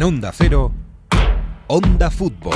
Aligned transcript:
En 0.00 0.04
Onda 0.04 0.32
Cero, 0.32 0.72
Onda 1.66 2.10
Fútbol. 2.10 2.54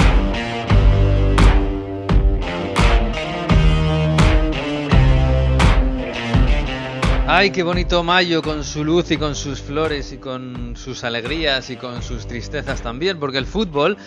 Ay, 7.26 7.51
qué 7.51 7.62
bonito 7.62 8.03
mayo 8.03 8.40
con 8.40 8.65
su 8.65 8.83
luz 8.83 9.10
y 9.10 9.19
con 9.19 9.35
sus 9.35 9.60
flores 9.60 10.12
y 10.12 10.17
con 10.17 10.74
sus 10.74 11.04
alegrías 11.04 11.69
y 11.69 11.76
con 11.76 12.03
sus 12.03 12.26
tristezas 12.26 12.80
también, 12.80 13.21
porque 13.21 13.37
el 13.37 13.45
fútbol 13.45 13.99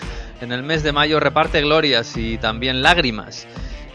en 0.42 0.52
el 0.52 0.64
mes 0.64 0.82
de 0.82 0.92
mayo 0.92 1.20
reparte 1.20 1.62
glorias 1.62 2.18
y 2.18 2.40
también 2.40 2.82
lágrimas. 2.82 3.46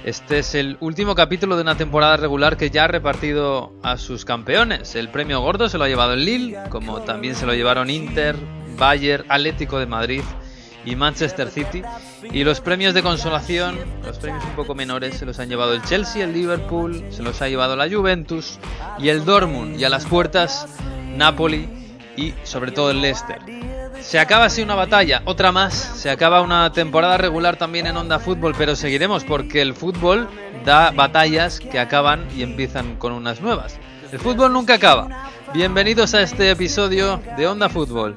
Este 0.04 0.38
es 0.38 0.54
el 0.54 0.76
último 0.78 1.16
capítulo 1.16 1.56
de 1.56 1.62
una 1.62 1.76
temporada 1.76 2.16
regular 2.16 2.56
que 2.56 2.70
ya 2.70 2.84
ha 2.84 2.88
repartido 2.88 3.72
a 3.82 3.96
sus 3.96 4.24
campeones. 4.24 4.94
El 4.94 5.08
premio 5.08 5.40
gordo 5.40 5.68
se 5.68 5.78
lo 5.78 5.84
ha 5.84 5.88
llevado 5.88 6.12
el 6.12 6.24
Lille, 6.24 6.58
como 6.68 7.00
también 7.00 7.34
se 7.34 7.44
lo 7.44 7.54
llevaron 7.54 7.90
Inter, 7.90 8.36
Bayern, 8.76 9.24
Atlético 9.28 9.78
de 9.78 9.86
Madrid 9.86 10.22
y 10.84 10.96
Manchester 10.96 11.50
City. 11.50 11.82
Y 12.22 12.44
los 12.44 12.60
premios 12.60 12.94
de 12.94 13.02
consolación, 13.02 13.78
los 14.04 14.18
premios 14.18 14.44
un 14.44 14.56
poco 14.56 14.74
menores, 14.74 15.16
se 15.16 15.26
los 15.26 15.38
han 15.38 15.48
llevado 15.48 15.74
el 15.74 15.82
Chelsea, 15.82 16.24
el 16.24 16.32
Liverpool, 16.32 17.04
se 17.10 17.22
los 17.22 17.40
ha 17.42 17.48
llevado 17.48 17.76
la 17.76 17.88
Juventus 17.88 18.58
y 18.98 19.08
el 19.08 19.24
Dortmund. 19.24 19.78
Y 19.80 19.84
a 19.84 19.88
las 19.88 20.06
puertas, 20.06 20.66
Napoli 21.16 21.68
y 22.16 22.34
sobre 22.44 22.72
todo 22.72 22.90
el 22.90 23.00
Leicester. 23.00 23.38
Se 24.00 24.18
acaba 24.18 24.46
así 24.46 24.62
una 24.62 24.74
batalla, 24.74 25.22
otra 25.24 25.52
más. 25.52 25.74
Se 25.74 26.10
acaba 26.10 26.42
una 26.42 26.72
temporada 26.72 27.16
regular 27.18 27.56
también 27.56 27.86
en 27.86 27.96
Onda 27.96 28.18
Fútbol, 28.18 28.54
pero 28.58 28.74
seguiremos 28.74 29.24
porque 29.24 29.62
el 29.62 29.74
fútbol 29.74 30.28
da 30.64 30.90
batallas 30.90 31.60
que 31.60 31.78
acaban 31.78 32.26
y 32.36 32.42
empiezan 32.42 32.96
con 32.96 33.12
unas 33.12 33.40
nuevas. 33.40 33.78
El 34.10 34.18
fútbol 34.18 34.52
nunca 34.52 34.74
acaba. 34.74 35.30
Bienvenidos 35.54 36.14
a 36.14 36.22
este 36.22 36.50
episodio 36.50 37.20
de 37.36 37.46
Onda 37.46 37.68
Fútbol. 37.68 38.16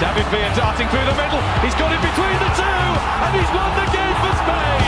David 0.00 0.26
Villa 0.30 0.54
darting 0.54 0.86
through 0.88 1.04
the 1.06 1.14
middle. 1.14 1.42
He's 1.60 1.74
got 1.74 1.90
it 1.90 2.00
between 2.00 2.38
the 2.38 2.50
two, 2.54 2.62
and 2.62 3.34
he's 3.34 3.50
won 3.50 3.70
the 3.74 3.86
game 3.90 4.14
for 4.22 4.32
Spain. 4.42 4.78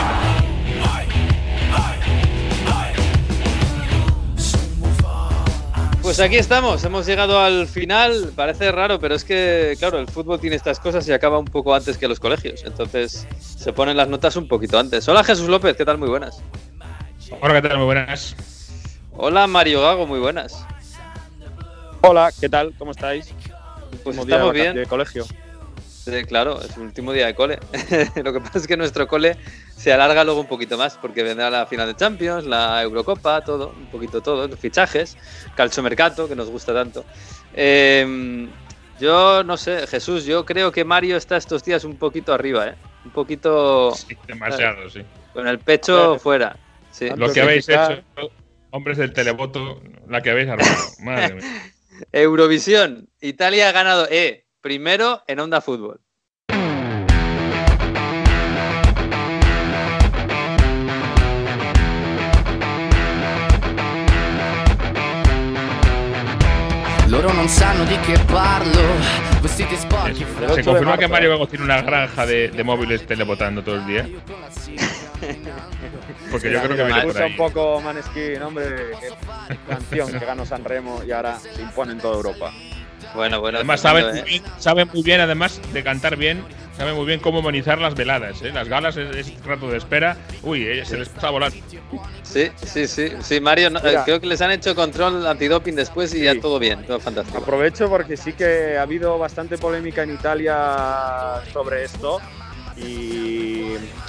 Pues 6.01 6.19
aquí 6.21 6.37
estamos, 6.37 6.83
hemos 6.85 7.05
llegado 7.05 7.41
al 7.41 7.67
final. 7.67 8.31
Parece 8.35 8.71
raro, 8.71 8.99
pero 8.99 9.15
es 9.15 9.25
que, 9.25 9.75
claro, 9.79 9.99
el 9.99 10.07
fútbol 10.07 10.39
tiene 10.39 10.55
estas 10.55 10.79
cosas 10.79 11.05
y 11.09 11.11
acaba 11.11 11.37
un 11.39 11.45
poco 11.45 11.75
antes 11.75 11.97
que 11.97 12.07
los 12.07 12.21
colegios. 12.21 12.63
Entonces 12.65 13.27
se 13.39 13.73
ponen 13.73 13.97
las 13.97 14.07
notas 14.07 14.37
un 14.37 14.47
poquito 14.47 14.79
antes. 14.79 15.07
Hola 15.09 15.25
Jesús 15.25 15.49
López, 15.49 15.75
¿qué 15.75 15.83
tal? 15.83 15.97
Muy 15.97 16.09
buenas. 16.09 16.41
Hola, 17.41 17.61
¿qué 17.61 17.67
tal? 17.67 17.77
Muy 17.77 17.85
buenas. 17.85 18.35
Hola 19.11 19.45
Mario 19.47 19.81
Gago, 19.81 20.07
muy 20.07 20.19
buenas. 20.19 20.65
Hola, 22.01 22.31
¿qué 22.39 22.47
tal? 22.49 22.73
¿Cómo 22.77 22.91
estáis? 22.91 23.33
Pues 24.03 24.17
Último 24.17 24.25
día 24.25 24.35
estamos 24.35 24.53
de 24.53 24.61
bien. 24.61 24.75
De 24.75 24.85
colegio. 24.85 25.25
Sí, 26.03 26.23
claro, 26.25 26.59
es 26.59 26.75
el 26.77 26.83
último 26.83 27.13
día 27.13 27.27
de 27.27 27.35
cole. 27.35 27.59
Lo 28.23 28.33
que 28.33 28.39
pasa 28.41 28.57
es 28.57 28.65
que 28.65 28.75
nuestro 28.75 29.07
cole 29.07 29.37
se 29.75 29.93
alarga 29.93 30.23
luego 30.23 30.41
un 30.41 30.47
poquito 30.47 30.75
más 30.77 30.97
porque 30.97 31.21
vendrá 31.21 31.51
la 31.51 31.67
final 31.67 31.87
de 31.87 31.95
Champions, 31.95 32.45
la 32.45 32.81
Eurocopa, 32.81 33.41
todo, 33.41 33.73
un 33.77 33.85
poquito 33.87 34.19
todo, 34.21 34.47
los 34.47 34.59
fichajes, 34.59 35.15
calchomercato, 35.55 36.27
que 36.27 36.35
nos 36.35 36.49
gusta 36.49 36.73
tanto. 36.73 37.05
Eh, 37.53 38.47
yo 38.99 39.43
no 39.43 39.57
sé, 39.57 39.85
Jesús, 39.87 40.25
yo 40.25 40.45
creo 40.45 40.71
que 40.71 40.83
Mario 40.85 41.17
está 41.17 41.37
estos 41.37 41.63
días 41.63 41.83
un 41.83 41.97
poquito 41.97 42.33
arriba, 42.33 42.67
¿eh? 42.67 42.75
Un 43.05 43.11
poquito 43.11 43.93
Sí, 43.95 44.15
demasiado, 44.27 44.89
sí. 44.89 45.03
con 45.33 45.47
el 45.47 45.59
pecho 45.59 46.17
fuera. 46.19 46.55
Sí. 46.91 47.09
Lo 47.15 47.31
que 47.31 47.41
habéis 47.41 47.67
hecho, 47.69 48.01
hombres 48.71 48.97
del 48.97 49.13
televoto, 49.13 49.81
la 50.07 50.21
que 50.21 50.31
habéis 50.31 50.49
armado. 50.49 50.83
Madre 50.99 51.33
mía. 51.35 51.71
Eurovisión, 52.11 53.09
Italia 53.19 53.69
ha 53.69 53.71
ganado 53.71 54.07
E, 54.09 54.45
primero 54.61 55.23
en 55.27 55.39
Onda 55.39 55.61
Fútbol. 55.61 56.01
Se 70.55 70.63
confirma 70.63 70.97
que 70.97 71.07
marzo. 71.07 71.09
Mario 71.09 71.29
Gago 71.31 71.47
tiene 71.47 71.65
una 71.65 71.81
granja 71.81 72.25
de, 72.25 72.49
de 72.49 72.63
móviles 72.63 73.05
televotando 73.05 73.61
todo 73.63 73.75
el 73.75 73.85
día. 73.85 74.07
Porque 76.29 76.51
yo 76.51 76.61
creo 76.61 76.75
que 76.77 76.83
viene 76.83 77.01
por 77.03 77.17
ahí. 77.21 77.31
un 77.31 77.37
poco 77.37 77.81
Maneskin, 77.81 78.41
hombre. 78.41 78.65
Qué 79.49 79.57
canción 79.67 80.11
que 80.11 80.25
ganó 80.25 80.45
Sanremo 80.45 81.01
y 81.05 81.11
ahora 81.11 81.37
se 81.39 81.61
impone 81.61 81.93
en 81.93 81.99
toda 81.99 82.15
Europa. 82.15 82.51
Bueno, 83.15 83.41
bueno. 83.41 83.57
Además, 83.57 83.81
saben 83.81 84.05
¿eh? 84.05 84.11
muy, 84.13 84.21
bien, 84.29 84.43
saben 84.57 84.89
muy 84.93 85.03
bien, 85.03 85.19
además 85.19 85.59
de 85.73 85.83
cantar 85.83 86.15
bien, 86.15 86.43
saben 86.77 86.95
muy 86.95 87.05
bien 87.05 87.19
cómo 87.19 87.39
amenizar 87.39 87.77
las 87.79 87.93
veladas. 87.95 88.41
¿eh? 88.41 88.51
Las 88.53 88.69
galas 88.69 88.95
es, 88.95 89.13
es 89.15 89.43
rato 89.43 89.67
de 89.69 89.77
espera. 89.79 90.15
Uy, 90.43 90.63
eh, 90.65 90.85
se 90.85 90.97
les 90.97 91.09
está 91.09 91.29
volando. 91.29 91.57
Sí, 92.23 92.49
sí, 92.63 92.87
sí, 92.87 93.11
sí, 93.21 93.41
Mario, 93.41 93.69
no- 93.71 93.79
eh, 93.79 93.97
creo 94.05 94.21
que 94.21 94.27
les 94.27 94.39
han 94.41 94.51
hecho 94.51 94.73
control 94.75 95.27
antidoping 95.27 95.75
después 95.75 96.13
y 96.13 96.19
Sí. 96.19 96.23
ya 96.23 96.39
todo 96.39 96.57
bien, 96.57 96.85
todo 96.85 97.01
fantástico. 97.01 97.39
Aprovecho 97.39 97.89
porque 97.89 98.15
sí 98.15 98.31
que 98.31 98.77
ha 98.77 98.83
habido 98.83 99.17
bastante 99.17 99.57
polémica 99.57 100.03
en 100.03 100.13
Italia 100.13 101.41
sobre 101.51 101.83
esto 101.83 102.21
y 102.77 103.50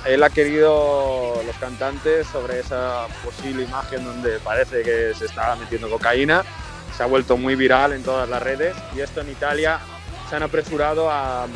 él 0.06 0.22
ha 0.22 0.30
querido 0.30 1.42
los 1.46 1.56
cantantes 1.56 2.26
sobre 2.26 2.60
esa 2.60 3.06
posible 3.24 3.64
imagen 3.64 4.04
donde 4.04 4.38
parece 4.38 4.82
que 4.82 5.14
se 5.14 5.26
está 5.26 5.56
metiendo 5.56 5.90
cocaína. 5.90 6.44
Se 6.96 7.02
ha 7.02 7.06
vuelto 7.06 7.36
muy 7.36 7.54
viral 7.54 7.92
en 7.92 8.02
todas 8.02 8.28
las 8.28 8.42
redes 8.42 8.76
y 8.94 9.00
esto 9.00 9.20
en 9.20 9.30
Italia 9.30 9.80
se 10.28 10.36
han 10.36 10.42
apresurado 10.42 11.10
a 11.10 11.46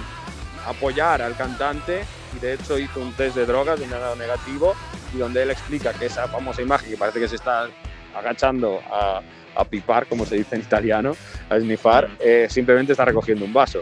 apoyar 0.66 1.22
al 1.22 1.37
cantante 1.37 2.05
y 2.37 2.41
de 2.41 2.55
hecho 2.55 2.78
hizo 2.78 3.00
un 3.00 3.12
test 3.12 3.37
de 3.37 3.47
drogas 3.47 3.78
donde 3.78 3.95
ha 3.95 3.99
dado 3.99 4.16
negativo 4.16 4.75
y 5.15 5.19
donde 5.19 5.43
él 5.43 5.50
explica 5.50 5.93
que 5.93 6.06
esa 6.06 6.28
famosa 6.28 6.62
imagen 6.62 6.91
que 6.91 6.97
parece 6.97 7.21
que 7.21 7.28
se 7.28 7.37
está 7.37 7.69
agachando 8.15 8.81
a, 8.91 9.22
pipar, 9.71 10.06
como 10.06 10.27
se 10.27 10.37
dice 10.37 10.55
en 10.55 10.61
italiano, 10.61 11.16
a 11.49 11.59
snifar, 11.59 12.11
eh, 12.21 12.47
simplemente 12.50 12.93
está 12.93 13.06
recogiendo 13.06 13.47
un 13.47 13.55
vaso. 13.55 13.81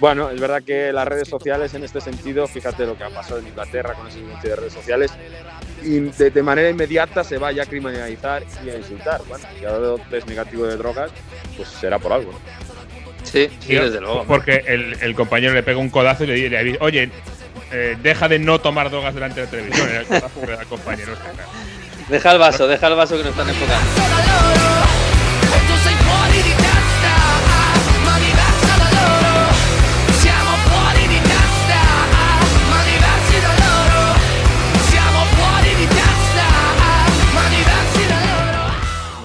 Bueno, 0.00 0.30
es 0.30 0.40
verdad 0.40 0.62
que 0.62 0.92
las 0.92 1.06
redes 1.06 1.28
sociales 1.28 1.74
en 1.74 1.84
este 1.84 2.00
sentido, 2.00 2.46
fíjate 2.48 2.86
lo 2.86 2.96
que 2.96 3.04
ha 3.04 3.10
pasado 3.10 3.38
en 3.38 3.48
Inglaterra 3.48 3.92
con 3.92 4.08
ese 4.08 4.18
anuncio 4.18 4.50
de 4.50 4.56
redes 4.56 4.72
sociales, 4.72 5.12
y 5.82 6.00
de, 6.00 6.30
de 6.30 6.42
manera 6.42 6.70
inmediata 6.70 7.22
se 7.22 7.36
va 7.36 7.52
ya 7.52 7.64
a 7.64 7.66
criminalizar 7.66 8.42
y 8.64 8.70
a 8.70 8.76
insultar. 8.76 9.20
Bueno, 9.28 9.44
si 9.58 9.64
ha 9.64 9.70
dado 9.70 9.98
test 10.10 10.26
negativo 10.26 10.66
de 10.66 10.76
drogas, 10.76 11.10
pues 11.56 11.68
será 11.68 11.98
por 11.98 12.14
algo. 12.14 12.32
¿no? 12.32 12.38
Sí, 13.24 13.50
sí, 13.60 13.74
desde 13.74 14.00
luego. 14.00 14.24
Porque 14.24 14.64
el, 14.66 14.96
el 15.02 15.14
compañero 15.14 15.52
le 15.52 15.62
pega 15.62 15.78
un 15.78 15.90
codazo 15.90 16.24
y 16.24 16.28
le 16.28 16.34
dice, 16.34 16.78
oye, 16.80 17.10
eh, 17.70 17.96
deja 18.02 18.26
de 18.28 18.38
no 18.38 18.58
tomar 18.58 18.90
drogas 18.90 19.14
delante 19.14 19.40
de 19.40 19.46
la 19.46 19.50
televisión. 19.50 19.88
Era 19.88 20.00
el 20.00 20.06
codazo 20.06 20.40
que 20.40 20.46
le 20.46 20.52
da 20.52 20.60
al 20.60 20.66
compañero. 20.66 21.12
Deja 22.08 22.32
el 22.32 22.38
vaso, 22.38 22.66
deja 22.66 22.86
el 22.88 22.94
vaso 22.94 23.16
que 23.18 23.22
nos 23.22 23.32
están 23.32 23.48
enfocando. 23.48 24.89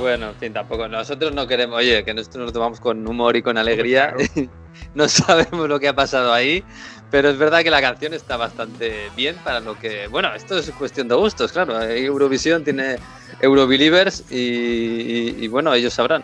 Bueno, 0.06 0.30
en 0.30 0.36
fin, 0.36 0.54
tampoco. 0.54 0.88
Nosotros 0.88 1.34
no 1.34 1.48
queremos, 1.48 1.80
oye, 1.80 2.04
que 2.06 2.14
nosotros 2.14 2.44
nos 2.44 2.54
tomamos 2.54 2.80
con 2.80 3.08
humor 3.08 3.36
y 3.36 3.42
con 3.42 3.58
alegría. 3.58 4.14
no 4.94 5.08
sabemos 5.10 5.68
lo 5.68 5.80
que 5.80 5.88
ha 5.88 5.96
pasado 5.96 6.32
ahí, 6.32 6.64
pero 7.10 7.28
es 7.30 7.40
verdad 7.40 7.64
que 7.64 7.72
la 7.72 7.82
canción 7.82 8.14
está 8.14 8.38
bastante 8.38 9.10
bien 9.16 9.36
para 9.44 9.62
lo 9.62 9.80
que. 9.80 10.06
Bueno, 10.06 10.32
esto 10.36 10.60
es 10.60 10.70
cuestión 10.78 11.08
de 11.08 11.16
gustos, 11.16 11.52
claro. 11.52 11.82
Eurovisión 11.82 12.64
tiene 12.64 12.98
Eurobelievers 13.42 14.26
y, 14.30 14.36
y- 14.38 15.36
y, 15.40 15.48
bueno, 15.48 15.74
ellos 15.74 15.96
sabrán. 15.96 16.24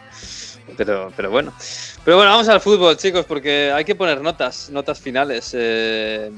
Pero, 0.78 1.12
pero 1.16 1.32
bueno. 1.32 1.52
Pero 2.06 2.18
bueno, 2.18 2.30
vamos 2.34 2.50
al 2.50 2.62
fútbol, 2.62 2.98
chicos, 2.98 3.26
porque 3.26 3.72
hay 3.74 3.84
que 3.84 3.96
poner 3.96 4.22
notas, 4.22 4.70
notas 4.70 5.00
finales. 5.00 5.56
Eh, 5.58 6.30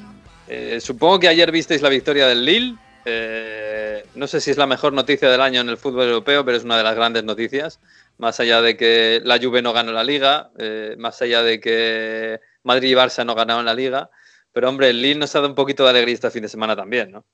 eh, 0.47 0.79
supongo 0.79 1.19
que 1.19 1.27
ayer 1.27 1.51
visteis 1.51 1.81
la 1.81 1.89
victoria 1.89 2.25
del 2.25 2.45
Lille. 2.45 2.77
Eh, 3.05 4.09
no 4.13 4.27
sé 4.27 4.39
si 4.41 4.51
es 4.51 4.57
la 4.57 4.67
mejor 4.67 4.93
noticia 4.93 5.29
del 5.29 5.41
año 5.41 5.61
en 5.61 5.69
el 5.69 5.77
fútbol 5.77 6.05
europeo, 6.07 6.45
pero 6.45 6.57
es 6.57 6.63
una 6.63 6.77
de 6.77 6.83
las 6.83 6.95
grandes 6.95 7.23
noticias. 7.23 7.81
Más 8.17 8.39
allá 8.39 8.61
de 8.61 8.77
que 8.77 9.21
la 9.23 9.39
Juve 9.39 9.61
no 9.61 9.73
ganó 9.73 9.91
la 9.91 10.03
Liga, 10.03 10.51
eh, 10.59 10.95
más 10.97 11.21
allá 11.21 11.43
de 11.43 11.59
que 11.59 12.39
Madrid 12.63 12.91
y 12.91 12.93
Barça 12.95 13.25
no 13.25 13.35
ganaron 13.35 13.65
la 13.65 13.73
Liga, 13.75 14.09
Pero 14.53 14.69
hombre, 14.69 14.89
el 14.89 15.01
Lille 15.01 15.19
nos 15.19 15.35
ha 15.35 15.39
dado 15.39 15.49
un 15.49 15.55
poquito 15.55 15.83
de 15.83 15.89
alegría 15.89 16.13
este 16.15 16.29
fin 16.31 16.43
de 16.43 16.49
semana 16.49 16.75
también, 16.75 17.11
¿no? 17.11 17.25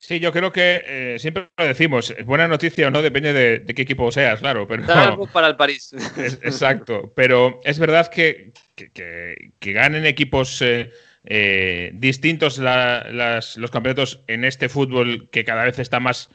Sí, 0.00 0.20
yo 0.20 0.30
creo 0.32 0.52
que 0.52 0.82
eh, 0.86 1.18
siempre 1.18 1.48
lo 1.56 1.66
decimos, 1.66 2.14
buena 2.24 2.46
noticia 2.46 2.86
o 2.86 2.90
no 2.90 3.02
depende 3.02 3.32
de, 3.32 3.58
de 3.58 3.74
qué 3.74 3.82
equipo 3.82 4.12
seas, 4.12 4.38
claro, 4.38 4.66
pero 4.68 4.86
Salvo 4.86 5.26
para 5.26 5.48
el 5.48 5.56
París. 5.56 5.92
es- 6.16 6.38
exacto. 6.42 7.12
Pero 7.16 7.60
es 7.64 7.80
verdad 7.80 8.08
que, 8.08 8.52
que- 8.76 8.92
que- 8.92 9.50
que 9.58 9.72
ganen 9.72 10.06
equipos 10.06 10.62
eh, 10.62 10.92
eh, 11.24 11.90
distintos 11.94 12.58
la- 12.58 13.06
las- 13.10 13.56
los 13.56 13.70
campeonatos 13.70 14.22
en 14.28 14.44
este 14.44 14.68
fútbol 14.68 15.28
que 15.30 15.44
cada 15.44 15.64
vez 15.64 15.78
está 15.78 16.00
más 16.00 16.30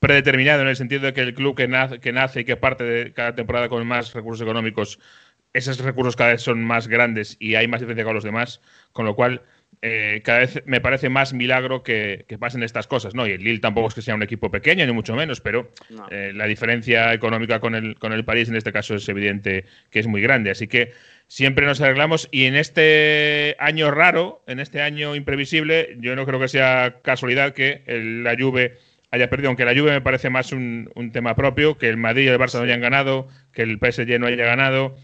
predeterminado 0.00 0.62
en 0.62 0.68
el 0.68 0.76
sentido 0.76 1.02
de 1.02 1.12
que 1.12 1.20
el 1.22 1.34
club 1.34 1.56
que 1.56 1.68
nace, 1.68 2.00
que 2.00 2.12
nace 2.12 2.40
y 2.40 2.44
que 2.44 2.56
parte 2.56 2.84
de 2.84 3.12
cada 3.12 3.34
temporada 3.34 3.68
con 3.68 3.86
más 3.86 4.12
recursos 4.14 4.42
económicos, 4.44 4.98
esos 5.52 5.78
recursos 5.80 6.16
cada 6.16 6.30
vez 6.32 6.42
son 6.42 6.62
más 6.64 6.88
grandes 6.88 7.36
y 7.40 7.54
hay 7.56 7.66
más 7.68 7.80
diferencia 7.80 8.04
con 8.04 8.14
los 8.14 8.24
demás, 8.24 8.60
con 8.92 9.06
lo 9.06 9.14
cual 9.16 9.42
eh, 9.82 10.20
cada 10.24 10.40
vez 10.40 10.62
me 10.66 10.80
parece 10.80 11.08
más 11.08 11.32
milagro 11.32 11.82
que, 11.82 12.24
que 12.28 12.38
pasen 12.38 12.62
estas 12.62 12.86
cosas, 12.86 13.14
¿no? 13.14 13.26
Y 13.26 13.32
el 13.32 13.44
Lille 13.44 13.60
tampoco 13.60 13.88
es 13.88 13.94
que 13.94 14.02
sea 14.02 14.14
un 14.14 14.22
equipo 14.22 14.50
pequeño, 14.50 14.84
ni 14.86 14.92
mucho 14.92 15.14
menos, 15.14 15.40
pero 15.40 15.70
No. 15.90 16.06
eh, 16.10 16.32
la 16.34 16.46
diferencia 16.46 17.12
económica 17.12 17.60
con 17.60 17.74
el, 17.74 17.96
con 17.98 18.12
el 18.12 18.24
París 18.24 18.48
en 18.48 18.56
este 18.56 18.72
caso 18.72 18.94
es 18.96 19.08
evidente 19.08 19.64
que 19.90 20.00
es 20.00 20.06
muy 20.06 20.20
grande. 20.20 20.50
Así 20.50 20.66
que 20.66 20.92
siempre 21.28 21.66
nos 21.66 21.80
arreglamos 21.80 22.28
y 22.32 22.44
en 22.46 22.56
este 22.56 23.56
año 23.58 23.90
raro, 23.90 24.42
en 24.46 24.60
este 24.60 24.80
año 24.82 25.14
imprevisible, 25.14 25.96
yo 26.00 26.16
no 26.16 26.26
creo 26.26 26.40
que 26.40 26.48
sea 26.48 26.96
casualidad 27.02 27.52
que 27.52 27.82
el- 27.86 28.24
la 28.24 28.34
Juve 28.38 28.76
haya 29.10 29.30
perdido, 29.30 29.48
aunque 29.48 29.64
la 29.64 29.74
Juve 29.74 29.92
me 29.92 30.00
parece 30.00 30.28
más 30.28 30.52
un, 30.52 30.90
un 30.94 31.12
tema 31.12 31.34
propio, 31.34 31.78
que 31.78 31.88
el 31.88 31.96
Madrid 31.96 32.24
y 32.24 32.28
el 32.28 32.38
Barça 32.38 32.58
no 32.58 32.64
hayan 32.64 32.80
ganado, 32.80 33.28
que 33.52 33.62
el 33.62 33.78
PSG 33.78 34.18
no 34.18 34.26
haya 34.26 34.44
ganado. 34.44 34.96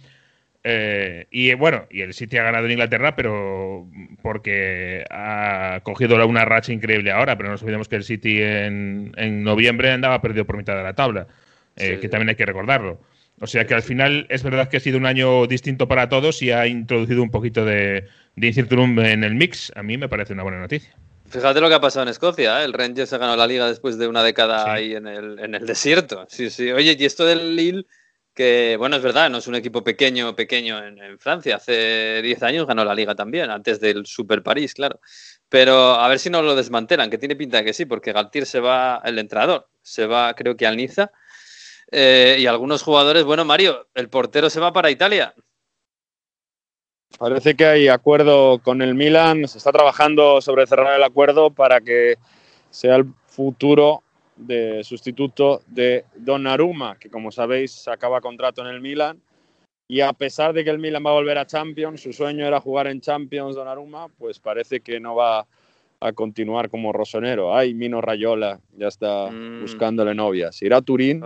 Eh, 0.66 1.26
y 1.31 1.50
eh, 1.50 1.55
bueno, 1.56 1.87
y 1.90 2.00
el 2.00 2.14
City 2.14 2.38
ha 2.38 2.43
ganado 2.43 2.64
en 2.64 2.72
Inglaterra, 2.72 3.14
pero 3.14 3.87
porque 4.22 5.05
ha 5.11 5.81
cogido 5.82 6.26
una 6.26 6.44
racha 6.46 6.72
increíble 6.72 7.11
ahora, 7.12 7.37
pero 7.37 7.49
no 7.49 7.52
nos 7.55 7.62
olvidemos 7.62 7.88
que 7.88 7.96
el 7.96 8.05
City 8.05 8.40
en, 8.43 9.12
en 9.16 9.44
noviembre 9.44 9.90
andaba 9.90 10.22
perdido 10.22 10.46
por 10.46 10.56
mitad 10.56 10.75
de 10.76 10.82
la 10.82 10.94
tabla, 10.94 11.26
eh, 11.76 11.94
Sí. 11.94 12.00
que 12.00 12.08
también 12.08 12.31
hay 12.31 12.37
que 12.37 12.46
recordarlo. 12.46 13.00
O 13.40 13.46
sea 13.46 13.66
que 13.66 13.75
al 13.75 13.82
final 13.82 14.26
es 14.31 14.43
verdad 14.43 14.69
que 14.69 14.78
ha 14.78 14.81
sido 14.81 14.96
un 14.96 15.06
año 15.06 15.46
distinto 15.46 15.87
para 15.87 16.08
todos 16.08 16.40
y 16.40 16.50
ha 16.50 16.67
introducido 16.67 17.22
un 17.22 17.31
poquito 17.31 17.64
de, 17.64 18.06
de 18.37 18.46
incertidumbre 18.46 19.12
en 19.12 19.22
el 19.25 19.34
mix. 19.34 19.70
A 19.76 19.82
mí 19.82 19.99
me 19.99 20.08
parece 20.08 20.32
una 20.32 20.44
buena 20.44 20.60
noticia. 20.60 20.94
Fíjate 21.28 21.60
lo 21.60 21.69
que 21.69 21.75
ha 21.75 21.81
pasado 21.81 22.05
en 22.05 22.10
Escocia, 22.10 22.62
¿eh? 22.62 22.64
el 22.64 22.72
Rangers 22.72 23.12
ha 23.12 23.19
ganado 23.19 23.37
la 23.37 23.46
liga 23.49 23.67
después 23.69 23.99
de 23.99 24.06
una 24.06 24.22
década 24.22 24.64
Sí. 24.64 24.70
ahí 24.70 24.94
en 24.94 25.08
el, 25.08 25.38
en 25.40 25.55
el 25.56 25.67
desierto. 25.67 26.25
Sí, 26.28 26.49
sí. 26.49 26.70
Oye, 26.70 26.96
y 26.99 27.05
esto 27.05 27.26
del 27.26 27.56
Lille, 27.56 27.84
que 28.34 28.76
bueno, 28.78 28.96
es 28.96 29.02
verdad, 29.02 29.31
no 29.31 29.38
es 29.38 29.46
un 29.46 29.54
equipo 29.54 29.84
pequeño, 29.84 30.34
pequeño 30.34 30.84
en, 30.84 31.19
Francia. 31.19 31.56
Hace 31.56 32.20
10 32.22 32.42
años 32.42 32.66
ganó 32.66 32.84
la 32.84 32.94
liga 32.94 33.14
también, 33.14 33.50
antes 33.50 33.81
del 33.81 34.06
Super 34.06 34.42
París, 34.42 34.75
claro. 34.75 35.00
Pero 35.48 35.92
a 35.94 36.08
ver 36.08 36.19
si 36.19 36.31
no 36.31 36.42
lo 36.42 36.54
desmantelan, 36.56 37.10
que 37.10 37.19
tiene 37.19 37.36
pinta 37.36 37.58
de 37.58 37.64
que 37.64 37.72
sí, 37.72 37.86
porque 37.86 38.12
Galtier 38.12 38.46
se 38.46 38.60
va, 38.60 39.00
el 39.04 39.19
entrenador, 39.19 39.69
se 39.82 40.06
va 40.06 40.34
creo 40.34 40.56
que 40.56 40.66
al 40.66 40.76
Niza. 40.76 41.12
Eh, 41.90 42.36
y 42.40 42.46
algunos 42.46 42.82
jugadores, 42.82 43.25
bueno, 43.25 43.44
Mario, 43.44 43.88
el 43.94 44.08
portero 44.08 44.50
se 44.50 44.60
va 44.60 44.72
para 44.72 44.90
Italia. 44.90 45.34
Parece 47.19 47.54
que 47.54 47.66
hay 47.66 47.88
acuerdo 47.88 48.58
con 48.58 48.82
el 48.82 48.94
Milan, 48.94 49.46
se 49.46 49.58
está 49.58 49.70
trabajando 49.70 50.40
sobre 50.40 50.66
cerrar 50.66 50.96
el 50.96 51.04
acuerdo 51.04 51.50
para 51.50 51.81
que 51.81 52.16
sea 52.70 52.96
el 52.96 53.06
futuro 53.28 54.04
de 54.36 54.82
sustituto 54.84 55.62
de 55.66 56.04
Donnarumma, 56.16 56.96
que 56.98 57.10
como 57.10 57.31
sabéis 57.31 57.86
acaba 57.88 58.20
contrato 58.20 58.62
en 58.62 58.69
el 58.69 58.81
Milan. 58.81 59.20
Y 59.86 60.00
a 60.00 60.12
pesar 60.12 60.52
de 60.54 60.64
que 60.64 60.70
el 60.70 60.78
Milan 60.78 61.04
va 61.04 61.10
a 61.10 61.14
volver 61.14 61.36
a 61.38 61.46
Champions, 61.46 62.00
su 62.00 62.12
sueño 62.12 62.46
era 62.46 62.60
jugar 62.60 62.86
en 62.86 63.00
Champions 63.00 63.54
Donnarumma, 63.54 64.08
pues 64.08 64.38
parece 64.38 64.81
que 64.81 64.98
no 64.98 65.14
va 65.14 65.46
a 66.00 66.12
continuar 66.12 66.70
como 66.70 66.92
rosonero. 66.92 67.54
Ay, 67.54 67.75
Mino 67.75 68.00
Rayola 68.00 68.60
ya 68.76 68.88
está 68.88 69.31
Mm. 69.31 69.60
buscándole 69.60 70.14
novias. 70.14 70.60
Irá 70.62 70.78
a 70.78 70.82
Turín, 70.82 71.25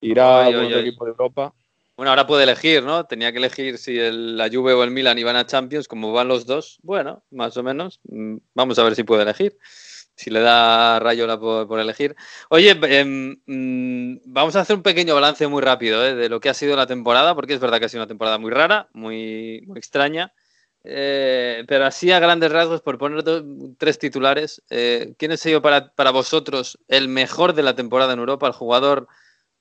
irá 0.00 0.40
Ay, 0.46 0.54
a 0.54 0.66
otro 0.66 0.78
equipo 0.78 1.04
de 1.04 1.10
Europa. 1.10 1.52
Bueno, 1.96 2.10
ahora 2.10 2.28
puede 2.28 2.44
elegir, 2.44 2.84
¿no? 2.84 3.04
Tenía 3.04 3.32
que 3.32 3.38
elegir 3.38 3.76
si 3.76 3.98
el- 3.98 4.36
la 4.36 4.48
Juve 4.48 4.72
o 4.72 4.84
el 4.84 4.92
Milan 4.92 5.18
iban 5.18 5.34
a 5.34 5.46
Champions, 5.46 5.88
como 5.88 6.12
van 6.12 6.28
los 6.28 6.46
dos. 6.46 6.78
Bueno, 6.84 7.24
más 7.32 7.56
o 7.56 7.62
menos. 7.64 7.98
Mm, 8.04 8.36
Vamos 8.54 8.78
a 8.78 8.84
ver 8.84 8.94
si 8.94 9.02
puede 9.02 9.22
elegir. 9.22 9.56
Si 10.18 10.30
le 10.30 10.40
da 10.40 10.98
Rayola 10.98 11.38
por, 11.38 11.68
por 11.68 11.78
elegir. 11.78 12.16
Oye, 12.50 12.76
em, 12.82 13.40
mm, 13.46 14.22
vamos 14.24 14.56
a 14.56 14.62
hacer 14.62 14.74
un 14.74 14.82
pequeño 14.82 15.14
balance 15.14 15.46
muy 15.46 15.62
rápido 15.62 16.04
¿eh? 16.04 16.16
de 16.16 16.28
lo 16.28 16.40
que 16.40 16.48
ha 16.48 16.54
sido 16.54 16.74
la 16.74 16.88
temporada, 16.88 17.36
porque 17.36 17.54
es 17.54 17.60
verdad 17.60 17.78
que 17.78 17.84
ha 17.84 17.88
sido 17.88 18.02
una 18.02 18.08
temporada 18.08 18.36
muy 18.36 18.50
rara, 18.50 18.88
muy, 18.92 19.62
muy 19.68 19.78
extraña. 19.78 20.32
Eh, 20.82 21.64
pero 21.68 21.86
así 21.86 22.10
a 22.10 22.18
grandes 22.18 22.50
rasgos, 22.50 22.82
por 22.82 22.98
poner 22.98 23.22
tres 23.78 24.00
titulares, 24.00 24.60
eh, 24.70 25.14
¿quién 25.18 25.30
ha 25.30 25.36
sido 25.36 25.62
para, 25.62 25.94
para 25.94 26.10
vosotros 26.10 26.80
el 26.88 27.06
mejor 27.06 27.52
de 27.52 27.62
la 27.62 27.76
temporada 27.76 28.12
en 28.12 28.18
Europa? 28.18 28.48
El 28.48 28.54
jugador, 28.54 29.06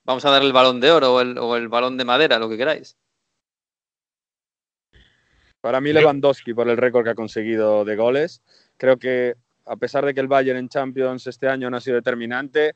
vamos 0.05 0.25
a 0.25 0.31
dar 0.31 0.41
el 0.41 0.53
balón 0.53 0.79
de 0.81 0.89
oro 0.89 1.13
o 1.13 1.21
el, 1.21 1.37
o 1.37 1.55
el 1.55 1.67
balón 1.67 1.97
de 1.97 2.05
madera, 2.05 2.39
lo 2.39 2.49
que 2.49 2.57
queráis. 2.57 2.97
Para 5.61 5.81
mí 5.81 5.93
Lewandowski 5.93 6.55
por 6.55 6.67
el 6.67 6.77
récord 6.77 7.03
que 7.03 7.11
ha 7.11 7.15
conseguido 7.15 7.85
de 7.85 7.95
goles. 7.95 8.41
Creo 8.77 8.97
que 8.97 9.35
a 9.67 9.75
pesar 9.75 10.05
de 10.05 10.13
que 10.13 10.19
el 10.19 10.27
Bayern 10.27 10.59
en 10.59 10.69
Champions 10.69 11.27
este 11.27 11.47
año 11.47 11.69
no 11.69 11.77
ha 11.77 11.81
sido 11.81 11.95
determinante, 11.95 12.75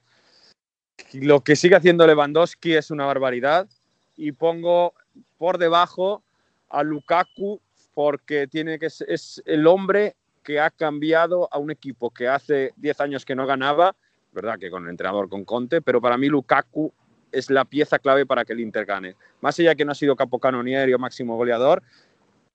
lo 1.13 1.41
que 1.41 1.55
sigue 1.55 1.75
haciendo 1.75 2.05
Lewandowski 2.05 2.73
es 2.73 2.91
una 2.91 3.05
barbaridad 3.05 3.67
y 4.15 4.31
pongo 4.33 4.93
por 5.37 5.57
debajo 5.57 6.23
a 6.69 6.83
Lukaku 6.83 7.59
porque 7.93 8.47
tiene 8.47 8.79
que 8.79 8.87
es, 8.87 9.41
el 9.45 9.67
hombre 9.67 10.15
que 10.43 10.59
ha 10.59 10.69
cambiado 10.69 11.49
a 11.51 11.57
un 11.57 11.71
equipo 11.71 12.11
que 12.11 12.27
hace 12.27 12.73
10 12.77 13.01
años 13.01 13.25
que 13.25 13.35
no 13.35 13.45
ganaba, 13.45 13.95
verdad 14.31 14.57
que 14.59 14.69
con 14.69 14.83
el 14.83 14.89
entrenador 14.89 15.29
con 15.29 15.45
Conte, 15.45 15.81
pero 15.81 16.01
para 16.01 16.17
mí 16.17 16.27
Lukaku 16.27 16.91
es 17.31 17.49
la 17.49 17.65
pieza 17.65 17.99
clave 17.99 18.25
para 18.25 18.43
que 18.43 18.53
el 18.53 18.59
Inter 18.59 18.85
gane. 18.85 19.15
Más 19.41 19.59
allá 19.59 19.75
que 19.75 19.85
no 19.85 19.91
ha 19.91 19.95
sido 19.95 20.15
capocanonieri 20.15 20.93
o 20.93 20.99
máximo 20.99 21.37
goleador, 21.37 21.81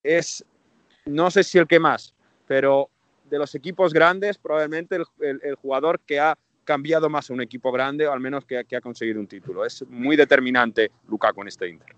es, 0.03 0.45
no 1.05 1.31
sé 1.31 1.45
si 1.45 1.59
el 1.59 1.67
que 1.67 1.81
más, 1.81 2.15
pero 2.47 2.91
de 3.29 3.39
los 3.39 3.55
equipos 3.55 3.93
grandes, 3.93 4.39
probablemente 4.39 4.97
el, 4.97 5.41
el- 5.43 5.55
jugador 5.57 6.01
que 6.01 6.21
ha 6.21 6.37
cambiado 6.65 7.09
más 7.09 7.31
a 7.31 7.33
un 7.33 7.41
equipo 7.41 7.71
grande, 7.71 8.07
o 8.07 8.13
al 8.13 8.21
menos 8.21 8.45
que, 8.45 8.65
que 8.65 8.77
ha 8.77 8.81
conseguido 8.81 9.21
un 9.21 9.27
título. 9.27 9.65
Es 9.65 9.85
muy 9.89 10.17
determinante 10.17 10.91
Lukaku 11.09 11.43
en 11.43 11.49
este 11.49 11.69
Inter. 11.69 11.95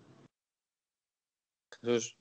Jesús. 1.80 2.16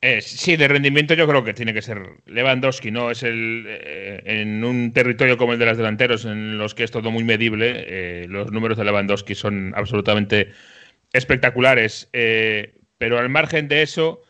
Eh, 0.00 0.20
sí, 0.20 0.56
de 0.56 0.68
rendimiento 0.68 1.14
yo 1.14 1.26
creo 1.26 1.44
que 1.44 1.54
tiene 1.54 1.72
que 1.72 1.80
ser 1.80 2.22
Lewandowski, 2.26 2.90
¿no? 2.90 3.10
Es 3.10 3.22
el 3.22 3.64
eh, 3.66 4.22
en 4.24 4.62
un 4.62 4.92
territorio 4.92 5.38
como 5.38 5.54
el 5.54 5.58
de 5.58 5.66
los 5.66 5.78
delanteros, 5.78 6.26
en 6.26 6.58
los 6.58 6.74
que 6.74 6.84
es 6.84 6.90
todo 6.90 7.10
muy 7.10 7.24
medible, 7.24 7.84
eh, 7.86 8.26
los 8.28 8.52
números 8.52 8.76
de 8.76 8.84
Lewandowski 8.84 9.34
son 9.34 9.72
absolutamente 9.74 10.52
espectaculares. 11.12 12.10
pero 12.12 13.18
al 13.18 13.28
margen 13.28 13.68
de 13.68 13.82
eso, 13.82 14.22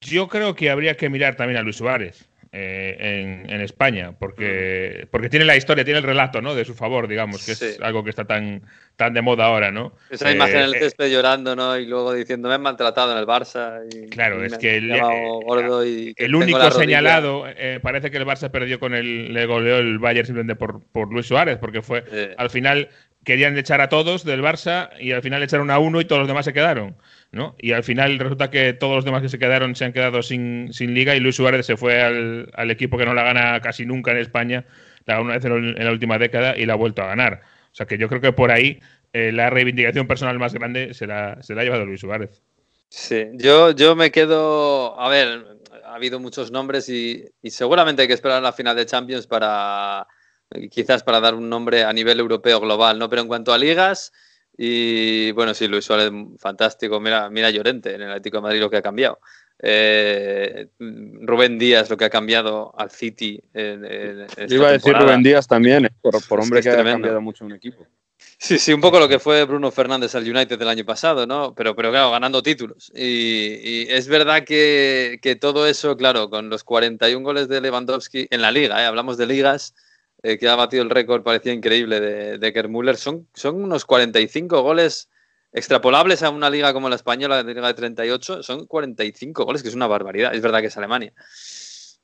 yo 0.00 0.28
creo 0.28 0.54
que 0.54 0.70
habría 0.70 0.96
que 0.96 1.08
mirar 1.08 1.34
también 1.36 1.58
a 1.58 1.62
Luis 1.62 1.76
Suárez. 1.76 2.29
Eh, 2.52 2.96
en, 2.98 3.48
en 3.48 3.60
España, 3.60 4.12
porque, 4.18 5.06
porque 5.12 5.28
tiene 5.28 5.44
la 5.44 5.54
historia, 5.56 5.84
tiene 5.84 5.98
el 5.98 6.04
relato, 6.04 6.42
¿no? 6.42 6.54
De 6.54 6.64
su 6.64 6.74
favor, 6.74 7.06
digamos, 7.06 7.44
que 7.46 7.54
Sí. 7.54 7.64
es 7.66 7.80
algo 7.80 8.02
que 8.02 8.10
está 8.10 8.24
tan, 8.24 8.62
tan 8.96 9.14
de 9.14 9.22
moda 9.22 9.44
ahora, 9.46 9.70
¿no? 9.70 9.92
Esa 10.10 10.30
Eh, 10.30 10.34
imagen 10.34 10.56
en 10.56 10.62
el 10.64 10.74
eh, 10.74 10.78
césped 10.80 11.12
llorando, 11.12 11.54
¿no? 11.54 11.78
Y 11.78 11.86
luego 11.86 12.12
diciendo, 12.12 12.48
me 12.48 12.54
han 12.56 12.62
maltratado 12.62 13.12
en 13.12 13.18
el 13.18 13.26
Barça. 13.26 13.80
Y, 13.88 14.08
Claro, 14.10 14.42
y 14.42 14.46
es 14.46 14.58
que 14.58 14.78
el- 14.78 14.90
eh, 14.90 15.00
gordo 15.00 15.84
y 15.86 16.12
que 16.14 16.24
el 16.24 16.32
tengo 16.32 16.42
único 16.44 16.70
señalado, 16.72 17.44
parece 17.82 18.10
que 18.10 18.16
el 18.16 18.26
Barça 18.26 18.50
perdió 18.50 18.80
con 18.80 18.94
el, 18.94 19.32
le 19.32 19.46
goleó 19.46 19.78
el 19.78 20.00
Bayern 20.00 20.26
simplemente 20.26 20.56
por, 20.56 20.80
por 20.90 21.12
Luis 21.12 21.26
Suárez, 21.26 21.58
porque 21.58 21.82
fue 21.82 22.04
al 22.36 22.50
final 22.50 22.88
querían 23.24 23.56
echar 23.58 23.80
a 23.80 23.88
todos 23.88 24.24
del 24.24 24.42
Barça 24.42 24.90
y 24.98 25.12
al 25.12 25.22
final 25.22 25.42
echaron 25.42 25.70
a 25.70 25.78
uno 25.78 26.00
y 26.00 26.04
todos 26.04 26.20
los 26.20 26.28
demás 26.28 26.44
se 26.44 26.52
quedaron, 26.52 26.96
¿no? 27.32 27.54
Y 27.58 27.72
al 27.72 27.84
final 27.84 28.18
resulta 28.18 28.50
que 28.50 28.72
todos 28.72 28.96
los 28.96 29.04
demás 29.04 29.22
que 29.22 29.28
se 29.28 29.38
quedaron 29.38 29.74
se 29.76 29.84
han 29.84 29.92
quedado 29.92 30.22
sin, 30.22 30.72
sin 30.72 30.94
liga 30.94 31.14
y 31.14 31.20
Luis 31.20 31.36
Suárez 31.36 31.66
se 31.66 31.76
fue 31.76 32.02
al, 32.02 32.50
al 32.54 32.70
equipo 32.70 32.96
que 32.96 33.04
no 33.04 33.14
la 33.14 33.22
gana 33.22 33.60
casi 33.60 33.84
nunca 33.84 34.12
en 34.12 34.18
España, 34.18 34.64
la 35.04 35.20
una 35.20 35.34
vez 35.34 35.44
en, 35.44 35.52
en 35.52 35.84
la 35.84 35.92
última 35.92 36.18
década 36.18 36.56
y 36.56 36.66
la 36.66 36.72
ha 36.72 36.76
vuelto 36.76 37.02
a 37.02 37.06
ganar. 37.06 37.42
O 37.72 37.74
sea 37.74 37.86
que 37.86 37.98
yo 37.98 38.08
creo 38.08 38.20
que 38.20 38.32
por 38.32 38.50
ahí 38.50 38.80
eh, 39.12 39.32
la 39.32 39.50
reivindicación 39.50 40.06
personal 40.06 40.38
más 40.38 40.54
grande 40.54 40.94
se 40.94 41.06
la, 41.06 41.42
se 41.42 41.54
la 41.54 41.62
ha 41.62 41.64
llevado 41.64 41.84
Luis 41.84 42.00
Suárez. 42.00 42.42
Sí, 42.88 43.26
yo, 43.34 43.70
yo 43.70 43.94
me 43.94 44.10
quedo. 44.10 45.00
A 45.00 45.08
ver, 45.08 45.46
ha 45.84 45.94
habido 45.94 46.18
muchos 46.18 46.50
nombres 46.50 46.88
y, 46.88 47.24
y 47.40 47.50
seguramente 47.50 48.02
hay 48.02 48.08
que 48.08 48.14
esperar 48.14 48.38
a 48.38 48.40
la 48.40 48.52
final 48.52 48.76
de 48.76 48.86
Champions 48.86 49.26
para. 49.26 50.06
Quizás 50.70 51.02
para 51.02 51.20
dar 51.20 51.34
un 51.34 51.48
nombre 51.48 51.84
a 51.84 51.92
nivel 51.92 52.18
europeo 52.18 52.60
global, 52.60 52.98
¿no? 52.98 53.08
Pero 53.08 53.22
en 53.22 53.28
cuanto 53.28 53.52
a 53.52 53.58
ligas, 53.58 54.12
y 54.56 55.32
bueno, 55.32 55.54
sí, 55.54 55.68
Luis 55.68 55.84
Suárez, 55.84 56.10
fantástico. 56.38 57.00
Mira, 57.00 57.30
mira 57.30 57.50
Llorente 57.50 57.94
en 57.94 58.02
el 58.02 58.10
Atlético 58.10 58.38
de 58.38 58.42
Madrid 58.42 58.60
lo 58.60 58.68
que 58.68 58.76
ha 58.76 58.82
cambiado. 58.82 59.20
Eh, 59.62 60.68
Rubén 60.78 61.58
Díaz 61.58 61.90
lo 61.90 61.96
que 61.96 62.06
ha 62.06 62.10
cambiado 62.10 62.74
al 62.76 62.90
City. 62.90 63.40
En, 63.54 63.84
en 63.84 64.20
esta 64.20 64.46
Yo 64.46 64.56
iba 64.56 64.68
a 64.68 64.72
decir. 64.72 64.94
Rubén 64.94 65.22
Díaz 65.22 65.46
también, 65.46 65.86
eh, 65.86 65.90
por, 66.00 66.12
por 66.26 66.40
Es 66.40 66.44
hombre 66.44 66.62
que 66.62 66.70
ha 66.70 66.84
cambiado 66.84 67.20
mucho 67.20 67.44
un 67.44 67.52
equipo. 67.52 67.86
Sí, 68.36 68.58
sí, 68.58 68.72
un 68.72 68.80
poco 68.80 68.98
lo 68.98 69.08
que 69.08 69.18
fue 69.18 69.44
Bruno 69.44 69.70
Fernández 69.70 70.14
al 70.14 70.28
United 70.28 70.58
del 70.58 70.68
año 70.68 70.84
pasado, 70.84 71.26
¿no? 71.26 71.54
Pero, 71.54 71.76
pero 71.76 71.90
claro, 71.90 72.10
ganando 72.10 72.42
títulos. 72.42 72.90
Y, 72.94 73.02
y 73.02 73.86
es 73.90 74.08
verdad 74.08 74.44
que, 74.44 75.18
que, 75.22 75.36
todo 75.36 75.66
eso, 75.66 75.96
claro, 75.96 76.30
con 76.30 76.48
los 76.48 76.64
41 76.64 77.22
goles 77.22 77.48
de 77.48 77.60
Lewandowski 77.60 78.28
en 78.30 78.40
la 78.40 78.50
liga, 78.50 78.82
¿eh? 78.82 78.86
hablamos 78.86 79.18
de 79.18 79.26
ligas, 79.26 79.74
eh, 80.22 80.38
que 80.38 80.48
ha 80.48 80.56
batido 80.56 80.82
el 80.82 80.90
récord, 80.90 81.22
parecía 81.22 81.52
increíble, 81.52 82.00
de, 82.00 82.38
de 82.38 82.52
Kermuller, 82.52 82.96
son, 82.96 83.28
son 83.34 83.62
unos 83.62 83.84
45 83.84 84.62
goles 84.62 85.08
extrapolables 85.52 86.22
a 86.22 86.30
una 86.30 86.50
liga 86.50 86.72
como 86.72 86.88
la 86.88 86.96
española, 86.96 87.42
la 87.42 87.52
liga 87.52 87.66
de 87.66 87.74
38, 87.74 88.42
son 88.42 88.66
45 88.66 89.44
goles, 89.44 89.62
que 89.62 89.68
es 89.68 89.74
una 89.74 89.86
barbaridad. 89.86 90.34
Es 90.34 90.42
verdad 90.42 90.60
que 90.60 90.66
es 90.66 90.76
Alemania. 90.76 91.12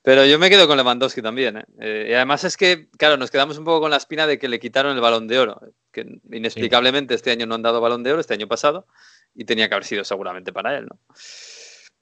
Pero 0.03 0.25
yo 0.25 0.39
me 0.39 0.49
quedo 0.49 0.69
con 0.69 0.77
Lewandowski 0.77 1.21
también. 1.21 1.59
¿eh? 1.59 1.65
Eh, 1.81 2.07
y 2.11 2.13
además 2.15 2.45
es 2.45 2.57
que, 2.57 2.89
claro, 2.97 3.17
nos 3.17 3.31
quedamos 3.31 3.59
un 3.59 3.65
poco 3.65 3.81
con 3.81 3.91
la 3.91 3.97
espina 3.97 4.27
de 4.27 4.39
que 4.39 4.49
le 4.49 4.61
quitaron 4.61 4.95
el 4.95 5.01
balón 5.01 5.27
de 5.27 5.39
oro, 5.39 5.61
que 5.91 6.07
inexplicablemente 6.31 7.15
este 7.15 7.33
año 7.33 7.47
no 7.47 7.57
han 7.57 7.63
dado 7.63 7.81
balón 7.81 8.03
de 8.03 8.13
oro, 8.13 8.21
este 8.21 8.35
año 8.35 8.47
pasado, 8.47 8.87
y 9.35 9.45
tenía 9.45 9.69
que 9.69 9.75
haber 9.75 9.85
sido 9.85 10.05
seguramente 10.05 10.53
para 10.53 10.79
él. 10.79 10.87
¿no? 10.87 11.01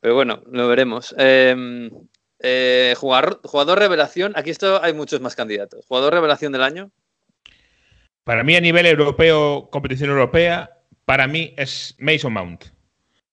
Pero 0.00 0.14
bueno, 0.14 0.42
lo 0.50 0.68
veremos. 0.68 1.14
Eh, 1.16 1.90
eh, 2.46 2.94
jugador, 2.98 3.40
jugador 3.42 3.78
revelación, 3.78 4.34
aquí 4.36 4.50
esto 4.50 4.82
hay 4.82 4.92
muchos 4.92 5.22
más 5.22 5.34
candidatos. 5.34 5.86
Jugador 5.86 6.12
revelación 6.12 6.52
del 6.52 6.62
año. 6.62 6.90
Para 8.22 8.44
mí 8.44 8.54
a 8.54 8.60
nivel 8.60 8.84
europeo, 8.84 9.70
competición 9.70 10.10
europea, 10.10 10.78
para 11.06 11.26
mí 11.26 11.54
es 11.56 11.96
Mason 11.98 12.34
Mount. 12.34 12.64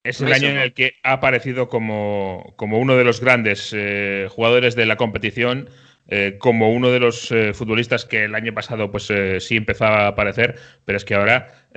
Es 0.04 0.22
el 0.22 0.32
año 0.32 0.48
en 0.48 0.58
el 0.58 0.74
que 0.74 0.94
ha 1.04 1.14
aparecido 1.14 1.68
como, 1.68 2.54
como 2.56 2.80
uno 2.80 2.96
de 2.96 3.04
los 3.04 3.20
grandes 3.20 3.72
eh, 3.74 4.28
jugadores 4.32 4.76
de 4.76 4.86
la 4.86 4.96
competición, 4.96 5.70
eh, 6.08 6.38
como 6.40 6.72
uno 6.72 6.90
de 6.90 7.00
los 7.00 7.32
eh, 7.32 7.54
futbolistas 7.54 8.06
que 8.06 8.24
el 8.24 8.34
año 8.34 8.54
pasado 8.54 8.92
pues 8.92 9.12
sí 9.40 9.58
empezaba 9.58 10.06
a 10.06 10.08
aparecer, 10.08 10.58
pero 10.86 10.98
es 10.98 11.06
que 11.06 11.16
ahora, 11.16 11.68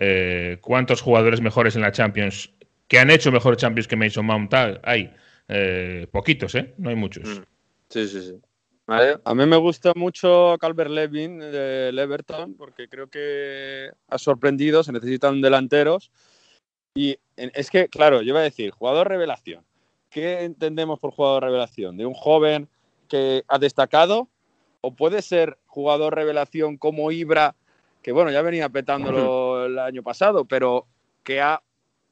¿cuántos 0.60 1.02
jugadores 1.02 1.40
mejores 1.40 1.74
en 1.74 1.82
la 1.82 1.92
Champions 1.92 2.50
que 2.86 3.00
han 3.00 3.10
hecho 3.10 3.32
mejor 3.32 3.56
Champions 3.56 3.88
que 3.88 3.96
Mason 3.96 4.24
Mount 4.24 4.54
hay? 4.54 5.12
Eh, 5.48 6.06
poquitos, 6.10 6.54
¿eh? 6.54 6.74
No 6.78 6.90
hay 6.90 6.96
muchos. 6.96 7.28
Mm. 7.28 7.42
Sí, 7.88 8.08
sí, 8.08 8.22
sí. 8.22 8.40
¿Vale? 8.86 9.18
A 9.24 9.34
mí 9.34 9.46
me 9.46 9.56
gusta 9.56 9.92
mucho 9.96 10.56
Calvert 10.60 10.90
Levin 10.90 11.38
del 11.38 11.98
Everton 11.98 12.54
porque 12.54 12.88
creo 12.88 13.08
que 13.08 13.90
ha 14.08 14.18
sorprendido, 14.18 14.82
se 14.82 14.92
necesitan 14.92 15.40
delanteros. 15.40 16.10
Y 16.94 17.16
es 17.36 17.70
que, 17.70 17.88
claro, 17.88 18.20
yo 18.22 18.28
iba 18.28 18.40
a 18.40 18.44
decir, 18.44 18.70
jugador 18.70 19.08
revelación. 19.08 19.64
¿Qué 20.10 20.44
entendemos 20.44 21.00
por 21.00 21.12
jugador 21.12 21.44
revelación? 21.44 21.96
¿De 21.96 22.06
un 22.06 22.14
joven 22.14 22.68
que 23.08 23.42
ha 23.48 23.58
destacado? 23.58 24.28
¿O 24.80 24.94
puede 24.94 25.22
ser 25.22 25.58
jugador 25.66 26.14
revelación 26.14 26.76
como 26.76 27.10
Ibra, 27.10 27.56
que 28.02 28.12
bueno, 28.12 28.30
ya 28.30 28.42
venía 28.42 28.68
petándolo 28.68 29.64
el 29.66 29.78
año 29.78 30.02
pasado, 30.02 30.44
pero 30.44 30.86
que 31.24 31.40
ha 31.40 31.62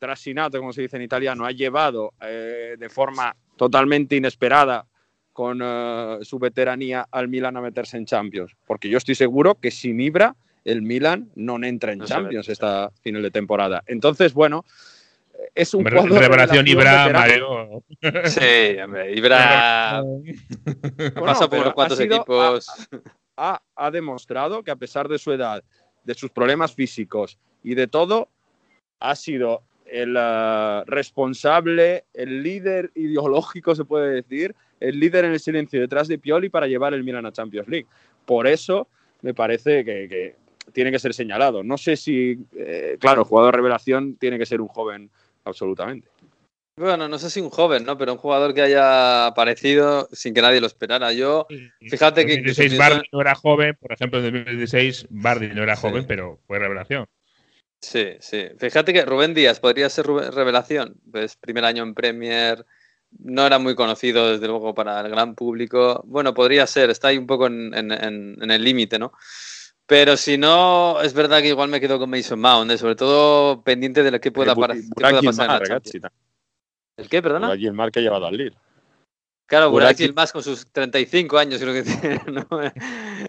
trasinato, 0.07 0.59
como 0.59 0.73
se 0.73 0.83
dice 0.83 0.97
en 0.97 1.03
italiano, 1.05 1.47
ha 1.47 1.53
llevado 1.53 2.13
eh, 2.21 2.75
de 2.77 2.89
forma 2.89 3.35
totalmente 3.57 4.17
inesperada 4.17 4.85
con 5.33 5.63
uh, 5.63 6.25
su 6.25 6.41
veteranía 6.41 7.07
al 7.11 7.29
Milan 7.29 7.57
a 7.57 7.61
meterse 7.61 7.97
en 7.99 8.05
Champions? 8.05 8.53
Porque 8.67 8.89
yo 8.89 8.99
estoy 8.99 9.15
seguro 9.15 9.55
que 9.55 9.71
sin 9.71 10.01
Ibra 10.01 10.35
el 10.65 10.83
Milan 10.83 11.31
no 11.37 11.63
entra 11.63 11.93
en 11.93 12.01
No 12.01 12.05
Champions 12.07 12.47
sabe. 12.47 12.53
esta 12.53 12.91
final 13.01 13.23
de 13.23 13.31
temporada. 13.31 13.85
Entonces, 13.87 14.35
bueno, 14.35 14.65
es 15.55 15.73
un 15.73 15.85
jugador 15.85 16.11
Revelación 16.21 16.67
Ibra. 16.67 17.09
Mario. 17.13 17.85
Sí, 18.25 18.77
hombre, 18.85 19.15
Ibra 19.17 20.03
Bueno, 20.03 21.25
pasa 21.25 21.49
por 21.49 21.75
ha 21.77 21.89
sido- 21.91 22.17
equipos. 22.17 22.67
ha, 23.37 23.63
ha 23.77 23.91
demostrado 23.93 24.65
que 24.65 24.73
a 24.73 24.77
pesar 24.77 25.07
de 25.09 25.19
su 25.19 25.31
edad, 25.33 25.63
de 26.05 26.15
sus 26.15 26.31
problemas 26.31 26.75
físicos 26.75 27.39
y 27.63 27.77
de 27.77 27.87
todo, 27.87 28.29
ha 29.01 29.15
sido 29.17 29.63
el 29.93 30.17
eh, 30.19 30.83
responsable, 30.87 32.05
el 32.15 32.43
líder 32.43 32.91
ideológico, 32.95 33.75
se 33.75 33.85
puede 33.85 34.15
decir, 34.15 34.55
el 34.81 34.99
líder 34.99 35.25
en 35.27 35.33
el 35.33 35.41
silencio 35.41 35.81
detrás 35.81 36.09
de 36.09 36.19
Pioli 36.19 36.49
para 36.49 36.67
llevar 36.67 36.95
el 36.95 37.05
Milan 37.05 37.27
a 37.27 37.33
Champions 37.33 37.69
League. 37.69 37.87
Por 38.25 38.47
eso 38.47 38.89
me 39.21 39.35
parece 39.35 39.85
que, 39.85 40.09
que 40.09 40.37
tiene 40.73 40.91
que 40.91 40.99
ser 40.99 41.15
señalado. 41.15 41.63
No 41.63 41.77
sé 41.79 41.97
si, 41.97 42.39
eh, 42.57 42.97
claro, 42.99 43.25
jugador 43.25 43.55
revelación 43.55 44.17
tiene 44.17 44.39
que 44.39 44.47
ser 44.47 44.61
un 44.61 44.69
joven 44.69 45.11
absolutamente. 45.45 46.09
Bueno, 46.77 47.07
no 47.07 47.19
sé 47.19 47.29
si 47.29 47.41
un 47.41 47.51
joven, 47.51 47.85
¿no? 47.85 47.99
Pero 47.99 48.13
un 48.13 48.19
jugador 48.19 48.55
que 48.55 48.63
haya 48.63 49.27
aparecido 49.27 50.09
sin 50.11 50.33
que 50.33 50.41
nadie 50.41 50.59
lo 50.61 50.67
esperara. 50.67 51.13
Yo, 51.13 51.47
fíjate 51.81 52.25
que 52.25 52.33
En 52.33 52.39
incluso 52.41 52.63
2016 52.63 52.71
pienso- 52.71 52.79
Bardi 52.97 53.09
no 53.13 53.21
era 53.21 53.35
joven, 53.35 53.77
por 53.79 53.93
ejemplo, 53.93 54.19
en 54.21 54.25
2016 54.25 55.07
Bardi 55.11 55.49
no 55.49 55.63
era 55.63 55.77
Sí. 55.77 55.83
joven, 55.83 56.07
pero 56.09 56.39
fue 56.47 56.59
revelación. 56.59 57.05
Sí, 57.83 58.11
sí. 58.21 58.47
Fíjate 58.59 58.93
que 58.93 59.05
Rubén 59.05 59.35
Díaz 59.35 59.59
podría 59.61 59.91
ser 59.91 60.07
Rubén- 60.07 60.31
revelación. 60.33 60.95
Pues 61.11 61.37
primer 61.37 61.65
año 61.65 61.83
en 61.83 61.95
Premier, 61.95 62.65
no 63.19 63.45
era 63.45 63.59
muy 63.59 63.75
conocido 63.75 64.31
desde 64.31 64.47
luego 64.47 64.73
para 64.75 65.01
el 65.01 65.09
gran 65.11 65.35
público. 65.35 66.01
Bueno, 66.07 66.33
podría 66.33 66.67
ser, 66.67 66.91
está 66.91 67.09
ahí 67.09 67.19
un 67.19 67.27
poco 67.27 67.49
en, 67.49 67.75
en- 67.75 67.91
en- 67.93 68.37
en 68.41 68.51
el 68.51 68.63
límite, 68.65 68.99
¿no? 68.99 69.13
Pero 69.85 70.17
si 70.17 70.39
no, 70.39 71.01
es 71.03 71.13
verdad 71.13 71.41
que 71.43 71.49
igual 71.49 71.69
me 71.69 71.81
quedo 71.81 71.99
con 71.99 72.09
Mason 72.09 72.41
Mount, 72.41 72.71
¿eh? 72.71 72.79
sobre 72.79 72.95
todo 72.95 73.63
pendiente 73.63 74.03
de 74.05 74.13
lo 74.13 74.21
que 74.21 74.31
pueda, 74.31 74.53
Eh, 74.53 74.57
para- 74.57 74.75
que 74.75 75.27
pasar 75.27 75.47
en 75.47 75.53
la 75.53 75.61
Champions. 75.63 76.07
¿El 76.97 77.09
qué, 77.09 77.21
perdona? 77.21 77.49
Burak 77.49 77.61
Yilmaz 77.61 77.91
que 77.91 77.99
ha 77.99 78.03
llevado 78.03 78.27
al 78.27 78.37
Lille. 78.37 78.57
Claro, 79.53 79.71
Burak 79.71 79.99
Yilmaz 79.99 80.33
con 80.33 80.43
sus 80.43 80.67
35 80.73 81.37
años 81.37 81.61
creo 81.61 81.75
que 81.75 81.83
tiene, 81.83 82.23
¿no? 82.33 82.47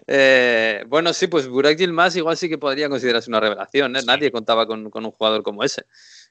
Eh, 0.06 0.82
bueno, 0.88 1.12
sí, 1.12 1.26
pues 1.26 1.46
Burak 1.46 1.76
Yilmaz 1.76 2.16
igual 2.16 2.38
sí 2.38 2.48
que 2.48 2.56
podría 2.56 2.88
considerarse 2.88 3.28
una 3.28 3.40
revelación, 3.40 3.94
¿eh? 3.94 4.00
Nadie 4.06 4.32
contaba 4.32 4.66
con, 4.66 4.88
con 4.88 5.04
un 5.04 5.10
jugador 5.10 5.42
como 5.42 5.62
ese, 5.64 5.84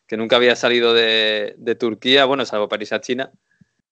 que 0.07 0.17
nunca 0.17 0.38
había 0.38 0.55
salido 0.55 0.95
de, 0.95 1.53
de 1.59 1.75
Turquía, 1.75 2.25
bueno, 2.25 2.43
salvo 2.43 2.67
París 2.67 2.91
a 2.91 3.01
China, 3.01 3.31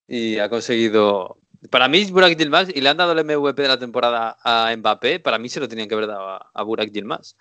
y 0.08 0.40
ha 0.40 0.50
conseguido... 0.50 1.38
Para 1.70 1.88
mí 1.88 2.04
Burak 2.06 2.36
Yilmaz, 2.36 2.70
y 2.74 2.82
le 2.82 2.90
han 2.90 2.98
dado 2.98 3.12
el 3.12 3.24
MVP 3.24 3.62
de 3.62 3.68
la 3.68 3.78
temporada 3.78 4.40
a 4.44 4.76
Mbappé, 4.76 5.20
para 5.20 5.38
mí 5.38 5.50
se 5.50 5.60
lo 5.60 5.68
tenían 5.68 5.88
que 5.88 5.94
haber 5.94 6.08
dado 6.08 6.30
a, 6.30 6.50
a 6.52 6.64
Burak 6.64 6.90
Yilmaz. 6.90 7.36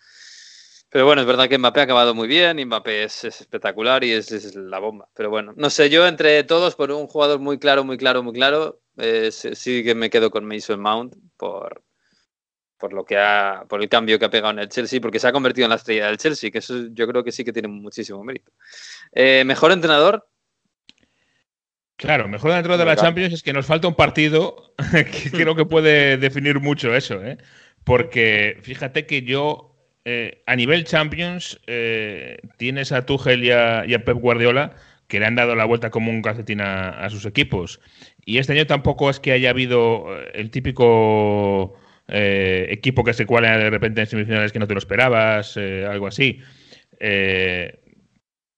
Pero 0.90 1.06
bueno, 1.06 1.20
es 1.20 1.26
verdad 1.26 1.48
que 1.48 1.56
Mbappé 1.56 1.80
ha 1.80 1.84
acabado 1.84 2.14
muy 2.14 2.26
bien, 2.26 2.64
Mbappé 2.66 3.04
es, 3.04 3.24
es 3.24 3.40
espectacular 3.40 4.02
y 4.02 4.12
es, 4.12 4.32
es 4.32 4.54
la 4.56 4.80
bomba. 4.80 5.08
Pero 5.14 5.30
bueno, 5.30 5.52
no 5.56 5.70
sé, 5.70 5.88
yo 5.88 6.06
entre 6.06 6.42
todos, 6.44 6.74
por 6.74 6.90
un 6.90 7.06
jugador 7.06 7.38
muy 7.38 7.58
claro, 7.58 7.84
muy 7.84 7.96
claro, 7.96 8.22
muy 8.22 8.32
claro, 8.32 8.80
eh, 8.96 9.30
sí, 9.30 9.54
sí 9.54 9.84
que 9.84 9.94
me 9.94 10.10
quedo 10.10 10.30
con 10.30 10.44
Mason 10.44 10.80
Mount 10.80 11.14
por, 11.36 11.82
por 12.76 12.92
lo 12.92 13.04
que 13.04 13.18
ha, 13.18 13.64
por 13.68 13.80
el 13.80 13.88
cambio 13.88 14.18
que 14.18 14.24
ha 14.24 14.30
pegado 14.30 14.52
en 14.52 14.58
el 14.58 14.68
Chelsea, 14.68 15.00
porque 15.00 15.20
se 15.20 15.28
ha 15.28 15.32
convertido 15.32 15.66
en 15.66 15.70
la 15.70 15.76
estrella 15.76 16.06
del 16.06 16.18
Chelsea, 16.18 16.50
que 16.50 16.58
eso 16.58 16.86
yo 16.90 17.06
creo 17.06 17.22
que 17.22 17.30
sí 17.30 17.44
que 17.44 17.52
tiene 17.52 17.68
muchísimo 17.68 18.24
mérito. 18.24 18.50
Eh, 19.12 19.44
mejor 19.44 19.70
entrenador, 19.72 20.26
Claro, 22.00 22.28
mejor 22.28 22.52
dentro 22.54 22.78
de 22.78 22.84
la. 22.86 22.96
Champions 22.96 23.34
es 23.34 23.42
que 23.42 23.52
nos 23.52 23.66
falta 23.66 23.86
un 23.86 23.94
partido 23.94 24.72
que 24.92 25.30
creo 25.30 25.54
que 25.54 25.66
puede 25.66 26.16
definir 26.16 26.58
mucho 26.58 26.94
eso, 26.94 27.22
¿eh? 27.22 27.36
Porque 27.84 28.58
fíjate 28.62 29.04
que 29.04 29.20
yo, 29.20 29.69
eh, 30.12 30.42
a 30.46 30.56
nivel 30.56 30.82
Champions, 30.82 31.60
eh, 31.68 32.38
tienes 32.56 32.90
a 32.90 33.06
Tuchel 33.06 33.44
y 33.44 33.52
a, 33.52 33.84
y 33.86 33.94
a 33.94 34.04
Pep 34.04 34.16
Guardiola 34.16 34.74
que 35.06 35.20
le 35.20 35.26
han 35.26 35.36
dado 35.36 35.54
la 35.54 35.64
vuelta 35.64 35.90
como 35.90 36.10
un 36.10 36.20
calcetín 36.20 36.60
a, 36.60 37.08
sus 37.10 37.26
equipos. 37.26 37.80
Y 38.24 38.38
este 38.38 38.54
año 38.54 38.66
tampoco 38.66 39.08
es 39.08 39.20
que 39.20 39.30
haya 39.30 39.50
habido 39.50 40.06
eh, 40.16 40.30
el 40.34 40.50
típico 40.50 41.76
equipo 42.08 43.04
que 43.04 43.12
se 43.12 43.24
cuela 43.24 43.56
de 43.56 43.70
repente 43.70 44.00
en 44.00 44.08
semifinales 44.08 44.50
que 44.50 44.58
no 44.58 44.66
te 44.66 44.74
lo 44.74 44.78
esperabas, 44.78 45.56
algo 45.56 46.08
así. 46.08 46.40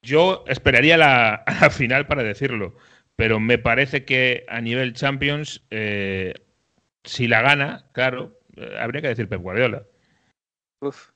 Yo 0.03 0.45
esperaría 0.47 0.97
la, 0.97 1.45
la 1.61 1.69
final 1.69 2.07
para 2.07 2.23
decirlo, 2.23 2.77
pero 3.15 3.41
me 3.41 3.59
parece 3.59 4.07
que 4.07 4.47
a 4.49 4.63
nivel 4.63 4.95
Champions, 4.95 5.67
si 7.05 7.29
la 7.29 7.43
gana, 7.43 7.91
claro, 7.93 8.41
habría 8.79 9.03
que 9.03 9.09
decir 9.09 9.29
Pep 9.29 9.43
Guardiola. 9.43 9.85
uf, 10.81 11.12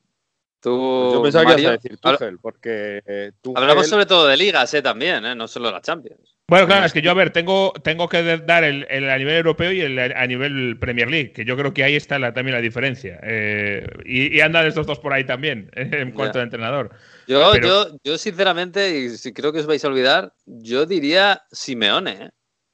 tú, 0.70 1.12
Yo 1.14 1.22
pensaba 1.22 1.54
que 1.54 1.60
ibas 1.62 1.74
a 1.74 1.76
decir 1.76 1.96
Tuchel, 1.98 2.38
porque 2.40 3.00
eh, 3.06 3.30
Tuchel- 3.40 3.58
hablamos 3.60 3.86
sobre 3.88 4.04
todo 4.04 4.26
de 4.26 4.36
ligas 4.36 4.74
eh, 4.74 4.82
también, 4.82 5.24
eh, 5.24 5.34
no 5.36 5.46
solo 5.46 5.70
la 5.70 5.80
Champions. 5.80 6.34
Bueno, 6.48 6.66
claro, 6.66 6.86
es 6.86 6.92
que 6.92 7.02
yo, 7.02 7.10
a 7.12 7.14
ver, 7.14 7.30
tengo, 7.32 7.72
tengo 7.84 8.08
que 8.08 8.38
dar 8.38 8.64
el, 8.64 8.84
el 8.90 9.08
a 9.10 9.16
nivel 9.18 9.36
europeo 9.36 9.70
y 9.72 9.80
el 9.80 9.98
a 9.98 10.26
nivel 10.26 10.76
Premier 10.80 11.08
League, 11.08 11.32
que 11.32 11.44
yo 11.44 11.56
creo 11.56 11.72
que 11.72 11.84
ahí 11.84 11.94
está 11.96 12.18
la, 12.18 12.32
también 12.32 12.54
la 12.56 12.60
diferencia. 12.60 13.18
Eh, 13.22 13.86
y, 14.04 14.36
y 14.36 14.40
andan 14.40 14.66
estos 14.66 14.86
dos 14.86 14.98
por 14.98 15.12
ahí 15.12 15.24
también, 15.24 15.70
en 15.76 16.10
cuanto 16.12 16.38
Ya. 16.38 16.40
a 16.40 16.44
entrenador. 16.44 16.90
Yo, 17.28 17.50
Pero- 17.52 17.66
yo, 17.90 17.96
yo 18.02 18.18
sinceramente, 18.18 18.96
y 18.98 19.10
si 19.10 19.32
creo 19.32 19.52
que 19.52 19.60
os 19.60 19.66
vais 19.66 19.84
a 19.84 19.88
olvidar, 19.88 20.32
yo 20.46 20.84
diría 20.86 21.42
Simeone, 21.52 22.10
¿eh? 22.12 22.30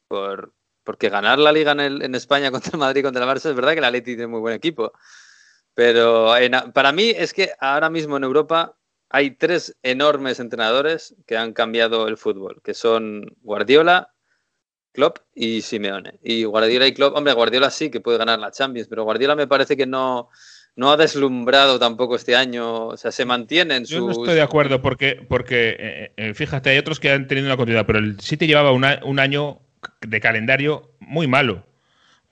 Por, 0.09 0.53
porque 0.85 1.09
ganar 1.09 1.39
la 1.39 1.53
liga 1.53 1.73
en, 1.73 1.81
el- 1.81 2.03
en 2.03 2.15
España 2.15 2.51
contra 2.51 2.73
el 2.73 2.79
Madrid, 2.79 3.03
contra 3.03 3.23
el 3.25 3.29
Barça, 3.31 3.51
es 3.51 3.55
verdad 3.57 3.75
que 3.75 3.81
la 3.81 3.89
Atleti 3.89 4.13
tiene 4.17 4.27
muy 4.29 4.41
buen 4.41 4.55
equipo. 4.55 4.93
Pero 5.75 6.37
en- 6.37 6.73
para 6.73 6.93
mí 6.93 7.11
es 7.17 7.33
que 7.33 7.50
ahora 7.61 7.88
mismo 7.91 8.17
en 8.17 8.25
Europa 8.25 8.76
hay 9.09 9.33
tres 9.33 9.76
enormes 9.83 10.41
entrenadores 10.41 11.14
que 11.26 11.37
han 11.37 11.52
cambiado 11.52 12.09
el 12.09 12.17
fútbol, 12.17 12.61
que 12.62 12.75
son 12.75 13.25
Guardiola, 13.43 14.11
Klopp 14.93 15.19
y 15.35 15.62
Simeone. 15.62 16.19
Y 16.23 16.45
Guardiola 16.45 16.87
y 16.87 16.93
Klopp, 16.95 17.17
hombre, 17.17 17.33
Guardiola 17.33 17.71
sí 17.71 17.91
que 17.91 18.00
puede 18.00 18.19
ganar 18.19 18.38
la 18.38 18.50
Champions, 18.50 18.88
pero 18.88 19.05
Guardiola 19.05 19.35
me 19.35 19.47
parece 19.47 19.76
que 19.76 19.87
no, 19.87 20.29
no 20.76 20.93
ha 20.93 20.97
deslumbrado 20.99 21.79
tampoco 21.79 22.17
este 22.17 22.37
año. 22.37 22.88
O 22.88 22.97
sea, 22.99 23.11
se 23.11 23.25
mantiene 23.25 23.76
en 23.76 23.87
su. 23.87 23.95
Yo 23.95 24.00
no 24.07 24.12
estoy 24.12 24.35
de 24.35 24.43
acuerdo 24.43 24.83
porque, 24.83 25.25
porque 25.29 25.76
eh, 25.79 26.12
eh, 26.17 26.35
fíjate, 26.35 26.71
hay 26.71 26.79
otros 26.79 27.00
que 27.00 27.11
han 27.11 27.26
tenido 27.26 27.47
una 27.47 27.57
continuidad, 27.57 27.87
pero 27.87 27.99
el 27.99 28.21
City 28.21 28.47
llevaba 28.47 28.73
una- 28.73 29.00
un 29.05 29.19
año 29.19 29.61
de 30.02 30.21
calendario 30.21 30.93
muy 31.00 31.26
malo. 31.26 31.67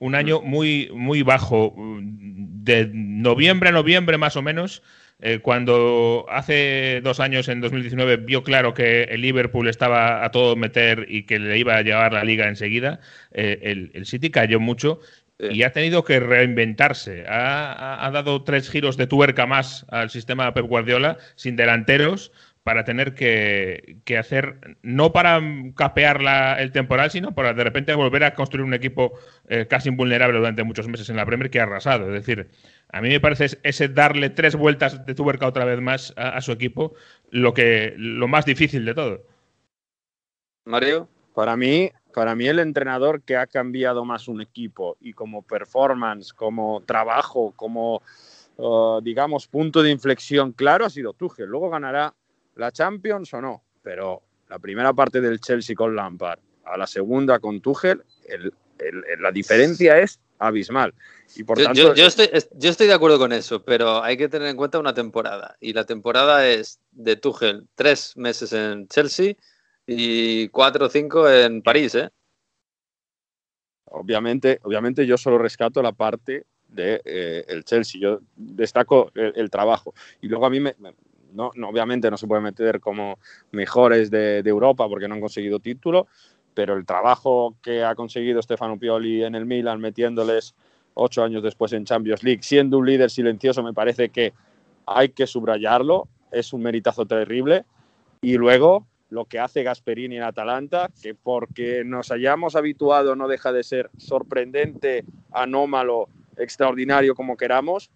Un 0.01 0.15
año 0.15 0.41
muy, 0.41 0.89
muy 0.93 1.21
bajo. 1.21 1.75
De 1.77 2.89
noviembre 2.91 3.69
a 3.69 3.71
noviembre, 3.71 4.17
más 4.17 4.35
o 4.35 4.41
menos. 4.41 4.81
eh, 5.23 5.37
cuando 5.39 6.25
hace 6.29 6.99
dos 7.03 7.19
años, 7.19 7.47
en 7.47 7.61
2019, 7.61 8.17
vio 8.17 8.43
claro 8.43 8.73
que 8.73 9.03
el 9.03 9.21
Liverpool 9.21 9.67
estaba 9.67 10.25
a 10.25 10.31
todo 10.31 10.55
meter 10.55 11.05
y 11.07 11.23
que 11.27 11.37
le 11.37 11.59
iba 11.59 11.75
a 11.77 11.83
llevar 11.83 12.13
la 12.13 12.23
liga 12.23 12.47
enseguida, 12.47 12.99
eh, 13.31 13.59
el, 13.61 13.91
el 13.93 14.07
City 14.07 14.31
cayó 14.31 14.59
mucho 14.59 14.99
y 15.37 15.61
ha 15.63 15.71
tenido 15.71 16.03
que 16.03 16.19
reinventarse. 16.19 17.25
Ha, 17.27 17.71
ha- 17.71 18.05
ha 18.07 18.11
dado 18.11 18.43
tres 18.43 18.69
giros 18.69 18.97
de 18.97 19.05
tuerca 19.07 19.45
más 19.45 19.85
al 19.89 20.09
sistema 20.09 20.51
Pep 20.55 20.65
Guardiola, 20.65 21.17
sin 21.35 21.55
delanteros, 21.55 22.31
para 22.63 22.83
tener 22.85 23.15
que, 23.15 23.97
que 24.05 24.17
hacer, 24.17 24.77
no 24.83 25.11
para 25.13 25.41
capear 25.75 26.21
la- 26.21 26.61
el 26.61 26.71
temporal, 26.71 27.09
sino 27.09 27.33
para 27.33 27.53
de 27.53 27.63
repente 27.63 27.93
volver 27.95 28.23
a 28.23 28.35
construir 28.35 28.65
un 28.65 28.73
equipo 28.75 29.13
eh, 29.49 29.65
casi 29.67 29.89
invulnerable 29.89 30.37
durante 30.37 30.63
muchos 30.63 30.87
meses 30.87 31.09
en 31.09 31.15
la 31.15 31.25
Premier 31.25 31.49
que 31.49 31.59
ha 31.59 31.63
arrasado. 31.63 32.07
Es 32.07 32.25
decir, 32.25 32.49
a 32.91 33.01
mí 33.01 33.09
me 33.09 33.19
parece 33.19 33.45
es- 33.45 33.59
ese 33.63 33.89
darle 33.89 34.29
tres 34.29 34.55
vueltas 34.55 35.05
de 35.05 35.15
tuerca 35.15 35.47
otra 35.47 35.65
vez 35.65 35.81
más 35.81 36.13
a, 36.17 36.29
a 36.37 36.41
su 36.41 36.51
equipo 36.51 36.93
lo, 37.31 37.53
que, 37.53 37.93
lo 37.97 38.27
más 38.27 38.45
difícil 38.45 38.85
de 38.85 38.93
todo. 38.93 39.25
Mario. 40.65 41.07
Para 41.33 41.55
mí, 41.55 41.89
para 42.13 42.35
mí 42.35 42.45
el 42.47 42.59
entrenador 42.59 43.21
que 43.23 43.37
ha 43.37 43.47
cambiado 43.47 44.03
más 44.05 44.27
un 44.27 44.41
equipo 44.41 44.97
y 44.99 45.13
como 45.13 45.41
performance, 45.43 46.33
como 46.33 46.81
trabajo, 46.85 47.53
como 47.55 48.01
eh, 48.57 48.99
digamos 49.01 49.47
punto 49.47 49.81
de 49.81 49.91
inflexión 49.91 50.51
claro 50.51 50.85
ha 50.85 50.89
sido 50.89 51.13
Tuchel. 51.13 51.47
Luego 51.47 51.69
ganará 51.69 52.13
la 52.55 52.71
Champions 52.71 53.33
o 53.33 53.41
no, 53.41 53.63
pero 53.81 54.21
la 54.49 54.59
primera 54.59 54.93
parte 54.93 55.21
del 55.21 55.39
Chelsea 55.39 55.75
con 55.75 55.95
Lampard 55.95 56.39
a 56.65 56.77
la 56.77 56.87
segunda 56.87 57.39
con 57.39 57.59
Tuchel, 57.61 58.03
el- 58.27 58.53
el- 58.79 59.03
el- 59.05 59.21
la 59.21 59.31
diferencia 59.31 59.97
es 59.99 60.19
abismal. 60.39 60.93
Y 61.35 61.43
por 61.43 61.57
Yo, 61.57 61.65
tanto, 61.65 61.79
yo- 61.79 61.93
yo 61.93 62.05
estoy, 62.07 62.29
es- 62.31 62.49
yo 62.53 62.69
estoy 62.69 62.87
de 62.87 62.93
acuerdo 62.93 63.17
con 63.19 63.31
eso, 63.31 63.63
pero 63.63 64.03
hay 64.03 64.17
que 64.17 64.27
tener 64.29 64.47
en 64.49 64.57
cuenta 64.57 64.79
una 64.79 64.93
temporada. 64.93 65.55
Y 65.59 65.73
la 65.73 65.85
temporada 65.85 66.47
es 66.47 66.79
de 66.91 67.15
Tuchel, 67.15 67.67
tres 67.75 68.15
meses 68.17 68.51
en 68.53 68.87
Chelsea 68.87 69.35
y 69.87 70.47
cuatro 70.49 70.87
o 70.87 70.89
cinco 70.89 71.29
en 71.29 71.61
París, 71.61 71.95
¿eh? 71.95 72.09
obviamente, 73.85 74.59
obviamente 74.63 75.05
yo 75.05 75.17
solo 75.17 75.37
rescato 75.37 75.81
la 75.81 75.91
parte 75.91 76.45
de 76.69 77.01
eh, 77.03 77.43
el 77.47 77.63
Chelsea. 77.65 77.99
Yo 77.99 78.19
destaco 78.35 79.11
el, 79.15 79.33
el 79.35 79.49
trabajo. 79.49 79.93
Y 80.21 80.27
luego 80.27 80.45
a 80.45 80.49
mí 80.49 80.59
me, 80.59 80.75
me- 80.79 80.95
no, 81.33 81.51
obviamente 81.67 82.09
no 82.11 82.17
se 82.17 82.27
puede 82.27 82.41
meter 82.41 82.79
como 82.79 83.19
mejores 83.51 84.11
de, 84.11 84.43
de 84.43 84.49
Europa 84.49 84.87
porque 84.87 85.07
no 85.07 85.15
han 85.15 85.21
conseguido 85.21 85.59
título, 85.59 86.07
pero 86.53 86.75
el 86.75 86.85
trabajo 86.85 87.55
que 87.61 87.83
ha 87.83 87.95
conseguido 87.95 88.41
Stefano 88.41 88.77
Pioli 88.77 89.23
en 89.23 89.35
el 89.35 89.45
Milan 89.45 89.79
metiéndoles 89.79 90.55
ocho 90.93 91.23
años 91.23 91.43
después 91.43 91.73
en 91.73 91.85
Champions 91.85 92.23
League, 92.23 92.43
siendo 92.43 92.77
un 92.77 92.85
líder 92.85 93.09
silencioso, 93.09 93.63
me 93.63 93.73
parece 93.73 94.09
que 94.09 94.33
hay 94.85 95.09
que 95.09 95.27
subrayarlo. 95.27 96.07
Es 96.31 96.53
un 96.53 96.61
meritazo 96.61 97.05
terrible. 97.05 97.65
Y 98.21 98.37
luego 98.37 98.87
lo 99.09 99.25
que 99.25 99.39
hace 99.39 99.63
Gasperini 99.63 100.17
en 100.17 100.23
Atalanta, 100.23 100.89
que 101.01 101.13
porque 101.15 101.83
nos 101.85 102.11
hayamos 102.11 102.55
habituado 102.55 103.15
no 103.15 103.27
deja 103.27 103.51
de 103.51 103.63
ser 103.63 103.89
sorprendente, 103.97 105.03
anómalo, 105.31 106.07
extraordinario 106.37 107.13
como 107.13 107.35
queramos, 107.35 107.91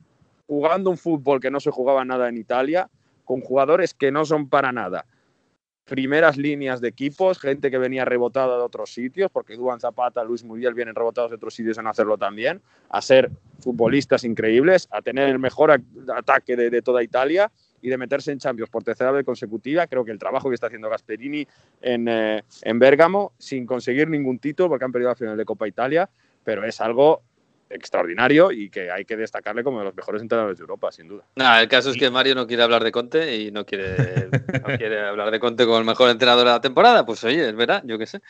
jugando 0.46 0.90
un 0.90 0.98
fútbol 0.98 1.40
que 1.40 1.52
no 1.52 1.60
se 1.60 1.72
jugaba 1.72 2.04
nada 2.04 2.28
en 2.28 2.38
Italia, 2.38 2.90
con 3.26 3.42
jugadores 3.42 3.94
que 3.94 4.12
no 4.12 4.24
son 4.24 4.48
para 4.48 4.72
nada. 4.72 5.06
Primeras 5.84 6.38
líneas 6.38 6.82
de 6.82 6.88
equipos, 6.88 7.38
gente 7.40 7.70
que 7.70 7.78
venía 7.78 8.06
rebotada 8.06 8.58
de 8.58 8.64
otros 8.64 8.92
sitios, 8.92 9.30
porque 9.30 9.56
Duan 9.56 9.80
Zapata, 9.80 10.24
Luis 10.24 10.44
Muriel 10.44 10.74
vienen 10.74 10.96
rebotados 10.96 11.30
de 11.30 11.36
otros 11.36 11.54
sitios 11.54 11.78
en 11.78 11.86
hacerlo 11.86 12.18
también, 12.18 12.62
a 12.90 13.02
ser 13.04 13.30
futbolistas 13.60 14.24
increíbles, 14.24 14.88
a 14.90 15.04
tener 15.04 15.30
el 15.30 15.38
mejor 15.38 15.80
ataque 16.16 16.56
de, 16.56 16.72
de 16.72 16.82
toda 16.82 17.04
Italia 17.04 17.52
y 17.82 17.90
de 17.90 17.98
meterse 18.00 18.32
en 18.32 18.40
Champions 18.40 18.72
por 18.72 18.84
tercera 18.84 19.12
vez 19.12 19.24
consecutiva. 19.24 19.86
Creo 19.86 20.04
que 20.04 20.12
el 20.12 20.18
trabajo 20.18 20.50
que 20.50 20.56
está 20.56 20.68
haciendo 20.68 20.90
Gasperini 20.90 21.48
en, 21.82 22.08
eh, 22.08 22.42
en 22.64 22.80
Bérgamo, 22.80 23.34
sin 23.38 23.68
conseguir 23.68 24.10
ningún 24.10 24.40
título, 24.40 24.70
porque 24.70 24.86
han 24.86 24.92
perdido 24.92 25.12
la 25.12 25.16
final 25.16 25.38
de 25.38 25.46
Copa 25.46 25.68
Italia, 25.68 26.10
pero 26.44 26.64
es 26.66 26.82
algo 26.82 27.22
extraordinario 27.70 28.52
y 28.52 28.70
que 28.70 28.92
hay 28.92 29.06
que 29.06 29.18
destacarle 29.18 29.64
como 29.64 29.80
de 29.80 29.86
los 29.86 29.96
mejores 29.96 30.22
entrenadores 30.22 30.58
de 30.58 30.62
Europa, 30.62 30.92
sin 30.92 31.08
duda. 31.08 31.24
Nada, 31.36 31.62
el 31.62 31.68
caso 31.68 31.90
es 31.90 31.98
que 31.98 32.10
Mario 32.10 32.36
no 32.36 32.46
quiere 32.48 32.64
hablar 32.64 32.84
de 32.84 32.92
Conte 32.92 33.36
y 33.38 33.52
no 33.52 33.66
quiere, 33.66 34.30
no 34.32 34.78
quiere 34.78 35.02
hablar 35.02 35.32
de 35.32 35.40
Conte 35.40 35.66
como 35.66 35.78
el 35.80 35.86
mejor 35.86 36.10
entrenador 36.10 36.46
de 36.46 36.52
la 36.52 36.62
temporada. 36.62 37.06
Pues 37.06 37.24
oye, 37.24 37.50
es 37.50 37.56
verdad, 37.56 37.84
yo 37.86 37.98
qué 37.98 38.06
sé. 38.06 38.22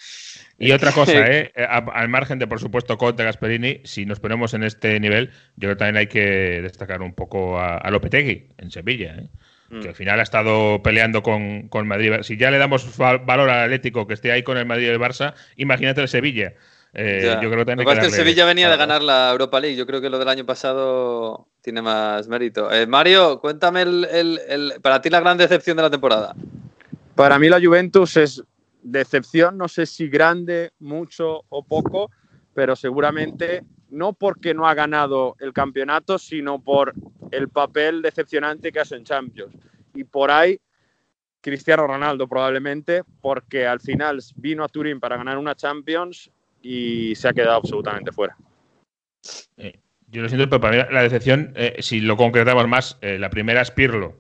Y 0.57 0.71
otra 0.71 0.91
cosa, 0.91 1.11
¿eh? 1.31 1.51
A- 1.57 1.85
al 1.93 2.09
margen 2.09 2.39
de, 2.39 2.47
por 2.47 2.59
supuesto, 2.59 2.97
Conte, 2.97 3.23
Gasperini, 3.23 3.81
si 3.83 4.05
nos 4.05 4.19
ponemos 4.19 4.53
en 4.53 4.63
este 4.63 4.99
nivel, 4.99 5.27
yo 5.57 5.67
creo 5.67 5.71
que 5.73 5.79
también 5.79 5.97
hay 5.97 6.07
que 6.07 6.61
destacar 6.61 7.01
un 7.01 7.13
poco 7.13 7.59
a, 7.59 7.77
a 7.77 7.91
Lopetegui 7.91 8.49
en 8.57 8.71
Sevilla, 8.71 9.15
¿eh? 9.19 9.27
Mm. 9.67 9.79
que 9.81 9.87
al 9.89 9.95
final 9.95 10.19
ha 10.19 10.23
estado 10.23 10.83
peleando 10.83 11.23
con, 11.23 11.69
con 11.69 11.87
Madrid. 11.87 12.13
Si 12.21 12.37
ya 12.37 12.51
le 12.51 12.59
damos 12.59 12.95
val- 12.97 13.19
valor 13.25 13.49
al 13.49 13.63
Atlético 13.63 14.05
que 14.05 14.13
esté 14.13 14.31
ahí 14.31 14.43
con 14.43 14.57
el 14.57 14.65
Madrid 14.67 14.85
y 14.85 14.89
el 14.89 14.99
Barça, 14.99 15.33
imagínate 15.57 16.01
el 16.01 16.07
Sevilla. 16.07 16.53
Eh, 16.97 17.21
Ya. 17.25 17.41
yo 17.41 17.51
creo 17.51 17.65
que 17.65 17.75
que 17.75 18.05
el 18.05 18.11
Sevilla 18.11 18.45
venía 18.45 18.69
de 18.69 18.77
ganar 18.77 19.01
la 19.01 19.29
Europa 19.31 19.59
League. 19.59 19.75
Yo 19.75 19.85
creo 19.85 19.99
que 19.99 20.09
lo 20.09 20.17
del 20.17 20.29
año 20.29 20.45
pasado 20.45 21.47
tiene 21.61 21.81
más 21.81 22.27
mérito. 22.29 22.71
Eh, 22.71 22.87
Mario, 22.87 23.39
cuéntame 23.41 23.81
el, 23.81 24.05
el- 24.05 24.39
el- 24.47 24.73
para 24.81 25.01
ti 25.01 25.09
la 25.09 25.19
gran 25.19 25.37
decepción 25.37 25.75
de 25.75 25.83
la 25.83 25.89
temporada. 25.89 26.33
Para 27.15 27.37
mí 27.37 27.49
la 27.49 27.59
Juventus 27.61 28.15
es 28.15 28.43
decepción, 28.81 29.57
no 29.57 29.67
sé 29.67 29.85
si 29.85 30.07
grande, 30.07 30.71
mucho 30.79 31.41
o 31.49 31.63
poco, 31.65 32.11
pero 32.53 32.75
seguramente 32.77 33.63
no 33.89 34.13
porque 34.13 34.53
no 34.53 34.65
ha 34.67 34.73
ganado 34.73 35.35
el 35.39 35.51
campeonato, 35.51 36.17
sino 36.17 36.59
por 36.59 36.93
el 37.31 37.49
papel 37.49 38.01
decepcionante 38.01 38.71
que 38.71 38.79
hace 38.79 38.95
en 38.95 39.03
Champions. 39.03 39.53
Y 39.93 40.05
por 40.05 40.31
ahí 40.31 40.59
Cristiano 41.41 41.85
Ronaldo 41.87 42.27
probablemente, 42.27 43.03
porque 43.21 43.67
al 43.67 43.79
final 43.79 44.19
vino 44.37 44.63
a 44.63 44.67
Turín 44.69 44.99
para 44.99 45.17
ganar 45.17 45.37
una 45.37 45.55
Champions 45.55 46.31
y 46.67 47.13
se 47.15 47.27
ha 47.27 47.33
quedado 47.33 47.57
absolutamente 47.57 48.11
fuera. 48.11 48.35
Eh, 49.57 49.79
yo 50.07 50.21
lo 50.23 50.29
siento, 50.29 50.49
pero 50.49 50.59
para 50.61 50.75
mí 50.87 50.93
la 50.93 51.03
decepción, 51.03 51.53
eh, 51.55 51.75
si 51.79 51.99
lo 52.01 52.17
concretamos 52.17 52.67
más, 52.67 52.97
eh, 53.01 53.19
la 53.19 53.29
primera 53.29 53.61
es 53.61 53.69
Pirlo. 53.69 54.17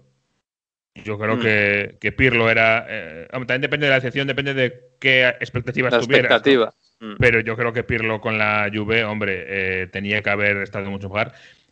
Yo 1.03 1.17
creo 1.17 1.37
Mm. 1.37 1.41
que, 1.41 1.97
que 1.99 2.11
Pirlo 2.11 2.49
era. 2.49 2.85
también 3.31 3.61
depende 3.61 3.87
de 3.87 3.89
la 3.89 3.95
decepción, 3.95 4.27
depende 4.27 4.53
de 4.53 4.91
qué 4.99 5.27
expectativas 5.27 5.91
La 5.91 5.99
tuvieras. 5.99 6.29
¿no? 6.29 6.35
expectativa. 6.37 6.73
Mm. 6.99 7.15
Pero 7.19 7.39
yo 7.39 7.57
creo 7.57 7.73
que 7.73 7.83
Pirlo 7.83 8.21
con 8.21 8.37
la 8.37 8.69
Juve, 8.73 9.03
hombre, 9.03 9.87
tenía 9.87 10.21
que 10.21 10.29
haber 10.29 10.57
estado 10.57 10.89
mucho 10.91 11.09
mejor. 11.09 11.31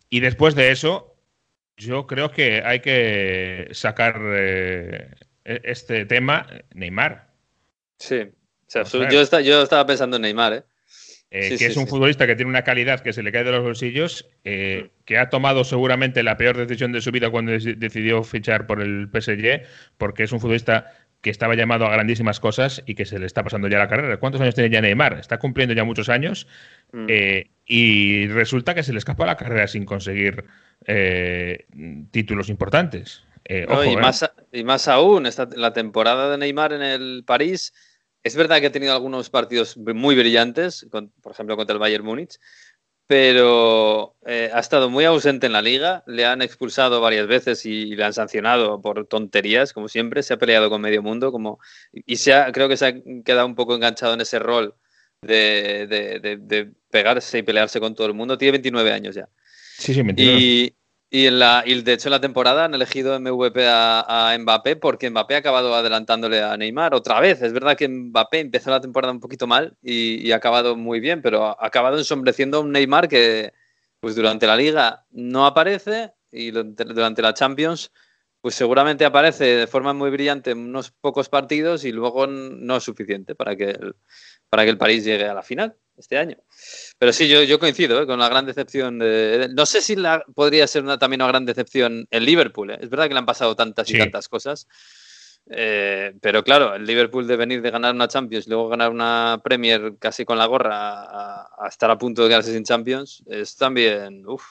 Y 0.09 0.19
después 0.21 0.55
de 0.55 0.71
eso, 0.71 1.15
yo 1.77 2.05
creo 2.07 2.31
que 2.31 2.63
hay 2.65 2.79
que 2.81 3.69
sacar 3.71 4.19
e- 4.25 5.09
este 5.45 6.05
tema, 6.05 6.47
Neymar, 6.73 7.31
Sí. 7.99 8.29
Sea, 8.73 9.09
yo, 9.09 9.21
esta- 9.21 9.41
yo 9.41 9.61
estaba 9.61 9.85
pensando 9.85 10.15
en 10.17 10.23
Neymar, 10.23 10.53
¿eh? 10.53 10.63
eh, 11.31 11.43
Sí, 11.43 11.49
que 11.51 11.57
sí, 11.57 11.65
es 11.65 11.77
un 11.77 11.85
sí. 11.85 11.89
futbolista 11.91 12.27
que 12.27 12.35
tiene 12.35 12.49
una 12.49 12.63
calidad 12.63 12.99
que 13.01 13.13
se 13.13 13.23
le 13.23 13.31
cae 13.31 13.43
de 13.43 13.51
los 13.51 13.63
bolsillos, 13.63 14.27
eh, 14.43 14.89
que 15.05 15.17
ha 15.17 15.29
tomado 15.29 15.63
seguramente 15.63 16.23
la 16.23 16.37
peor 16.37 16.57
decisión 16.57 16.91
de 16.91 17.01
su 17.01 17.11
vida 17.11 17.29
cuando 17.29 17.51
deci- 17.51 17.75
decidió 17.75 18.23
fichar 18.23 18.67
por 18.67 18.81
el 18.81 19.07
PSG, 19.09 19.63
porque 19.97 20.23
es 20.23 20.31
un 20.31 20.39
futbolista 20.39 20.91
que 21.21 21.29
estaba 21.29 21.55
llamado 21.55 21.85
a 21.85 21.91
grandísimas 21.91 22.39
cosas 22.39 22.83
y 22.85 22.95
que 22.95 23.05
se 23.05 23.17
le 23.17 23.25
está 23.25 23.43
pasando 23.43 23.67
ya 23.69 23.77
la 23.77 23.87
carrera. 23.87 24.17
¿Cuántos 24.17 24.41
años 24.41 24.55
tiene 24.55 24.69
ya 24.69 24.81
Neymar? 24.81 25.13
Está 25.19 25.39
cumpliendo 25.39 25.73
ya 25.73 25.83
muchos 25.83 26.09
años 26.09 26.47
Mm. 26.91 27.05
eh, 27.09 27.49
y 27.65 28.27
resulta 28.27 28.75
que 28.75 28.83
se 28.83 28.91
le 28.91 28.99
escapa 28.99 29.25
la 29.25 29.37
carrera 29.37 29.67
sin 29.67 29.85
conseguir 29.85 30.43
títulos 32.11 32.49
importantes. 32.49 33.23
No, 33.67 33.73
ojo, 33.75 33.83
y, 33.85 33.95
más, 33.97 34.29
y 34.51 34.63
más 34.63 34.87
aún, 34.87 35.25
esta, 35.25 35.47
la 35.55 35.73
temporada 35.73 36.29
de 36.29 36.37
Neymar 36.37 36.73
en 36.73 36.81
el 36.81 37.23
París, 37.25 37.73
es 38.23 38.35
verdad 38.35 38.59
que 38.61 38.67
ha 38.67 38.71
tenido 38.71 38.93
algunos 38.93 39.29
partidos 39.29 39.77
muy 39.77 40.15
brillantes, 40.15 40.87
con- 40.91 41.09
por 41.21 41.33
ejemplo 41.33 41.55
contra 41.57 41.73
el 41.73 41.79
Bayern 41.79 42.05
Múnich, 42.05 42.39
pero 43.05 44.15
eh, 44.25 44.49
ha 44.53 44.59
estado 44.59 44.89
muy 44.89 45.03
ausente 45.05 45.45
en 45.45 45.53
la 45.53 45.61
liga, 45.61 46.03
le 46.07 46.25
han 46.25 46.41
expulsado 46.41 47.01
varias 47.01 47.27
veces 47.27 47.65
y 47.65 47.95
le 47.95 48.03
han 48.03 48.13
sancionado 48.13 48.81
por 48.81 49.05
tonterías, 49.07 49.73
como 49.73 49.89
siempre, 49.89 50.23
se 50.23 50.33
ha 50.33 50.37
peleado 50.37 50.69
con 50.69 50.81
medio 50.81 51.01
mundo 51.03 51.31
como, 51.31 51.59
y 51.91 52.15
se 52.15 52.33
ha, 52.33 52.51
creo 52.51 52.69
que 52.69 52.77
se 52.77 52.85
ha 52.87 52.93
quedado 53.25 53.45
un 53.45 53.55
poco 53.55 53.75
enganchado 53.75 54.13
en 54.13 54.21
ese 54.21 54.39
rol 54.39 54.75
de, 55.21 55.85
de- 55.87 56.19
de- 56.19 56.37
de 56.37 56.71
pegarse 56.89 57.39
y 57.39 57.43
pelearse 57.43 57.79
con 57.79 57.93
todo 57.93 58.07
el 58.07 58.13
mundo, 58.13 58.37
tiene 58.37 58.53
29 58.53 58.91
años 58.93 59.15
ya. 59.15 59.27
Sí, 59.77 59.93
sí, 59.93 60.01
29. 60.01 60.39
Y, 60.39 60.73
y, 61.13 61.27
en 61.27 61.37
la, 61.37 61.61
y 61.63 61.79
de 61.83 61.93
hecho 61.93 62.09
en 62.09 62.13
la 62.13 62.21
temporada 62.21 62.65
han 62.65 62.73
elegido 62.73 63.19
MVP 63.19 63.67
a, 63.67 64.31
a 64.31 64.35
Mbappé 64.35 64.77
porque 64.77 65.11
Mbappé 65.11 65.35
ha 65.35 65.37
acabado 65.37 65.75
adelantándole 65.75 66.41
a 66.41 66.57
Neymar 66.57 66.95
otra 66.95 67.19
vez. 67.19 67.39
Es 67.43 67.53
verdad 67.53 67.77
que 67.77 67.87
Mbappé 67.87 68.39
empezó 68.39 68.71
la 68.71 68.81
temporada 68.81 69.13
un 69.13 69.19
poquito 69.19 69.45
mal 69.45 69.77
y, 69.83 70.31
ha 70.31 70.37
acabado 70.37 70.75
muy 70.75 70.99
bien, 70.99 71.21
pero 71.21 71.45
ha 71.45 71.67
acabado 71.67 71.99
ensombreciendo 71.99 72.57
a 72.57 72.61
un 72.61 72.71
Neymar 72.71 73.07
que, 73.07 73.53
pues 73.99 74.15
durante 74.15 74.47
la 74.47 74.55
liga 74.55 75.05
no 75.11 75.45
aparece 75.45 76.13
y 76.31 76.49
durante 76.49 77.21
la 77.21 77.35
Champions, 77.35 77.91
pues 78.41 78.55
seguramente 78.55 79.05
aparece 79.05 79.45
de 79.45 79.67
forma 79.67 79.93
muy 79.93 80.09
brillante 80.09 80.49
en 80.49 80.57
unos 80.57 80.89
pocos 80.89 81.29
partidos 81.29 81.85
y 81.85 81.91
luego 81.91 82.25
no 82.25 82.77
es 82.77 82.83
suficiente 82.83 83.35
para 83.35 83.55
que 83.55 83.77
para 84.49 84.63
que 84.63 84.71
el 84.71 84.79
París 84.79 85.05
llegue 85.05 85.25
a 85.25 85.35
la 85.35 85.43
final 85.43 85.77
este 85.97 86.17
año. 86.17 86.37
Pero 86.97 87.13
sí, 87.13 87.27
yo, 87.27 87.43
yo 87.43 87.59
coincido 87.59 88.01
¿eh? 88.01 88.07
con 88.07 88.19
la 88.19 88.29
gran 88.29 88.45
decepción. 88.45 88.99
De, 88.99 89.49
no 89.55 89.65
sé 89.65 89.81
si 89.81 89.95
la, 89.95 90.23
podría 90.35 90.67
ser 90.67 90.83
una, 90.83 90.97
también 90.99 91.21
una 91.21 91.29
gran 91.31 91.45
decepción 91.45 92.07
el 92.11 92.25
Liverpool. 92.25 92.71
¿eh? 92.71 92.79
Es 92.81 92.89
verdad 92.89 93.07
que 93.07 93.13
le 93.13 93.19
han 93.19 93.25
pasado 93.25 93.55
tantas 93.55 93.89
y 93.89 93.95
tantas 93.95 94.27
cosas. 94.29 94.67
eh, 95.49 96.13
pero 96.21 96.43
claro, 96.43 96.75
el 96.75 96.85
Liverpool 96.85 97.27
de 97.27 97.35
venir 97.37 97.61
de 97.61 97.71
ganar 97.71 97.93
una 97.95 98.07
Champions 98.07 98.47
y 98.47 98.49
luego 98.49 98.69
ganar 98.69 98.91
una 98.91 99.41
Premier 99.43 99.93
casi 99.99 100.25
con 100.25 100.37
la 100.37 100.45
gorra 100.45 100.73
a, 101.03 101.49
a 101.65 101.67
estar 101.67 101.91
a 101.91 101.97
punto 101.97 102.23
de 102.23 102.29
quedarse 102.29 102.53
sin 102.53 102.63
Champions 102.63 103.23
es 103.27 103.55
también. 103.57 104.25
Uf, 104.27 104.43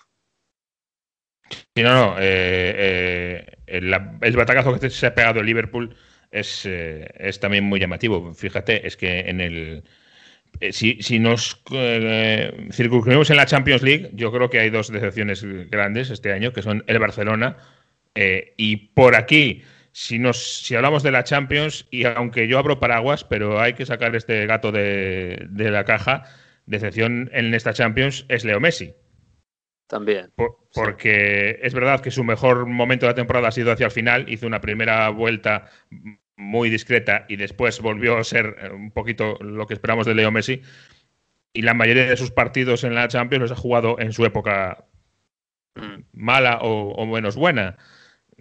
Sí, 1.74 1.82
no, 1.82 1.92
no. 1.94 2.16
eh, 2.18 3.46
el, 3.66 3.92
el 4.20 4.36
batacazo 4.36 4.78
que 4.78 4.90
se 4.90 5.06
ha 5.06 5.14
pegado 5.14 5.40
el 5.40 5.46
Liverpool 5.46 5.94
es, 6.30 6.62
es 6.66 7.40
también 7.40 7.64
muy 7.64 7.78
llamativo. 7.80 8.32
Fíjate, 8.34 8.86
es 8.86 8.96
que 8.96 9.20
en 9.20 9.40
el. 9.40 9.84
Eh, 10.60 10.72
si, 10.72 11.02
si 11.02 11.18
nos 11.18 11.62
eh, 11.72 12.68
circunscribimos 12.72 13.30
en 13.30 13.36
la 13.36 13.46
Champions 13.46 13.82
League, 13.82 14.10
yo 14.14 14.30
creo 14.32 14.48
que 14.50 14.60
hay 14.60 14.70
dos 14.70 14.90
decepciones 14.92 15.44
grandes 15.70 16.10
este 16.10 16.32
año, 16.32 16.52
que 16.52 16.62
son 16.62 16.84
el 16.86 16.98
Barcelona 16.98 17.56
eh, 18.14 18.54
y 18.56 18.76
por 18.76 19.16
aquí. 19.16 19.62
Si, 19.94 20.18
nos, 20.18 20.62
si 20.62 20.74
hablamos 20.74 21.02
de 21.02 21.10
la 21.10 21.22
Champions, 21.22 21.86
y 21.90 22.04
aunque 22.04 22.48
yo 22.48 22.58
abro 22.58 22.80
paraguas, 22.80 23.24
pero 23.24 23.60
hay 23.60 23.74
que 23.74 23.84
sacar 23.84 24.16
este 24.16 24.46
gato 24.46 24.72
de, 24.72 25.46
de 25.50 25.70
la 25.70 25.84
caja, 25.84 26.24
decepción 26.64 27.28
en 27.34 27.52
esta 27.52 27.74
Champions 27.74 28.24
es 28.28 28.44
Leo 28.44 28.58
Messi. 28.58 28.94
también. 29.86 30.30
Por- 30.34 30.56
porque 30.74 31.58
es 31.62 31.74
verdad 31.74 32.00
que 32.00 32.10
su 32.10 32.24
mejor 32.24 32.64
momento 32.64 33.04
de 33.04 33.10
la 33.12 33.16
temporada 33.16 33.48
ha 33.48 33.52
sido 33.52 33.70
hacia 33.72 33.84
el 33.84 33.92
final. 33.92 34.24
Hizo 34.30 34.46
una 34.46 34.62
primera 34.62 35.10
vuelta 35.10 35.66
muy 36.36 36.70
discreta 36.70 37.24
y 37.28 37.36
después 37.36 37.80
volvió 37.80 38.16
a 38.18 38.24
ser 38.24 38.56
eh, 38.60 38.70
un 38.70 38.90
poquito 38.90 39.38
lo 39.40 39.66
que 39.66 39.74
esperamos 39.74 40.06
de 40.06 40.14
Leo 40.14 40.30
Messi. 40.30 40.62
Y 41.52 41.62
la 41.62 41.74
mayoría 41.74 42.06
de 42.06 42.16
sus 42.16 42.30
partidos 42.30 42.82
en 42.84 42.94
la 42.94 43.08
Champions 43.08 43.42
los 43.42 43.52
ha 43.52 43.56
jugado 43.56 43.98
en 43.98 44.12
su 44.12 44.24
época 44.24 44.86
Mm. 45.74 46.02
mala 46.12 46.58
o, 46.60 46.90
o 46.92 47.06
menos 47.06 47.34
buena. 47.34 47.78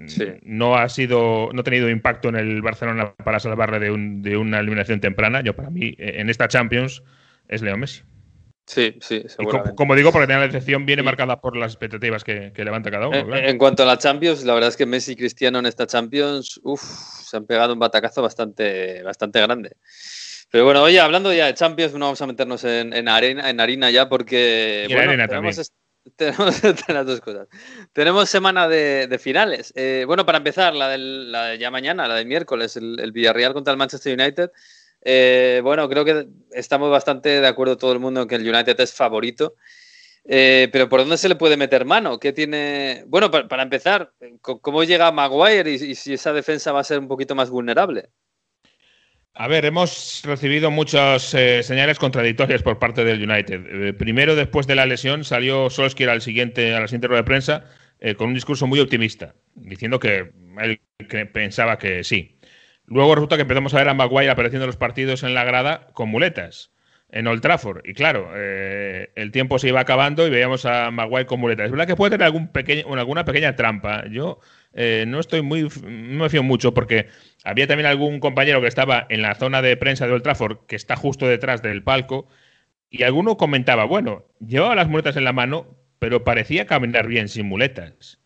Sí. 0.05 0.25
No 0.43 0.75
ha 0.75 0.89
sido, 0.89 1.49
no 1.53 1.61
ha 1.61 1.63
tenido 1.63 1.89
impacto 1.89 2.27
en 2.27 2.35
el 2.35 2.61
Barcelona 2.61 3.13
para 3.23 3.39
salvarle 3.39 3.79
de, 3.79 3.89
un- 3.91 4.21
de 4.21 4.35
una 4.35 4.59
eliminación 4.59 4.99
temprana. 4.99 5.39
Yo 5.41 5.55
para 5.55 5.69
mí 5.69 5.95
eh, 5.97 6.15
en 6.17 6.29
esta 6.29 6.49
Champions 6.49 7.03
es 7.47 7.61
Leo 7.61 7.77
Messi. 7.77 8.03
Sí, 8.65 8.95
sí, 9.01 9.23
Y 9.25 9.29
seguramente. 9.29 9.75
como, 9.75 9.95
digo, 9.95 10.11
porque 10.11 10.31
la 10.31 10.39
decepción 10.47 10.85
viene 10.85 11.01
Y- 11.01 11.05
marcada 11.05 11.41
por 11.41 11.57
las 11.57 11.71
expectativas 11.73 12.23
que, 12.23 12.53
que 12.53 12.63
levanta 12.63 12.89
cada 12.91 13.07
uno. 13.07 13.17
En, 13.17 13.25
claro. 13.27 13.47
en 13.47 13.57
cuanto 13.57 13.83
a 13.83 13.85
la 13.85 13.97
Champions, 13.97 14.43
la 14.45 14.53
verdad 14.53 14.69
es 14.69 14.77
que 14.77 14.85
Messi 14.85 15.13
y 15.13 15.15
Cristiano 15.15 15.59
en 15.59 15.65
esta 15.65 15.87
Champions, 15.87 16.59
uf, 16.63 16.81
se 16.81 17.37
han 17.37 17.45
pegado 17.45 17.73
un 17.73 17.79
batacazo 17.79 18.21
bastante, 18.21 19.01
bastante 19.03 19.41
grande. 19.41 19.75
Pero 20.51 20.65
bueno, 20.65 20.83
oye, 20.83 20.99
hablando 20.99 21.33
ya 21.33 21.47
de 21.47 21.53
Champions, 21.53 21.93
no 21.93 22.05
vamos 22.05 22.21
a 22.21 22.27
meternos 22.27 22.63
en, 22.63 22.93
en 22.93 23.07
arena, 23.07 23.49
en 23.49 23.59
harina 23.59 23.89
ya 23.89 24.07
porque 24.09 24.85
Y 24.87 24.91
en 24.91 24.97
bueno, 24.97 25.11
arena 25.11 25.27
tenemos, 25.27 25.57
est- 25.57 25.73
tenemos 26.15 26.61
las 26.89 27.05
dos 27.05 27.21
cosas. 27.21 27.47
Tenemos 27.93 28.29
semana 28.29 28.67
de, 28.67 29.07
de 29.07 29.17
finales. 29.19 29.73
Eh, 29.75 30.03
bueno, 30.05 30.25
para 30.25 30.37
empezar, 30.37 30.73
la, 30.75 30.87
del, 30.89 31.31
la 31.31 31.45
de 31.47 31.57
ya 31.57 31.71
mañana, 31.71 32.07
la 32.07 32.15
del 32.15 32.25
miércoles, 32.27 32.75
el, 32.77 32.99
el 32.99 33.11
Villarreal 33.11 33.53
contra 33.53 33.71
el 33.71 33.77
Manchester 33.77 34.17
United. 34.19 34.51
Eh, 35.03 35.61
bueno, 35.63 35.89
creo 35.89 36.05
que 36.05 36.27
estamos 36.51 36.91
bastante 36.91 37.41
de 37.41 37.47
acuerdo 37.47 37.77
todo 37.77 37.93
el 37.93 37.99
mundo 37.99 38.21
en 38.21 38.27
que 38.27 38.35
el 38.35 38.47
United 38.47 38.79
es 38.79 38.93
favorito. 38.93 39.55
Eh, 40.23 40.69
pero 40.71 40.87
¿por 40.87 40.99
dónde 40.99 41.17
se 41.17 41.29
le 41.29 41.35
puede 41.35 41.57
meter 41.57 41.83
mano? 41.83 42.19
¿Qué 42.19 42.31
tiene? 42.31 43.03
Bueno, 43.07 43.31
pa- 43.31 43.47
para, 43.47 43.63
empezar, 43.63 44.13
¿cómo 44.41 44.83
llega 44.83 45.11
Maguire 45.11 45.71
y, 45.71 45.95
si 45.95 46.13
esa 46.13 46.31
defensa 46.31 46.71
va 46.71 46.81
a 46.81 46.83
ser 46.83 46.99
un 46.99 47.07
poquito 47.07 47.33
más 47.33 47.49
vulnerable? 47.49 48.09
A 49.33 49.47
ver, 49.47 49.65
hemos 49.65 50.21
recibido 50.25 50.69
muchas 50.69 51.33
eh, 51.33 51.63
señales 51.63 51.97
contradictorias 51.97 52.61
por 52.61 52.77
parte 52.77 53.03
del 53.03 53.27
United. 53.27 53.95
Primero, 53.97 54.35
después 54.35 54.67
de 54.67 54.75
la 54.75 54.85
lesión, 54.85 55.23
salió 55.23 55.69
Solskjaer 55.69 56.09
al 56.09 56.21
siguiente, 56.21 56.75
a 56.75 56.81
la 56.81 56.87
siguiente 56.87 57.07
rueda 57.07 57.21
de 57.21 57.27
prensa 57.27 57.65
con 58.17 58.29
un 58.29 58.33
discurso 58.33 58.65
muy 58.65 58.79
optimista, 58.79 59.35
diciendo 59.53 59.99
que 59.99 60.31
él 60.59 60.81
pensaba 61.31 61.77
que 61.77 62.03
sí. 62.03 62.35
Luego 62.91 63.15
resulta 63.15 63.37
que 63.37 63.43
empezamos 63.43 63.73
a 63.73 63.77
ver 63.77 63.87
a 63.87 63.93
Maguire 63.93 64.29
apareciendo 64.29 64.65
en 64.65 64.67
los 64.67 64.75
partidos 64.75 65.23
en 65.23 65.33
la 65.33 65.45
grada 65.45 65.87
con 65.93 66.09
muletas 66.09 66.71
en 67.09 67.25
Old 67.27 67.41
Trafford. 67.41 67.81
Y 67.85 67.93
claro, 67.93 68.31
eh, 68.35 69.11
el 69.15 69.31
tiempo 69.31 69.59
se 69.59 69.69
iba 69.69 69.79
acabando 69.79 70.27
y 70.27 70.29
veíamos 70.29 70.65
a 70.65 70.91
Maguire 70.91 71.25
con 71.25 71.39
muletas. 71.39 71.65
Es 71.65 71.71
verdad 71.71 71.87
que 71.87 71.95
puede 71.95 72.17
tener 72.17 72.27
alguna 72.27 73.25
pequeña 73.25 73.55
trampa. 73.55 74.05
Yo 74.09 74.39
eh, 74.73 75.05
no 75.07 75.19
estoy 75.21 75.41
muy, 75.41 75.63
no 75.83 76.23
me 76.23 76.29
fío 76.29 76.43
mucho 76.43 76.73
porque 76.73 77.07
había 77.45 77.65
también 77.65 77.87
algún 77.87 78.19
compañero 78.19 78.59
que 78.59 78.67
estaba 78.67 79.05
en 79.09 79.21
la 79.21 79.35
zona 79.35 79.61
de 79.61 79.77
prensa 79.77 80.05
de 80.05 80.13
Old 80.13 80.23
Trafford 80.23 80.65
que 80.67 80.75
está 80.75 80.97
justo 80.97 81.27
detrás 81.27 81.61
del 81.61 81.83
palco 81.83 82.27
y 82.89 83.03
alguno 83.03 83.37
comentaba, 83.37 83.85
bueno, 83.85 84.25
llevaba 84.45 84.75
las 84.75 84.89
muletas 84.89 85.15
en 85.15 85.23
la 85.23 85.31
mano, 85.31 85.77
pero 85.99 86.25
parecía 86.25 86.65
caminar 86.65 87.07
bien 87.07 87.29
sin 87.29 87.45
muletas. 87.45 88.20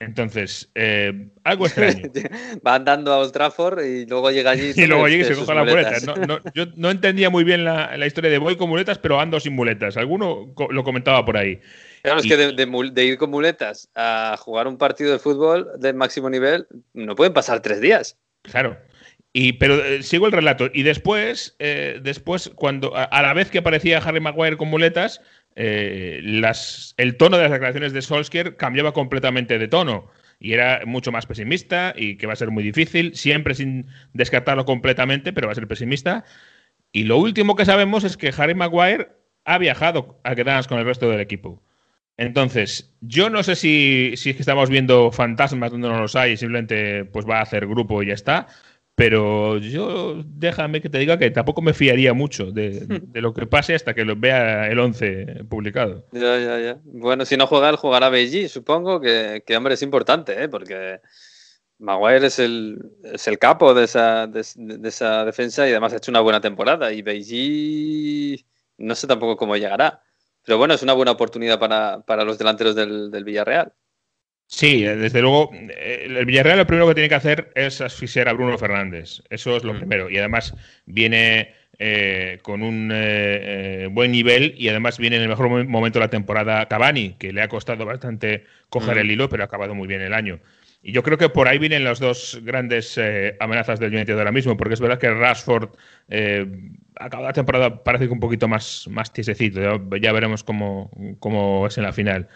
Entonces, 0.00 0.70
eh, 0.76 1.28
algo 1.42 1.66
extraño. 1.66 2.04
Va 2.66 2.76
andando 2.76 3.12
a 3.12 3.18
Old 3.18 3.32
Trafford 3.32 3.84
y 3.84 4.06
luego 4.06 4.30
llega 4.30 4.52
allí 4.52 4.70
Y 4.76 4.86
luego 4.86 5.08
llega 5.08 5.24
y 5.24 5.26
se 5.26 5.34
coge 5.34 5.54
las 5.54 5.66
muletas. 5.68 6.06
muletas. 6.06 6.28
No, 6.28 6.36
no, 6.36 6.52
yo 6.54 6.66
no 6.76 6.90
entendía 6.90 7.30
muy 7.30 7.42
bien 7.42 7.64
la, 7.64 7.96
la 7.96 8.06
historia 8.06 8.30
de 8.30 8.38
voy 8.38 8.56
con 8.56 8.68
muletas, 8.68 8.98
pero 8.98 9.18
ando 9.20 9.40
sin 9.40 9.54
muletas. 9.54 9.96
Alguno 9.96 10.52
co- 10.54 10.70
lo 10.70 10.84
comentaba 10.84 11.24
por 11.24 11.36
ahí. 11.36 11.60
Claro, 12.02 12.20
es 12.20 12.26
que 12.26 12.36
de, 12.36 12.52
de 12.52 12.68
mul- 12.68 12.92
de 12.92 13.04
ir 13.06 13.18
con 13.18 13.30
muletas 13.30 13.90
a 13.96 14.36
jugar 14.38 14.68
un 14.68 14.78
partido 14.78 15.10
de 15.12 15.18
fútbol 15.18 15.68
de 15.78 15.92
máximo 15.92 16.30
nivel, 16.30 16.68
no 16.94 17.16
pueden 17.16 17.32
pasar 17.32 17.60
tres 17.60 17.80
días. 17.80 18.16
Claro. 18.42 18.78
Y, 19.32 19.54
pero 19.54 19.84
eh, 19.84 20.02
sigo 20.04 20.26
el 20.26 20.32
relato. 20.32 20.70
Y 20.72 20.84
después, 20.84 21.54
eh, 21.58 21.98
después 22.02 22.50
cuando 22.54 22.96
a, 22.96 23.02
a 23.04 23.20
la 23.22 23.34
vez 23.34 23.50
que 23.50 23.58
aparecía 23.58 23.98
Harry 23.98 24.20
Maguire 24.20 24.56
con 24.56 24.68
muletas, 24.68 25.20
eh, 25.60 26.20
el 26.96 27.16
tono 27.16 27.36
de 27.36 27.42
las 27.42 27.50
declaraciones 27.50 27.92
de 27.92 28.00
Solskjaer 28.00 28.56
cambiaba 28.56 28.92
completamente 28.92 29.58
de 29.58 29.66
tono. 29.66 30.08
Y 30.38 30.52
era 30.52 30.82
mucho 30.86 31.10
más 31.10 31.26
pesimista 31.26 31.92
y 31.96 32.16
que 32.16 32.28
va 32.28 32.34
a 32.34 32.36
ser 32.36 32.52
muy 32.52 32.62
difícil, 32.62 33.16
siempre 33.16 33.54
sin 33.54 33.86
descartarlo 34.12 34.64
completamente, 34.64 35.32
pero 35.32 35.48
va 35.48 35.52
a 35.52 35.56
ser 35.56 35.66
pesimista. 35.66 36.24
Y 36.92 37.04
lo 37.04 37.18
último 37.18 37.56
que 37.56 37.64
sabemos 37.64 38.04
es 38.04 38.16
que 38.16 38.32
Harry 38.36 38.54
Maguire 38.54 39.08
ha 39.44 39.58
viajado 39.58 40.20
a 40.22 40.36
quedarnos 40.36 40.68
con 40.68 40.78
el 40.78 40.84
resto 40.84 41.10
del 41.10 41.20
equipo. 41.20 41.60
Entonces, 42.16 42.94
yo 43.00 43.28
no 43.28 43.42
sé 43.42 43.56
si, 43.56 44.12
si 44.16 44.30
es 44.30 44.36
que 44.36 44.42
estamos 44.42 44.70
viendo 44.70 45.10
fantasmas 45.10 45.72
donde 45.72 45.88
no 45.88 46.00
los 46.00 46.14
hay 46.14 46.32
y 46.32 46.36
simplemente 46.36 47.04
pues 47.04 47.26
va 47.28 47.38
a 47.38 47.42
hacer 47.42 47.66
grupo 47.66 48.00
y 48.02 48.06
ya 48.06 48.14
está. 48.14 48.46
Pero 48.98 49.58
yo 49.58 50.24
déjame 50.26 50.80
que 50.80 50.88
te 50.88 50.98
diga 50.98 51.20
que 51.20 51.30
tampoco 51.30 51.62
me 51.62 51.72
fiaría 51.72 52.14
mucho 52.14 52.50
de, 52.50 52.80
de 53.06 53.20
lo 53.20 53.32
que 53.32 53.46
pase 53.46 53.76
hasta 53.76 53.94
que 53.94 54.04
lo 54.04 54.16
vea 54.16 54.66
el 54.68 54.80
11 54.80 55.44
publicado. 55.48 56.04
Ya, 56.10 56.36
ya, 56.36 56.58
ya. 56.58 56.80
Bueno, 56.82 57.24
si 57.24 57.36
no 57.36 57.46
juega, 57.46 57.68
él 57.68 57.76
jugará 57.76 58.08
Beijing, 58.08 58.48
supongo 58.48 59.00
que, 59.00 59.44
que, 59.46 59.56
hombre, 59.56 59.74
es 59.74 59.82
importante, 59.82 60.42
¿eh? 60.42 60.48
porque 60.48 60.98
Maguire 61.78 62.26
es 62.26 62.40
el, 62.40 62.90
es 63.04 63.28
el 63.28 63.38
capo 63.38 63.72
de 63.72 63.84
esa, 63.84 64.26
de, 64.26 64.44
de 64.56 64.88
esa 64.88 65.24
defensa 65.24 65.64
y 65.68 65.70
además 65.70 65.92
ha 65.92 65.98
hecho 65.98 66.10
una 66.10 66.20
buena 66.20 66.40
temporada. 66.40 66.92
Y 66.92 67.02
Beijing, 67.02 68.44
no 68.78 68.96
sé 68.96 69.06
tampoco 69.06 69.36
cómo 69.36 69.56
llegará. 69.56 70.02
Pero 70.44 70.58
bueno, 70.58 70.74
es 70.74 70.82
una 70.82 70.94
buena 70.94 71.12
oportunidad 71.12 71.60
para, 71.60 72.00
para 72.00 72.24
los 72.24 72.36
delanteros 72.36 72.74
del, 72.74 73.12
del 73.12 73.22
Villarreal. 73.22 73.72
Sí, 74.50 74.82
desde 74.82 75.20
luego, 75.20 75.50
el 75.52 76.24
Villarreal 76.24 76.56
lo 76.58 76.66
primero 76.66 76.88
que 76.88 76.94
tiene 76.94 77.10
que 77.10 77.14
hacer 77.14 77.52
es 77.54 77.82
asfixiar 77.82 78.28
a 78.30 78.32
Bruno 78.32 78.56
Fernández. 78.56 79.22
Eso 79.28 79.54
es 79.56 79.62
lo 79.62 79.74
Mm. 79.74 79.78
primero. 79.78 80.10
Y 80.10 80.16
además 80.16 80.54
viene 80.86 81.54
eh, 81.80 82.38
con 82.42 82.62
un 82.62 82.90
eh, 82.92 82.94
eh, 83.84 83.88
buen 83.92 84.10
nivel 84.10 84.54
y 84.58 84.68
además 84.68 84.98
viene 84.98 85.14
en 85.16 85.22
el 85.22 85.28
mejor 85.28 85.48
mo- 85.48 85.62
momento 85.64 86.00
de 86.00 86.06
la 86.06 86.10
temporada 86.10 86.66
Cavani, 86.66 87.14
que 87.20 87.32
le 87.32 87.40
ha 87.42 87.46
costado 87.48 87.84
bastante 87.84 88.46
coger 88.68 88.96
Mm. 88.96 88.98
el 89.00 89.10
hilo, 89.12 89.28
pero 89.28 89.44
ha 89.44 89.46
acabado 89.46 89.74
muy 89.76 89.86
bien 89.86 90.00
el 90.00 90.12
año. 90.14 90.40
Y 90.82 90.90
yo 90.92 91.02
creo 91.04 91.18
que 91.18 91.28
por 91.28 91.46
ahí 91.46 91.58
vienen 91.58 91.84
las 91.84 92.00
dos 92.00 92.40
grandes 92.42 92.96
eh, 92.98 93.36
amenazas 93.38 93.78
del 93.78 93.94
United 93.94 94.18
ahora 94.18 94.32
mismo, 94.32 94.56
porque 94.56 94.74
es 94.74 94.80
verdad 94.80 94.98
que 94.98 95.10
Rashford 95.10 95.68
eh, 96.08 96.46
acaba 96.96 97.24
la 97.26 97.32
temporada 97.32 97.84
parece 97.84 98.06
que 98.06 98.12
un 98.12 98.20
poquito 98.20 98.48
más, 98.48 98.86
más 98.90 99.12
tiesecito, 99.12 99.60
ya, 99.60 99.98
ya 100.00 100.12
veremos 100.12 100.42
cómo, 100.42 100.90
cómo 101.20 101.66
es 101.68 101.76
en 101.78 101.84
la 101.84 101.92
final. 101.92 102.26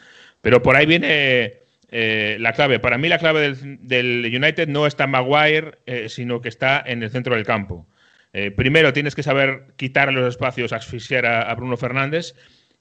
Pero 0.40 0.62
por 0.62 0.76
ahí 0.76 0.86
viene 0.86 1.61
eh, 1.94 2.38
la 2.40 2.54
clave. 2.54 2.80
Para 2.80 2.96
mí 2.96 3.06
la 3.10 3.18
clave 3.18 3.54
del, 3.54 4.24
United 4.34 4.66
no 4.66 4.86
está 4.86 5.04
en 5.04 5.10
Maguire, 5.10 5.72
eh, 5.84 6.08
sino 6.08 6.40
que 6.40 6.48
está 6.48 6.82
en 6.84 7.02
el 7.02 7.10
centro 7.10 7.34
del 7.34 7.44
campo. 7.44 7.86
Eh, 8.32 8.50
primero 8.50 8.94
tienes 8.94 9.14
que 9.14 9.22
saber 9.22 9.74
quitar 9.76 10.10
los 10.10 10.26
espacios, 10.26 10.72
asfixiar 10.72 11.26
a, 11.26 11.42
a 11.42 11.54
Bruno 11.54 11.76
Fernández. 11.76 12.34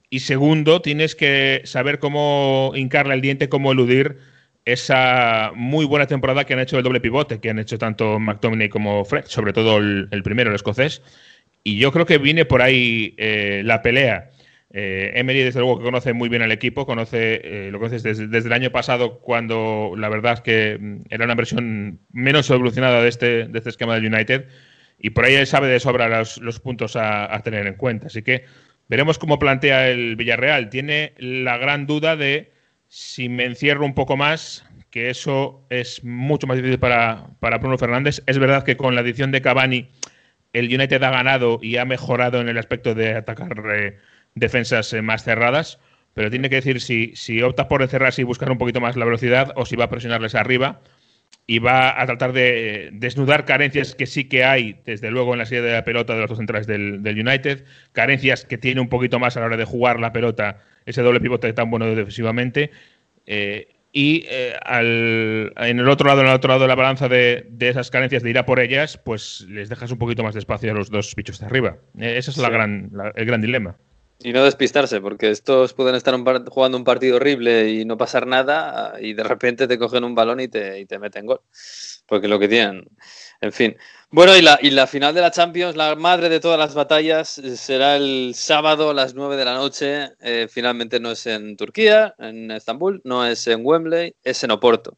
Y 0.09 0.21
segundo, 0.21 0.81
tienes 0.81 1.15
que 1.15 1.61
saber 1.65 1.99
cómo 1.99 2.71
hincarle 2.73 3.13
el 3.13 3.19
diente, 3.19 3.49
cómo 3.49 3.73
eludir 3.73 4.17
esa 4.63 5.51
muy 5.55 5.85
buena 5.85 6.07
temporada 6.07 6.45
que 6.45 6.53
han 6.53 6.59
hecho 6.59 6.77
el 6.77 6.83
doble 6.83 7.01
pivote, 7.01 7.41
que 7.41 7.49
han 7.49 7.59
hecho 7.59 7.77
tanto 7.77 8.17
McTominay 8.17 8.69
como 8.69 9.03
Fred, 9.03 9.25
sobre 9.25 9.51
todo 9.51 9.77
el, 9.77 10.07
el 10.11 10.23
primero, 10.23 10.51
el 10.51 10.55
escocés. 10.55 11.01
Y 11.65 11.77
yo 11.77 11.91
creo 11.91 12.05
que 12.05 12.17
viene 12.17 12.45
por 12.45 12.61
ahí 12.61 13.13
la 13.17 13.81
pelea. 13.81 14.30
Eh, 14.73 15.11
Emery, 15.15 15.43
desde 15.43 15.59
luego, 15.59 15.79
que 15.79 15.83
conoce 15.83 16.13
muy 16.13 16.29
bien 16.29 16.41
al 16.41 16.51
equipo, 16.51 16.85
conoce, 16.85 17.41
eh, 17.43 17.71
lo 17.71 17.79
conoces 17.79 18.03
desde, 18.03 18.27
desde, 18.27 18.47
el 18.47 18.53
año 18.53 18.71
pasado, 18.71 19.19
cuando 19.19 19.93
la 19.97 20.07
verdad 20.07 20.33
es 20.33 20.41
que 20.41 20.77
mm, 20.79 21.01
era 21.09 21.25
una 21.25 21.35
versión 21.35 21.99
menos 22.13 22.49
evolucionada 22.49 23.01
de 23.01 23.09
este, 23.09 23.47
de 23.47 23.57
este 23.57 23.69
esquema 23.69 23.95
del 23.95 24.13
United, 24.13 24.47
y 24.97 25.09
por 25.09 25.25
ahí 25.25 25.35
él 25.35 25.47
sabe 25.47 25.67
de 25.67 25.79
sobra 25.79 26.07
los, 26.07 26.37
los 26.37 26.59
puntos 26.59 26.95
a, 26.95 27.39
tener 27.43 27.67
en 27.67 27.73
cuenta. 27.73 28.07
Así 28.07 28.21
que 28.21 28.45
veremos 28.87 29.17
cómo 29.17 29.39
plantea 29.39 29.89
el 29.89 30.15
Villarreal. 30.15 30.69
Tiene 30.69 31.13
la 31.17 31.57
gran 31.57 31.87
duda 31.87 32.15
de 32.15 32.51
si 32.87 33.27
me 33.27 33.45
encierro 33.45 33.83
un 33.83 33.95
poco 33.95 34.15
más, 34.15 34.63
que 34.91 35.09
eso 35.09 35.65
es 35.69 36.03
mucho 36.03 36.45
más 36.45 36.57
difícil 36.57 36.77
para, 36.77 37.27
para 37.39 37.57
Bruno 37.57 37.77
Fernández. 37.79 38.21
Es 38.27 38.37
verdad 38.37 38.63
que 38.63 38.77
con 38.77 38.93
la 38.93 39.01
edición 39.01 39.31
de 39.31 39.41
Cavani, 39.41 39.89
el 40.53 40.65
United 40.65 41.01
ha 41.01 41.09
ganado 41.09 41.59
y 41.61 41.77
ha 41.77 41.85
mejorado 41.85 42.39
en 42.39 42.49
el 42.49 42.57
aspecto 42.57 42.93
de 42.93 43.15
atacar. 43.15 43.55
Eh, 43.73 43.97
defensas 44.35 44.91
eh, 44.93 45.01
más 45.01 45.23
cerradas, 45.23 45.79
pero 46.13 46.29
tiene 46.29 46.49
que 46.49 46.55
decir 46.55 46.81
si, 46.81 47.13
si 47.15 47.41
opta 47.41 47.67
por 47.67 47.81
encerrarse 47.81 48.21
y 48.21 48.25
buscar 48.25 48.51
un 48.51 48.57
poquito 48.57 48.81
más 48.81 48.95
la 48.95 49.05
velocidad 49.05 49.53
o 49.55 49.65
si 49.65 49.75
va 49.75 49.85
a 49.85 49.89
presionarles 49.89 50.35
arriba 50.35 50.81
y 51.47 51.59
va 51.59 52.01
a 52.01 52.05
tratar 52.05 52.33
de 52.33 52.89
desnudar 52.93 53.45
carencias 53.45 53.95
que 53.95 54.05
sí 54.05 54.25
que 54.25 54.43
hay, 54.43 54.79
desde 54.85 55.11
luego, 55.11 55.33
en 55.33 55.39
la 55.39 55.45
serie 55.45 55.63
de 55.63 55.73
la 55.73 55.83
pelota 55.83 56.13
de 56.13 56.21
los 56.21 56.29
dos 56.29 56.37
centrales 56.37 56.67
del, 56.67 57.03
del, 57.03 57.27
United, 57.27 57.65
carencias 57.91 58.45
que 58.45 58.57
tiene 58.57 58.81
un 58.81 58.89
poquito 58.89 59.19
más 59.19 59.35
a 59.37 59.41
la 59.41 59.47
hora 59.47 59.57
de 59.57 59.65
jugar 59.65 59.99
la 59.99 60.13
pelota, 60.13 60.59
ese 60.85 61.01
doble 61.01 61.19
pivote 61.19 61.51
tan 61.53 61.69
bueno 61.69 61.87
defensivamente. 61.87 62.71
Eh, 63.25 63.67
y 63.93 64.25
eh, 64.29 64.53
al, 64.63 65.51
en 65.57 65.79
el 65.79 65.89
otro 65.89 66.07
lado, 66.07 66.21
en 66.21 66.27
el 66.27 66.33
otro 66.33 66.47
lado 66.47 66.61
de 66.61 66.67
la 66.69 66.75
balanza 66.75 67.09
de, 67.09 67.45
de, 67.49 67.69
esas 67.69 67.91
carencias 67.91 68.23
de 68.23 68.29
ir 68.29 68.37
a 68.37 68.45
por 68.45 68.59
ellas, 68.59 68.97
pues 68.97 69.45
les 69.49 69.67
dejas 69.67 69.91
un 69.91 69.97
poquito 69.97 70.23
más 70.23 70.33
de 70.33 70.39
espacio 70.39 70.71
a 70.71 70.73
los 70.73 70.89
dos 70.89 71.13
bichos 71.15 71.39
de 71.39 71.47
arriba. 71.47 71.77
Eh, 71.99 72.15
ese 72.17 72.31
es 72.31 72.35
sí. 72.37 72.41
la 72.41 72.49
gran, 72.49 72.89
la, 72.93 73.11
el 73.15 73.25
gran 73.25 73.41
dilema. 73.41 73.75
Y 74.23 74.33
no 74.33 74.43
despistarse, 74.43 75.01
porque 75.01 75.31
estos 75.31 75.73
pueden 75.73 75.95
estar 75.95 76.15
jugando 76.49 76.77
un 76.77 76.83
partido 76.83 77.15
horrible 77.15 77.71
y 77.71 77.85
no 77.85 77.97
pasar 77.97 78.27
nada, 78.27 78.93
y 79.01 79.13
de 79.13 79.23
repente 79.23 79.67
te 79.67 79.79
cogen 79.79 80.03
un 80.03 80.13
balón 80.13 80.39
y 80.39 80.47
te, 80.47 80.79
y 80.79 80.85
te 80.85 80.99
meten 80.99 81.25
gol. 81.25 81.41
Porque 82.05 82.27
lo 82.27 82.37
que 82.37 82.47
tienen. 82.47 82.85
En 83.39 83.51
fin. 83.51 83.75
Bueno, 84.09 84.35
y 84.37 84.41
la, 84.41 84.59
y 84.61 84.69
la 84.71 84.85
final 84.85 85.15
de 85.15 85.21
la 85.21 85.31
Champions, 85.31 85.75
la 85.75 85.95
madre 85.95 86.29
de 86.29 86.39
todas 86.39 86.59
las 86.59 86.75
batallas, 86.75 87.29
será 87.29 87.95
el 87.95 88.33
sábado 88.35 88.91
a 88.91 88.93
las 88.93 89.15
9 89.15 89.37
de 89.37 89.45
la 89.45 89.55
noche. 89.55 90.09
Eh, 90.19 90.47
finalmente 90.49 90.99
no 90.99 91.11
es 91.11 91.25
en 91.25 91.57
Turquía, 91.57 92.13
en 92.19 92.51
Estambul, 92.51 93.01
no 93.03 93.25
es 93.25 93.47
en 93.47 93.61
Wembley, 93.65 94.13
es 94.23 94.43
en 94.43 94.51
Oporto. 94.51 94.97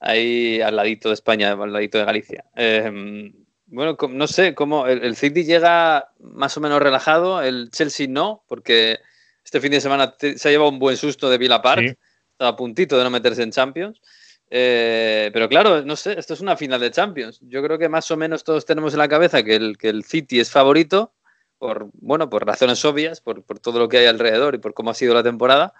Ahí 0.00 0.60
al 0.60 0.76
ladito 0.76 1.08
de 1.08 1.14
España, 1.14 1.52
al 1.52 1.72
ladito 1.72 1.98
de 1.98 2.04
Galicia. 2.04 2.44
Eh, 2.54 3.32
bueno, 3.68 3.96
no 4.10 4.26
sé, 4.26 4.54
cómo 4.54 4.86
el, 4.86 5.02
el, 5.04 5.16
City 5.16 5.44
llega 5.44 6.10
más 6.20 6.56
o 6.56 6.60
menos 6.60 6.80
relajado, 6.80 7.42
el 7.42 7.70
Chelsea 7.70 8.06
no, 8.08 8.42
porque 8.48 8.98
este 9.44 9.60
fin 9.60 9.70
de 9.70 9.80
semana 9.80 10.14
se 10.18 10.48
ha 10.48 10.50
llevado 10.50 10.70
un 10.70 10.78
buen 10.78 10.96
susto 10.96 11.30
de 11.30 11.38
Villa 11.38 11.62
Park, 11.62 11.82
sí. 11.82 11.94
estaba 12.32 12.50
a 12.50 12.56
puntito 12.56 12.98
de 12.98 13.04
no 13.04 13.10
meterse 13.10 13.42
en 13.42 13.50
Champions. 13.50 14.00
Eh, 14.50 15.30
pero 15.32 15.48
claro, 15.48 15.82
no 15.82 15.96
sé, 15.96 16.18
esto 16.18 16.34
es 16.34 16.40
una 16.40 16.56
final 16.56 16.80
de 16.80 16.90
Champions. 16.90 17.40
Yo 17.42 17.62
creo 17.62 17.78
que 17.78 17.88
más 17.88 18.10
o 18.10 18.16
menos 18.16 18.44
todos 18.44 18.64
tenemos 18.64 18.94
en 18.94 18.98
la 18.98 19.08
cabeza 19.08 19.42
que 19.42 19.56
el, 19.56 19.76
que 19.76 19.88
el 19.88 20.04
City 20.04 20.40
es 20.40 20.50
favorito, 20.50 21.12
por, 21.58 21.88
bueno, 21.94 22.30
por 22.30 22.46
razones 22.46 22.84
obvias, 22.84 23.20
por, 23.20 23.42
por 23.42 23.58
todo 23.58 23.78
lo 23.78 23.88
que 23.88 23.98
hay 23.98 24.06
alrededor 24.06 24.54
y 24.54 24.58
por 24.58 24.74
cómo 24.74 24.90
ha 24.90 24.94
sido 24.94 25.14
la 25.14 25.22
temporada. 25.22 25.74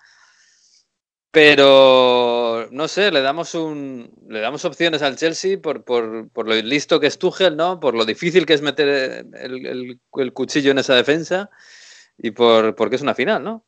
Pero 1.31 2.69
no 2.71 2.89
sé, 2.89 3.11
le 3.11 3.21
damos 3.21 3.55
un 3.55 4.11
le 4.29 4.41
damos 4.41 4.65
opciones 4.65 5.03
al 5.03 5.17
Chelsea 5.17 5.61
por, 5.61 5.85
por, 5.85 6.31
por, 6.31 6.49
lo 6.49 6.55
listo 6.55 7.01
que 7.01 7.07
es 7.07 7.19
Tuchel, 7.19 7.57
¿no? 7.57 7.81
Por 7.81 7.95
lo 7.95 8.07
difícil 8.07 8.47
que 8.47 8.55
es 8.55 8.63
meter 8.63 9.27
el, 9.35 9.67
el, 9.67 10.01
el 10.15 10.33
cuchillo 10.33 10.71
en 10.71 10.79
esa 10.79 10.95
defensa 10.95 11.51
y 12.17 12.31
por 12.31 12.75
porque 12.75 12.97
es 12.97 13.03
una 13.03 13.15
final, 13.15 13.45
¿no? 13.45 13.65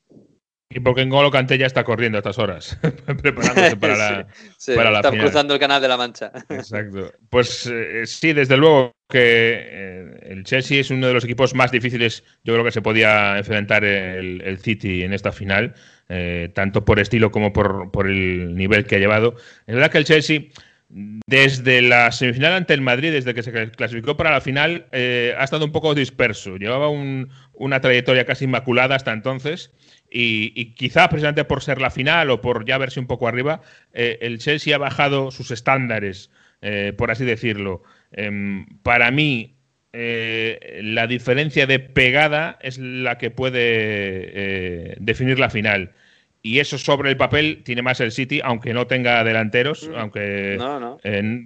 Y 0.73 0.79
porque 0.79 1.05
N'Golo 1.05 1.33
Kanté 1.33 1.59
ya 1.59 1.67
está 1.67 1.83
corriendo 1.83 2.17
a 2.17 2.21
estas 2.21 2.39
horas, 2.39 2.79
preparándose 3.23 3.77
para 3.77 3.97
la, 3.97 4.27
sí, 4.35 4.51
sí, 4.57 4.73
para 4.77 4.93
la 4.93 4.99
está 4.99 5.11
final. 5.11 5.27
cruzando 5.27 5.55
el 5.55 5.61
canal 5.61 5.83
de 5.83 5.89
la 5.89 5.97
Mancha. 5.97 6.31
Exacto. 6.49 7.13
Pues 7.29 7.67
eh, 7.67 8.07
sí, 8.07 8.33
desde 8.33 8.57
luego 8.57 8.93
que 9.09 9.19
eh, 9.19 10.19
el 10.23 10.45
Chelsea 10.45 10.81
es 10.81 10.91
uno 10.91 11.09
de 11.09 11.15
los 11.15 11.25
equipos 11.25 11.57
más 11.57 11.73
difíciles, 11.73 12.23
yo 12.45 12.55
creo 12.55 12.65
que 12.65 12.71
se 12.71 12.83
podía 12.83 13.37
enfrentar 13.37 13.85
el, 13.85 14.43
el 14.43 14.59
City 14.59 15.03
en 15.03 15.13
esta 15.13 15.33
final, 15.33 15.75
eh, 16.09 16.51
tanto 16.55 16.85
por 16.85 17.01
estilo 17.01 17.33
como 17.33 17.53
por, 17.53 17.91
por, 17.91 18.07
el 18.07 18.55
nivel 18.55 18.87
que 18.87 18.95
ha 18.95 19.01
llevado. 19.01 19.35
Es 19.67 19.75
verdad 19.75 19.91
que 19.91 19.99
el 19.99 20.05
Chelsea, 20.05 20.43
desde 20.89 21.83
la 21.83 22.13
semifinal 22.13 22.53
ante 22.53 22.75
el 22.75 22.81
Madrid, 22.81 23.13
desde 23.13 23.35
que 23.35 23.43
se 23.43 23.71
clasificó 23.73 24.17
para 24.17 24.31
la 24.31 24.41
final, 24.41 24.87
eh, 24.93 25.35
ha 25.37 25.45
estado 25.45 25.65
un 25.65 25.73
poco 25.73 25.95
disperso. 25.95 26.57
Llevaba 26.57 26.89
un, 26.89 27.31
una 27.55 27.81
trayectoria 27.81 28.25
casi 28.25 28.45
inmaculada 28.45 28.95
hasta 28.95 29.13
entonces. 29.13 29.73
Y, 30.11 30.53
y, 30.61 30.75
quizá 30.75 31.09
precisamente 31.09 31.45
por 31.45 31.63
ser 31.63 31.81
la 31.81 31.91
final 31.91 32.31
o 32.31 32.41
por 32.41 32.65
ya 32.65 32.79
verse 32.79 32.99
un 32.99 33.07
poco 33.07 33.29
arriba, 33.29 33.63
eh, 33.93 34.19
el 34.23 34.39
Chelsea 34.39 34.75
ha 34.75 34.79
bajado 34.79 35.31
sus 35.31 35.53
estándares, 35.53 36.31
eh, 36.63 36.93
por 36.99 37.13
así 37.13 37.25
decirlo. 37.25 37.85
Eh, 38.13 38.65
para 38.83 39.13
mí, 39.13 39.55
eh, 39.93 40.81
la 40.83 41.07
diferencia 41.07 41.67
de 41.67 41.79
pegada 41.79 42.59
es 42.61 42.79
la 42.79 43.19
que 43.19 43.31
puede 43.31 44.97
definir 44.99 45.39
la 45.39 45.49
final. 45.49 45.93
Y 46.43 46.59
eso 46.59 46.79
sobre 46.79 47.11
el 47.11 47.19
papel 47.19 47.63
tiene 47.65 47.83
más 47.83 48.01
el 48.01 48.13
City, 48.13 48.41
aunque 48.43 48.73
no 48.73 48.87
tenga 48.87 49.23
delanteros, 49.23 49.89
mm. 49.89 49.95
aunque 49.95 50.57
no, 50.59 50.81
no. 50.81 50.99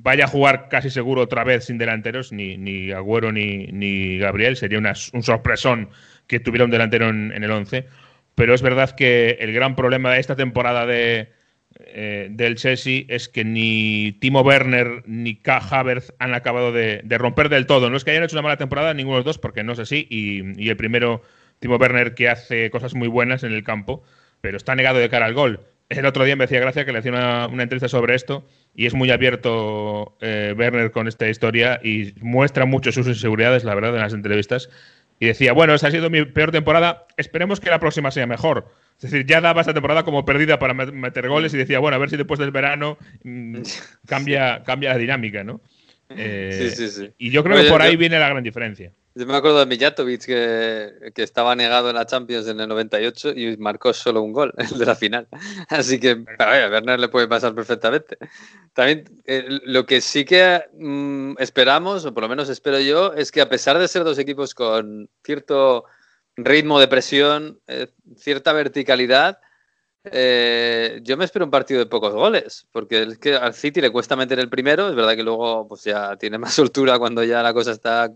vaya 0.03 0.25
a 0.25 0.29
jugar 0.29 0.69
casi 0.71 0.89
seguro 0.89 1.23
otra 1.23 1.45
vez 1.45 1.65
sin 1.67 1.79
delanteros, 1.79 2.33
ni, 2.33 2.57
ni 2.57 2.93
Agüero 2.93 3.31
ni, 3.31 3.67
ni 3.67 4.19
Gabriel. 4.19 4.57
Sería 4.57 4.79
una, 4.79 4.95
un 5.13 5.23
sorpresón 5.23 5.91
que 6.29 6.41
tuviera 6.41 6.65
un 6.65 6.71
delantero 6.71 7.11
en, 7.11 7.33
en 7.33 7.43
el 7.43 7.51
11 7.51 7.87
pero 8.35 8.55
es 8.55 8.63
verdad 8.63 8.91
que 8.91 9.39
el 9.41 9.53
gran 9.53 9.77
problema 9.77 10.13
de 10.13 10.21
esta 10.21 10.37
temporada 10.37 10.87
de, 10.87 11.29
eh, 11.77 12.29
del 12.31 12.55
Chelsea 12.57 13.05
es 13.09 13.29
que 13.29 13.45
ni 13.45 14.13
Timo 14.21 14.43
Werner 14.43 15.03
ni 15.07 15.37
K. 15.37 15.59
Havertz 15.59 16.13
han 16.19 16.35
acabado 16.35 16.73
de, 16.73 17.03
romper 17.11 17.49
del 17.49 17.67
todo. 17.67 17.91
No 17.91 17.97
es 17.97 18.05
que 18.05 18.13
hayan 18.13 18.23
hecho 18.23 18.37
una 18.37 18.43
mala 18.43 18.57
temporada 18.57 18.95
ninguno 18.95 19.17
de 19.17 19.21
los 19.21 19.27
dos, 19.27 19.39
porque 19.39 19.65
no 19.65 19.73
es 19.73 19.79
así, 19.79 20.07
y, 20.09 20.69
el 20.69 20.77
primero, 20.77 21.23
Timo 21.59 21.77
Werner, 21.77 22.15
que 22.15 22.29
hace 22.29 22.71
cosas 22.71 22.95
muy 22.95 23.09
buenas 23.09 23.43
en 23.43 23.53
el 23.53 23.65
campo, 23.65 24.03
pero 24.41 24.57
está 24.57 24.75
negado 24.75 24.99
de 24.99 25.09
cara 25.09 25.27
al 25.27 25.35
gol. 25.35 25.61
El 25.89 26.07
otro 26.07 26.25
día 26.25 26.37
me 26.37 26.45
decía 26.45 26.61
Gracia 26.61 26.85
que 26.85 26.93
le 26.93 26.99
hacía 26.99 27.13
una, 27.13 27.47
una 27.47 27.63
entrevista 27.63 27.89
sobre 27.89 28.15
esto 28.15 28.45
y 28.75 28.87
es 28.87 28.95
muy 28.95 29.11
abierto 29.11 30.17
eh, 30.21 30.55
Werner 30.57 30.91
con 30.91 31.07
esta 31.09 31.29
historia 31.29 31.79
y 31.83 32.15
muestra 32.21 32.65
mucho 32.65 32.91
sus 32.91 33.07
inseguridades, 33.07 33.65
la 33.65 33.75
verdad, 33.75 33.95
en 33.95 34.01
las 34.01 34.15
entrevistas 34.15 34.71
y 35.21 35.27
decía, 35.27 35.53
bueno, 35.53 35.75
esa 35.75 35.89
ha 35.89 35.91
sido 35.91 36.11
mi 36.11 36.25
peor 36.25 36.51
temporada, 36.51 37.07
esperemos 37.17 37.61
que 37.61 37.71
la 37.71 37.79
próxima 37.79 38.11
sea 38.11 38.27
mejor. 38.27 38.73
Es 38.97 39.11
decir, 39.11 39.27
ya 39.27 39.41
daba 39.41 39.61
esta 39.61 39.75
temporada 39.75 40.05
como 40.05 40.25
perdida 40.25 40.59
para 40.59 40.75
meter 40.75 41.29
goles 41.29 41.53
y 41.55 41.59
decía, 41.59 41.79
bueno, 41.79 41.97
a 41.97 41.99
ver 41.99 42.11
si 42.11 42.17
después 42.17 42.39
del 42.39 42.51
verano 42.51 42.99
mmm, 43.25 43.63
cambia, 44.07 44.63
cambia 44.65 44.91
la 44.91 44.99
dinámica, 44.99 45.45
¿no? 45.45 45.61
Eh, 46.11 46.71
sí, 46.71 46.77
sí, 46.77 46.89
sí. 46.89 47.11
Y 47.19 47.31
yo 47.31 47.43
creo 47.43 47.57
Oye, 47.57 47.65
que 47.65 47.71
por 47.71 47.83
ahí 47.83 47.93
yo, 47.93 47.99
viene 47.99 48.19
la 48.19 48.29
gran 48.29 48.45
diferencia. 48.45 48.93
Yo 49.17 49.27
me 49.27 49.37
acuerdo 49.37 49.61
de 49.61 49.67
Mijatovic 49.67 50.25
que, 50.25 51.13
que, 51.15 51.23
estaba 51.23 51.55
negado 51.55 51.89
en 51.89 51.95
la 51.95 52.05
Champions 52.05 52.49
en 52.49 52.59
el 52.59 52.67
98 52.67 53.31
y 53.37 53.57
marcó 53.59 53.93
solo 53.93 54.21
un 54.23 54.33
gol, 54.33 54.53
el 54.57 54.77
de 54.77 54.87
la 54.87 54.97
final. 54.97 55.29
Así 55.69 56.01
que 56.01 56.25
a, 56.39 56.51
ver, 56.51 56.73
Werner 56.73 56.99
le 56.99 57.09
puede 57.09 57.29
pasar 57.29 57.55
perfectamente. 57.55 58.19
También 58.73 59.05
eh, 59.25 59.45
lo 59.67 59.87
que 59.87 60.01
sí 60.01 60.25
que 60.25 60.65
mmm, 60.73 61.35
esperamos, 61.39 62.05
o 62.05 62.13
por 62.13 62.25
lo 62.25 62.29
menos 62.29 62.49
espero 62.49 62.81
yo, 62.81 63.13
es 63.13 63.31
que 63.31 63.41
a 63.41 63.49
pesar 63.49 63.79
de 63.79 63.87
ser 63.87 64.03
dos 64.03 64.19
equipos 64.19 64.53
con 64.53 65.09
cierto 65.23 65.85
ritmo 66.37 66.81
de 66.81 66.89
presión, 66.89 67.61
eh, 67.69 67.87
cierta 68.17 68.53
verticalidad, 68.53 69.39
eh, 70.05 71.01
yo 71.05 71.17
me 71.17 71.25
espero 71.25 71.45
un 71.45 71.53
partido 71.53 71.79
de 71.79 71.87
pocos 71.87 72.13
goles, 72.13 72.67
porque 72.73 73.03
es 73.03 73.19
que 73.19 73.37
al 73.37 73.55
City 73.55 73.81
le 73.81 73.93
cuesta 73.93 74.17
meter 74.17 74.41
el 74.41 74.51
primero, 74.51 74.89
es 74.89 74.97
verdad 74.97 75.15
que 75.15 75.23
luego 75.23 75.69
pues 75.69 75.85
ya 75.85 76.17
tiene 76.17 76.37
más 76.37 76.53
soltura 76.55 76.99
cuando 76.99 77.23
ya 77.23 77.45
la 77.45 77.55
cosa 77.55 77.71
está 77.71 78.13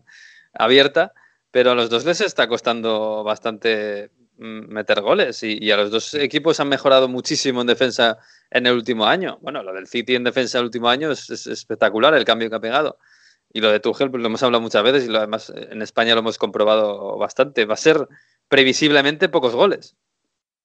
abierta, 0.58 1.12
pero 1.50 1.70
a 1.70 1.74
los 1.74 1.88
dos 1.88 2.04
les 2.04 2.20
está 2.20 2.48
costando 2.48 3.24
bastante 3.24 4.10
mm, 4.36 4.72
meter 4.72 5.00
goles 5.00 5.42
y, 5.42 5.58
y, 5.60 5.70
a 5.70 5.76
los 5.76 5.90
dos 5.90 6.14
equipos 6.14 6.60
han 6.60 6.68
mejorado 6.68 7.08
muchísimo 7.08 7.60
en 7.62 7.66
defensa 7.66 8.18
en 8.50 8.66
el 8.66 8.74
último 8.74 9.06
año. 9.06 9.38
Bueno, 9.40 9.62
lo 9.62 9.72
del 9.72 9.86
City 9.86 10.14
en 10.14 10.24
defensa 10.24 10.58
el 10.58 10.64
último 10.64 10.88
año 10.88 11.10
es, 11.10 11.30
es 11.30 11.46
espectacular 11.46 12.14
el 12.14 12.24
cambio 12.24 12.50
que 12.50 12.56
ha 12.56 12.60
pegado. 12.60 12.98
Y 13.52 13.60
lo 13.60 13.72
de 13.72 13.80
Tuchel 13.80 14.10
pues 14.10 14.20
lo 14.20 14.28
hemos 14.28 14.42
hablado 14.42 14.60
muchas 14.60 14.82
veces 14.82 15.04
y 15.04 15.08
lo 15.08 15.18
además 15.18 15.52
en 15.54 15.80
España 15.80 16.14
lo 16.14 16.20
hemos 16.20 16.36
comprobado 16.36 17.16
bastante. 17.16 17.64
Va 17.64 17.74
a 17.74 17.78
ser 17.78 18.06
previsiblemente 18.48 19.28
pocos 19.28 19.54
goles. 19.54 19.96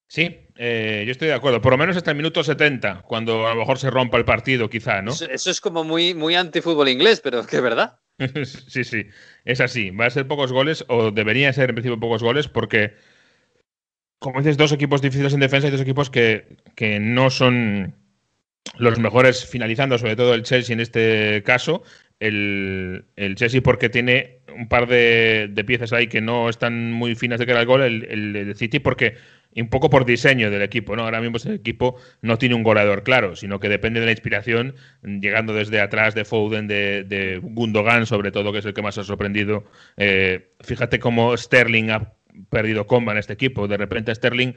Sí, 0.06 0.48
eh, 0.56 1.02
yo 1.06 1.12
estoy 1.12 1.28
de 1.28 1.34
acuerdo. 1.34 1.62
Por 1.62 1.72
lo 1.72 1.78
menos 1.78 1.96
hasta 1.96 2.10
el 2.10 2.16
minuto 2.16 2.44
70, 2.44 3.02
cuando 3.02 3.46
a 3.46 3.54
lo 3.54 3.60
mejor 3.60 3.78
se 3.78 3.90
rompa 3.90 4.18
el 4.18 4.26
partido, 4.26 4.68
quizá, 4.68 5.00
¿no? 5.00 5.12
Eso, 5.12 5.24
eso 5.30 5.50
es 5.50 5.60
como 5.60 5.82
muy, 5.82 6.12
muy 6.14 6.34
antifútbol 6.34 6.90
inglés, 6.90 7.20
pero 7.20 7.46
que 7.46 7.56
es 7.56 7.62
verdad. 7.62 7.98
sí, 8.68 8.84
sí, 8.84 9.06
es 9.44 9.60
así. 9.60 9.90
Va 9.90 10.06
a 10.06 10.10
ser 10.10 10.28
pocos 10.28 10.52
goles, 10.52 10.84
o 10.88 11.10
debería 11.10 11.52
ser 11.52 11.70
en 11.70 11.76
principio 11.76 12.00
pocos 12.00 12.22
goles, 12.22 12.48
porque, 12.48 12.94
como 14.18 14.40
dices, 14.40 14.56
dos 14.56 14.72
equipos 14.72 15.02
difíciles 15.02 15.34
en 15.34 15.40
defensa 15.40 15.68
y 15.68 15.70
dos 15.70 15.80
equipos 15.80 16.10
que, 16.10 16.56
que 16.74 17.00
no 17.00 17.30
son 17.30 17.94
los 18.78 18.98
mejores 18.98 19.44
finalizando, 19.46 19.98
sobre 19.98 20.16
todo 20.16 20.34
el 20.34 20.42
Chelsea 20.42 20.74
en 20.74 20.80
este 20.80 21.42
caso. 21.44 21.82
El, 22.20 23.06
el 23.16 23.34
Chelsea 23.34 23.60
porque 23.62 23.88
tiene 23.88 24.40
un 24.56 24.68
par 24.68 24.86
de, 24.86 25.48
de 25.50 25.64
piezas 25.64 25.92
ahí 25.92 26.06
que 26.08 26.20
no 26.20 26.48
están 26.48 26.92
muy 26.92 27.14
finas 27.14 27.38
de 27.38 27.46
cara 27.46 27.60
al 27.60 27.66
gol, 27.66 27.82
el, 27.82 28.04
el- 28.10 28.36
el 28.36 28.54
City, 28.56 28.78
porque 28.78 29.14
un 29.56 29.68
poco 29.68 29.88
por 29.88 30.04
diseño 30.04 30.50
del 30.50 30.62
equipo, 30.62 30.96
¿no? 30.96 31.04
Ahora 31.04 31.20
mismo 31.20 31.36
ese 31.36 31.54
equipo 31.54 31.96
no 32.22 32.38
tiene 32.38 32.56
un 32.56 32.64
goleador 32.64 33.04
claro, 33.04 33.36
sino 33.36 33.60
que 33.60 33.68
depende 33.68 34.00
de 34.00 34.06
la 34.06 34.12
inspiración, 34.12 34.74
llegando 35.02 35.54
desde 35.54 35.80
atrás 35.80 36.14
de 36.14 36.24
Foden, 36.24 36.66
de, 36.66 37.04
de 37.04 37.38
Gundogan, 37.40 38.06
sobre 38.06 38.32
todo, 38.32 38.52
que 38.52 38.58
es 38.58 38.64
el 38.64 38.74
que 38.74 38.82
más 38.82 38.98
ha 38.98 39.04
sorprendido. 39.04 39.64
Eh, 39.96 40.48
fíjate 40.60 40.98
cómo 40.98 41.36
Sterling 41.36 41.90
ha 41.90 42.14
perdido 42.50 42.86
comba 42.88 43.12
en 43.12 43.18
este 43.18 43.32
equipo. 43.34 43.68
De 43.68 43.76
repente 43.76 44.12
Sterling 44.14 44.54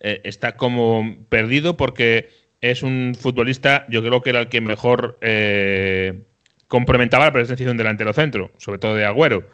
eh, 0.00 0.20
está 0.24 0.56
como 0.56 1.16
perdido 1.28 1.76
porque 1.76 2.28
es 2.60 2.82
un 2.82 3.14
futbolista, 3.18 3.86
yo 3.88 4.02
creo 4.02 4.20
que 4.20 4.30
era 4.30 4.40
el 4.40 4.48
que 4.48 4.60
mejor 4.60 5.16
eh, 5.20 6.22
complementaba 6.70 7.26
la 7.26 7.32
presencia 7.32 7.66
de 7.66 7.72
un 7.72 7.76
delantero 7.78 8.14
centro, 8.14 8.52
sobre 8.56 8.78
todo 8.78 8.94
de 8.94 9.04
Agüero. 9.04 9.44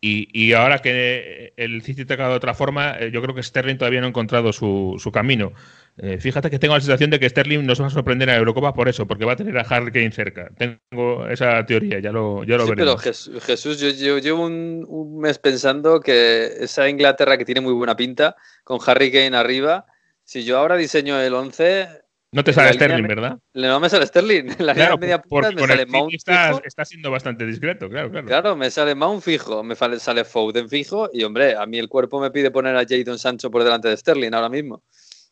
Y, 0.00 0.28
y 0.38 0.52
ahora 0.52 0.78
que 0.80 1.54
el 1.56 1.82
City 1.82 2.02
ha 2.02 2.06
tocado 2.06 2.30
de 2.32 2.36
otra 2.36 2.54
forma, 2.54 2.96
eh, 3.00 3.10
yo 3.10 3.22
creo 3.22 3.34
que 3.34 3.42
Sterling 3.42 3.78
todavía 3.78 4.00
no 4.00 4.06
ha 4.06 4.10
encontrado 4.10 4.52
su, 4.52 4.96
su 4.98 5.10
camino. 5.10 5.52
Eh, 5.96 6.18
fíjate 6.18 6.50
que 6.50 6.58
tengo 6.58 6.74
la 6.74 6.80
sensación 6.80 7.08
de 7.10 7.18
que 7.18 7.28
Sterling 7.30 7.64
nos 7.64 7.80
va 7.80 7.86
a 7.86 7.90
sorprender 7.90 8.28
a 8.28 8.36
Eurocopa 8.36 8.74
por 8.74 8.88
eso, 8.90 9.06
porque 9.06 9.24
va 9.24 9.32
a 9.32 9.36
tener 9.36 9.56
a 9.58 9.62
Harry 9.62 9.90
Kane 9.90 10.12
cerca. 10.12 10.50
Tengo 10.56 11.26
esa 11.28 11.64
teoría, 11.64 11.98
ya 12.00 12.12
lo, 12.12 12.44
ya 12.44 12.58
lo 12.58 12.66
Sí, 12.66 12.72
pero 12.76 12.96
veremos. 12.96 13.02
Jes- 13.04 13.40
Jesús, 13.40 13.80
yo, 13.80 13.88
yo 13.90 14.18
llevo 14.18 14.44
un, 14.44 14.84
un 14.86 15.18
mes 15.18 15.38
pensando 15.38 16.00
que 16.00 16.46
esa 16.60 16.88
Inglaterra 16.90 17.38
que 17.38 17.46
tiene 17.46 17.62
muy 17.62 17.72
buena 17.72 17.96
pinta, 17.96 18.36
con 18.64 18.78
Harry 18.86 19.10
Kane 19.10 19.34
arriba, 19.36 19.86
si 20.24 20.44
yo 20.44 20.58
ahora 20.58 20.76
diseño 20.76 21.18
el 21.18 21.32
11, 21.32 21.88
No 22.32 22.44
te 22.44 22.52
sale 22.52 22.72
Sterling, 22.72 23.06
¿verdad? 23.06 23.38
no 23.54 23.80
me 23.80 23.88
sale 23.88 24.06
Sterling. 24.06 24.46
En 24.58 24.66
la 24.66 24.74
Claro, 24.74 24.98
media 24.98 25.22
punta 25.22 25.52
me 25.52 25.66
sale 25.66 25.86
Mount 25.86 26.10
City 26.10 26.16
está, 26.16 26.48
fijo. 26.48 26.62
está 26.64 26.84
siendo 26.84 27.10
bastante 27.10 27.46
discreto, 27.46 27.88
claro, 27.88 28.10
claro. 28.10 28.26
Claro, 28.26 28.56
me 28.56 28.70
sale 28.70 28.94
Mount 28.94 29.22
fijo, 29.22 29.62
me 29.62 29.74
sale, 29.76 30.24
Foden 30.24 30.68
fijo 30.68 31.08
y, 31.12 31.22
hombre, 31.22 31.54
a 31.56 31.64
mí 31.66 31.78
el 31.78 31.88
cuerpo 31.88 32.20
me 32.20 32.30
pide 32.30 32.50
poner 32.50 32.76
a 32.76 32.84
Jadon 32.86 33.18
Sancho 33.18 33.50
por 33.50 33.64
delante 33.64 33.88
de 33.88 33.96
Sterling 33.96 34.32
ahora 34.34 34.48
mismo. 34.48 34.82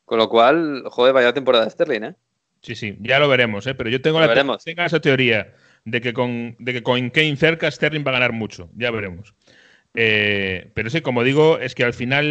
Con 0.05 0.19
lo 0.19 0.29
cual, 0.29 0.85
joder, 0.87 1.13
vaya 1.13 1.33
temporada 1.33 1.65
de 1.65 1.71
Sterling, 1.71 2.03
¿eh? 2.03 2.15
Sí, 2.63 2.75
sí, 2.75 2.97
ya 3.01 3.19
lo 3.19 3.29
veremos, 3.29 3.67
¿eh? 3.67 3.75
pero 3.75 3.91
yo 3.91 4.01
tengo, 4.01 4.21
Lo 4.21 4.27
la, 4.27 4.35
tengo 4.35 4.57
esa 4.57 5.01
teoría 5.01 5.53
de 5.85 6.01
que, 6.01 6.15
con, 6.15 6.57
de 6.59 6.73
que 6.73 6.83
con 6.83 7.11
Kane 7.11 7.37
cerca 7.37 7.71
Sterling 7.71 8.05
va 8.07 8.11
a 8.11 8.15
ganar 8.15 8.33
mucho, 8.33 8.71
ya 8.75 8.91
veremos. 8.91 9.35
Eh, 9.97 10.71
pero 10.75 10.91
sí, 10.91 11.01
como 11.03 11.23
digo, 11.23 11.59
es 11.59 11.75
que 11.75 11.85
al 11.85 11.93
final 11.95 12.25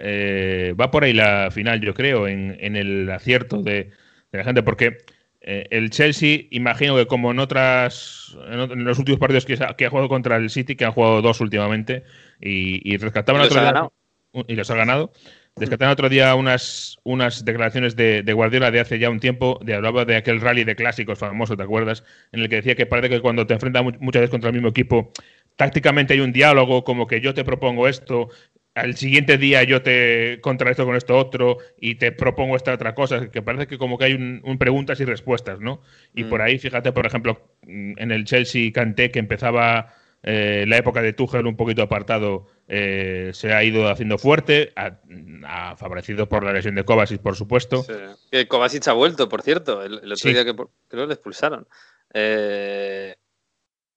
eh, 0.00 0.74
va 0.78 0.90
por 0.90 1.04
ahí 1.04 1.12
la 1.14 1.50
final, 1.50 1.80
yo 1.80 1.94
creo, 1.94 2.28
en, 2.28 2.56
en 2.60 2.76
el 2.76 3.10
acierto 3.10 3.62
de, 3.62 3.90
de 4.30 4.38
la 4.38 4.44
gente, 4.44 4.62
porque 4.62 4.98
eh, 5.40 5.66
el 5.70 5.90
Chelsea, 5.90 6.40
imagino 6.50 6.96
que 6.96 7.06
como 7.06 7.30
en 7.30 7.38
otras 7.38 8.36
en, 8.50 8.60
ot- 8.60 8.72
en 8.72 8.84
los 8.84 8.98
últimos 8.98 9.18
partidos 9.20 9.46
que, 9.46 9.54
ha 9.54 9.90
jugado 9.90 10.08
contra 10.08 10.36
el 10.36 10.50
City, 10.50 10.76
que 10.76 10.84
han 10.84 10.92
jugado 10.92 11.22
dos 11.22 11.40
últimamente, 11.40 12.04
y, 12.40 12.80
y 12.92 12.96
rescataban 12.98 13.40
Y 13.40 13.44
los 13.44 13.52
otro 13.52 13.60
ha 13.66 13.72
día- 13.72 14.44
y 14.48 14.54
los 14.54 14.70
ha 14.70 14.76
ganado. 14.76 15.12
Rescataron 15.58 15.92
otro 15.92 16.08
día 16.08 16.34
unas, 16.34 16.96
unas 17.04 17.44
declaraciones 17.44 17.94
de, 17.94 18.22
de 18.22 18.32
Guardiola 18.32 18.70
de 18.70 18.80
hace 18.80 18.98
ya 18.98 19.10
un 19.10 19.20
tiempo, 19.20 19.60
de 19.62 19.74
hablaba 19.74 20.04
de 20.06 20.16
aquel 20.16 20.40
rally 20.40 20.64
de 20.64 20.74
clásicos 20.76 21.18
famoso, 21.18 21.56
¿te 21.56 21.62
acuerdas? 21.62 22.04
En 22.32 22.40
el 22.40 22.48
que 22.48 22.56
decía 22.56 22.74
que 22.74 22.86
parece 22.86 23.10
que 23.10 23.20
cuando 23.20 23.46
te 23.46 23.52
enfrentas 23.54 23.82
mu- 23.84 23.92
muchas 24.00 24.20
veces 24.22 24.30
contra 24.30 24.48
el 24.48 24.54
mismo 24.54 24.68
equipo, 24.70 25.12
tácticamente 25.56 26.14
hay 26.14 26.20
un 26.20 26.32
diálogo, 26.32 26.84
como 26.84 27.06
que 27.06 27.20
yo 27.20 27.34
te 27.34 27.44
propongo 27.44 27.88
esto, 27.88 28.28
al 28.74 28.96
siguiente 28.96 29.36
día 29.36 29.62
yo 29.64 29.82
te 29.82 30.38
contrarresto 30.40 30.86
con 30.86 30.96
esto 30.96 31.16
otro 31.18 31.58
y 31.78 31.96
te 31.96 32.10
propongo 32.10 32.56
esta 32.56 32.72
otra 32.72 32.94
cosa, 32.94 33.30
que 33.30 33.42
parece 33.42 33.66
que 33.66 33.76
como 33.76 33.98
que 33.98 34.06
hay 34.06 34.14
un, 34.14 34.40
un 34.44 34.56
preguntas 34.56 34.98
y 35.00 35.04
respuestas, 35.04 35.60
¿no? 35.60 35.82
Y 36.14 36.24
Mm. 36.24 36.28
por 36.30 36.40
ahí, 36.42 36.58
fíjate, 36.58 36.90
por 36.92 37.04
ejemplo, 37.06 37.40
en 37.66 38.10
el 38.10 38.24
Chelsea 38.24 38.72
Kanté, 38.72 39.10
que 39.10 39.18
empezaba 39.18 39.94
eh, 40.24 40.64
la 40.68 40.76
época 40.78 41.02
de 41.02 41.12
Tuchel 41.12 41.46
un 41.48 41.56
poquito 41.56 41.82
apartado, 41.82 42.46
eh, 42.68 43.30
se 43.34 43.52
ha 43.52 43.62
ido 43.64 43.88
haciendo 43.88 44.16
fuerte, 44.18 44.72
ha, 44.76 45.00
ha 45.44 45.76
favorecido 45.76 46.28
por 46.28 46.44
la 46.44 46.52
lesión 46.52 46.76
de 46.76 46.84
Kovacic, 46.84 47.20
por 47.20 47.34
supuesto. 47.34 47.82
Sí. 47.82 48.46
Kovacic 48.46 48.86
ha 48.86 48.92
vuelto, 48.92 49.28
por 49.28 49.42
cierto, 49.42 49.82
el, 49.82 49.94
el 49.94 50.12
otro 50.12 50.16
Sí. 50.16 50.32
día 50.32 50.44
que 50.44 50.54
por- 50.54 50.70
creo 50.88 51.02
que 51.02 51.08
le 51.08 51.14
expulsaron. 51.14 51.66
Eh, 52.14 53.16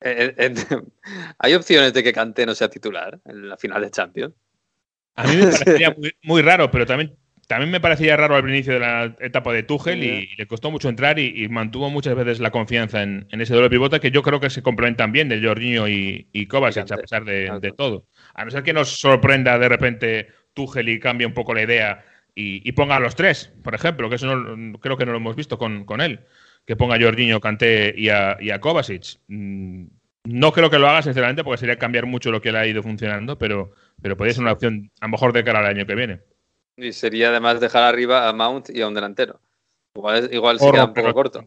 eh, 0.02 0.34
eh, 0.38 0.54
¿Hay 1.40 1.54
opciones 1.54 1.94
de 1.94 2.04
que 2.04 2.14
Kanté 2.14 2.46
no 2.46 2.56
sea 2.56 2.70
titular 2.70 3.20
en 3.26 3.50
la 3.50 3.58
final 3.58 3.82
de 3.82 3.92
Champions? 3.92 4.34
A 5.16 5.26
mí 5.28 5.36
me 5.38 5.46
parecería 5.52 5.92
muy, 5.92 6.14
muy 6.24 6.42
raro, 6.42 6.72
pero 6.72 6.86
también, 6.86 7.16
también 7.48 7.72
me 7.72 7.80
parecía 7.80 8.18
raro 8.18 8.36
al 8.36 8.50
inicio 8.50 8.74
de 8.74 8.80
la 8.80 9.16
etapa 9.20 9.54
de 9.54 9.64
Tuchel 9.64 10.04
y, 10.04 10.36
le 10.36 10.48
costó 10.48 10.72
mucho 10.72 10.90
entrar 10.90 11.20
y, 11.20 11.44
y 11.44 11.48
mantuvo 11.48 11.90
muchas 11.90 12.16
veces 12.16 12.40
la 12.40 12.52
confianza 12.52 13.04
en, 13.04 13.28
en 13.32 13.42
ese 13.42 13.54
doble 13.54 13.70
pivote 13.70 14.00
que 14.00 14.12
yo 14.12 14.22
creo 14.22 14.40
que 14.40 14.50
se 14.50 14.62
complementan 14.62 15.12
bien 15.12 15.30
de 15.30 15.42
Jorginho 15.42 15.88
y, 15.88 16.28
y 16.34 16.48
Kovacic, 16.48 16.92
a 16.92 16.98
pesar 16.98 17.24
de, 17.24 17.74
todo. 17.78 18.08
A 18.34 18.46
no 18.46 18.52
ser 18.52 18.64
que 18.64 18.74
nos 18.74 19.00
sorprenda 19.00 19.58
de 19.58 19.70
repente 19.70 20.28
Tuchel 20.54 20.90
y 20.90 21.00
cambie 21.00 21.28
un 21.28 21.34
poco 21.34 21.54
la 21.54 21.64
idea 21.64 22.04
y, 22.36 22.68
y 22.68 22.72
ponga 22.74 22.98
a 22.98 23.00
los 23.00 23.16
tres, 23.16 23.54
por 23.64 23.74
ejemplo, 23.74 24.10
que 24.10 24.16
eso 24.16 24.36
no- 24.36 24.78
creo 24.80 24.98
que 24.98 25.06
no 25.06 25.14
lo 25.14 25.18
hemos 25.20 25.36
visto 25.38 25.58
con, 25.58 25.86
con 25.86 26.02
él, 26.02 26.20
que 26.66 26.76
ponga 26.76 26.96
a 26.96 27.00
Jorginho, 27.00 27.40
Kanté 27.40 27.94
y 27.96 28.10
a, 28.10 28.38
y 28.40 28.50
a 28.50 28.60
Kovacic. 28.60 29.20
Mm, 29.28 29.86
No 30.26 30.52
creo 30.52 30.70
que 30.70 30.80
lo 30.80 30.88
haga, 30.88 31.02
sinceramente, 31.04 31.44
porque 31.44 31.60
sería 31.60 31.78
cambiar 31.78 32.06
mucho 32.08 32.32
lo 32.32 32.42
que 32.42 32.52
le 32.52 32.58
ha 32.58 32.68
ido 32.68 32.82
funcionando, 32.82 33.38
pero, 33.38 33.74
pero 34.02 34.18
podría 34.18 34.34
ser 34.34 34.44
una 34.44 34.54
opción 34.54 34.92
a 35.00 35.06
lo 35.06 35.12
mejor 35.12 35.34
de 35.34 35.44
cara 35.44 35.60
al 35.60 35.68
año 35.68 35.86
que 35.86 35.96
viene. 35.96 36.22
Y 36.78 36.92
sería 36.92 37.30
además 37.30 37.60
dejar 37.60 37.84
arriba 37.84 38.28
a 38.28 38.34
Mount 38.34 38.70
y 38.70 38.82
a 38.82 38.88
un 38.88 38.94
delantero. 38.94 39.40
Igual, 39.96 40.30
igual 40.34 40.60
se 40.60 40.72
queda 40.72 40.86
un 40.86 40.94
poco 40.94 41.14
corto. 41.14 41.46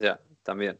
Ya, 0.00 0.18
también. 0.42 0.78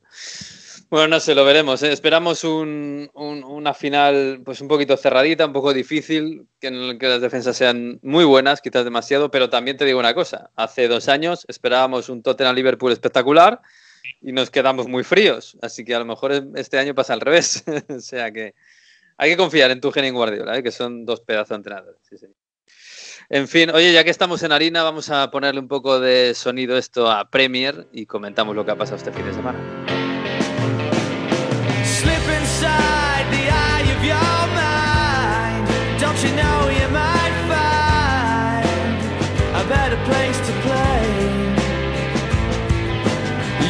Bueno, 0.91 1.09
no 1.09 1.21
sé, 1.21 1.35
lo 1.35 1.45
veremos. 1.45 1.83
¿eh? 1.83 1.93
Esperamos 1.93 2.45
un- 2.45 3.11
un- 3.13 3.45
una 3.45 3.75
final 3.75 4.41
pues 4.45 4.61
un 4.63 4.69
poquito 4.69 4.97
cerradita, 4.97 5.45
un 5.45 5.53
poco 5.53 5.75
difícil, 5.75 6.47
que 6.61 6.97
que 6.99 7.09
las 7.09 7.21
defensas 7.21 7.57
sean 7.59 7.99
muy 8.03 8.25
buenas, 8.25 8.63
quizás 8.63 8.85
demasiado, 8.85 9.31
pero 9.31 9.51
también 9.51 9.77
te 9.77 9.85
digo 9.85 9.99
una 9.99 10.15
cosa. 10.15 10.51
Hace 10.57 10.89
dos 10.89 11.09
años 11.09 11.45
esperábamos 11.49 12.09
un 12.09 12.23
Tottenham-Liverpool 12.23 12.93
espectacular 12.93 13.61
y 14.23 14.33
nos 14.33 14.51
quedamos 14.51 14.89
muy 14.89 15.05
fríos. 15.05 15.59
Así 15.61 15.85
que 15.85 15.95
a 15.95 15.99
lo 15.99 16.07
mejor 16.07 16.33
es- 16.33 16.43
este 16.55 16.79
año 16.79 16.95
pasa 16.95 17.13
al 17.13 17.21
revés. 17.21 17.65
o 17.91 18.01
sea 18.01 18.31
que 18.33 18.55
hay 19.19 19.31
que 19.31 19.37
confiar 19.37 19.71
en 19.71 19.81
tu 19.83 19.93
en 19.95 20.15
Guardiola, 20.15 20.57
¿eh? 20.57 20.63
que 20.63 20.71
son 20.71 21.05
dos 21.05 21.21
pedazos 21.21 21.51
de 21.51 21.55
entrenadores. 21.57 22.01
En 23.29 23.47
fin, 23.47 23.69
oye, 23.75 23.93
ya 23.93 24.05
que 24.05 24.11
estamos 24.11 24.43
en 24.43 24.53
harina, 24.53 24.83
vamos 24.85 25.11
a 25.11 25.31
ponerle 25.31 25.61
un 25.61 25.69
poco 25.69 26.01
de 26.01 26.33
sonido 26.35 26.79
esto 26.79 27.11
a 27.11 27.29
Premier 27.29 27.87
y 27.93 28.07
comentamos 28.07 28.57
lo 28.57 28.65
que 28.65 28.71
ha 28.71 28.77
pasado 28.77 28.97
este 28.97 29.13
fin 29.13 29.27
de 29.27 29.35
semana. 29.35 29.59
You 36.23 36.31
know 36.35 36.69
you 36.69 36.89
might 36.89 37.35
find 37.47 38.67
a 39.55 39.69
better 39.69 39.99
place 40.05 40.39
to 40.49 40.53
play? 40.67 41.05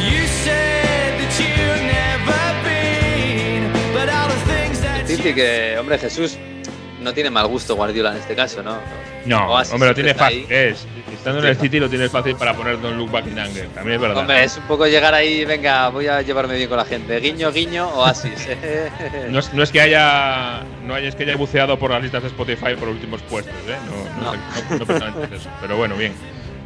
You 0.09 0.25
said 0.43 1.19
that 1.19 1.31
you've 1.37 1.83
never 1.99 2.41
been, 2.65 3.71
but 3.93 4.09
all 4.09 4.27
the 4.29 4.41
things 4.51 4.81
that 4.81 5.05
que, 5.05 5.75
hombre, 5.77 5.97
Jesús 5.99 6.37
no 7.01 7.13
tiene 7.13 7.29
mal 7.29 7.47
gusto 7.47 7.75
Guardiola 7.75 8.11
en 8.11 8.17
este 8.17 8.35
caso, 8.35 8.61
¿no? 8.63 8.77
No, 9.25 9.51
Oasis 9.51 9.73
hombre, 9.73 9.89
lo 9.89 9.95
tiene 9.95 10.13
fácil. 10.13 10.45
Es, 10.49 10.85
estando 11.13 11.39
en 11.41 11.45
el 11.47 11.57
City 11.57 11.79
lo 11.79 11.89
tienes 11.89 12.09
fácil 12.11 12.35
para 12.35 12.53
poner 12.53 12.79
Don 12.81 12.97
Luke 12.97 13.11
Buckingham. 13.11 13.49
También 13.75 13.95
es 13.95 14.01
verdad. 14.01 14.17
Hombre, 14.17 14.43
es 14.43 14.57
un 14.57 14.63
poco 14.63 14.87
llegar 14.87 15.13
ahí, 15.13 15.43
venga, 15.45 15.89
voy 15.89 16.07
a 16.07 16.21
llevarme 16.21 16.55
bien 16.55 16.69
con 16.69 16.77
la 16.77 16.85
gente. 16.85 17.19
Guiño, 17.19 17.51
guiño, 17.51 17.89
oasis. 17.89 18.47
No 19.29 19.39
es, 19.39 19.53
no 19.53 19.63
es 19.63 19.71
que 19.71 19.81
haya 19.81 20.63
no 20.85 20.95
es 20.97 21.15
que 21.15 21.23
haya 21.23 21.35
buceado 21.35 21.77
por 21.77 21.91
las 21.91 22.01
listas 22.01 22.21
de 22.23 22.29
Spotify 22.29 22.75
por 22.79 22.87
últimos 22.87 23.21
puestos, 23.23 23.53
¿eh? 23.67 23.75
No, 24.19 24.31
no, 24.31 24.33
No. 24.33 24.85
no- 24.85 24.99
no 25.29 25.35
eso. 25.35 25.49
Pero 25.61 25.77
bueno, 25.77 25.95
bien. 25.95 26.13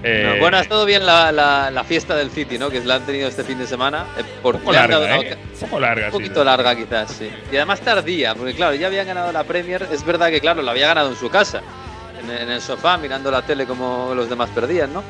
Eh, 0.03 0.31
No, 0.33 0.39
bueno, 0.41 0.57
ha 0.57 0.61
estado 0.61 0.85
bien 0.85 1.05
la, 1.05 1.31
la- 1.31 1.71
la 1.71 1.83
fiesta 1.85 2.13
del 2.15 2.29
City, 2.29 2.57
¿no? 2.59 2.69
Que 2.69 2.81
la 2.83 2.95
han 2.95 3.05
tenido 3.05 3.27
este 3.29 3.43
fin 3.43 3.57
de 3.57 3.65
semana. 3.65 4.05
eh, 4.17 4.23
por, 4.41 4.55
un 4.55 4.61
poco 4.61 4.73
dado 4.73 4.99
larga, 4.99 5.19
una 5.19 5.27
¿eh? 5.29 5.37
Un 5.53 5.59
poco 5.59 5.79
larga, 5.79 6.05
Un 6.07 6.11
poquito 6.11 6.43
larga 6.43 6.75
quizás, 6.75 7.11
sí. 7.11 7.29
Y 7.51 7.55
además 7.55 7.79
tardía, 7.81 8.35
porque 8.35 8.53
claro, 8.53 8.75
ya 8.75 8.87
habían 8.87 9.07
ganado 9.07 9.31
la 9.31 9.43
Premier. 9.45 9.87
Es 9.91 10.05
verdad 10.05 10.29
que, 10.29 10.41
claro, 10.41 10.61
la 10.61 10.71
había 10.71 10.87
ganado 10.87 11.09
en 11.09 11.15
su 11.15 11.29
casa, 11.29 11.61
en, 12.21 12.29
en 12.29 12.51
el 12.51 12.59
sofá, 12.61 12.97
mirando 12.97 13.31
la 13.31 13.41
tele 13.43 13.65
como 13.65 14.13
los 14.13 14.29
demás 14.29 14.49
perdían, 14.49 14.93
¿no? 14.93 15.03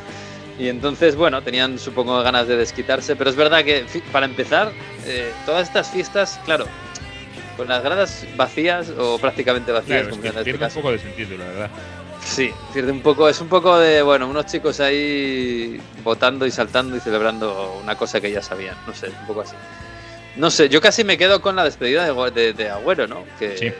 Y 0.59 0.67
entonces, 0.67 1.15
bueno, 1.15 1.41
tenían 1.41 1.79
supongo 1.79 2.21
ganas 2.21 2.47
de 2.47 2.55
desquitarse, 2.55 3.15
pero 3.15 3.31
es 3.31 3.35
verdad 3.35 3.63
que, 3.65 3.85
para 4.11 4.27
empezar, 4.27 4.71
eh, 5.07 5.31
todas 5.47 5.67
estas 5.67 5.89
fiestas, 5.89 6.39
claro, 6.45 6.67
con 7.57 7.67
las 7.67 7.83
gradas 7.83 8.27
vacías 8.35 8.89
o 8.95 9.17
prácticamente 9.17 9.71
vacías, 9.71 9.87
Claro, 9.87 10.03
es 10.03 10.09
como 10.09 10.21
que 10.21 10.27
en 10.27 10.33
este 10.33 10.43
pierde 10.43 10.59
un 10.59 10.67
caso. 10.69 10.79
poco 10.81 10.91
de 10.91 10.99
sentido, 10.99 11.37
la 11.39 11.45
verdad. 11.45 11.69
Sí, 12.25 12.51
pierde 12.73 12.91
un 12.91 13.01
poco, 13.01 13.29
es 13.29 13.39
un 13.41 13.47
poco 13.47 13.77
de, 13.77 14.01
bueno, 14.01 14.27
unos 14.27 14.45
chicos 14.47 14.79
ahí 14.79 15.79
votando 16.03 16.45
y 16.45 16.51
saltando 16.51 16.95
y 16.95 16.99
celebrando 16.99 17.79
una 17.83 17.95
cosa 17.95 18.19
que 18.21 18.31
ya 18.31 18.41
sabían, 18.41 18.75
no 18.87 18.93
sé, 18.95 19.09
un 19.09 19.27
poco 19.27 19.41
así. 19.41 19.55
No 20.35 20.49
sé, 20.49 20.67
yo 20.69 20.81
casi 20.81 21.03
me 21.03 21.17
quedo 21.17 21.41
con 21.41 21.55
la 21.55 21.63
despedida 21.63 22.05
de, 22.31 22.53
de 22.53 22.69
Agüero, 22.69 23.07
¿no? 23.07 23.23
Que, 23.37 23.57
Sí. 23.57 23.71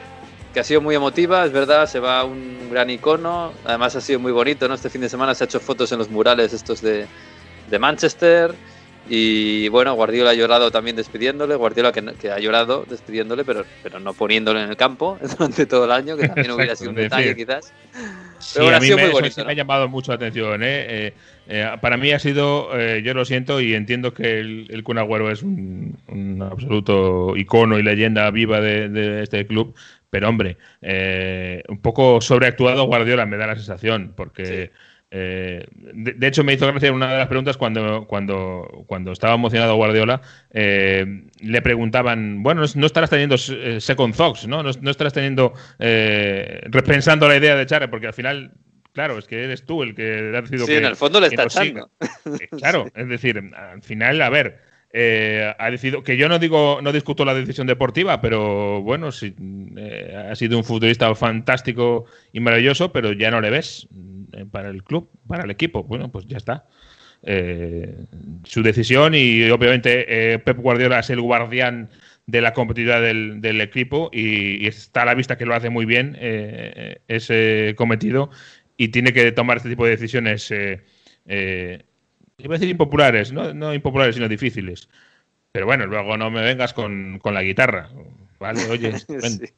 que 0.54 0.60
ha 0.60 0.64
sido 0.64 0.82
muy 0.82 0.94
emotiva, 0.94 1.46
es 1.46 1.52
verdad, 1.52 1.88
se 1.88 2.00
va 2.00 2.24
un 2.26 2.70
gran 2.70 2.90
icono, 2.92 3.54
además 3.66 3.96
ha 3.96 4.02
sido 4.02 4.20
muy 4.20 4.32
bonito, 4.32 4.68
¿no? 4.68 4.76
Este 4.76 4.90
fin 4.90 5.02
de 5.02 5.10
semana 5.10 5.34
se 5.34 5.44
ha 5.44 5.46
hecho 5.46 5.60
fotos 5.60 5.92
en 5.92 5.98
los 5.98 6.10
murales 6.10 6.54
estos 6.54 6.82
de, 6.82 7.08
de 7.72 7.80
Manchester 7.80 8.54
Y 9.10 9.68
bueno, 9.68 9.94
Guardiola 9.96 10.30
ha 10.32 10.34
llorado 10.34 10.72
también 10.72 10.96
despidiéndole, 10.96 11.56
Guardiola 11.56 11.92
que, 11.92 12.02
que 12.20 12.32
ha 12.32 12.40
llorado 12.40 12.86
despidiéndole, 12.90 13.44
pero, 13.44 13.66
pero 13.82 14.00
no 14.00 14.14
poniéndole 14.14 14.64
en 14.64 14.70
el 14.70 14.78
campo 14.78 15.18
durante 15.38 15.66
todo 15.66 15.86
el 15.86 15.92
año, 15.92 16.16
que 16.16 16.28
también 16.28 16.52
hubiera 16.52 16.76
sido 16.76 16.92
un 16.92 16.96
detalle 16.98 17.36
quizás. 17.36 17.74
Sí, 18.40 18.52
Pero 18.54 18.66
bueno, 18.66 18.76
a 18.76 18.78
ha 18.78 18.82
mí 18.82 18.86
sido 18.88 18.98
me, 18.98 19.04
muy 19.04 19.10
eso 19.12 19.18
bonito, 19.20 19.36
sí 19.36 19.42
¿no? 19.42 19.46
me 19.46 19.52
ha 19.52 19.56
llamado 19.56 19.90
mucho 19.90 20.12
la 20.12 20.16
atención. 20.16 20.64
¿eh? 20.64 20.86
Eh, 21.08 21.14
eh, 21.48 21.70
para 21.82 21.98
mí 21.98 22.12
ha 22.12 22.20
sido, 22.20 22.70
eh, 22.80 23.02
yo 23.04 23.14
lo 23.14 23.26
siento 23.26 23.60
y 23.60 23.74
entiendo 23.74 24.14
que 24.14 24.40
el, 24.40 24.68
el 24.70 24.84
Kun 24.84 24.98
Agüero 24.98 25.30
es 25.32 25.44
un, 25.44 25.98
un 26.08 26.42
absoluto 26.42 27.36
icono 27.36 27.78
y 27.78 27.84
leyenda 27.84 28.30
viva 28.32 28.62
de, 28.62 28.88
de 28.90 29.24
este 29.24 29.46
club, 29.46 29.76
pero 30.10 30.30
hombre, 30.30 30.58
eh, 30.82 31.64
un 31.68 31.80
poco 31.82 32.22
sobreactuado 32.22 32.86
Guardiola 32.86 33.26
me 33.26 33.36
da 33.38 33.48
la 33.48 33.56
sensación, 33.56 34.14
porque 34.16 34.72
eh, 35.16 35.68
de, 35.72 36.14
de 36.14 36.28
hecho 36.28 36.44
me 36.44 36.54
hizo 36.54 36.66
gracia 36.66 36.92
una 36.92 37.12
de 37.12 37.18
las 37.20 37.28
preguntas 37.28 37.56
cuando, 37.56 38.08
cuando, 38.08 38.84
cuando 38.88 39.12
estaba 39.12 39.36
emocionado 39.36 39.76
Guardiola, 39.76 40.22
eh, 40.50 41.06
le 41.40 41.62
preguntaban, 41.62 42.42
bueno, 42.42 42.64
no 42.74 42.86
estarás 42.88 43.12
teniendo 43.12 43.36
eh, 43.36 43.80
second 43.80 44.16
thoughts, 44.16 44.48
¿no? 44.48 44.64
No, 44.64 44.72
no 44.82 44.90
estarás 44.90 45.14
teniendo, 45.14 45.54
repensando 45.78 47.28
la 47.28 47.38
idea 47.38 47.56
de 47.56 47.62
echar, 47.62 47.88
porque 47.92 48.08
al 48.08 48.14
final 48.14 48.54
Claro, 48.94 49.18
es 49.18 49.26
que 49.26 49.44
eres 49.44 49.66
tú 49.66 49.82
el 49.82 49.96
que 49.96 50.34
ha 50.36 50.42
decidido 50.42 50.68
Sí, 50.68 50.74
que. 50.74 50.78
en 50.78 50.86
el 50.86 50.96
fondo 50.96 51.20
le 51.20 51.28
está 51.28 51.44
echando. 51.44 51.90
Claro, 52.58 52.86
es 52.96 53.08
decir, 53.08 53.42
al 53.56 53.82
final, 53.82 54.22
a 54.22 54.30
ver, 54.30 54.60
eh, 54.96 55.52
ha 55.58 55.72
decidido 55.72 56.04
que 56.04 56.16
yo 56.16 56.30
no 56.30 56.38
digo, 56.38 56.80
no 56.80 56.92
discuto 56.92 57.26
la 57.26 57.34
decisión 57.34 57.66
deportiva, 57.66 58.22
pero 58.22 58.84
bueno, 58.84 59.12
sí, 59.12 59.34
eh, 59.76 60.28
ha 60.30 60.36
sido 60.36 60.60
un 60.60 60.64
futbolista 60.64 61.14
fantástico 61.16 62.06
y 62.32 62.40
maravilloso, 62.40 62.92
pero 62.92 63.12
ya 63.14 63.32
no 63.32 63.42
le 63.42 63.50
ves 63.50 63.88
para 64.52 64.70
el 64.70 64.84
club, 64.84 65.10
para 65.28 65.44
el 65.44 65.52
equipo. 65.52 65.84
Bueno, 65.84 66.12
pues 66.12 66.26
ya 66.26 66.38
está. 66.38 66.66
Eh, 67.24 68.06
su 68.44 68.62
decisión 68.64 69.16
y 69.16 69.50
obviamente 69.50 70.34
eh, 70.34 70.40
Pep 70.40 70.58
Guardiola 70.58 71.00
es 71.00 71.10
el 71.10 71.22
guardián 71.22 71.90
de 72.26 72.42
la 72.42 72.54
competitividad 72.54 73.02
del, 73.02 73.40
del 73.42 73.62
equipo 73.62 74.10
y, 74.12 74.64
y 74.64 74.68
está 74.68 75.04
a 75.04 75.06
la 75.06 75.16
vista 75.16 75.38
que 75.38 75.46
lo 75.46 75.56
hace 75.56 75.70
muy 75.70 75.86
bien 75.86 76.18
eh, 76.20 77.00
ese 77.08 77.76
cometido 77.78 78.30
y 78.78 78.90
tiene 78.90 79.14
que 79.14 79.32
tomar 79.32 79.58
este 79.58 79.70
tipo 79.70 79.86
de 79.86 79.92
decisiones 79.92 80.52
eh, 80.52 80.84
eh, 81.26 81.84
iba 82.38 82.56
a 82.56 82.58
decir 82.58 82.70
impopulares, 82.70 83.32
¿no? 83.32 83.54
no 83.54 83.74
impopulares, 83.74 84.16
sino 84.16 84.28
difíciles. 84.28 84.90
Pero 85.52 85.66
bueno, 85.66 85.86
luego 85.86 86.18
no 86.18 86.32
me 86.32 86.42
vengas 86.42 86.74
con, 86.74 87.20
con 87.20 87.34
la 87.34 87.44
guitarra. 87.44 87.90
Vale, 88.40 88.68
oye, 88.70 88.94
Sí. 89.20 89.54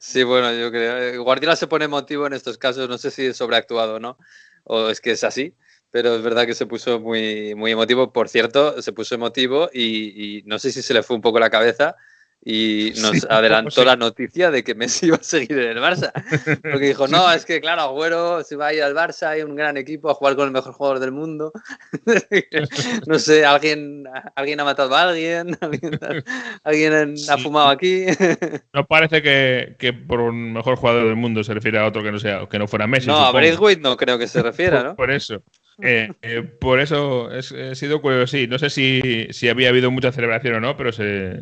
Sí, 0.00 0.22
bueno, 0.24 0.52
yo 0.52 0.70
creo. 0.70 0.98
eh, 0.98 1.18
Guardiola 1.18 1.56
se 1.56 1.66
pone 1.66 1.86
emotivo 1.86 2.26
en 2.26 2.32
estos 2.32 2.58
casos, 2.58 2.88
no 2.88 2.98
sé 2.98 3.10
si 3.10 3.26
es 3.26 3.36
sobreactuado 3.36 3.96
o 3.96 4.00
no, 4.00 4.18
o 4.64 4.88
es 4.90 5.00
que 5.00 5.12
es 5.12 5.24
así, 5.24 5.54
pero 5.90 6.14
es 6.14 6.22
verdad 6.22 6.46
que 6.46 6.54
se 6.54 6.66
puso 6.66 7.00
muy, 7.00 7.54
muy 7.54 7.72
emotivo. 7.72 8.12
Por 8.12 8.28
cierto, 8.28 8.80
se 8.82 8.92
puso 8.92 9.14
emotivo 9.14 9.68
y, 9.72 10.38
y 10.38 10.42
no 10.42 10.58
sé 10.58 10.72
si 10.72 10.82
se 10.82 10.94
le 10.94 11.02
fue 11.02 11.16
un 11.16 11.22
poco 11.22 11.38
la 11.40 11.50
cabeza 11.50 11.96
y 12.44 12.92
nos 13.00 13.10
Sí, 13.20 13.26
adelantó 13.28 13.84
la 13.84 13.96
noticia 13.96 14.50
de 14.50 14.62
que 14.62 14.74
Messi 14.74 15.06
iba 15.08 15.16
a 15.16 15.22
seguir 15.22 15.58
en 15.58 15.70
el 15.70 15.78
Barça. 15.78 16.12
Porque 16.62 16.86
dijo, 16.86 17.08
no, 17.08 17.30
es 17.32 17.44
que 17.44 17.60
claro, 17.60 17.82
Agüero 17.82 18.42
se 18.44 18.56
va 18.56 18.68
a 18.68 18.74
ir 18.74 18.82
al 18.82 18.94
Barça, 18.94 19.28
hay 19.28 19.42
un 19.42 19.56
gran 19.56 19.76
equipo 19.76 20.10
a 20.10 20.14
jugar 20.14 20.36
con 20.36 20.46
el 20.46 20.52
mejor 20.52 20.72
jugador 20.72 21.00
del 21.00 21.12
mundo. 21.12 21.52
no 23.06 23.18
sé, 23.18 23.44
alguien, 23.44 24.04
alguien 24.34 24.60
ha 24.60 24.64
matado 24.64 24.94
a 24.94 25.02
alguien, 25.08 25.56
alguien, 25.60 25.98
alguien 26.64 27.14
ha 27.28 27.38
fumado 27.38 27.68
aquí. 27.68 28.06
No 28.72 28.86
parece 28.86 29.22
que, 29.22 29.76
que 29.78 29.92
por 29.92 30.20
un 30.20 30.52
mejor 30.52 30.76
jugador 30.76 31.06
del 31.06 31.16
mundo 31.16 31.42
se 31.44 31.54
refiere 31.54 31.78
a 31.78 31.86
otro 31.86 32.02
que 32.02 32.12
no 32.12 32.18
sea 32.18 32.46
que 32.48 32.58
no 32.58 32.68
fuera 32.68 32.86
Messi. 32.86 33.06
No, 33.08 33.14
a 33.14 33.18
supongo. 33.18 33.38
Braithwaite 33.38 33.80
no 33.82 33.96
creo 33.96 34.18
que 34.18 34.28
se 34.28 34.42
refiera, 34.42 34.82
¿no? 34.82 34.96
por 34.96 35.10
eso. 35.10 35.42
Eh, 35.82 36.10
eh, 36.22 36.42
por 36.42 36.80
eso 36.80 37.30
es- 37.30 37.52
he 37.52 37.74
sido 37.74 38.00
curioso. 38.00 38.28
Sí, 38.28 38.46
no 38.46 38.58
sé 38.58 38.70
si, 38.70 39.26
si 39.30 39.48
había 39.48 39.68
habido 39.68 39.90
mucha 39.90 40.10
celebración 40.12 40.54
o 40.54 40.60
no, 40.60 40.76
pero 40.76 40.90
se, 40.92 41.38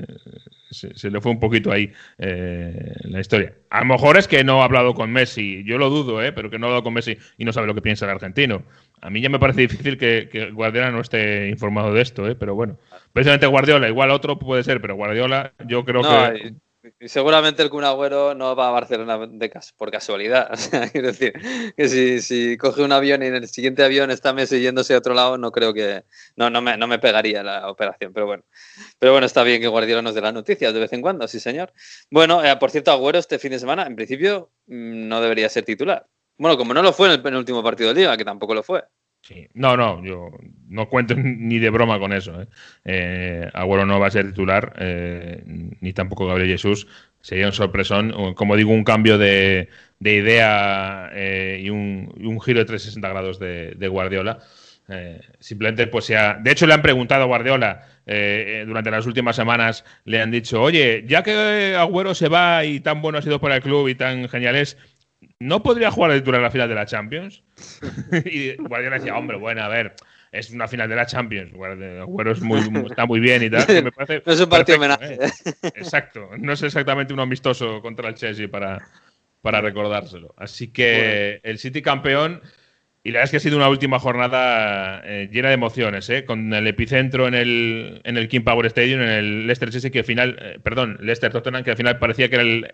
se, 0.75 0.95
se 0.97 1.11
le 1.11 1.21
fue 1.21 1.33
un 1.33 1.41
poquito 1.41 1.73
ahí 1.73 1.93
eh, 2.19 2.93
la 3.05 3.21
historia. 3.21 3.55
A 3.71 3.81
lo 3.81 3.87
mejor 3.87 4.17
es 4.17 4.29
que 4.29 4.45
no 4.45 4.63
ha 4.63 4.65
hablado 4.67 4.95
con 4.95 5.11
Messi. 5.13 5.65
Yo 5.65 5.79
lo 5.79 5.91
dudo, 5.91 6.23
¿eh? 6.23 6.33
pero 6.33 6.51
que 6.51 6.59
no 6.59 6.67
ha 6.67 6.69
hablado 6.69 6.83
con 6.85 6.95
Messi 6.95 7.17
y 7.39 7.45
no 7.45 7.53
sabe 7.53 7.67
lo 7.67 7.75
que 7.75 7.83
piensa 7.83 8.05
el 8.05 8.11
argentino. 8.13 8.65
A 9.01 9.11
mí 9.11 9.21
ya 9.21 9.29
me 9.29 9.39
parece 9.39 9.63
difícil 9.63 9.99
que, 9.99 10.29
que 10.31 10.51
Guardiola 10.51 10.91
no 10.91 11.01
esté 11.01 11.49
informado 11.49 11.93
de 11.93 12.03
esto, 12.03 12.29
¿eh? 12.29 12.35
pero 12.35 12.55
bueno. 12.55 12.79
Precisamente 13.13 13.47
Guardiola, 13.47 13.89
igual 13.89 14.11
otro 14.11 14.39
puede 14.39 14.65
ser, 14.65 14.81
pero 14.81 14.97
Guardiola 14.97 15.53
yo 15.67 15.85
creo 15.85 16.03
No, 16.03 16.09
que... 16.33 16.55
y- 17.01 17.09
seguramente 17.09 17.63
el 17.63 17.71
Kun 17.71 17.85
Agüero 17.85 18.35
no 18.35 18.55
va 18.57 18.69
a 18.69 18.71
Barcelona 18.71 19.19
de 19.27 19.51
cas- 19.51 19.73
por 19.73 19.91
casualidad. 19.91 20.49
Quiero 20.93 21.09
decir, 21.09 21.33
que 21.77 21.89
si, 21.89 22.21
si 22.21 22.57
coge 22.57 22.83
un 22.83 22.93
avión 22.93 23.23
y 23.23 23.27
en 23.27 23.35
el 23.37 23.49
siguiente 23.49 23.83
avión 23.85 24.11
está 24.11 24.33
Messi 24.33 24.61
yéndose 24.61 24.95
a 24.95 24.99
otro 24.99 25.15
lado, 25.15 25.39
no 25.39 25.51
creo 25.53 25.73
que. 25.75 26.05
No, 26.37 26.51
no 26.51 26.61
me, 26.63 26.77
no 26.77 26.87
me 26.87 26.99
pegaría 26.99 27.43
la 27.43 27.69
operación, 27.71 28.13
pero 28.13 28.27
bueno. 28.27 28.45
Pero 28.99 29.13
bueno, 29.13 29.27
está 29.27 29.43
bien 29.45 29.61
que 29.63 29.69
Guardiola 29.69 30.03
nos 30.03 30.15
dé 30.15 30.21
las 30.23 30.35
noticias 30.35 30.75
de 30.75 30.81
vez 30.81 30.93
en 30.93 31.03
cuando, 31.03 31.29
sí, 31.29 31.41
señor. 31.41 31.73
Bueno, 32.11 32.45
eh, 32.45 32.57
por 32.59 32.71
cierto, 32.71 32.93
Agüero 32.93 33.19
este 33.19 33.39
fin 33.39 33.53
de 33.53 33.59
semana, 33.61 33.87
en 33.87 33.97
principio, 33.97 34.53
mm, 34.67 35.09
no 35.09 35.21
debería 35.21 35.49
ser 35.49 35.65
titular. 35.65 36.07
Bueno, 36.39 36.57
como 36.59 36.75
no 36.75 36.83
lo 36.83 36.93
fue 36.93 37.09
en 37.09 37.15
el 37.15 37.23
penúltimo 37.23 37.63
partido 37.63 37.91
de 37.91 37.97
Liga, 38.01 38.17
que 38.17 38.25
tampoco 38.25 38.55
lo 38.55 38.63
fue. 38.63 38.85
Sí. 39.27 39.49
No, 39.55 39.75
no, 39.75 40.05
yo 40.05 40.31
no 40.69 40.89
cuento 40.91 41.15
ni 41.17 41.59
de 41.59 41.71
broma 41.71 41.99
con 41.99 42.13
eso. 42.13 42.43
¿eh? 42.43 42.47
Eh, 42.85 43.51
Agüero 43.55 43.87
no 43.87 43.99
va 43.99 44.09
a 44.09 44.11
ser 44.11 44.27
titular, 44.27 44.75
eh, 44.79 45.43
ni 45.81 45.93
tampoco 45.95 46.27
Gabriel 46.27 46.51
Jesús. 46.51 46.87
Sería 47.23 47.47
un 47.47 47.55
sorpresón, 47.55 48.35
como 48.35 48.55
digo, 48.55 48.71
un 48.73 48.85
cambio 48.85 49.17
de, 49.17 49.71
de 49.99 50.15
idea 50.15 51.09
eh, 51.15 51.59
y, 51.63 51.71
un, 51.71 52.13
un 52.23 52.39
giro 52.43 52.59
de 52.59 52.67
360 52.67 53.09
grados 53.09 53.39
de, 53.39 53.73
de 53.77 53.89
Guardiola. 53.89 54.41
Eh, 54.89 55.21
simplemente, 55.39 55.87
pues 55.87 56.05
sea. 56.05 56.35
De 56.35 56.51
hecho, 56.51 56.67
le 56.67 56.75
han 56.75 56.83
preguntado 56.83 57.23
a 57.23 57.27
Guardiola 57.27 57.81
eh, 58.05 58.65
durante 58.67 58.91
las 58.91 59.07
últimas 59.07 59.35
semanas, 59.35 59.85
le 60.05 60.21
han 60.21 60.31
dicho, 60.31 60.61
oye, 60.61 61.05
ya 61.07 61.23
que 61.23 61.75
Agüero 61.77 62.15
se 62.15 62.29
va 62.29 62.65
y 62.67 62.81
tan 62.81 63.01
bueno 63.01 63.19
ha 63.19 63.23
sido 63.23 63.41
para 63.41 63.57
el 63.57 63.63
club 63.63 63.89
y 63.89 63.95
tan 63.95 64.29
genial 64.29 64.57
es, 64.57 64.77
¿no 65.41 65.63
podría 65.63 65.91
jugar 65.91 66.13
de 66.13 66.21
titular 66.21 66.41
en 66.41 66.45
la 66.45 66.51
final 66.51 66.69
de 66.69 66.75
la 66.75 66.87
Champions? 66.87 67.43
y 68.25 68.57
Guardiola 68.57 68.99
decía, 68.99 69.17
hombre, 69.17 69.37
bueno, 69.37 69.63
a 69.63 69.69
ver, 69.69 69.95
es 70.35 70.51
una 70.51 70.67
final 70.67 70.89
de 70.89 70.97
la 70.97 71.07
Champions. 71.07 71.53
Agüero 71.55 72.33
es 72.33 72.41
muy, 72.41 72.61
está 72.91 73.07
muy 73.07 73.21
bien 73.21 73.43
y 73.43 73.51
tal. 73.51 73.67
que 73.67 73.83
me 73.83 73.93
parece 73.93 74.23
No 74.27 74.33
es 74.33 74.41
un 74.41 74.49
partido 74.49 74.79
homenaje. 74.79 75.15
¿eh? 75.15 75.31
Exacto. 75.77 76.31
No 76.39 76.53
es 76.53 76.63
exactamente 76.63 77.15
un 77.15 77.21
amistoso 77.21 77.81
contra 77.81 78.09
el 78.09 78.17
Chelsea 78.17 78.49
para, 78.49 78.83
para 79.43 79.61
recordárselo. 79.61 80.35
Así 80.37 80.73
que 80.73 81.41
el 81.43 81.59
City 81.59 81.83
campeón. 81.83 82.43
Y 83.07 83.11
la 83.11 83.19
verdad 83.19 83.25
es 83.25 83.31
que 83.33 83.37
ha 83.37 83.41
sido 83.41 83.59
una 83.59 83.69
última 83.69 83.99
jornada 83.99 85.03
eh, 85.05 85.29
llena 85.31 85.49
de 85.49 85.55
emociones, 85.55 86.09
¿eh? 86.09 86.25
con 86.25 86.55
el 86.55 86.67
epicentro 86.67 87.29
en 87.29 87.35
el, 87.35 88.01
en 88.03 88.17
el 88.17 88.29
King 88.29 88.41
Power 88.41 88.65
Stadium, 88.65 89.03
en 89.03 89.11
el 89.11 89.47
Leicester 89.47 89.69
Chelsea, 89.69 89.91
que 89.91 89.99
al 89.99 90.05
final, 90.07 90.39
eh, 90.41 90.59
perdón, 90.63 90.97
Leicester 91.03 91.31
Tottenham, 91.31 91.65
que 91.65 91.73
al 91.73 91.77
final 91.77 91.99
parecía 91.99 92.31
que 92.31 92.37
era 92.37 92.45
el, 92.45 92.73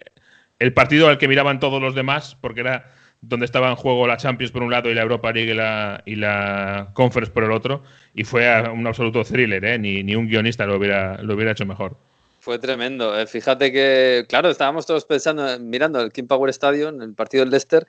el 0.60 0.72
partido 0.72 1.08
al 1.08 1.18
que 1.18 1.26
miraban 1.26 1.58
todos 1.58 1.82
los 1.82 1.96
demás, 1.96 2.36
porque 2.40 2.60
era 2.60 2.94
donde 3.22 3.44
estaba 3.44 3.68
en 3.68 3.76
juego 3.76 4.06
la 4.06 4.16
Champions 4.16 4.52
por 4.52 4.62
un 4.62 4.70
lado 4.70 4.88
y 4.90 4.94
la 4.94 5.02
Europa 5.02 5.32
League 5.32 5.50
y 5.50 5.54
la, 5.54 6.02
y 6.06 6.14
la 6.14 6.90
Conference 6.94 7.32
por 7.32 7.44
el 7.44 7.50
otro, 7.52 7.82
y 8.14 8.22
fue 8.24 8.46
un 8.70 8.86
absoluto 8.86 9.24
thriller, 9.24 9.62
¿eh? 9.64 9.78
ni, 9.78 10.02
ni 10.02 10.14
un 10.14 10.26
guionista 10.28 10.64
lo 10.64 10.76
hubiera, 10.76 11.20
lo 11.22 11.34
hubiera 11.34 11.50
hecho 11.52 11.66
mejor. 11.66 11.96
Fue 12.38 12.58
tremendo. 12.58 13.18
eh. 13.20 13.26
Fíjate 13.26 13.70
que, 13.72 14.24
claro, 14.26 14.48
estábamos 14.48 14.86
todos 14.86 15.04
pensando, 15.04 15.58
mirando 15.58 16.00
el 16.00 16.10
King 16.12 16.26
Power 16.26 16.48
Stadium, 16.50 17.02
el 17.02 17.12
partido 17.14 17.42
del 17.44 17.50
Leicester, 17.50 17.86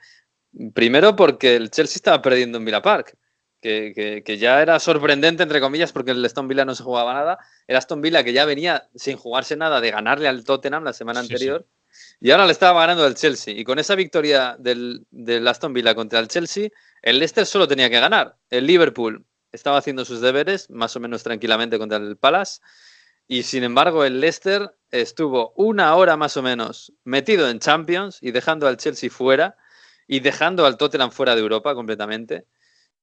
primero 0.74 1.16
porque 1.16 1.56
el 1.56 1.70
Chelsea 1.70 1.96
estaba 1.96 2.20
perdiendo 2.20 2.58
en 2.58 2.64
Villa 2.66 2.82
Park, 2.82 3.16
que, 3.60 3.92
que- 3.94 4.22
que 4.24 4.38
ya 4.38 4.60
era 4.60 4.78
sorprendente, 4.80 5.42
entre 5.42 5.60
comillas, 5.60 5.92
porque 5.92 6.10
el 6.10 6.24
Aston 6.24 6.48
Villa 6.48 6.64
no 6.64 6.74
se 6.74 6.82
jugaba 6.82 7.14
nada. 7.14 7.38
El 7.66 7.76
Aston 7.76 8.00
Villa 8.02 8.24
que 8.24 8.32
ya 8.32 8.44
venía 8.44 8.88
sin 8.94 9.16
jugarse 9.16 9.56
nada 9.56 9.80
de 9.80 9.90
ganarle 9.90 10.28
al 10.28 10.44
Tottenham 10.44 10.84
la 10.84 10.92
semana 10.92 11.22
Sí, 11.22 11.28
sí. 11.28 11.34
Y 12.20 12.30
ahora 12.30 12.46
le 12.46 12.52
estaba 12.52 12.80
ganando 12.80 13.06
el 13.06 13.14
Chelsea. 13.14 13.54
Y 13.54 13.64
con 13.64 13.78
esa 13.78 13.94
victoria 13.94 14.56
del, 14.58 15.06
del 15.10 15.46
Aston 15.46 15.72
Villa 15.72 15.94
contra 15.94 16.18
el 16.18 16.28
Chelsea, 16.28 16.68
el 17.02 17.18
Leicester 17.18 17.46
solo 17.46 17.66
tenía 17.66 17.90
que 17.90 18.00
ganar. 18.00 18.36
El 18.50 18.66
Liverpool 18.66 19.24
estaba 19.52 19.78
haciendo 19.78 20.04
sus 20.04 20.20
deberes, 20.20 20.70
más 20.70 20.96
o 20.96 21.00
menos 21.00 21.22
tranquilamente 21.22 21.78
contra 21.78 21.98
el 21.98 22.16
Palace. 22.16 22.60
Y 23.28 23.44
sin 23.44 23.64
embargo, 23.64 24.04
el 24.04 24.20
Leicester 24.20 24.74
estuvo 24.90 25.52
una 25.56 25.94
hora 25.94 26.16
más 26.16 26.36
o 26.36 26.42
menos 26.42 26.92
metido 27.04 27.48
en 27.48 27.60
Champions 27.60 28.18
y 28.20 28.30
dejando 28.30 28.66
al 28.66 28.76
Chelsea 28.76 29.10
fuera 29.10 29.56
y 30.06 30.20
dejando 30.20 30.66
al 30.66 30.76
Tottenham 30.76 31.10
fuera 31.10 31.34
de 31.34 31.40
Europa 31.40 31.74
completamente. 31.74 32.46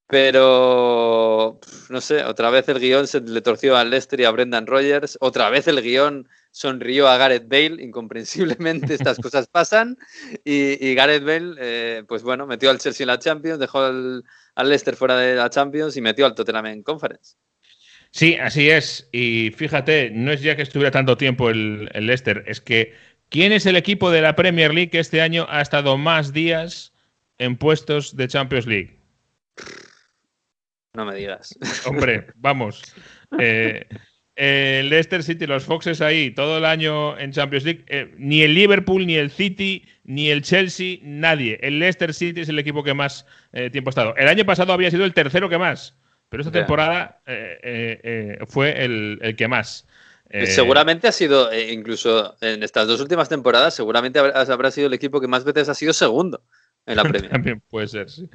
Pero, 0.07 1.59
no 1.89 2.01
sé, 2.01 2.23
otra 2.23 2.49
vez 2.49 2.67
el 2.67 2.79
guion 2.79 3.07
se 3.07 3.21
le 3.21 3.41
torció 3.41 3.77
al 3.77 3.91
Leicester 3.91 4.19
y 4.19 4.25
a 4.25 4.31
Brendan 4.31 4.65
Rodgers. 4.65 5.17
Otra 5.21 5.49
vez 5.49 5.67
el 5.67 5.81
guion 5.81 6.27
sonrió 6.51 7.07
a 7.07 7.17
Gareth 7.17 7.47
Bale. 7.47 7.81
Incomprensiblemente 7.81 8.93
estas 8.93 9.17
cosas 9.21 9.47
pasan. 9.47 9.97
Y, 10.43 10.85
y 10.85 10.95
Gareth 10.95 11.23
Bale, 11.23 11.55
eh, 11.59 12.03
pues 12.07 12.23
bueno, 12.23 12.47
metió 12.47 12.69
al 12.69 12.79
Chelsea 12.79 13.03
en 13.03 13.09
la 13.09 13.19
Champions, 13.19 13.59
dejó 13.59 13.79
al, 13.79 14.23
al 14.55 14.69
Leicester 14.69 14.95
fuera 14.95 15.17
de 15.17 15.35
la 15.35 15.49
Champions 15.49 15.95
y 15.97 16.01
metió 16.01 16.25
al 16.25 16.35
Tottenham 16.35 16.67
en 16.67 16.83
Conference. 16.83 17.35
Sí, 18.11 18.35
así 18.35 18.69
es. 18.69 19.07
Y 19.11 19.51
fíjate, 19.51 20.11
no 20.11 20.31
es 20.31 20.41
ya 20.41 20.55
que 20.55 20.63
estuviera 20.63 20.91
tanto 20.91 21.17
tiempo 21.17 21.49
el, 21.49 21.89
el 21.93 22.07
Leicester, 22.07 22.43
es 22.47 22.59
que 22.59 22.93
¿quién 23.29 23.51
es 23.51 23.65
el 23.65 23.75
equipo 23.75 24.09
de 24.09 24.21
la 24.21 24.35
Premier 24.35 24.73
League 24.73 24.89
que 24.89 24.99
este 24.99 25.21
año 25.21 25.45
ha 25.49 25.61
estado 25.61 25.97
más 25.97 26.33
días 26.33 26.93
en 27.37 27.55
puestos 27.55 28.15
de 28.15 28.27
Champions 28.27 28.65
League? 28.65 28.99
no 30.93 31.05
me 31.05 31.15
digas. 31.15 31.57
Hombre, 31.85 32.27
vamos. 32.35 32.81
Eh, 33.39 33.87
el 34.39 34.89
Leicester 34.89 35.21
City, 35.21 35.45
los 35.45 35.65
Foxes 35.65 35.99
ahí 35.99 36.31
todo 36.31 36.59
el 36.59 36.65
año 36.65 37.17
en 37.19 37.33
Champions 37.33 37.65
League, 37.65 37.83
eh, 37.87 38.13
ni 38.17 38.41
el 38.41 38.55
Liverpool, 38.55 39.05
ni 39.05 39.15
el 39.15 39.31
City, 39.31 39.85
ni 40.05 40.29
el 40.29 40.43
Chelsea, 40.43 40.99
nadie. 41.01 41.59
El 41.61 41.79
Leicester 41.79 42.13
City 42.13 42.41
es 42.41 42.49
el 42.49 42.57
equipo 42.57 42.81
que 42.81 42.93
más 42.93 43.25
eh, 43.51 43.69
tiempo 43.69 43.89
ha 43.89 43.91
estado. 43.91 44.15
El 44.15 44.29
año 44.29 44.45
pasado 44.45 44.71
había 44.71 44.91
sido 44.91 45.03
el 45.03 45.13
tercero 45.13 45.49
que 45.49 45.57
más, 45.57 45.97
pero 46.29 46.41
esta 46.41 46.53
temporada 46.53 47.21
eh, 47.25 47.59
eh, 47.61 47.99
eh, 48.03 48.45
fue 48.47 48.83
el, 48.85 49.19
el 49.21 49.35
que 49.35 49.49
más. 49.49 49.85
Eh, 50.29 50.45
Seguramente 50.47 51.07
ha 51.07 51.11
sido, 51.11 51.51
eh, 51.51 51.73
incluso 51.73 52.37
en 52.39 52.63
estas 52.63 52.87
dos 52.87 53.01
últimas 53.01 53.27
temporadas, 53.27 53.73
seguramente 53.73 54.19
habrá, 54.19 54.39
habrá 54.41 54.71
sido 54.71 54.87
el 54.87 54.93
equipo 54.93 55.19
que 55.19 55.27
más 55.27 55.43
veces 55.43 55.67
ha 55.69 55.73
sido 55.73 55.91
segundo 55.91 56.43
en 56.85 56.95
la 56.95 57.03
Premier. 57.09 57.31
También 57.31 57.61
puede 57.67 57.87
ser, 57.87 58.09
sí. 58.09 58.29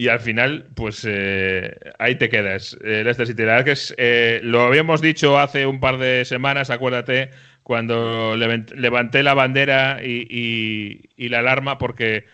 Y 0.00 0.08
al 0.08 0.20
final, 0.20 0.70
pues 0.74 1.06
eh, 1.06 1.76
ahí 1.98 2.14
te 2.14 2.30
quedas. 2.30 2.74
El 2.82 3.04
Leicester 3.04 3.26
City. 3.26 3.42
La 3.42 3.48
verdad 3.52 3.64
que 3.66 3.72
es, 3.72 3.94
eh, 3.98 4.40
lo 4.42 4.62
habíamos 4.62 5.02
dicho 5.02 5.38
hace 5.38 5.66
un 5.66 5.78
par 5.78 5.98
de 5.98 6.24
semanas, 6.24 6.70
acuérdate, 6.70 7.28
cuando 7.62 8.34
levant- 8.34 8.72
levanté 8.76 9.22
la 9.22 9.34
bandera 9.34 10.00
y, 10.02 11.02
la 11.28 11.40
alarma, 11.40 11.76
porque 11.76 12.24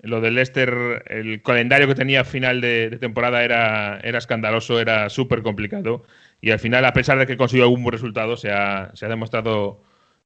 lo 0.00 0.20
del 0.20 0.34
Leicester, 0.34 1.04
el 1.06 1.40
calendario 1.40 1.88
que 1.88 1.94
tenía 1.94 2.20
a 2.20 2.24
final 2.24 2.60
de, 2.60 2.90
de 2.90 2.98
temporada 2.98 3.42
era, 3.44 3.98
era 4.02 4.18
escandaloso, 4.18 4.78
era 4.78 5.08
súper 5.08 5.42
complicado. 5.42 6.04
Y 6.42 6.50
al 6.50 6.58
final, 6.58 6.84
a 6.84 6.92
pesar 6.92 7.18
de 7.18 7.26
que 7.26 7.38
consiguió 7.38 7.64
algún 7.64 7.82
buen 7.82 7.92
resultado, 7.94 8.36
se 8.36 8.50
ha, 8.50 8.90
se 8.92 9.06
ha 9.06 9.08
demostrado 9.08 9.82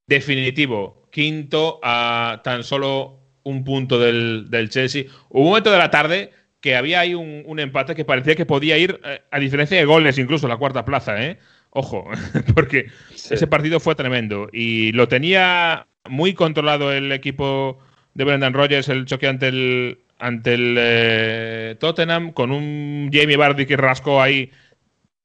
definitivo. 0.08 1.06
Quinto 1.12 1.78
a 1.84 2.40
tan 2.42 2.64
solo 2.64 3.20
un 3.44 3.62
punto 3.62 4.00
del, 4.00 4.50
del 4.50 4.70
Chelsea. 4.70 5.04
Hubo 5.28 5.42
un 5.42 5.48
momento 5.50 5.70
de 5.70 5.78
la 5.78 5.90
tarde 5.92 6.32
que 6.60 6.76
había 6.76 7.00
ahí 7.00 7.14
un, 7.14 7.42
un 7.46 7.58
empate 7.58 7.94
que 7.94 8.04
parecía 8.04 8.34
que 8.36 8.46
podía 8.46 8.76
ir, 8.78 9.00
eh, 9.04 9.22
a 9.30 9.38
diferencia 9.38 9.76
de 9.78 9.84
goles, 9.84 10.18
incluso 10.18 10.48
la 10.48 10.56
cuarta 10.58 10.84
plaza, 10.84 11.22
¿eh? 11.24 11.38
Ojo, 11.70 12.04
porque 12.54 12.86
Sí. 13.14 13.34
ese 13.34 13.46
partido 13.46 13.80
fue 13.80 13.94
tremendo. 13.94 14.48
Y 14.52 14.92
lo 14.92 15.08
tenía 15.08 15.86
muy 16.08 16.34
controlado 16.34 16.92
el 16.92 17.12
equipo 17.12 17.78
de 18.14 18.24
Brendan 18.24 18.54
Rodgers, 18.54 18.88
el 18.88 19.04
choque 19.06 19.28
ante 19.28 19.48
el, 19.48 19.98
ante 20.18 20.54
el 20.54 20.74
eh, 20.78 21.76
Tottenham, 21.78 22.32
con 22.32 22.50
un 22.50 23.08
Jamie 23.12 23.36
Vardy 23.36 23.66
que 23.66 23.76
rascó 23.76 24.20
ahí 24.20 24.50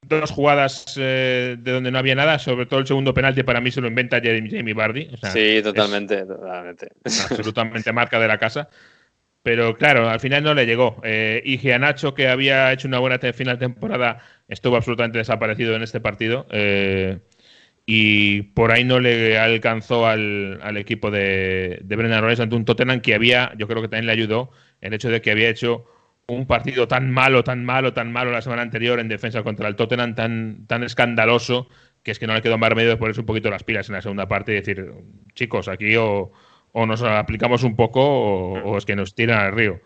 dos 0.07 0.29
jugadas 0.29 0.95
eh, 0.97 1.55
de 1.59 1.71
donde 1.71 1.89
no 1.91 1.97
había 1.97 2.13
nada, 2.15 2.37
sobre 2.37 2.67
todo 2.67 2.79
el 2.79 2.87
segundo 2.87 3.13
penalti 3.13 3.41
para 3.43 3.59
mí 3.59 3.71
se 3.71 3.81
lo 3.81 3.87
inventa 3.87 4.21
Jamie. 4.23 5.09
O 5.11 5.17
sea, 5.17 5.31
Sí, 5.31 5.61
totalmente, 5.63 6.25
totalmente. 6.25 6.89
absolutamente 7.03 7.91
marca 7.91 8.19
de 8.19 8.27
la 8.27 8.37
casa. 8.37 8.69
Pero 9.45 9.77
claro, 9.77 10.09
al 10.09 10.19
final 10.19 10.43
no 10.43 10.55
le 10.55 10.65
llegó. 10.65 10.99
Eh, 11.03 11.39
y 11.45 11.59
Gianacho, 11.59 12.15
que 12.15 12.29
había 12.29 12.73
hecho 12.73 12.87
una 12.87 12.97
buena 12.97 13.19
final 13.31 13.59
temporada, 13.59 14.17
estuvo 14.47 14.75
absolutamente 14.75 15.19
desaparecido 15.19 15.75
en 15.75 15.83
este 15.83 15.99
partido. 15.99 16.47
eh, 16.49 17.19
y 17.85 18.41
por 18.41 18.71
ahí 18.71 18.83
no 18.83 18.99
le 18.99 19.37
alcanzó 19.37 20.07
al, 20.07 20.77
equipo 20.77 21.11
de, 21.11 21.79
de 21.83 21.95
Brendan 21.95 22.25
ante 22.25 22.55
un 22.55 22.65
Tottenham 22.65 23.01
que 23.01 23.13
había, 23.13 23.53
yo 23.55 23.67
creo 23.67 23.83
que 23.83 23.87
también 23.87 24.07
le 24.07 24.13
ayudó 24.13 24.49
el 24.81 24.95
hecho 24.95 25.09
de 25.11 25.21
que 25.21 25.29
había 25.29 25.49
hecho 25.49 25.85
un 26.27 26.47
partido 26.47 26.87
tan 26.87 27.11
malo, 27.11 27.43
tan 27.43 27.63
malo, 27.63 27.93
tan 27.93 28.11
malo 28.11 28.31
la 28.31 28.41
semana 28.41 28.63
anterior 28.63 28.99
en 28.99 29.09
defensa 29.09 29.43
contra 29.43 29.67
el 29.67 29.75
Tottenham, 29.75 30.15
tan, 30.15 30.65
tan 30.65 30.83
escandaloso, 30.83 31.69
que 32.01 32.09
es 32.09 32.17
que 32.17 32.25
no 32.25 32.33
le 32.33 32.41
quedó 32.41 32.57
más 32.57 32.69
remedio 32.69 32.89
de 32.89 32.97
ponerse 32.97 33.21
un 33.21 33.27
poquito 33.27 33.51
las 33.51 33.63
pilas 33.63 33.89
en 33.89 33.93
la 33.93 34.01
segunda 34.01 34.27
parte 34.27 34.53
y 34.53 34.55
decir, 34.55 34.91
chicos, 35.35 35.67
aquí 35.67 35.95
o, 35.97 36.31
o 36.77 36.85
nos 36.85 37.01
aplicamos 37.01 37.63
un 37.63 37.75
poco 37.75 38.01
o, 38.01 38.71
o 38.71 38.77
es 38.77 38.85
que 38.85 38.97
nos 38.97 39.15
tiran 39.15 39.39
al 39.39 39.53
río. 39.53 39.79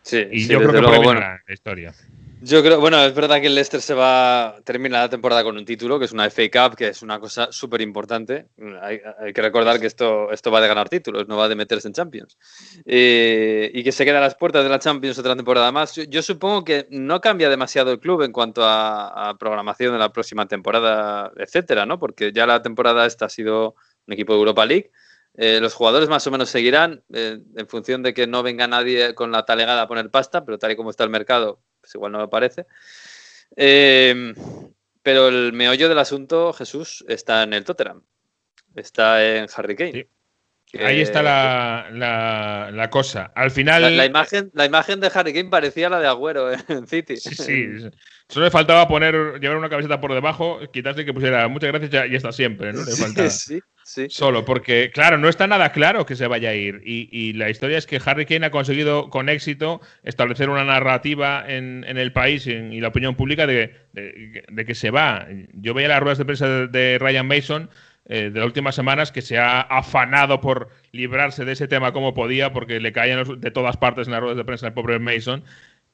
Sí, 0.00 0.26
Y 0.32 0.40
sí, 0.40 0.48
yo 0.48 0.58
creo 0.60 0.72
que 0.72 0.80
luego, 0.80 1.02
bueno, 1.02 1.20
la, 1.20 1.40
la 1.46 1.54
historia. 1.54 1.94
Yo 2.40 2.62
creo, 2.62 2.80
bueno, 2.80 2.98
es 3.04 3.14
verdad 3.14 3.40
que 3.40 3.46
el 3.46 3.54
Leicester 3.54 3.80
se 3.80 3.94
va 3.94 4.56
termina 4.64 5.00
la 5.00 5.08
temporada 5.10 5.44
con 5.44 5.56
un 5.58 5.64
título, 5.64 5.98
que 5.98 6.06
es 6.06 6.12
una 6.12 6.28
FA 6.28 6.42
Cup, 6.50 6.76
que 6.76 6.88
es 6.88 7.02
una 7.02 7.20
cosa 7.20 7.52
súper 7.52 7.82
importante. 7.82 8.46
Hay, 8.80 9.00
hay 9.20 9.32
que 9.32 9.42
recordar 9.42 9.78
que 9.78 9.86
esto, 9.86 10.32
esto 10.32 10.50
va 10.50 10.60
de 10.62 10.68
ganar 10.68 10.88
títulos, 10.88 11.28
no 11.28 11.36
va 11.36 11.48
de 11.48 11.54
meterse 11.54 11.86
en 11.86 11.94
Champions. 11.94 12.38
Eh, 12.86 13.70
y 13.74 13.84
que 13.84 13.92
se 13.92 14.04
queda 14.04 14.18
a 14.18 14.22
las 14.22 14.34
puertas 14.34 14.64
de 14.64 14.70
la 14.70 14.78
Champions 14.78 15.18
otra 15.18 15.36
temporada 15.36 15.70
más. 15.70 15.94
Yo, 15.94 16.04
yo 16.04 16.22
supongo 16.22 16.64
que 16.64 16.88
no 16.90 17.20
cambia 17.20 17.50
demasiado 17.50 17.92
el 17.92 18.00
club 18.00 18.22
en 18.22 18.32
cuanto 18.32 18.64
a, 18.64 19.28
a 19.28 19.36
programación 19.36 19.92
de 19.92 19.98
la 19.98 20.12
próxima 20.12 20.46
temporada, 20.46 21.30
etcétera, 21.36 21.84
¿no? 21.84 21.98
Porque 21.98 22.32
ya 22.32 22.46
la 22.46 22.62
temporada 22.62 23.06
esta 23.06 23.26
ha 23.26 23.28
sido 23.28 23.76
un 24.06 24.14
equipo 24.14 24.32
de 24.32 24.38
Europa 24.40 24.64
League. 24.64 24.90
Eh, 25.36 25.60
los 25.60 25.72
jugadores 25.74 26.08
más 26.10 26.26
o 26.26 26.30
menos 26.30 26.50
seguirán 26.50 27.02
eh, 27.12 27.38
en 27.56 27.66
función 27.68 28.02
de 28.02 28.12
que 28.12 28.26
no 28.26 28.42
venga 28.42 28.66
nadie 28.66 29.14
con 29.14 29.32
la 29.32 29.44
talegada 29.46 29.82
a 29.82 29.88
poner 29.88 30.10
pasta, 30.10 30.44
pero 30.44 30.58
tal 30.58 30.72
y 30.72 30.76
como 30.76 30.90
está 30.90 31.04
el 31.04 31.10
mercado, 31.10 31.60
pues 31.80 31.94
igual 31.94 32.12
no 32.12 32.18
me 32.18 32.28
parece. 32.28 32.66
Eh, 33.56 34.34
pero 35.02 35.28
el 35.28 35.52
meollo 35.52 35.88
del 35.88 35.98
asunto, 35.98 36.52
Jesús, 36.52 37.04
está 37.08 37.42
en 37.42 37.54
el 37.54 37.64
Tottenham. 37.64 38.02
Está 38.74 39.24
en 39.24 39.46
Harry 39.54 39.76
Kane. 39.76 39.92
Sí. 39.92 40.06
Que- 40.70 40.86
Ahí 40.86 41.02
está 41.02 41.22
la, 41.22 41.88
la- 41.92 42.70
la 42.72 42.88
cosa. 42.88 43.30
Al 43.34 43.50
final. 43.50 43.82
la, 43.82 43.90
la 43.90 44.06
imagen, 44.06 44.50
la 44.54 44.64
imagen 44.64 45.00
de 45.00 45.10
Harry 45.12 45.34
Kane 45.34 45.50
parecía 45.50 45.90
la 45.90 46.00
de 46.00 46.06
Agüero 46.06 46.50
en 46.50 46.86
City. 46.86 47.16
Sí, 47.18 47.34
sí. 47.34 47.68
Solo 48.28 48.46
le 48.46 48.50
faltaba 48.50 48.88
poner, 48.88 49.38
llevar 49.38 49.58
una 49.58 49.68
camiseta 49.68 50.00
por 50.00 50.14
debajo, 50.14 50.60
quitarse 50.72 51.04
que 51.04 51.12
pusiera 51.12 51.46
muchas 51.48 51.68
gracias 51.72 51.90
ya- 51.90 52.06
y 52.06 52.14
está 52.16 52.32
siempre, 52.32 52.72
¿no? 52.72 52.82
Le 52.84 52.92
faltaba. 52.96 53.28
sí, 53.28 53.60
Solo, 54.10 54.44
porque, 54.44 54.90
claro, 54.92 55.18
no 55.18 55.28
está 55.28 55.46
nada 55.46 55.72
claro 55.72 56.06
que 56.06 56.14
se 56.16 56.26
vaya 56.26 56.50
a 56.50 56.54
ir. 56.54 56.80
Y, 56.84 57.08
y 57.10 57.32
la 57.32 57.50
historia 57.50 57.78
es 57.78 57.86
que 57.86 58.00
Harry 58.04 58.26
Kane 58.26 58.46
ha 58.46 58.50
conseguido 58.50 59.10
con 59.10 59.28
éxito 59.28 59.80
establecer 60.04 60.48
una 60.50 60.64
narrativa 60.64 61.44
en, 61.46 61.84
en 61.88 61.98
el 61.98 62.12
país 62.12 62.46
y, 62.46 62.52
en- 62.52 62.80
la 62.80 62.88
opinión 62.88 63.16
pública 63.16 63.46
de, 63.46 63.74
de- 63.92 64.64
que 64.66 64.74
se 64.74 64.90
va. 64.90 65.26
Yo 65.54 65.74
veía 65.74 65.88
las 65.88 66.00
ruedas 66.00 66.18
de 66.18 66.24
prensa 66.24 66.48
de, 66.68 66.98
Ryan 66.98 67.26
Mason 67.26 67.70
eh, 68.06 68.30
de 68.30 68.38
las 68.38 68.46
últimas 68.46 68.74
semanas 68.74 69.12
que 69.12 69.22
se 69.22 69.38
ha 69.38 69.60
afanado 69.60 70.40
por 70.40 70.68
librarse 70.92 71.44
de 71.44 71.52
ese 71.52 71.68
tema 71.68 71.92
como 71.92 72.14
podía, 72.14 72.52
porque 72.52 72.80
le 72.80 72.92
caían 72.92 73.40
de 73.40 73.50
todas 73.50 73.76
partes 73.76 74.06
en 74.06 74.12
las 74.12 74.20
ruedas 74.20 74.36
de 74.38 74.44
prensa 74.44 74.66
al 74.68 74.74
pobre 74.74 74.98
Mason. 74.98 75.44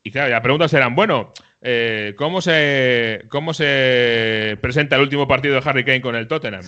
Y 0.02 0.10
claro, 0.12 0.30
las 0.30 0.40
preguntas 0.42 0.72
eran, 0.74 0.94
bueno, 0.94 1.32
eh, 1.60 2.14
¿cómo, 2.16 2.40
se, 2.40 3.24
¿cómo 3.28 3.52
se 3.54 4.56
presenta 4.60 4.96
el 4.96 5.02
último 5.02 5.26
partido 5.26 5.54
de 5.60 5.68
Harry 5.68 5.84
Kane 5.84 6.00
con 6.00 6.14
el 6.14 6.28
Tottenham? 6.28 6.64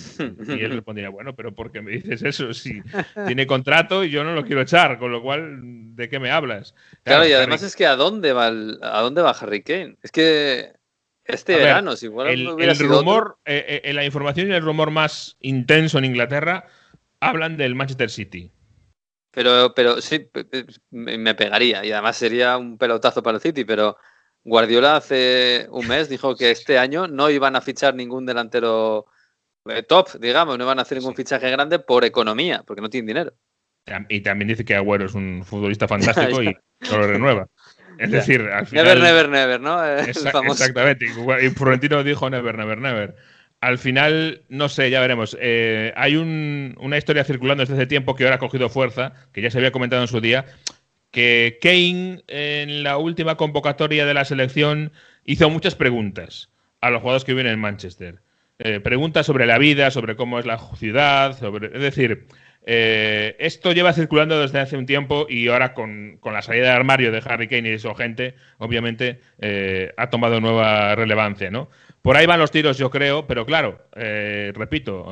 Y 0.49 0.62
él 0.64 0.72
respondía, 0.72 1.09
bueno, 1.11 1.34
pero 1.36 1.55
¿por 1.55 1.70
qué 1.70 1.80
me 1.80 1.93
dices 1.93 2.22
eso? 2.22 2.53
Si 2.55 2.82
tiene 3.26 3.47
contrato 3.47 4.03
y 4.05 4.11
yo 4.11 4.24
no 4.24 4.34
lo 4.34 4.45
quiero 4.45 4.62
echar, 4.62 4.99
con 4.99 5.12
lo 5.12 5.22
cual, 5.22 5.61
¿de 5.95 6.09
qué 6.09 6.18
me 6.18 6.30
hablas? 6.30 6.74
Claro, 7.05 7.22
y 7.24 7.26
Harry- 7.28 7.34
además 7.34 7.62
es 7.62 7.76
que 7.76 7.86
¿a 7.86 7.97
dónde 7.97 8.32
va, 8.32 8.49
el- 8.49 8.78
a 8.82 9.01
dónde 9.01 9.22
va 9.22 9.30
Harry 9.30 9.62
Kane? 9.62 9.97
Es 10.03 10.11
que 10.11 10.72
este 11.24 11.55
ver, 11.55 11.64
verano, 11.66 11.95
si 11.95 12.07
igual 12.07 12.28
el, 12.28 12.49
el 12.61 12.78
rumor, 12.78 13.38
eh, 13.45 13.82
eh, 13.84 13.93
la 13.93 14.05
información 14.05 14.49
y 14.49 14.55
el 14.55 14.62
rumor 14.62 14.91
más 14.91 15.36
intenso 15.41 15.99
en 15.99 16.07
Inglaterra 16.07 16.66
hablan 17.20 17.57
del 17.57 17.74
Manchester 17.76 18.11
City. 18.11 18.51
Pero, 19.32 19.72
pero 19.76 20.01
sí, 20.01 20.28
me 20.91 21.34
pegaría. 21.36 21.84
Y 21.84 21.93
además 21.93 22.16
sería 22.16 22.57
un 22.57 22.76
pelotazo 22.78 23.22
para 23.22 23.36
el 23.36 23.41
City, 23.41 23.64
pero 23.64 23.97
Guardiola 24.45 24.97
hace 24.97 25.66
un 25.70 25.86
mes 25.86 26.09
dijo 26.09 26.34
que 26.36 26.51
este 26.51 26.78
año 26.78 27.07
no 27.07 27.28
iban 27.30 27.57
a 27.57 27.61
fichar 27.61 27.95
ningún 27.95 28.24
delantero 28.26 29.07
eh, 29.66 29.82
top, 29.82 30.18
digamos, 30.18 30.57
no 30.57 30.64
iban 30.64 30.78
a 30.78 30.82
hacer 30.82 30.99
ningún 30.99 31.14
fichaje 31.14 31.51
grande 31.51 31.78
por 31.78 32.05
economía, 32.05 32.62
porque 32.66 32.80
no 32.80 32.88
tienen 32.88 33.07
dinero. 33.07 33.32
Y 34.09 34.20
también 34.20 34.49
dice 34.49 34.64
que 34.64 34.74
Agüero 34.74 35.07
es 35.07 35.14
un 35.14 35.43
futbolista 35.45 35.88
fantástico 35.88 36.43
y 36.43 36.57
no 36.91 36.99
lo 36.99 37.07
renueva. 37.07 37.47
Es 37.99 38.11
decir, 38.11 38.41
al 38.41 38.66
final. 38.66 38.86
Never, 38.86 39.03
never, 39.03 39.28
never, 39.28 39.61
¿no? 39.61 39.84
El 39.84 40.07
Exa- 40.07 40.30
famoso. 40.30 40.64
Exactamente. 40.64 41.05
Y 41.07 41.51
Florentino 41.51 42.03
dijo 42.03 42.30
never, 42.30 42.57
never, 42.57 42.78
never. 42.78 43.16
Al 43.61 43.76
final, 43.76 44.43
no 44.49 44.70
sé, 44.70 44.88
ya 44.88 45.01
veremos. 45.03 45.36
Eh, 45.38 45.93
hay 45.97 46.16
un- 46.16 46.76
una 46.80 46.97
historia 46.97 47.24
circulando 47.24 47.62
desde 47.62 47.74
hace 47.74 47.86
tiempo 47.86 48.16
que 48.16 48.24
ahora 48.24 48.36
ha 48.36 48.38
cogido 48.38 48.70
fuerza, 48.70 49.12
que 49.34 49.43
ya 49.43 49.51
se 49.51 49.59
había 49.59 49.70
comentado 49.70 50.01
en 50.01 50.09
su 50.09 50.22
día, 50.22 50.47
que 51.11 51.59
Kane 51.61 52.23
en 52.29 52.83
la 52.83 52.99
última 52.99 53.37
convocatoria 53.37 54.07
de 54.07 54.15
la 54.15 54.25
selección 54.25 54.93
hizo 55.25 55.51
muchas 55.51 55.75
preguntas 55.75 56.51
a 56.81 56.91
los 56.91 57.01
jugadores 57.01 57.25
que 57.25 57.33
viven 57.33 57.47
en 57.47 57.59
Manchester. 57.59 58.21
Eh, 58.59 58.81
preguntas 58.81 59.27
sobre 59.27 59.47
la 59.47 59.59
vida, 59.59 59.91
sobre 59.91 60.17
cómo 60.17 60.39
es 60.39 60.47
la 60.47 60.59
ciudad, 60.77 61.39
sobre, 61.39 61.69
es 61.69 61.81
decir, 61.81 62.27
eh, 62.67 63.35
esto 63.39 63.73
lleva 63.73 63.95
circulando 63.95 64.39
desde 64.39 64.61
hace 64.61 64.77
un 64.77 64.85
tiempo 64.85 65.27
y 65.29 65.49
ahora 65.49 65.73
con, 65.73 66.19
con 66.21 66.35
la 66.35 66.43
salida 66.43 66.67
del 66.67 66.77
armario 66.77 67.11
de 67.11 67.23
Harry 67.25 67.49
Kane 67.49 67.73
y 67.73 67.79
su 67.79 67.95
gente, 67.95 68.35
obviamente 68.59 69.21
eh, 69.41 69.95
ha 69.97 70.11
tomado 70.11 70.41
nueva 70.41 70.95
relevancia, 70.95 71.51
¿no? 71.51 71.71
Por 72.03 72.17
ahí 72.17 72.27
van 72.27 72.41
los 72.41 72.51
tiros, 72.51 72.79
yo 72.79 72.91
creo, 72.91 73.27
pero 73.27 73.45
claro, 73.45 73.85
repito, 73.93 75.07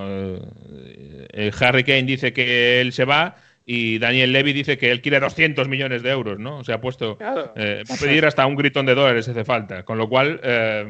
Harry 1.61 1.85
Kane 1.85 2.05
dice 2.05 2.33
que 2.33 2.81
él 2.81 2.95
se 2.95 3.05
va 3.05 3.37
y 3.71 3.99
Daniel 3.99 4.33
Levy 4.33 4.55
dice 4.55 4.79
que 4.79 4.91
él 4.91 5.03
quiere 5.03 5.21
200 5.21 5.69
millones 5.69 6.03
de 6.03 6.09
euros, 6.11 6.39
¿no? 6.39 6.65
Se 6.65 6.73
ha 6.73 6.81
puesto 6.81 7.19
Claro. 7.19 7.53
eh, 7.55 7.83
a 7.87 7.97
pedir 8.01 8.25
hasta 8.25 8.47
un 8.47 8.57
gritón 8.57 8.87
de 8.87 8.95
dólares 8.95 9.27
si 9.27 9.33
hace 9.33 9.45
falta. 9.45 9.83
Con 9.85 9.99
lo 9.99 10.09
cual, 10.09 10.41
eh, 10.43 10.87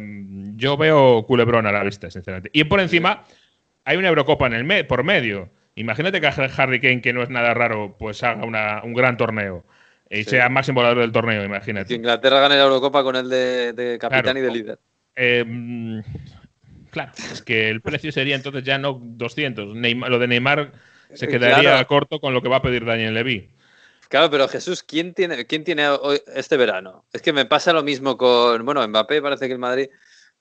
yo 0.55 0.77
veo 0.77 1.25
culebrón 1.27 1.67
a 1.67 1.73
la 1.73 1.83
vista, 1.83 2.09
sinceramente. 2.09 2.51
Y 2.53 2.63
por 2.65 2.79
encima, 2.79 3.25
hay 3.85 3.97
una 3.97 4.07
Eurocopa 4.07 4.47
en 4.47 4.53
el 4.53 4.63
me- 4.63 4.85
por 4.85 5.03
medio. 5.03 5.51
Imagínate 5.75 6.21
que 6.21 6.29
Harry 6.29 6.81
Kane, 6.81 7.01
que 7.01 7.13
no 7.13 7.23
es 7.25 7.31
nada 7.31 7.53
raro, 7.53 7.97
pues 7.99 8.23
haga 8.23 8.45
una- 8.45 8.81
un 8.85 8.95
gran 8.95 9.17
torneo. 9.17 9.65
y 10.11 10.25
Sí. 10.25 10.31
sea 10.31 10.49
máximo 10.49 10.77
volador 10.77 11.01
del 11.01 11.13
torneo, 11.13 11.41
Que 11.41 11.47
imagínate. 11.47 11.95
Inglaterra 11.95 12.41
gane 12.41 12.57
la 12.57 12.63
Eurocopa 12.63 13.03
con 13.03 13.15
el 13.17 13.29
de, 13.29 13.75
de 13.75 13.99
capitán 13.99 14.23
Claro. 14.23 14.39
y 14.39 14.43
de 14.43 14.51
líder. 14.53 14.79
Eh, 15.17 15.45
claro, 16.91 17.13
es 17.33 17.43
que 17.43 17.69
el 17.69 17.81
precio 17.83 18.11
sería 18.13 18.35
entonces 18.37 18.65
ya 18.65 18.79
no 18.79 18.99
200. 19.03 19.75
Neymar- 19.77 20.09
lo 20.09 20.19
de 20.19 20.29
Neymar 20.29 20.73
se 21.15 21.25
Eh, 21.27 21.29
quedaría 21.29 21.61
claro. 21.61 21.87
corto 21.87 22.21
con 22.21 22.35
lo 22.35 22.43
que 22.43 22.49
va 22.49 22.57
a 22.57 22.63
pedir 22.63 22.85
Daniel 22.85 23.15
Levy. 23.15 23.51
Claro, 24.09 24.31
pero 24.31 24.49
Jesús, 24.49 24.83
¿quién 24.83 25.13
tiene, 25.13 25.47
quién 25.47 25.65
tiene 25.65 25.89
hoy, 25.89 26.21
este 26.35 26.57
verano? 26.57 27.05
Es 27.13 27.21
que 27.21 27.33
me 27.33 27.45
pasa 27.45 27.73
lo 27.73 27.83
mismo 27.83 28.17
con, 28.17 28.65
bueno, 28.65 28.87
Mbappé 28.87 29.21
parece 29.21 29.47
que 29.47 29.53
el 29.53 29.59
Madrid, 29.59 29.89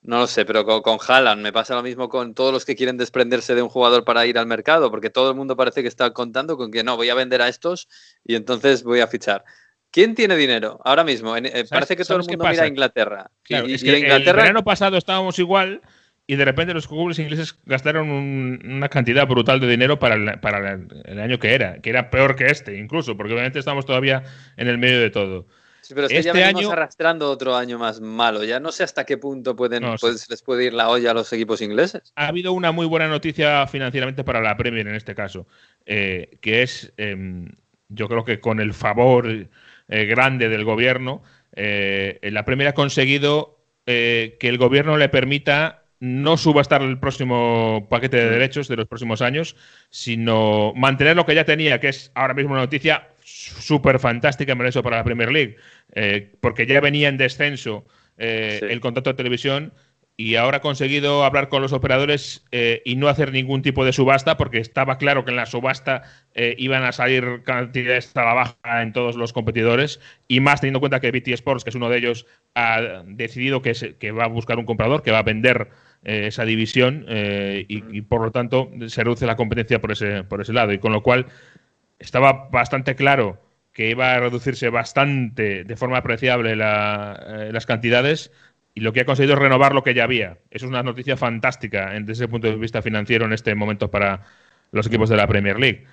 no 0.03 0.19
lo 0.19 0.27
sé, 0.27 0.45
pero 0.45 0.63
con, 0.63 0.81
con 0.81 0.97
Haaland 1.05 1.41
me 1.41 1.51
pasa 1.51 1.75
lo 1.75 1.83
mismo 1.83 2.07
con 2.07 2.33
todos 2.33 2.53
los 2.53 2.63
que 2.63 2.77
quieren 2.77 2.95
desprenderse 2.95 3.55
de 3.55 3.61
un 3.61 3.67
jugador 3.69 4.05
para 4.05 4.25
ir 4.25 4.37
al 4.37 4.45
mercado, 4.47 4.89
porque 4.89 5.09
todo 5.09 5.29
el 5.31 5.35
mundo 5.35 5.57
parece 5.57 5.81
que 5.81 5.89
está 5.89 6.11
contando 6.13 6.55
con 6.55 6.71
que 6.71 6.83
no, 6.83 6.95
voy 6.95 7.09
a 7.09 7.15
vender 7.15 7.41
a 7.41 7.49
estos 7.49 7.89
y 8.23 8.35
entonces 8.35 8.83
voy 8.83 9.01
a 9.01 9.07
fichar. 9.07 9.43
¿Quién 9.91 10.15
tiene 10.15 10.35
dinero 10.35 10.79
ahora 10.85 11.03
mismo? 11.03 11.35
Eh, 11.35 11.65
parece 11.69 11.95
que 11.97 12.05
todo 12.05 12.19
el 12.19 12.25
mundo 12.25 12.45
mira 12.47 12.63
a? 12.63 12.67
Inglaterra. 12.67 13.31
Y- 13.31 13.47
Claro, 13.47 13.67
y, 13.67 13.73
es 13.73 13.81
y 13.81 13.85
que 13.85 13.91
el 13.93 13.99
Inglaterra, 13.99 14.43
verano 14.43 14.63
pasado 14.63 14.97
estábamos 14.97 15.39
igual 15.39 15.81
y 16.29 16.35
de 16.35 16.43
repente 16.45 16.73
los 16.73 16.87
clubes 16.87 17.17
ingleses 17.19 17.57
gastaron 17.65 18.09
un- 18.09 18.59
una 18.65 18.89
cantidad 18.89 19.25
brutal 19.25 19.59
de 19.61 19.67
dinero 19.67 19.97
para, 19.97 20.15
el, 20.15 20.39
para 20.41 20.73
el- 20.73 20.87
el 21.05 21.19
año 21.19 21.39
que 21.39 21.53
era, 21.55 21.79
que 21.81 21.89
era 21.89 22.09
peor 22.09 22.35
que 22.35 22.47
este 22.47 22.77
incluso, 22.77 23.15
porque 23.15 23.31
obviamente 23.33 23.59
estamos 23.59 23.85
todavía 23.85 24.23
en 24.57 24.67
el 24.67 24.77
medio 24.77 24.99
de 24.99 25.09
todo. 25.09 25.47
Sí, 25.81 25.93
pero 25.93 26.07
es 26.07 26.11
que 26.11 26.21
ya 26.21 26.31
este 26.31 26.41
venimos 26.41 26.63
año- 26.63 26.71
arrastrando 26.73 27.31
otro 27.31 27.55
año 27.55 27.79
más 27.79 28.01
malo. 28.01 28.43
Ya 28.43 28.59
no 28.59 28.73
sé 28.73 28.83
hasta 28.83 29.05
qué 29.05 29.17
punto 29.17 29.55
pueden, 29.55 29.83
No, 29.83 29.97
sí. 29.97 30.01
puede- 30.01 30.17
se 30.17 30.25
les 30.29 30.41
puede 30.41 30.65
ir 30.65 30.73
la 30.73 30.89
olla 30.89 31.11
a 31.11 31.13
los 31.13 31.31
equipos 31.31 31.61
ingleses. 31.61 32.11
Ha 32.17 32.27
habido 32.27 32.51
una 32.51 32.73
muy 32.73 32.85
buena 32.87 33.07
noticia 33.07 33.65
financieramente 33.67 34.25
para 34.25 34.41
la 34.41 34.57
Premier 34.57 34.85
en 34.85 34.95
este 34.95 35.15
caso, 35.15 35.47
eh, 35.85 36.37
que 36.41 36.61
es, 36.61 36.91
em, 36.97 37.47
yo 37.87 38.09
creo 38.09 38.25
que 38.25 38.41
con 38.41 38.59
el 38.59 38.73
favor 38.73 39.29
eh, 39.89 40.05
grande 40.05 40.49
del 40.49 40.65
gobierno, 40.65 41.23
eh, 41.55 42.19
la 42.21 42.43
Premier 42.43 42.67
ha 42.67 42.73
conseguido 42.73 43.53
que 43.85 44.37
el 44.41 44.57
gobierno 44.57 44.97
le 44.97 45.07
permita 45.07 45.76
no 45.99 46.37
subastar 46.37 46.81
el 46.81 46.99
próximo 46.99 47.87
paquete 47.89 48.17
de 48.17 48.29
derechos 48.29 48.67
de 48.67 48.75
los 48.75 48.87
próximos 48.87 49.21
años, 49.21 49.55
sino 49.89 50.73
mantener 50.75 51.15
lo 51.15 51.25
que 51.25 51.35
ya 51.35 51.45
tenía, 51.45 51.79
que 51.79 51.89
es 51.89 52.11
ahora 52.15 52.33
mismo 52.33 52.51
una 52.51 52.61
noticia 52.61 53.09
súper 53.23 53.99
fantástica 53.99 54.53
en 54.53 54.65
eso 54.65 54.83
para 54.83 54.97
la 54.97 55.03
Premier 55.03 55.31
League, 55.31 55.55
eh, 55.93 56.33
porque 56.39 56.65
ya 56.65 56.79
venía 56.81 57.09
en 57.09 57.17
descenso 57.17 57.85
eh, 58.17 58.57
Sí. 58.59 58.65
el 58.69 58.79
contrato 58.79 59.11
de 59.11 59.15
televisión 59.17 59.73
y 60.19 60.33
ahora 60.35 60.57
ha 60.57 60.61
conseguido 60.61 61.23
hablar 61.23 61.47
con 61.49 61.61
los 61.61 61.73
operadores 61.73 62.43
eh, 62.51 62.81
y 62.85 62.95
no 62.95 63.07
hacer 63.07 63.31
ningún 63.31 63.61
tipo 63.61 63.85
de 63.85 63.93
subasta, 63.93 64.35
porque 64.37 64.57
estaba 64.57 64.97
claro 64.97 65.23
que 65.23 65.29
en 65.29 65.35
la 65.37 65.45
subasta 65.45 66.01
eh, 66.33 66.55
iban 66.57 66.83
a 66.83 66.91
salir 66.91 67.43
cantidades 67.43 68.15
a 68.17 68.23
la 68.25 68.33
baja 68.33 68.81
en 68.81 68.93
todos 68.93 69.15
los 69.15 69.33
competidores, 69.33 69.99
y 70.27 70.39
más 70.39 70.61
teniendo 70.61 70.77
en 70.77 70.81
cuenta 70.81 70.99
que 70.99 71.11
BT 71.11 71.27
Sports, 71.33 71.63
que 71.63 71.69
es 71.69 71.75
uno 71.75 71.89
de 71.89 71.99
ellos, 71.99 72.25
ha 72.55 73.03
decidido 73.05 73.61
que, 73.61 73.75
se- 73.75 73.95
que 73.97 74.11
va 74.11 74.23
a 74.23 74.27
buscar 74.27 74.57
un 74.57 74.65
comprador, 74.65 75.03
que 75.03 75.11
va 75.11 75.19
a 75.19 75.23
vender 75.23 75.69
eh, 76.03 76.27
esa 76.27 76.45
división, 76.45 77.05
eh, 77.09 77.65
y, 77.67 77.83
y 77.97 78.01
por 78.01 78.21
lo 78.21 78.31
tanto 78.31 78.69
se 78.87 79.03
reduce 79.03 79.25
la 79.25 79.35
competencia 79.35 79.79
por 79.81 79.91
ese, 79.91 80.23
por 80.23 80.41
ese 80.41 80.53
lado, 80.53 80.73
y 80.73 80.79
con 80.79 80.91
lo 80.93 81.03
cual 81.03 81.27
estaba 81.99 82.49
bastante 82.51 82.95
claro 82.95 83.41
que 83.73 83.89
iba 83.89 84.13
a 84.13 84.19
reducirse 84.19 84.69
bastante 84.69 85.63
de 85.63 85.75
forma 85.75 85.97
apreciable 85.97 86.55
la- 86.55 87.47
eh, 87.47 87.49
las 87.53 87.65
cantidades 87.65 88.31
y 88.73 88.81
lo 88.81 88.93
que 88.93 89.01
ha 89.01 89.05
conseguido 89.05 89.35
es 89.35 89.39
renovar 89.41 89.73
lo 89.73 89.83
que 89.83 89.93
ya 89.93 90.03
había. 90.03 90.37
Eso 90.51 90.65
es 90.65 90.69
una 90.71 90.83
noticia 90.83 91.17
fantástica 91.17 91.95
en- 91.95 92.05
desde 92.05 92.23
ese 92.25 92.27
punto 92.31 92.47
de 92.47 92.55
vista 92.55 92.81
financiero 92.81 93.25
en 93.25 93.33
este 93.33 93.53
momento 93.55 93.89
para 93.91 94.23
los 94.71 94.87
equipos 94.87 95.09
de 95.09 95.17
la 95.17 95.27
Premier 95.27 95.59
League. 95.59 95.85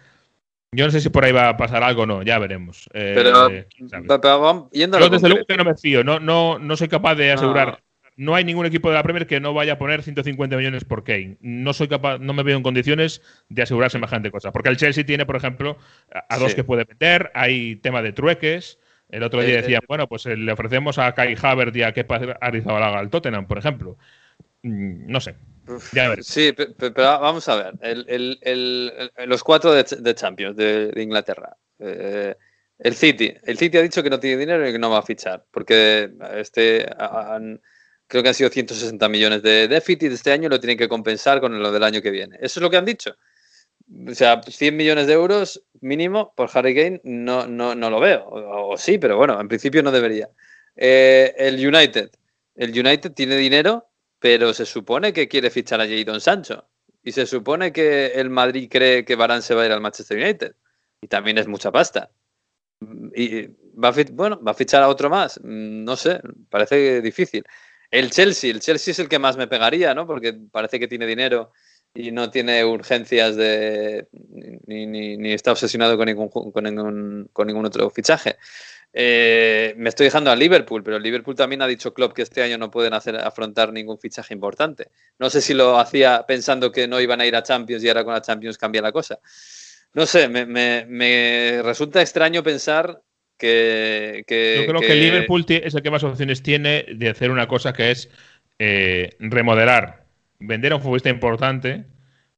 Yo 0.72 0.86
no 0.86 0.90
sé 0.90 1.00
si 1.00 1.08
por 1.08 1.24
ahí 1.24 1.32
va 1.32 1.50
a 1.50 1.56
pasar 1.56 1.82
algo 1.82 2.02
o 2.02 2.06
no, 2.06 2.22
ya 2.22 2.38
veremos. 2.38 2.88
Eh, 2.92 3.12
Pero, 3.14 3.30
vamos- 3.32 3.52
yendo 3.76 3.96
a 3.96 4.00
Yo 5.00 5.08
desde 5.08 5.28
luego 5.28 5.44
que 5.46 5.56
no 5.56 5.64
me 5.64 5.76
fío, 5.76 6.02
no, 6.04 6.18
no, 6.18 6.58
no 6.58 6.76
soy 6.76 6.88
capaz 6.88 7.14
de 7.14 7.30
asegurar. 7.32 7.83
No. 8.16 8.34
Hay 8.34 8.44
ningún 8.44 8.66
equipo 8.66 8.88
de 8.88 8.94
la 8.94 9.02
Premier 9.02 9.26
que 9.26 9.40
no 9.40 9.54
vaya 9.54 9.74
a 9.74 9.78
poner 9.78 10.02
150 10.02 10.56
millones 10.56 10.84
por 10.84 11.04
Kane. 11.04 11.36
No 11.40 11.72
soy 11.72 11.88
capaz, 11.88 12.18
no 12.18 12.32
me 12.32 12.42
veo 12.42 12.56
en 12.56 12.62
condiciones 12.62 13.22
de 13.48 13.62
asegurar 13.62 13.90
semejante 13.90 14.30
cosa. 14.30 14.52
Porque 14.52 14.68
el 14.68 14.76
Chelsea 14.76 15.04
tiene, 15.04 15.26
por 15.26 15.36
ejemplo, 15.36 15.78
a, 16.12 16.34
a 16.34 16.38
dos 16.38 16.50
Sí. 16.50 16.56
que 16.56 16.64
puede 16.64 16.84
vender, 16.84 17.30
hay 17.34 17.76
tema 17.76 18.02
de 18.02 18.12
trueques. 18.12 18.78
El 19.10 19.22
otro 19.22 19.42
día 19.42 19.54
Eh, 19.54 19.62
decía, 19.62 19.78
eh, 19.78 19.86
bueno, 19.86 20.08
pues 20.08 20.26
eh, 20.26 20.36
le 20.36 20.50
ofrecemos 20.52 20.98
a 20.98 21.12
Kai 21.14 21.36
Havertz 21.40 21.76
y 21.76 21.82
a 21.82 21.92
Kepa 21.92 22.20
Arrizabalaga 22.40 22.98
al 22.98 23.10
Tottenham, 23.10 23.46
por 23.46 23.58
ejemplo. 23.58 23.96
Mm, 24.62 25.10
No 25.10 25.20
sé. 25.20 25.34
Ya. 25.92 26.14
Sí, 26.20 26.52
pe- 26.52 26.66
pe- 26.68 26.90
pero 26.90 27.20
vamos 27.20 27.48
a 27.48 27.56
ver. 27.56 27.74
El- 27.80 28.04
el- 28.08 28.38
el- 28.42 28.92
el- 29.16 29.28
los 29.28 29.42
cuatro 29.42 29.72
de, 29.72 29.82
Ch- 29.84 29.96
de 29.98 30.14
Champions 30.14 30.56
de, 30.56 30.88
de 30.90 31.02
Inglaterra. 31.02 31.56
Eh, 31.78 32.34
el 32.78 32.94
City. 32.94 33.32
El 33.44 33.56
City 33.56 33.78
ha 33.78 33.82
dicho 33.82 34.02
que 34.02 34.10
no 34.10 34.20
tiene 34.20 34.36
dinero 34.38 34.68
y 34.68 34.72
que 34.72 34.78
no 34.78 34.90
va 34.90 34.98
a 34.98 35.02
fichar. 35.02 35.44
Porque 35.50 36.10
este 36.34 36.86
han- 36.98 37.60
creo 38.06 38.22
que 38.22 38.28
han 38.30 38.34
sido 38.34 38.50
160 38.50 39.08
millones 39.08 39.42
de 39.42 39.68
déficit 39.68 40.12
este 40.12 40.32
año 40.32 40.46
y 40.46 40.50
lo 40.50 40.60
tienen 40.60 40.78
que 40.78 40.88
compensar 40.88 41.40
con 41.40 41.60
lo 41.60 41.72
del 41.72 41.82
año 41.84 42.02
que 42.02 42.10
viene. 42.10 42.36
Eso 42.40 42.60
es 42.60 42.62
lo 42.62 42.70
que 42.70 42.76
han 42.76 42.84
dicho. 42.84 43.16
O 44.08 44.14
sea, 44.14 44.40
100 44.42 44.76
millones 44.76 45.06
de 45.06 45.12
euros 45.12 45.62
mínimo 45.80 46.32
por 46.36 46.48
Harry 46.54 46.74
Kane 46.74 47.00
no, 47.04 47.46
no, 47.46 47.74
no 47.74 47.90
lo 47.90 48.00
veo. 48.00 48.26
O, 48.28 48.76
sí, 48.76 48.98
pero 48.98 49.16
bueno, 49.16 49.40
en 49.40 49.48
principio 49.48 49.82
no 49.82 49.92
debería. 49.92 50.30
Eh, 50.76 51.34
el 51.36 51.54
United. 51.66 52.10
El 52.54 52.70
United 52.70 53.12
tiene 53.12 53.36
dinero, 53.36 53.88
pero 54.18 54.54
se 54.54 54.64
supone 54.64 55.12
que 55.12 55.28
quiere 55.28 55.50
fichar 55.50 55.80
a 55.80 55.86
Jadon 55.86 56.20
Sancho. 56.20 56.66
Y 57.02 57.12
se 57.12 57.26
supone 57.26 57.72
que 57.72 58.06
el 58.14 58.30
Madrid 58.30 58.68
cree 58.70 59.04
que 59.04 59.16
Varane 59.16 59.42
se 59.42 59.54
va 59.54 59.62
a 59.62 59.66
ir 59.66 59.72
al 59.72 59.80
Manchester 59.82 60.18
United. 60.18 60.54
Y 61.02 61.08
también 61.08 61.36
es 61.38 61.46
mucha 61.46 61.70
pasta. 61.70 62.10
Y 63.14 63.46
va 63.76 63.88
a, 63.88 63.94
bueno, 64.12 64.40
va 64.42 64.52
a 64.52 64.54
fichar 64.54 64.82
a 64.82 64.88
otro 64.88 65.10
más. 65.10 65.38
Mm, 65.42 65.84
No 65.84 65.96
sé, 65.96 66.20
parece 66.48 67.02
difícil. 67.02 67.44
El 67.94 68.10
Chelsea, 68.10 68.50
el 68.50 68.58
Chelsea 68.58 68.90
es 68.90 68.98
el 68.98 69.08
que 69.08 69.20
más 69.20 69.36
me 69.36 69.46
pegaría, 69.46 69.94
¿no? 69.94 70.04
Porque 70.04 70.32
parece 70.50 70.80
que 70.80 70.88
tiene 70.88 71.06
dinero 71.06 71.52
y 71.94 72.10
no 72.10 72.28
tiene 72.28 72.64
urgencias 72.64 73.36
de 73.36 74.08
ni, 74.66 75.32
está 75.32 75.52
obsesionado 75.52 75.96
con 75.96 76.06
ningún, 76.06 76.28
con 76.28 77.46
ningún, 77.46 77.66
otro 77.66 77.88
fichaje. 77.90 78.36
Eh, 78.92 79.74
me 79.76 79.90
estoy 79.90 80.06
dejando 80.06 80.32
a 80.32 80.34
Liverpool, 80.34 80.82
pero 80.82 80.98
Liverpool 80.98 81.36
también 81.36 81.62
ha 81.62 81.68
dicho 81.68 81.94
Klopp 81.94 82.14
que 82.14 82.22
este 82.22 82.42
año 82.42 82.58
no 82.58 82.68
pueden 82.68 82.94
hacer, 82.94 83.14
afrontar 83.14 83.72
ningún 83.72 84.00
fichaje 84.00 84.34
importante. 84.34 84.90
No 85.20 85.30
sé 85.30 85.40
si 85.40 85.54
lo 85.54 85.78
hacía 85.78 86.24
pensando 86.26 86.72
que 86.72 86.88
no 86.88 87.00
iban 87.00 87.20
a 87.20 87.26
ir 87.26 87.36
a 87.36 87.44
Champions 87.44 87.84
y 87.84 87.88
ahora 87.88 88.02
con 88.02 88.14
la 88.14 88.22
Champions 88.22 88.58
cambia 88.58 88.82
la 88.82 88.90
cosa. 88.90 89.20
No 89.92 90.04
sé, 90.04 90.26
me 90.26 91.62
resulta 91.62 92.02
extraño 92.02 92.42
pensar 92.42 93.00
que... 93.38 94.24
que- 94.26 94.34
Yo 94.52 94.64
creo 94.64 94.84
que, 94.84 94.94
Liverpool 94.94 95.46
ti- 95.46 95.60
es 95.62 95.74
el 95.74 95.82
que 95.82 95.90
más 95.90 96.04
opciones 96.04 96.42
tiene 96.42 96.84
de 96.94 97.08
hacer 97.08 97.30
una 97.30 97.48
cosa 97.48 97.72
que 97.72 97.90
es 97.90 98.10
eh, 98.58 99.16
remodelar, 99.18 100.06
vender 100.38 100.72
a 100.72 100.76
un 100.76 100.82
futbolista 100.82 101.10
importante 101.10 101.86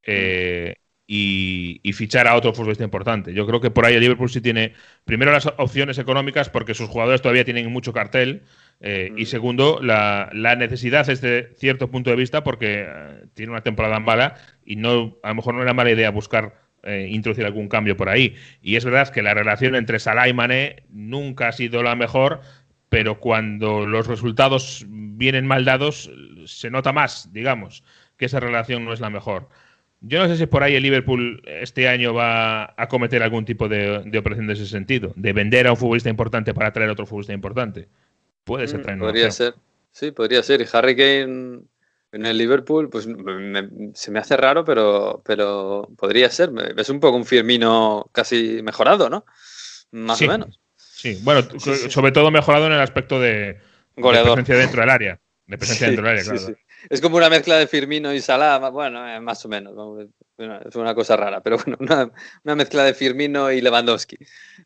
eh, 0.03 0.75
y, 1.05 1.79
y 1.83 1.93
fichar 1.93 2.27
a 2.27 2.35
otro 2.35 2.53
futbolista 2.53 2.83
importante. 2.83 3.33
Yo 3.33 3.45
creo 3.45 3.61
que 3.61 3.69
por 3.71 3.85
ahí 3.85 3.93
el 3.95 4.01
Liverpool 4.01 4.29
sí 4.29 4.41
tiene, 4.41 4.73
primero, 5.05 5.31
las 5.31 5.45
opciones 5.57 5.97
económicas 5.99 6.49
porque 6.49 6.73
sus 6.73 6.89
jugadores 6.89 7.21
todavía 7.21 7.45
tienen 7.45 7.71
mucho 7.71 7.93
cartel. 7.93 8.43
eh, 8.79 9.13
Y 9.15 9.23
Mm. 9.23 9.25
segundo, 9.25 9.79
la, 9.81 10.29
la 10.33 10.55
necesidad 10.55 11.05
desde 11.05 11.53
cierto 11.55 11.89
punto 11.91 12.09
de 12.09 12.15
vista 12.15 12.43
porque 12.43 12.87
tiene 13.33 13.51
una 13.51 13.61
temporada 13.61 13.99
mala 13.99 14.35
y 14.65 14.75
no 14.77 15.17
a 15.23 15.29
lo 15.29 15.35
mejor 15.35 15.53
no 15.55 15.61
era 15.61 15.73
mala 15.73 15.91
idea 15.91 16.09
buscar 16.11 16.66
eh, 16.87 17.07
introducir 17.11 17.45
algún 17.45 17.67
cambio 17.67 17.97
por 17.97 18.09
ahí. 18.09 18.35
Y 18.61 18.75
es 18.75 18.85
verdad 18.85 19.09
que 19.09 19.21
la 19.21 19.33
relación 19.33 19.75
entre 19.75 19.99
Salah 19.99 20.27
y 20.27 20.33
Mané 20.33 20.83
nunca 20.89 21.49
ha 21.49 21.51
sido 21.51 21.83
la 21.83 21.95
mejor, 21.95 22.41
pero 22.89 23.19
cuando 23.19 23.85
los 23.85 24.07
resultados 24.07 24.85
vienen 24.87 25.45
mal 25.45 25.65
dados, 25.65 26.09
se 26.45 26.69
nota 26.69 26.93
más, 26.93 27.31
digamos, 27.33 27.83
que 28.17 28.25
esa 28.25 28.39
relación 28.39 28.85
no 28.85 28.93
es 28.93 28.99
la 28.99 29.09
mejor. 29.09 29.49
Yo 30.01 30.19
no 30.19 30.27
sé 30.27 30.37
si 30.37 30.45
por 30.45 30.63
ahí 30.63 30.75
el 30.75 30.83
Liverpool 30.83 31.41
este 31.45 31.87
año 31.87 32.13
va 32.13 32.73
a 32.77 32.87
cometer 32.87 33.23
algún 33.23 33.45
tipo 33.45 33.67
de, 33.67 34.03
de 34.05 34.17
operación 34.17 34.47
de 34.47 34.53
ese 34.53 34.67
sentido, 34.67 35.11
de 35.15 35.33
vender 35.33 35.67
a 35.67 35.71
un 35.71 35.77
futbolista 35.77 36.09
importante 36.09 36.53
para 36.53 36.71
traer 36.71 36.89
a 36.89 36.93
otro 36.93 37.05
futbolista 37.05 37.33
importante. 37.33 37.87
Puede 38.43 38.67
ser 38.67 38.79
Mm, 38.79 38.99
Podría 38.99 39.31
ser. 39.31 39.55
Sí, 39.91 40.11
podría 40.11 40.43
ser. 40.43 40.61
Y 40.61 40.65
Harry 40.71 40.95
Kane 40.95 41.61
en 42.11 42.25
el 42.25 42.37
Liverpool, 42.37 42.89
pues 42.89 43.05
me- 43.07 43.91
se 43.93 44.11
me 44.11 44.19
hace 44.19 44.37
raro, 44.37 44.63
pero, 44.63 45.21
pero 45.25 45.87
podría 45.97 46.29
ser. 46.29 46.51
Es 46.77 46.89
un 46.89 46.99
poco 46.99 47.17
un 47.17 47.25
Firmino 47.25 48.09
casi 48.11 48.61
mejorado, 48.63 49.09
¿no? 49.09 49.25
Más 49.91 50.17
Sí. 50.17 50.25
o 50.25 50.29
menos. 50.29 50.59
Sí, 50.75 51.19
bueno, 51.23 51.41
Sí, 51.59 51.75
sí. 51.75 51.91
sobre 51.91 52.11
todo 52.11 52.31
mejorado 52.31 52.67
en 52.67 52.73
el 52.73 52.81
aspecto 52.81 53.19
de, 53.19 53.59
de 53.95 54.23
presencia 54.23 54.55
dentro 54.57 54.81
del 54.81 54.89
área. 54.89 55.19
De 55.45 55.57
presencia 55.57 55.87
dentro 55.87 56.07
del 56.07 56.17
área, 56.19 56.23
sí, 56.23 56.29
claro. 56.45 56.57
Es 56.89 57.01
como 57.01 57.17
una 57.17 57.29
mezcla 57.29 57.57
de 57.57 57.67
Firmino 57.67 58.13
y 58.13 58.21
Salah, 58.21 58.69
bueno, 58.69 59.07
eh, 59.07 59.19
más 59.19 59.43
o 59.45 59.49
menos. 59.49 59.73
bueno, 60.37 60.59
es 60.63 60.75
una 60.75 60.93
cosa 60.95 61.15
rara, 61.17 61.41
pero 61.41 61.57
bueno, 61.57 61.77
una, 61.79 62.11
una 62.43 62.55
mezcla 62.55 62.83
de 62.83 62.93
Firmino 62.93 63.51
y 63.51 63.61
Lewandowski, 63.61 64.17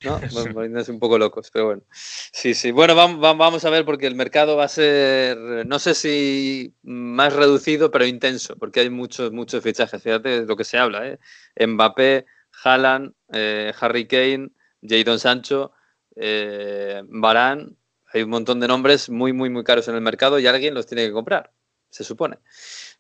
¿no? 0.04 0.20
Poniéndose 0.54 0.92
un 0.92 1.00
poco 1.00 1.18
locos, 1.18 1.50
pero 1.52 1.66
bueno. 1.68 1.82
Sí, 1.92 2.54
sí. 2.54 2.72
Bueno, 2.72 2.96
vam- 2.96 3.20
vam- 3.20 3.38
vamos 3.38 3.64
a 3.66 3.70
ver 3.70 3.86
porque 3.86 4.08
el 4.08 4.16
mercado 4.16 4.58
va 4.58 4.66
a 4.66 4.68
ser, 4.68 5.38
no 5.66 5.80
sé 5.80 5.94
si 5.94 6.74
más 6.84 7.34
reducido, 7.34 7.92
pero 7.92 8.06
intenso, 8.06 8.56
porque 8.58 8.82
hay 8.82 8.90
muchos, 8.90 9.32
muchos 9.32 9.64
fichajes. 9.64 10.02
Fíjate 10.04 10.42
de 10.42 10.46
lo 10.46 10.56
que 10.58 10.64
se 10.66 10.78
habla, 10.78 11.08
¿eh? 11.08 11.20
Mbappé, 11.68 12.26
Haaland, 12.64 13.14
eh, 13.34 13.74
Harry 13.80 14.08
Kane, 14.08 14.50
Jadon 14.82 15.20
Sancho. 15.20 15.72
eh, 16.16 17.02
Varane, 17.06 17.68
hay 18.14 18.24
un 18.24 18.30
montón 18.30 18.60
de 18.60 18.68
nombres 18.68 19.10
muy, 19.10 19.32
muy, 19.34 19.50
muy 19.50 19.64
caros 19.64 19.88
en 19.88 19.96
el 19.96 20.02
mercado 20.02 20.40
y 20.40 20.48
alguien 20.48 20.74
los 20.74 20.86
tiene 20.86 21.06
que 21.08 21.14
comprar, 21.14 21.52
se 21.92 22.04
supone. 22.04 22.38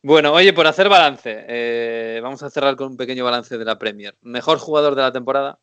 Bueno, 0.04 0.34
oye, 0.34 0.54
por 0.54 0.68
hacer 0.68 0.89
balance, 0.89 1.46
eh, 1.48 2.20
vamos 2.22 2.44
a 2.44 2.50
cerrar 2.50 2.76
con 2.76 2.92
un 2.92 2.98
pequeño 2.98 3.24
balance 3.24 3.58
de 3.58 3.66
la 3.66 3.80
Premier. 3.80 4.16
Mejor 4.22 4.60
jugador 4.60 4.96
de 4.96 5.02
la 5.02 5.12
temporada. 5.12 5.60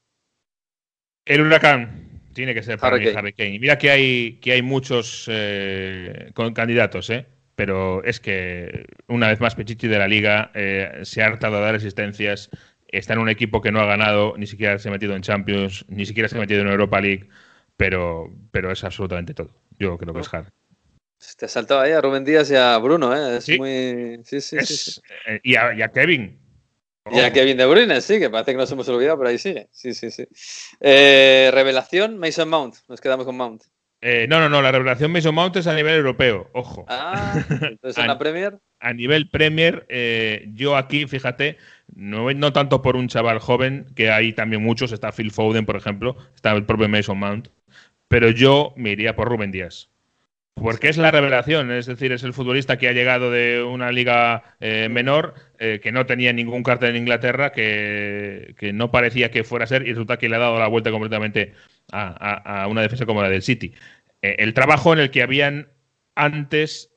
El 1.24 1.43
huracán. 1.43 2.09
Tiene 2.33 2.55
que 2.55 2.62
ser 2.62 2.79
para 2.79 2.95
Harry 2.95 3.07
mí 3.07 3.12
Kane. 3.12 3.18
Harry 3.18 3.33
Kane. 3.33 3.59
Mira 3.59 3.79
que 3.79 3.91
hay, 3.91 4.33
que 4.41 4.53
hay 4.53 4.62
muchos 4.62 5.26
eh, 5.29 6.31
con 6.35 6.55
candidatos, 6.55 7.11
¿eh? 7.11 7.26
pero 7.57 8.05
es 8.05 8.20
que 8.20 8.87
una 9.09 9.29
vez 9.29 9.41
más 9.41 9.57
Pichichi 9.57 9.89
de 9.89 9.99
la 9.99 10.07
liga 10.07 10.53
eh, 10.55 11.01
se 11.03 11.22
ha 11.22 11.26
hartado 11.26 11.57
de 11.57 11.62
dar 11.62 11.74
asistencias. 11.74 12.51
Está 12.87 13.14
en 13.14 13.18
un 13.18 13.29
equipo 13.29 13.61
que 13.61 13.72
no 13.72 13.81
ha 13.81 13.87
ganado, 13.87 14.35
ni 14.39 14.47
siquiera 14.47 14.79
se 14.79 14.89
ha 14.89 14.93
metido 14.93 15.16
en 15.16 15.22
Champions, 15.22 15.85
ni 15.89 16.07
siquiera 16.07 16.29
se 16.29 16.37
ha 16.37 16.41
metido 16.41 16.61
en 16.61 16.68
Europa 16.68 17.01
League, 17.01 17.29
pero, 17.76 18.33
pero 18.53 18.70
es 18.70 18.85
absolutamente 18.85 19.35
todo. 19.35 19.51
Yo 19.79 19.99
creo 19.99 20.14
que 20.14 20.20
es 20.20 20.33
Harry. 20.33 20.49
Te 21.37 21.47
ha 21.47 21.49
saltado 21.49 21.81
ahí 21.81 21.93
a 21.93 22.01
Rubén 22.01 22.25
Díaz 22.25 22.51
y 22.51 22.55
a 22.57 22.77
Bruno, 22.79 23.14
¿eh? 23.14 23.39
Es 23.39 23.45
Sí. 23.45 23.59
muy. 23.59 24.21
Sí, 24.25 24.41
sí, 24.41 24.57
sí, 24.64 24.75
Es- 24.75 24.95
sí. 24.95 25.01
eh, 25.27 25.41
y, 25.43 25.57
a, 25.57 25.75
y 25.75 25.83
a 25.83 25.89
Kevin. 25.89 26.39
Y 27.11 27.21
a. 27.21 27.33
Kevin 27.33 27.57
De 27.57 27.66
Bruyne, 27.66 28.01
sí, 28.01 28.19
que 28.19 28.31
parece 28.31 28.53
que 28.53 28.59
nos 28.59 28.71
hemos 28.71 28.89
olvidado, 28.89 29.19
pero 29.19 29.31
ahí 29.31 29.39
sigue. 29.39 29.69
Sí, 29.73 29.95
sí, 29.95 30.11
sí. 30.11 30.27
Eh, 30.81 31.51
revelación, 31.53 32.19
Mason 32.19 32.49
Mount. 32.49 32.77
Nos 32.89 33.01
quedamos 33.01 33.25
con 33.27 33.37
Mount. 33.37 33.62
Eh, 34.01 34.27
no, 34.29 34.39
no, 34.39 34.49
no, 34.49 34.62
la 34.62 34.71
revelación 34.71 35.11
Mason 35.11 35.35
Mount 35.35 35.57
es 35.57 35.66
a 35.66 35.75
nivel 35.75 35.95
europeo, 35.97 36.49
ojo. 36.53 36.85
Ah, 36.89 37.35
entonces 37.62 37.99
en 38.03 38.07
la 38.07 38.16
Premier. 38.19 38.59
a 38.79 38.93
nivel 38.93 39.29
Premier, 39.29 39.87
eh, 39.89 40.47
yo 40.53 40.77
aquí, 40.77 41.07
fíjate, 41.09 41.57
no, 41.97 42.33
no 42.33 42.53
tanto 42.53 42.81
por 42.81 42.95
un 42.95 43.09
chaval 43.09 43.41
joven, 43.41 43.87
que 43.97 44.11
hay 44.11 44.33
también 44.35 44.62
muchos, 44.62 44.93
está 44.93 45.11
Phil 45.11 45.33
Foden, 45.33 45.66
por 45.66 45.75
ejemplo, 45.75 46.16
está 46.37 46.53
el 46.53 46.64
propio 46.64 46.89
Mason 46.89 47.19
Mount, 47.19 47.49
pero 48.07 48.31
yo 48.31 48.73
me 48.77 48.91
iría 48.91 49.16
por 49.16 49.29
Rubén 49.29 49.51
Díaz. 49.51 49.89
Porque 50.63 50.89
es 50.89 50.97
la 50.97 51.11
revelación, 51.11 51.71
es 51.71 51.87
decir, 51.87 52.13
es 52.13 52.23
el 52.25 52.33
futbolista 52.33 52.77
que 52.79 52.89
ha 52.89 52.93
llegado 52.93 53.31
de 53.31 53.63
una 53.63 53.93
liga 53.93 54.43
eh, 54.61 54.89
menor, 54.91 55.35
eh, 55.59 55.81
que 55.83 55.93
no 55.93 56.05
tenía 56.07 56.33
ningún 56.33 56.63
cartel 56.63 56.91
en 56.91 56.97
Inglaterra, 57.03 57.53
que, 57.53 58.55
que 58.59 58.73
no 58.73 58.91
parecía 58.91 59.31
que 59.31 59.45
fuera 59.45 59.65
a 59.65 59.69
ser, 59.69 59.83
y 59.87 59.91
resulta 59.93 60.17
que 60.19 60.29
le 60.29 60.37
ha 60.37 60.41
dado 60.41 60.59
la 60.59 60.67
vuelta 60.69 60.91
completamente 60.91 61.53
a, 61.93 62.09
a- 62.09 62.63
a 62.65 62.67
una 62.69 62.83
defensa 62.83 63.07
como 63.07 63.23
la 63.23 63.29
del 63.29 63.43
City. 63.43 63.73
Eh, 64.23 64.37
el 64.41 64.53
trabajo 64.55 64.93
en 64.93 64.99
el 64.99 65.11
que 65.11 65.23
habían 65.23 65.69
antes 66.17 66.91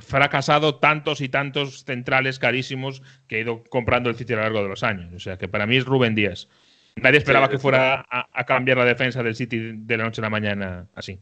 fracasado 0.00 0.76
tantos 0.76 1.20
y 1.20 1.28
tantos 1.28 1.84
centrales 1.84 2.38
carísimos 2.38 3.02
que 3.28 3.36
ha 3.36 3.40
ido 3.40 3.62
comprando 3.64 4.08
el 4.10 4.16
City 4.16 4.32
a 4.32 4.36
lo 4.36 4.42
largo 4.42 4.62
de 4.62 4.68
los 4.68 4.82
años. 4.82 5.12
O 5.14 5.18
sea 5.20 5.36
que 5.36 5.48
para 5.48 5.66
mí 5.66 5.76
es 5.76 5.84
Rubén 5.84 6.14
Díaz. 6.14 6.48
Nadie 6.96 7.18
esperaba 7.18 7.48
que 7.48 7.58
fuera 7.58 8.04
a, 8.10 8.28
a 8.32 8.44
cambiar 8.44 8.78
la 8.78 8.84
defensa 8.84 9.22
del 9.22 9.34
City 9.34 9.72
de 9.74 9.96
la 9.96 10.04
noche 10.04 10.20
a 10.20 10.22
la 10.22 10.30
mañana 10.30 10.86
así. 10.94 11.18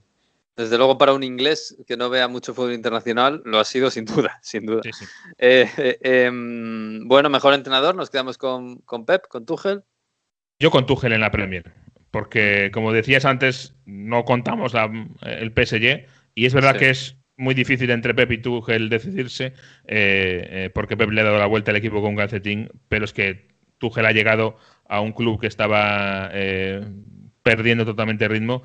Desde 0.57 0.77
luego, 0.77 0.99
para 0.99 1.15
un 1.15 1.23
inglés 1.23 1.77
que 1.87 1.97
no 1.97 2.11
vea 2.11 2.29
mucho 2.29 2.53
fútbol 2.53 2.75
internacional, 2.75 3.41
lo 3.47 3.59
ha 3.59 3.65
sido 3.65 3.91
sin 3.91 4.05
duda, 4.05 4.39
sin 4.43 4.67
duda. 4.67 4.83
Sí, 4.85 4.91
sí. 4.93 5.05
Eh, 5.39 5.69
eh, 5.79 5.99
em, 6.03 7.07
bueno, 7.09 7.31
mejor 7.31 7.55
entrenador, 7.55 7.95
nos 7.95 8.11
quedamos 8.11 8.37
con, 8.39 8.77
con 8.81 9.07
Pep, 9.07 9.27
con 9.29 9.47
Tuchel. 9.47 9.83
Yo 10.59 10.71
con 10.71 10.85
Tuchel 10.87 11.13
en 11.15 11.21
la 11.23 11.31
Premier, 11.31 11.73
porque 12.11 12.71
como 12.73 12.93
decías 12.93 13.25
antes, 13.25 13.75
no 13.87 14.25
contamos 14.25 14.75
la- 14.75 14.91
el 15.23 15.53
PSG 15.53 16.07
y 16.35 16.47
es 16.47 16.55
verdad 16.55 16.75
Sí. 16.75 16.79
que 16.81 16.91
es 16.91 17.17
muy 17.37 17.55
difícil 17.55 17.91
entre 17.91 18.15
Pep 18.15 18.31
y 18.31 18.39
Tuchel 18.39 18.89
decidirse, 18.91 19.55
eh, 19.87 20.71
porque 20.75 20.97
Pep 20.97 21.11
le 21.11 21.23
ha 21.23 21.25
dado 21.25 21.39
la 21.39 21.47
vuelta 21.47 21.71
al 21.71 21.79
equipo 21.79 22.01
con 22.03 22.11
un 22.11 22.17
calcetín, 22.17 22.69
pero 22.89 23.07
es 23.07 23.13
que 23.15 23.49
Tuchel 23.79 24.05
ha 24.07 24.13
llegado 24.13 24.59
a 24.87 25.01
un 25.01 25.13
club 25.13 25.41
que 25.41 25.47
estaba 25.47 26.31
perdiendo 27.43 27.85
totalmente 27.85 28.29
ritmo. 28.29 28.63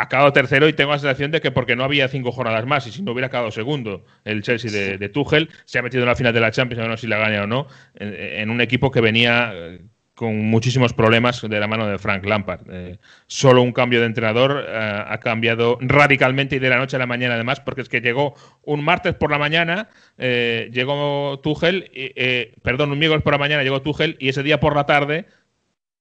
Acabado 0.00 0.32
tercero 0.32 0.68
y 0.68 0.72
tengo 0.72 0.92
la 0.92 0.98
sensación 1.00 1.32
de 1.32 1.40
que 1.40 1.50
porque 1.50 1.74
no 1.74 1.82
había 1.82 2.06
cinco 2.06 2.30
jornadas 2.30 2.64
más 2.66 2.86
y 2.86 2.92
si 2.92 3.02
no 3.02 3.10
hubiera 3.12 3.26
acabado 3.26 3.50
segundo 3.50 4.04
el 4.24 4.42
Chelsea 4.42 4.70
de, 4.70 4.96
de 4.96 5.08
Tuchel, 5.08 5.48
se 5.64 5.80
ha 5.80 5.82
metido 5.82 6.04
en 6.04 6.08
la 6.08 6.14
final 6.14 6.32
de 6.32 6.40
la 6.40 6.52
Champions, 6.52 6.86
no 6.86 6.96
sé 6.96 7.00
si 7.02 7.06
la 7.08 7.18
gana 7.18 7.42
o 7.42 7.46
no, 7.48 7.66
en, 7.96 8.14
en 8.14 8.50
un 8.50 8.60
equipo 8.60 8.92
que 8.92 9.00
venía 9.00 9.50
eh, 9.54 9.80
con 10.14 10.36
muchísimos 10.36 10.92
problemas 10.94 11.42
de 11.42 11.60
la 11.60 11.66
mano 11.66 11.86
de 11.88 11.98
Frank 11.98 12.24
Lampard. 12.24 12.60
Eh, 12.70 12.98
solo 13.26 13.62
un 13.62 13.72
cambio 13.72 14.00
de 14.00 14.06
entrenador 14.06 14.64
eh, 14.68 15.02
ha 15.06 15.18
cambiado 15.18 15.78
radicalmente 15.80 16.56
y 16.56 16.58
de 16.60 16.68
la 16.70 16.76
noche 16.78 16.94
a 16.96 17.00
la 17.00 17.06
mañana 17.06 17.34
además, 17.34 17.60
porque 17.60 17.80
es 17.82 17.88
que 17.88 18.00
llegó 18.00 18.34
un 18.62 18.84
martes 18.84 19.14
por 19.14 19.30
la 19.32 19.38
mañana, 19.38 19.88
eh, 20.16 20.70
llegó 20.72 21.40
Tuchel, 21.40 21.90
eh, 21.94 22.54
perdón, 22.62 22.92
un 22.92 22.98
miércoles 22.98 23.22
por 23.24 23.32
la 23.32 23.38
mañana 23.38 23.62
llegó 23.64 23.82
Tuchel 23.82 24.16
y 24.20 24.28
ese 24.28 24.42
día 24.42 24.60
por 24.60 24.76
la 24.76 24.86
tarde 24.86 25.26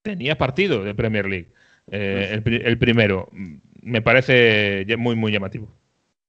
tenía 0.03 0.37
partido 0.37 0.83
de 0.83 0.93
Premier 0.95 1.25
League. 1.25 1.49
eh, 1.91 2.29
el, 2.33 2.43
pri- 2.43 2.61
el 2.63 2.77
primero. 2.77 3.29
Me 3.87 4.01
parece 4.01 4.85
muy, 4.97 5.15
muy 5.15 5.31
llamativo. 5.31 5.67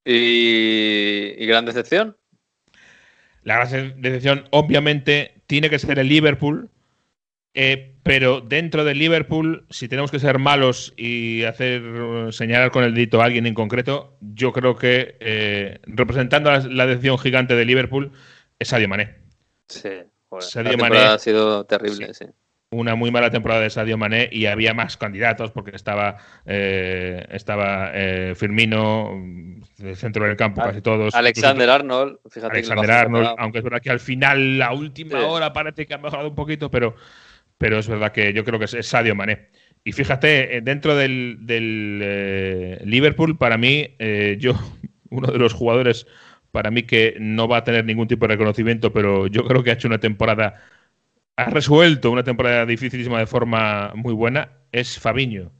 Y, 0.04 1.34
y 1.36 1.46
gran 1.46 1.64
decepción. 1.66 2.16
La 3.42 3.56
gran 3.56 4.00
decepción, 4.00 4.44
obviamente, 4.50 5.42
tiene 5.46 5.70
que 5.70 5.78
ser 5.78 5.98
el 5.98 6.08
Liverpool. 6.08 6.70
eh, 7.54 7.94
pero 8.04 8.40
dentro 8.40 8.84
del 8.84 8.98
Liverpool, 8.98 9.66
si 9.70 9.86
tenemos 9.88 10.10
que 10.10 10.18
ser 10.18 10.38
malos 10.38 10.94
y 10.96 11.42
hacer 11.44 11.82
señalar 12.32 12.70
con 12.70 12.84
el 12.84 12.94
dedito 12.94 13.20
a 13.20 13.24
alguien 13.26 13.46
en 13.46 13.54
concreto, 13.54 14.16
yo 14.20 14.52
creo 14.52 14.76
que 14.76 15.16
eh, 15.20 15.78
representando 15.84 16.50
la, 16.50 16.60
la 16.60 16.86
decepción 16.86 17.18
gigante 17.18 17.54
de 17.54 17.64
Liverpool 17.66 18.12
es 18.58 18.68
Sadio 18.68 18.88
Mané. 18.88 19.16
Sí, 19.68 19.90
joder, 20.30 20.44
Sadio 20.44 20.76
la 20.76 20.78
Mané. 20.78 20.98
ha 20.98 21.18
sido 21.18 21.64
terrible, 21.66 22.14
sí. 22.14 22.24
Una 22.70 22.94
muy 22.94 23.10
mala 23.10 23.30
temporada 23.30 23.62
de 23.62 23.70
Sadio 23.70 23.96
Mané 23.96 24.28
y 24.30 24.44
había 24.44 24.74
más 24.74 24.98
candidatos 24.98 25.52
porque 25.52 25.74
estaba 25.74 26.18
eh, 26.44 27.26
estaba 27.30 27.92
eh, 27.94 28.34
Firmino, 28.36 29.12
mm, 29.14 29.62
de 29.78 29.94
centro 29.96 30.26
del 30.26 30.36
campo, 30.36 30.60
casi 30.60 30.82
todos. 30.82 31.14
Alexander 31.14 31.70
Arnold, 31.70 32.18
fíjate 32.28 32.56
Alexander 32.58 32.84
el 32.84 32.90
Arnold, 32.90 33.28
aunque 33.38 33.58
es 33.58 33.64
verdad 33.64 33.80
que 33.80 33.90
al 33.90 34.00
final, 34.00 34.58
la 34.58 34.72
última 34.74 35.18
Sí. 35.18 35.24
hora 35.26 35.52
parece 35.54 35.86
que 35.86 35.94
ha 35.94 35.98
mejorado 35.98 36.28
un 36.28 36.34
poquito, 36.34 36.70
pero, 36.70 36.94
pero 37.56 37.78
es 37.78 37.88
verdad 37.88 38.12
que 38.12 38.34
yo 38.34 38.44
creo 38.44 38.58
que 38.58 38.66
es, 38.66 38.74
es 38.74 38.86
Sadio 38.86 39.14
Mané. 39.14 39.48
Y 39.84 39.92
fíjate, 39.92 40.58
eh, 40.58 40.60
dentro 40.60 40.94
del, 40.94 41.38
del, 41.40 42.00
eh, 42.02 42.82
Liverpool, 42.84 43.38
para 43.38 43.56
mí, 43.56 43.94
eh, 43.98 44.36
yo, 44.38 44.52
uno 45.10 45.32
de 45.32 45.38
los 45.38 45.54
jugadores, 45.54 46.06
para 46.52 46.70
mí 46.70 46.82
que 46.82 47.16
no 47.18 47.48
va 47.48 47.58
a 47.58 47.64
tener 47.64 47.86
ningún 47.86 48.08
tipo 48.08 48.26
de 48.26 48.34
reconocimiento, 48.34 48.92
pero 48.92 49.26
yo 49.26 49.44
creo 49.44 49.62
que 49.62 49.70
ha 49.70 49.74
hecho 49.74 49.88
una 49.88 50.00
temporada, 50.00 50.62
ha 51.38 51.50
resuelto 51.50 52.10
una 52.10 52.24
temporada 52.24 52.66
dificilísima 52.66 53.20
de 53.20 53.26
forma 53.26 53.92
muy 53.96 54.14
buena, 54.14 54.50
es 54.72 54.98
Fabiño. 54.98 55.52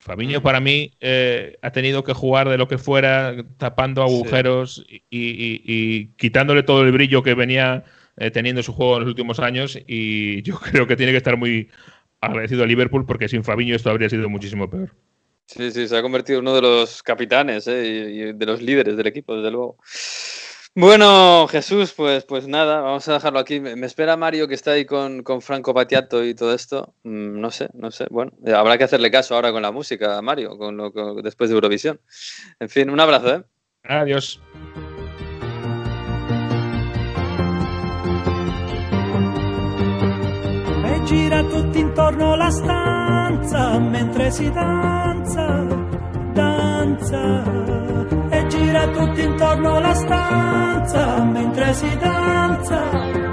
Fabiño 0.00 0.42
para 0.42 0.60
mí 0.60 0.92
eh, 1.00 1.58
ha 1.62 1.72
tenido 1.72 2.04
que 2.04 2.12
jugar 2.12 2.48
de 2.50 2.58
lo 2.58 2.68
que 2.68 2.78
fuera, 2.78 3.34
tapando 3.58 4.02
agujeros 4.02 4.84
y, 4.88 4.96
y- 5.10 5.62
y 5.66 6.08
quitándole 6.16 6.62
todo 6.62 6.82
el 6.82 6.92
brillo 6.92 7.22
que 7.22 7.34
venía 7.34 7.84
eh, 8.18 8.30
teniendo 8.30 8.62
su 8.62 8.72
juego 8.74 8.94
en 8.96 9.00
los 9.02 9.08
últimos 9.08 9.40
años. 9.40 9.78
Y 9.86 10.42
yo 10.42 10.58
creo 10.60 10.86
que 10.86 10.96
tiene 10.96 11.12
que 11.12 11.18
estar 11.18 11.36
muy 11.38 11.70
agradecido 12.20 12.64
a 12.64 12.66
Liverpool 12.66 13.06
porque 13.06 13.28
sin 13.28 13.44
Fabiño 13.44 13.76
esto 13.76 13.90
habría 13.90 14.10
sido 14.10 14.28
muchísimo 14.28 14.70
peor. 14.70 14.94
Sí, 15.46 15.70
sí, 15.70 15.86
se 15.88 15.96
ha 15.96 16.02
convertido 16.02 16.38
en 16.38 16.46
uno 16.46 16.54
de 16.56 16.62
los 16.62 17.02
capitanes 17.02 17.66
¿eh? 17.68 18.10
y 18.10 18.32
de 18.32 18.46
los 18.46 18.62
líderes 18.62 18.96
del 18.96 19.06
equipo, 19.06 19.36
desde 19.36 19.50
luego. 19.50 19.76
Bueno, 20.76 21.46
Jesús, 21.48 21.92
pues, 21.92 22.24
pues 22.24 22.48
nada, 22.48 22.80
vamos 22.80 23.06
a 23.08 23.12
dejarlo 23.14 23.38
aquí. 23.38 23.60
Me, 23.60 23.86
espera 23.86 24.16
Mario 24.16 24.48
que 24.48 24.54
está 24.54 24.72
ahí 24.72 24.84
con, 24.84 25.22
con 25.22 25.40
Franco 25.40 25.72
Batiato 25.72 26.24
y 26.24 26.34
todo 26.34 26.52
esto. 26.52 26.94
Mm, 27.04 27.40
no 27.40 27.50
sé, 27.52 27.68
no 27.74 27.92
sé. 27.92 28.06
Bueno, 28.10 28.32
eh, 28.44 28.52
habrá 28.54 28.76
que 28.76 28.84
hacerle 28.84 29.10
caso 29.12 29.36
ahora 29.36 29.52
con 29.52 29.62
la 29.62 29.70
música, 29.70 30.20
Mario, 30.20 30.58
con 30.58 30.76
lo, 30.76 30.92
con- 30.92 31.22
después 31.22 31.48
de 31.48 31.54
Eurovisión. 31.54 32.00
En 32.58 32.68
fin, 32.68 32.90
un 32.90 32.98
abrazo, 32.98 33.36
¿eh? 33.36 33.44
Adiós. 33.84 34.40
E 40.84 41.00
gira 41.06 41.42
tutti 41.44 41.78
intorno 41.80 42.36
la 42.36 42.48
stanza 42.50 43.78
mentre 43.78 44.30
si 44.30 44.50
danza, 44.50 45.46
danza. 46.34 47.73
Gira 48.74 48.88
tutti 48.88 49.22
intorno 49.22 49.78
la 49.78 49.94
stanza 49.94 51.22
mentre 51.22 51.74
si 51.74 51.96
danza. 51.96 53.23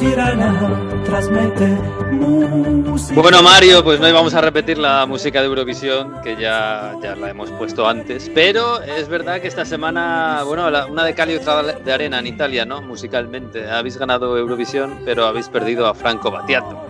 Tirana 0.00 0.58
trasmette 1.04 1.68
musica. 2.10 3.20
Bueno, 3.20 3.42
Mario, 3.42 3.84
pues 3.84 4.00
no 4.00 4.08
íbamos 4.08 4.32
a 4.34 4.40
repetir 4.40 4.78
la 4.78 5.04
música 5.06 5.40
de 5.40 5.46
Eurovisión, 5.46 6.22
que 6.22 6.36
ya, 6.36 6.94
ya 7.02 7.14
la 7.16 7.28
hemos 7.30 7.50
puesto 7.50 7.86
antes, 7.86 8.30
pero 8.34 8.80
es 8.82 9.08
verdad 9.08 9.40
que 9.40 9.48
esta 9.48 9.64
semana, 9.64 10.42
bueno, 10.46 10.70
la- 10.70 10.86
una 10.86 11.04
de 11.04 11.14
cal 11.14 11.30
y 11.30 11.36
otra 11.36 11.62
de 11.62 11.92
arena 11.92 12.18
en 12.18 12.26
Italia, 12.28 12.64
¿no? 12.64 12.80
Musicalmente. 12.80 13.68
Habéis 13.70 13.98
ganado 13.98 14.36
Eurovisión, 14.38 15.00
pero 15.04 15.26
habéis 15.26 15.48
perdido 15.48 15.86
a 15.86 15.94
Franco 15.94 16.30
Battiato. 16.30 16.86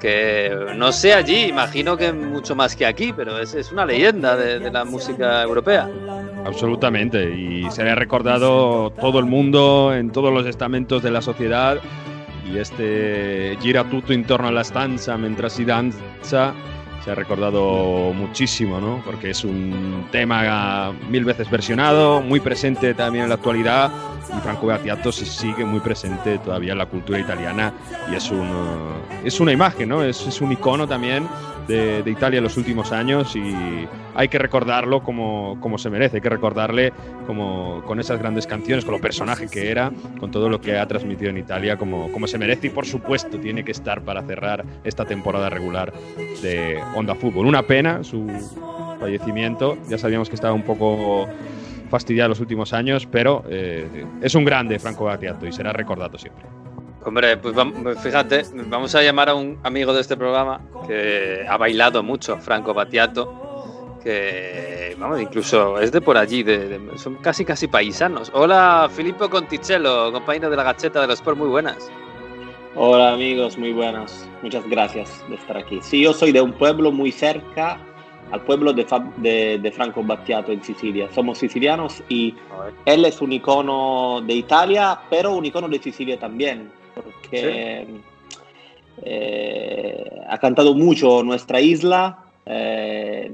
que 0.00 0.50
no 0.76 0.92
sé 0.92 1.12
allí, 1.12 1.42
imagino 1.44 1.94
que 1.94 2.10
mucho 2.10 2.54
más 2.54 2.74
que 2.74 2.86
aquí, 2.86 3.12
pero 3.12 3.38
es, 3.38 3.52
es 3.54 3.70
una 3.70 3.84
leyenda 3.84 4.34
de, 4.34 4.58
de 4.58 4.70
la 4.70 4.86
música 4.86 5.42
europea. 5.42 5.90
Absolutamente, 6.46 7.22
y 7.34 7.70
se 7.70 7.84
le 7.84 7.90
ha 7.90 7.94
recordado 7.94 8.88
todo 8.98 9.18
el 9.18 9.26
mundo 9.26 9.92
en 9.94 10.10
todos 10.10 10.32
los 10.32 10.46
estamentos 10.46 11.02
de 11.02 11.10
la 11.10 11.20
sociedad. 11.20 11.76
Y 12.52 12.58
este 12.58 13.56
gira 13.60 13.84
tutto 13.84 14.12
intorno 14.12 14.48
a 14.48 14.52
la 14.52 14.62
stanza 14.62 15.16
mientras 15.16 15.52
si 15.52 15.64
danza 15.64 16.52
se 17.04 17.10
ha 17.10 17.14
recordado 17.14 18.12
muchísimo, 18.12 18.80
¿no? 18.80 19.02
Porque 19.04 19.30
es 19.30 19.44
un 19.44 20.06
tema 20.10 20.92
mil 21.08 21.24
veces 21.24 21.50
versionado, 21.50 22.20
muy 22.20 22.40
presente 22.40 22.92
también 22.94 23.24
en 23.24 23.30
la 23.30 23.36
actualidad. 23.36 23.90
Y 24.36 24.40
Franco 24.42 24.66
Battiato 24.66 25.10
sigue 25.10 25.64
muy 25.64 25.80
presente 25.80 26.38
todavía 26.38 26.72
en 26.72 26.78
la 26.78 26.86
cultura 26.86 27.18
italiana 27.18 27.72
y 28.10 28.14
es, 28.14 28.30
un, 28.30 28.48
es 29.24 29.40
una 29.40 29.52
imagen, 29.52 29.88
¿no? 29.88 30.04
Es, 30.04 30.24
es 30.26 30.40
un 30.40 30.52
icono 30.52 30.86
también 30.86 31.26
de, 31.70 32.10
Italia 32.10 32.38
en 32.38 32.44
los 32.44 32.56
últimos 32.56 32.92
años 32.92 33.34
y 33.36 33.54
hay 34.14 34.28
que 34.28 34.38
recordarlo 34.38 35.02
como, 35.02 35.58
como 35.60 35.78
se 35.78 35.88
merece, 35.90 36.16
hay 36.16 36.20
que 36.20 36.28
recordarle 36.28 36.92
como, 37.26 37.82
con 37.86 38.00
esas 38.00 38.18
grandes 38.18 38.46
canciones, 38.46 38.84
con 38.84 38.94
lo 38.94 39.00
personaje 39.00 39.46
que 39.48 39.70
era, 39.70 39.92
con 40.18 40.30
todo 40.30 40.48
lo 40.48 40.60
que 40.60 40.78
ha 40.78 40.86
transmitido 40.86 41.30
en 41.30 41.38
Italia 41.38 41.76
como, 41.76 42.10
como 42.12 42.26
se 42.26 42.38
merece 42.38 42.66
y 42.66 42.70
por 42.70 42.86
supuesto 42.86 43.38
tiene 43.38 43.64
que 43.64 43.72
estar 43.72 44.02
para 44.02 44.22
cerrar 44.22 44.64
esta 44.84 45.04
temporada 45.04 45.48
regular 45.48 45.92
de 46.42 46.78
Onda 46.94 47.14
Fútbol. 47.14 47.46
Una 47.46 47.62
pena 47.62 48.02
su 48.04 48.26
fallecimiento, 48.98 49.78
ya 49.88 49.96
sabíamos 49.96 50.28
que 50.28 50.34
estaba 50.34 50.52
un 50.52 50.62
poco 50.62 51.28
fastidiado 51.88 52.28
los 52.28 52.40
últimos 52.40 52.72
años, 52.72 53.06
pero 53.10 53.44
eh, 53.48 54.04
es 54.22 54.34
un 54.34 54.44
grande 54.44 54.78
Franco 54.78 55.04
Battiato 55.04 55.46
y 55.46 55.52
será 55.52 55.72
recordado 55.72 56.18
siempre. 56.18 56.59
Hombre, 57.04 57.36
pues 57.38 57.54
vam- 57.54 57.96
fíjate, 57.96 58.42
vamos 58.66 58.94
a 58.94 59.02
llamar 59.02 59.30
a 59.30 59.34
un 59.34 59.58
amigo 59.62 59.92
de 59.94 60.02
este 60.02 60.16
programa 60.16 60.60
que 60.86 61.46
ha 61.48 61.56
bailado 61.56 62.02
mucho, 62.02 62.36
Franco 62.38 62.74
Battiato, 62.74 63.96
que 64.04 64.94
vamos, 64.98 65.20
incluso 65.20 65.78
es 65.80 65.92
de 65.92 66.00
por 66.02 66.18
allí, 66.18 66.42
de- 66.42 66.68
de- 66.78 66.98
son 66.98 67.14
casi 67.16 67.44
casi 67.44 67.68
paisanos. 67.68 68.30
Hola, 68.34 68.90
Filippo 68.94 69.30
Conticello, 69.30 70.12
compañero 70.12 70.50
de 70.50 70.56
la 70.56 70.62
Gacheta 70.64 71.00
de 71.00 71.06
los 71.06 71.14
Sport, 71.20 71.38
muy 71.38 71.48
buenas. 71.48 71.90
Hola 72.76 73.14
amigos, 73.14 73.56
muy 73.56 73.72
buenas. 73.72 74.28
Muchas 74.42 74.68
gracias 74.68 75.24
de 75.28 75.36
estar 75.36 75.56
aquí. 75.56 75.80
Sí, 75.82 76.02
yo 76.02 76.12
soy 76.12 76.32
de 76.32 76.40
un 76.42 76.52
pueblo 76.52 76.92
muy 76.92 77.12
cerca 77.12 77.78
al 78.30 78.42
pueblo 78.42 78.72
de- 78.72 79.58
de 79.60 79.72
Franco 79.72 80.02
Battiato 80.04 80.52
en 80.52 80.62
Sicilia. 80.62 81.08
Somos 81.12 81.38
sicilianos 81.38 82.02
y 82.08 82.34
él 82.84 83.04
es 83.06 83.20
un 83.22 83.32
icono 83.32 84.20
de 84.24 84.34
Italia, 84.34 85.00
pero 85.10 85.32
un 85.34 85.44
icono 85.46 85.66
de 85.68 85.80
Sicilia 85.82 86.16
también, 86.18 86.70
porque 86.94 87.86
eh, 89.02 90.20
ha 90.28 90.38
cantado 90.38 90.74
mucho 90.74 91.22
nuestra 91.22 91.60
isla. 91.60 92.24
eh, 92.46 93.30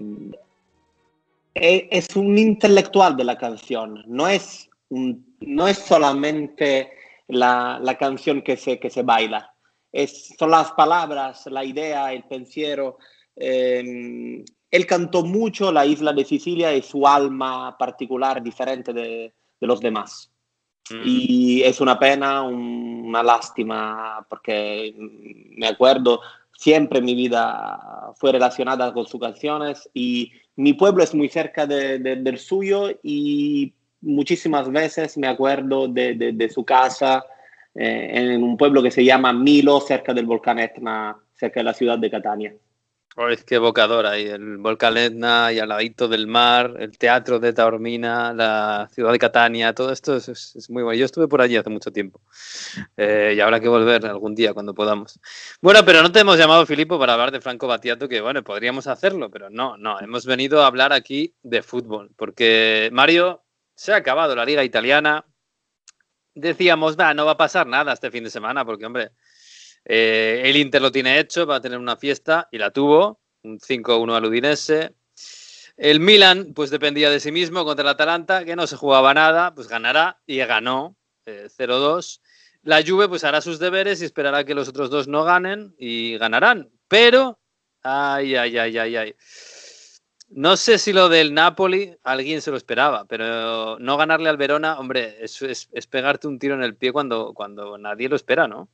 e- 1.54 1.88
es 1.90 2.14
un 2.16 2.36
intelectual 2.36 3.16
de 3.16 3.24
la 3.24 3.36
canción, 3.38 4.02
no 4.06 4.28
es, 4.28 4.68
un- 4.90 5.36
no 5.40 5.66
es 5.68 5.78
solamente 5.78 6.90
la, 7.28 7.78
la 7.82 7.96
canción 7.96 8.42
que 8.42 8.56
se, 8.56 8.78
que 8.78 8.90
se 8.90 9.02
baila, 9.02 9.52
es, 9.92 10.34
son 10.38 10.50
las 10.50 10.72
palabras, 10.72 11.46
la 11.46 11.64
idea, 11.64 12.12
el 12.12 12.24
pensiero. 12.24 12.98
eh, 13.36 14.44
él 14.70 14.86
cantó 14.86 15.22
mucho 15.24 15.70
la 15.72 15.86
isla 15.86 16.12
de 16.12 16.24
Sicilia 16.24 16.74
y 16.74 16.82
su 16.82 17.06
alma 17.06 17.76
particular 17.78 18.42
diferente 18.42 18.92
de, 18.92 19.32
de 19.60 19.66
los 19.66 19.80
demás. 19.80 20.30
Y 21.04 21.62
es 21.62 21.80
una 21.80 21.98
pena, 21.98 22.42
un- 22.42 23.04
una 23.06 23.22
lástima, 23.22 24.24
porque 24.28 24.94
mm, 24.96 25.58
me 25.58 25.66
acuerdo, 25.68 26.20
siempre 26.56 27.00
mi 27.00 27.14
vida 27.14 28.12
fue 28.16 28.32
relacionada 28.32 28.92
con 28.92 29.06
sus 29.06 29.20
canciones 29.20 29.88
y 29.94 30.32
mi 30.56 30.72
pueblo 30.74 31.02
es 31.02 31.14
muy 31.14 31.28
cerca 31.28 31.66
de- 31.66 31.98
de- 31.98 32.16
del 32.16 32.38
suyo 32.38 32.88
y 33.02 33.72
muchísimas 34.00 34.70
veces 34.70 35.16
me 35.18 35.26
acuerdo 35.28 35.88
de, 35.88 36.14
de- 36.14 36.32
de 36.32 36.48
su 36.48 36.64
casa 36.64 37.24
eh, 37.74 38.10
en 38.14 38.42
un 38.42 38.56
pueblo 38.56 38.82
que 38.82 38.90
se 38.90 39.04
llama 39.04 39.32
Milo, 39.34 39.80
cerca 39.80 40.14
del 40.14 40.24
volcán 40.24 40.58
Etna, 40.58 41.14
cerca 41.34 41.60
de 41.60 41.64
la 41.64 41.74
ciudad 41.74 41.98
de 41.98 42.10
Catania. 42.10 42.54
Oh, 43.18 43.28
es 43.30 43.44
que 43.44 43.54
evocador 43.54 44.04
ahí, 44.04 44.26
el 44.26 44.58
volcán 44.58 44.94
Etna 44.98 45.50
y 45.50 45.58
al 45.58 45.70
ladito 45.70 46.06
del 46.06 46.26
mar, 46.26 46.74
el 46.78 46.98
teatro 46.98 47.38
de 47.38 47.54
Taormina, 47.54 48.34
la 48.34 48.90
ciudad 48.92 49.10
de 49.10 49.18
Catania, 49.18 49.72
todo 49.74 49.90
esto 49.90 50.16
es, 50.16 50.68
muy 50.68 50.82
bueno. 50.82 50.98
Yo 50.98 51.06
estuve 51.06 51.26
por 51.26 51.40
allí 51.40 51.56
hace 51.56 51.70
mucho 51.70 51.90
tiempo 51.90 52.20
eh, 52.98 53.32
y 53.34 53.40
habrá 53.40 53.58
que 53.58 53.68
volver 53.68 54.04
algún 54.04 54.34
día 54.34 54.52
cuando 54.52 54.74
podamos. 54.74 55.18
Bueno, 55.62 55.80
pero 55.86 56.02
no 56.02 56.12
te 56.12 56.20
hemos 56.20 56.36
llamado, 56.36 56.66
Filipo, 56.66 56.98
para 56.98 57.14
hablar 57.14 57.32
de 57.32 57.40
Franco 57.40 57.66
Battiato, 57.66 58.06
que 58.06 58.20
bueno, 58.20 58.44
podríamos 58.44 58.86
hacerlo, 58.86 59.30
pero 59.30 59.48
no, 59.48 59.78
no, 59.78 59.98
hemos 59.98 60.26
venido 60.26 60.62
a 60.62 60.66
hablar 60.66 60.92
aquí 60.92 61.34
de 61.42 61.62
fútbol, 61.62 62.10
porque 62.16 62.90
Mario, 62.92 63.46
se 63.74 63.94
ha 63.94 63.96
acabado 63.96 64.36
la 64.36 64.44
liga 64.44 64.62
italiana. 64.62 65.24
Decíamos, 66.34 66.98
va, 67.00 67.14
no 67.14 67.24
va 67.24 67.32
a 67.32 67.36
pasar 67.38 67.66
nada 67.66 67.94
este 67.94 68.10
fin 68.10 68.24
de 68.24 68.30
semana, 68.30 68.62
porque 68.66 68.84
hombre, 68.84 69.12
eh, 69.86 70.42
el 70.44 70.56
Inter 70.56 70.82
lo 70.82 70.92
tiene 70.92 71.18
hecho, 71.20 71.46
va 71.46 71.56
a 71.56 71.60
tener 71.60 71.78
una 71.78 71.96
fiesta 71.96 72.48
y 72.52 72.58
la 72.58 72.70
tuvo, 72.70 73.20
un 73.42 73.58
5-1 73.60 74.14
al 74.16 74.24
Udinese. 74.26 74.94
El 75.76 76.00
Milan, 76.00 76.52
pues 76.54 76.70
dependía 76.70 77.10
de 77.10 77.20
sí 77.20 77.30
mismo 77.32 77.64
contra 77.64 77.82
el 77.82 77.88
Atalanta, 77.88 78.44
que 78.44 78.56
no 78.56 78.66
se 78.66 78.76
jugaba 78.76 79.14
nada, 79.14 79.54
pues 79.54 79.68
ganará 79.68 80.20
y 80.26 80.38
ganó 80.38 80.96
eh, 81.26 81.48
0-2. 81.56 82.20
La 82.62 82.82
Juve 82.84 83.08
pues 83.08 83.24
hará 83.24 83.40
sus 83.40 83.58
deberes 83.58 84.02
y 84.02 84.06
esperará 84.06 84.44
que 84.44 84.54
los 84.54 84.68
otros 84.68 84.90
dos 84.90 85.06
no 85.06 85.22
ganen 85.24 85.74
y 85.78 86.18
ganarán. 86.18 86.70
Pero, 86.88 87.38
ay, 87.82 88.34
ay, 88.36 88.58
ay, 88.58 88.78
ay, 88.78 88.96
ay. 88.96 89.14
No 90.28 90.56
sé 90.56 90.78
si 90.78 90.92
lo 90.92 91.08
del 91.08 91.34
Napoli 91.34 91.96
alguien 92.02 92.42
se 92.42 92.50
lo 92.50 92.56
esperaba, 92.56 93.04
pero 93.04 93.78
no 93.78 93.96
ganarle 93.96 94.28
al 94.28 94.36
Verona, 94.36 94.78
hombre, 94.78 95.16
es, 95.20 95.40
es- 95.42 95.68
es 95.72 95.86
pegarte 95.86 96.26
un 96.26 96.38
tiro 96.40 96.54
en 96.54 96.62
el 96.64 96.74
pie 96.76 96.92
cuando, 96.92 97.32
cuando 97.32 97.78
nadie 97.78 98.08
lo 98.08 98.16
espera, 98.16 98.48
¿no? 98.48 98.68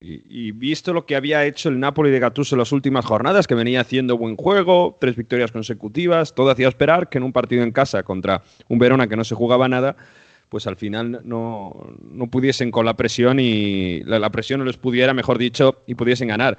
Y, 0.00 0.52
visto 0.52 0.92
lo 0.92 1.06
que 1.06 1.16
había 1.16 1.44
hecho 1.44 1.68
el 1.68 1.80
Napoli 1.80 2.10
de 2.10 2.20
Gattuso 2.20 2.54
en 2.54 2.60
las 2.60 2.70
últimas 2.70 3.04
jornadas, 3.04 3.48
que 3.48 3.56
venía 3.56 3.80
haciendo 3.80 4.16
buen 4.16 4.36
juego, 4.36 4.96
tres 5.00 5.16
victorias 5.16 5.50
consecutivas, 5.50 6.36
todo 6.36 6.50
hacía 6.50 6.68
esperar 6.68 7.08
que 7.08 7.18
en 7.18 7.24
un 7.24 7.32
partido 7.32 7.64
en 7.64 7.72
casa 7.72 8.04
contra 8.04 8.42
un 8.68 8.78
Verona 8.78 9.08
que 9.08 9.16
no 9.16 9.24
se 9.24 9.34
jugaba 9.34 9.68
nada, 9.68 9.96
pues 10.50 10.68
al 10.68 10.76
final 10.76 11.22
no, 11.24 11.94
no 12.00 12.26
pudiesen 12.28 12.70
con 12.70 12.86
la 12.86 12.94
presión 12.94 13.40
y 13.40 14.04
la 14.04 14.30
presión 14.30 14.60
no 14.60 14.66
les 14.66 14.76
pudiera, 14.76 15.14
mejor 15.14 15.36
dicho, 15.36 15.82
y 15.88 15.96
pudiesen 15.96 16.28
ganar. 16.28 16.58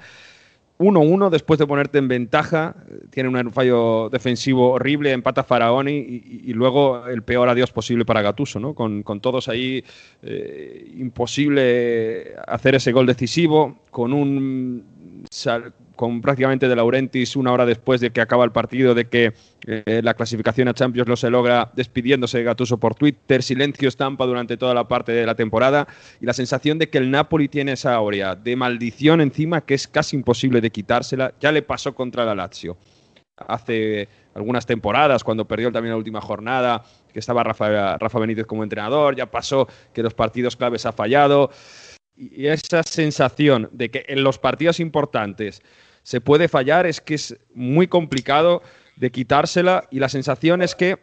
1-1 0.80 1.28
después 1.28 1.58
de 1.58 1.66
ponerte 1.66 1.98
en 1.98 2.08
ventaja, 2.08 2.74
tiene 3.10 3.28
un 3.28 3.52
fallo 3.52 4.08
defensivo 4.08 4.70
horrible, 4.70 5.12
empata 5.12 5.44
Faraoni 5.44 5.92
y, 5.92 6.54
luego 6.54 7.06
el 7.06 7.22
peor 7.22 7.50
adiós 7.50 7.70
posible 7.70 8.06
para 8.06 8.22
Gattuso, 8.22 8.58
¿no? 8.58 8.74
Con, 8.74 9.02
con 9.02 9.20
todos 9.20 9.50
ahí 9.50 9.84
eh, 10.22 10.90
imposible 10.96 12.34
hacer 12.48 12.76
ese 12.76 12.92
gol 12.92 13.04
decisivo, 13.04 13.80
con 13.90 14.14
un 14.14 15.09
sal- 15.30 15.72
con 15.96 16.22
prácticamente 16.22 16.66
de 16.66 16.76
Laurentis 16.76 17.36
una 17.36 17.52
hora 17.52 17.66
después 17.66 18.00
de 18.00 18.10
que 18.10 18.20
acaba 18.20 18.44
el 18.44 18.52
partido, 18.52 18.94
de 18.94 19.08
que 19.08 19.34
eh, 19.66 20.00
la 20.02 20.14
clasificación 20.14 20.68
a 20.68 20.74
Champions 20.74 21.08
lo 21.08 21.16
se 21.16 21.28
logra 21.28 21.70
despidiéndose 21.74 22.38
de 22.38 22.44
Gattuso 22.44 22.78
por 22.78 22.94
Twitter, 22.94 23.42
silencio 23.42 23.88
estampa 23.88 24.24
durante 24.24 24.56
toda 24.56 24.72
la 24.72 24.88
parte 24.88 25.12
de 25.12 25.26
la 25.26 25.34
temporada 25.34 25.86
y 26.20 26.26
la 26.26 26.32
sensación 26.32 26.78
de 26.78 26.88
que 26.88 26.98
el 26.98 27.10
Napoli 27.10 27.48
tiene 27.48 27.72
esa 27.72 27.94
aurea 27.94 28.34
de 28.34 28.56
maldición 28.56 29.20
encima 29.20 29.60
que 29.60 29.74
es 29.74 29.86
casi 29.86 30.16
imposible 30.16 30.60
de 30.60 30.70
quitársela. 30.70 31.34
Ya 31.40 31.52
le 31.52 31.62
pasó 31.62 31.94
contra 31.94 32.24
la 32.24 32.34
Lazio 32.34 32.78
hace 33.48 34.08
algunas 34.34 34.66
temporadas, 34.66 35.24
cuando 35.24 35.46
perdió 35.46 35.72
también 35.72 35.92
la 35.92 35.98
última 35.98 36.20
jornada, 36.20 36.84
que 37.12 37.18
estaba 37.18 37.42
Rafa, 37.42 37.98
Rafa 37.98 38.18
Benítez 38.18 38.46
como 38.46 38.62
entrenador, 38.62 39.16
ya 39.16 39.26
pasó 39.26 39.66
que 39.92 40.02
los 40.02 40.14
partidos 40.14 40.56
claves 40.56 40.86
ha 40.86 40.92
fallado. 40.92 41.50
Y 42.20 42.48
esa 42.48 42.82
sensación 42.82 43.70
de 43.72 43.90
que 43.90 44.04
en 44.06 44.22
los 44.22 44.38
partidos 44.38 44.78
importantes 44.78 45.62
se 46.02 46.20
puede 46.20 46.48
fallar 46.48 46.84
es 46.84 47.00
que 47.00 47.14
es 47.14 47.34
muy 47.54 47.86
complicado 47.86 48.62
de 48.96 49.10
quitársela 49.10 49.84
y 49.90 50.00
la 50.00 50.10
sensación 50.10 50.60
es 50.60 50.74
que 50.74 50.98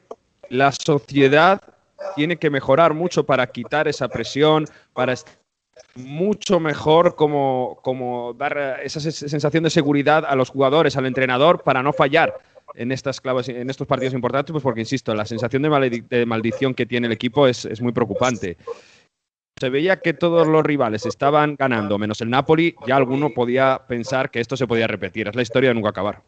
la 0.49 0.72
sociedad 0.72 1.59
tiene 2.15 2.38
que 2.38 2.51
mejorar 2.51 2.93
mucho 2.93 3.26
para 3.26 3.47
quitar 3.47 3.88
esa 3.88 4.07
presión, 4.09 4.65
para 4.93 5.15
mucho 5.95 6.59
mejor 6.59 7.15
como, 7.15 7.80
como 7.82 8.34
dar 8.34 8.80
esa 8.84 8.99
sensación 8.99 9.63
de 9.63 9.72
seguridad 9.72 10.24
a 10.24 10.36
los 10.36 10.49
jugadores, 10.49 10.97
al 10.97 11.07
entrenador, 11.07 11.63
para 11.63 11.82
no 11.82 11.93
fallar 11.93 12.38
en 12.76 12.91
estas 12.91 13.20
claves, 13.20 13.49
en 13.49 13.72
estos 13.72 13.88
partidos 13.88 14.13
importantes, 14.13 14.51
pues 14.51 14.63
porque 14.63 14.82
insisto, 14.82 15.15
la 15.15 15.26
sensación 15.26 15.63
de, 15.63 16.26
maldición 16.28 16.76
que 16.76 16.86
tiene 16.86 17.07
el 17.07 17.13
equipo 17.13 17.47
es 17.47 17.82
muy 17.82 17.91
preocupante. 17.91 18.57
Se 19.60 19.70
veía 19.70 19.99
que 19.99 20.14
todos 20.14 20.47
los 20.47 20.64
rivales 20.64 21.05
estaban 21.05 21.55
ganando, 21.55 21.97
menos 21.97 22.22
el 22.22 22.30
Napoli, 22.30 22.76
ya 22.86 22.95
alguno 22.95 23.32
podía 23.32 23.82
pensar 23.88 24.30
que 24.30 24.39
esto 24.39 24.55
se 24.55 24.68
podía 24.68 24.88
repetir. 24.88 25.28
Es 25.28 25.36
la 25.36 25.41
historia 25.41 25.70
de 25.70 25.76
nunca 25.76 25.89
acabar. 25.89 26.22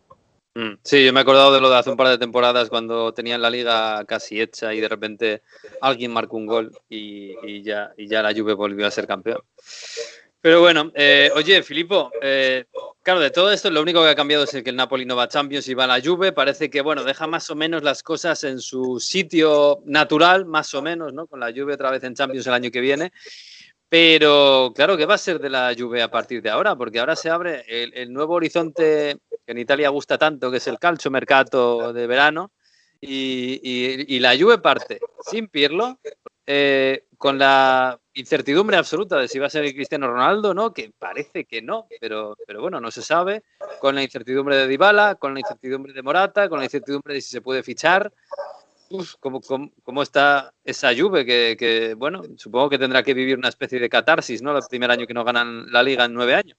Mm, 0.55 0.77
Sí, 0.83 1.05
yo 1.05 1.13
me 1.13 1.19
he 1.19 1.21
acordado 1.21 1.53
de 1.53 1.61
lo 1.61 1.69
de 1.69 1.77
hace 1.77 1.91
un 1.91 1.97
par 1.97 2.07
de 2.07 2.17
temporadas 2.17 2.69
cuando 2.69 3.13
tenían 3.13 3.41
la 3.41 3.51
liga 3.51 4.03
casi 4.05 4.41
hecha 4.41 4.73
y 4.73 4.79
de 4.79 4.89
repente 4.89 5.41
alguien 5.79 6.11
marcó 6.11 6.37
un 6.37 6.47
gol 6.47 6.71
y, 6.89 7.61
ya, 7.61 7.91
ya 7.97 8.23
la 8.23 8.33
Juve 8.33 8.53
volvió 8.53 8.87
a 8.87 8.91
ser 8.91 9.05
campeón. 9.05 9.41
Pero 10.41 10.61
bueno, 10.61 10.89
eh, 10.95 11.29
oye, 11.35 11.61
Filipo, 11.63 12.11
eh, 12.21 12.63
claro, 13.03 13.19
de 13.19 13.29
todo 13.29 13.51
esto 13.51 13.69
lo 13.69 13.81
único 13.81 14.01
que 14.01 14.09
ha 14.09 14.15
cambiado 14.15 14.45
es 14.45 14.51
que 14.51 14.69
el 14.69 14.75
Napoli 14.77 15.05
no 15.05 15.17
va 15.17 15.23
a 15.23 15.27
Champions 15.27 15.67
y 15.67 15.73
va 15.73 15.83
a 15.83 15.87
la 15.87 16.01
Juve. 16.01 16.31
Parece 16.31 16.69
que, 16.69 16.79
bueno, 16.81 17.03
deja 17.03 17.27
más 17.27 17.49
o 17.49 17.55
menos 17.55 17.83
las 17.83 18.03
cosas 18.03 18.45
en 18.45 18.59
su 18.59 19.01
sitio 19.01 19.81
natural, 19.85 20.45
más 20.45 20.73
o 20.73 20.81
menos, 20.81 21.13
¿no? 21.13 21.27
Con 21.27 21.41
la 21.41 21.51
Juve 21.51 21.73
otra 21.73 21.91
vez 21.91 22.03
en 22.05 22.15
Champions 22.15 22.47
el 22.47 22.53
año 22.53 22.71
que 22.71 22.79
viene. 22.79 23.11
Pero, 23.89 24.71
claro, 24.73 24.95
¿qué 24.95 25.05
va 25.05 25.15
a 25.15 25.17
ser 25.17 25.39
de 25.39 25.49
la 25.49 25.73
Juve 25.77 26.01
a 26.01 26.11
partir 26.11 26.41
de 26.41 26.49
ahora? 26.49 26.75
Porque 26.75 26.99
ahora 26.99 27.17
se 27.17 27.29
abre 27.29 27.65
el, 27.67 28.13
nuevo 28.13 28.35
horizonte 28.35 29.17
que 29.45 29.51
en 29.51 29.57
Italia 29.57 29.89
gusta 29.89 30.17
tanto, 30.17 30.49
que 30.51 30.57
es 30.57 30.67
el 30.67 30.79
calcio 30.79 31.11
mercato 31.11 31.91
de 31.91 32.07
verano. 32.07 32.51
Y 33.01 34.19
la 34.19 34.37
Juve 34.37 34.59
parte 34.59 34.99
sin 35.29 35.47
Pirlo, 35.47 35.99
eh, 36.51 37.03
con 37.19 37.37
la 37.37 37.99
incertidumbre 38.13 38.77
absoluta 38.77 39.17
de 39.17 39.27
si 39.27 39.39
va 39.39 39.47
a 39.47 39.49
ser 39.49 39.65
Cristiano 39.73 40.07
Ronaldo, 40.07 40.53
¿no? 40.53 40.73
Que 40.73 40.93
parece 40.97 41.43
que 41.43 41.61
no, 41.61 41.85
pero, 41.99 42.37
pero 42.47 42.61
bueno, 42.61 42.79
no 42.79 42.91
se 42.91 43.01
sabe. 43.01 43.43
Con 43.81 43.95
la 43.95 44.03
incertidumbre 44.03 44.55
de 44.55 44.67
Dybala, 44.69 45.15
con 45.15 45.33
la 45.33 45.41
incertidumbre 45.41 45.91
de 45.91 46.01
Morata, 46.01 46.47
con 46.47 46.59
la 46.59 46.65
incertidumbre 46.65 47.13
de 47.13 47.21
si 47.21 47.29
se 47.29 47.41
puede 47.41 47.61
fichar. 47.61 48.13
Uf, 48.89 49.15
¿cómo, 49.19 49.41
cómo, 49.41 49.69
cómo 49.83 50.01
está 50.01 50.53
esa? 50.63 50.95
Que, 50.95 51.57
que, 51.59 51.93
bueno, 51.93 52.21
supongo 52.37 52.69
que 52.69 52.79
tendrá 52.79 53.03
que 53.03 53.13
vivir 53.13 53.37
una 53.37 53.49
especie 53.49 53.81
de 53.81 53.89
catarsis, 53.89 54.41
¿no? 54.41 54.57
El 54.57 54.63
primer 54.69 54.89
año 54.89 55.05
que 55.05 55.13
no 55.13 55.25
ganan 55.25 55.69
la 55.73 55.83
Liga 55.83 56.05
en 56.05 56.13
nueve 56.13 56.35
años. 56.35 56.57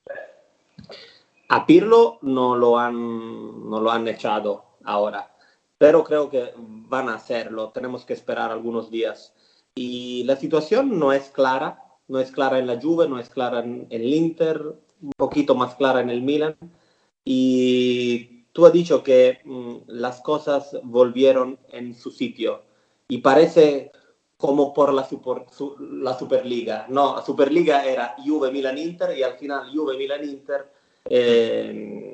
A 1.49 1.65
Pirlo 1.65 2.19
no 2.21 2.55
lo 2.55 2.77
han, 2.77 3.67
no 3.67 3.81
lo 3.81 3.91
han 3.91 4.07
echado 4.07 4.75
ahora, 4.83 5.31
pero 5.79 6.03
creo 6.03 6.29
que 6.29 6.53
van 6.55 7.09
a 7.09 7.15
hacerlo. 7.15 7.71
Tenemos 7.71 8.05
que 8.05 8.13
esperar 8.13 8.51
algunos 8.51 8.91
días. 8.91 9.33
Y 9.75 10.23
la 10.25 10.35
situación 10.35 10.99
no 10.99 11.13
es 11.13 11.29
clara, 11.29 11.81
no 12.07 12.19
es 12.19 12.31
clara 12.31 12.59
en 12.59 12.67
la 12.67 12.79
Juve, 12.79 13.07
no 13.07 13.19
es 13.19 13.29
clara 13.29 13.59
en, 13.59 13.87
el 13.89 14.13
Inter, 14.13 14.61
un 15.01 15.11
poquito 15.17 15.55
más 15.55 15.75
clara 15.75 16.01
en 16.01 16.09
el 16.09 16.21
Milan. 16.21 16.55
Y 17.23 18.43
tú 18.51 18.65
has 18.65 18.73
dicho 18.73 19.03
que 19.03 19.39
mm, 19.45 19.75
las 19.87 20.21
cosas 20.21 20.77
volvieron 20.83 21.57
en 21.69 21.93
su 21.95 22.11
sitio 22.11 22.63
y 23.07 23.19
parece 23.19 23.91
como 24.37 24.73
por 24.73 24.91
la, 24.91 25.07
super- 25.07 25.45
su- 25.51 25.77
la 25.79 26.17
Superliga. 26.17 26.87
No, 26.89 27.15
la 27.15 27.21
Superliga 27.23 27.85
era 27.85 28.15
Juve, 28.25 28.51
Milan, 28.51 28.77
Inter 28.77 29.15
y 29.17 29.23
al 29.23 29.33
final 29.37 29.69
Juve, 29.73 29.97
Milan, 29.97 30.23
Inter 30.27 30.71
eh, 31.05 32.10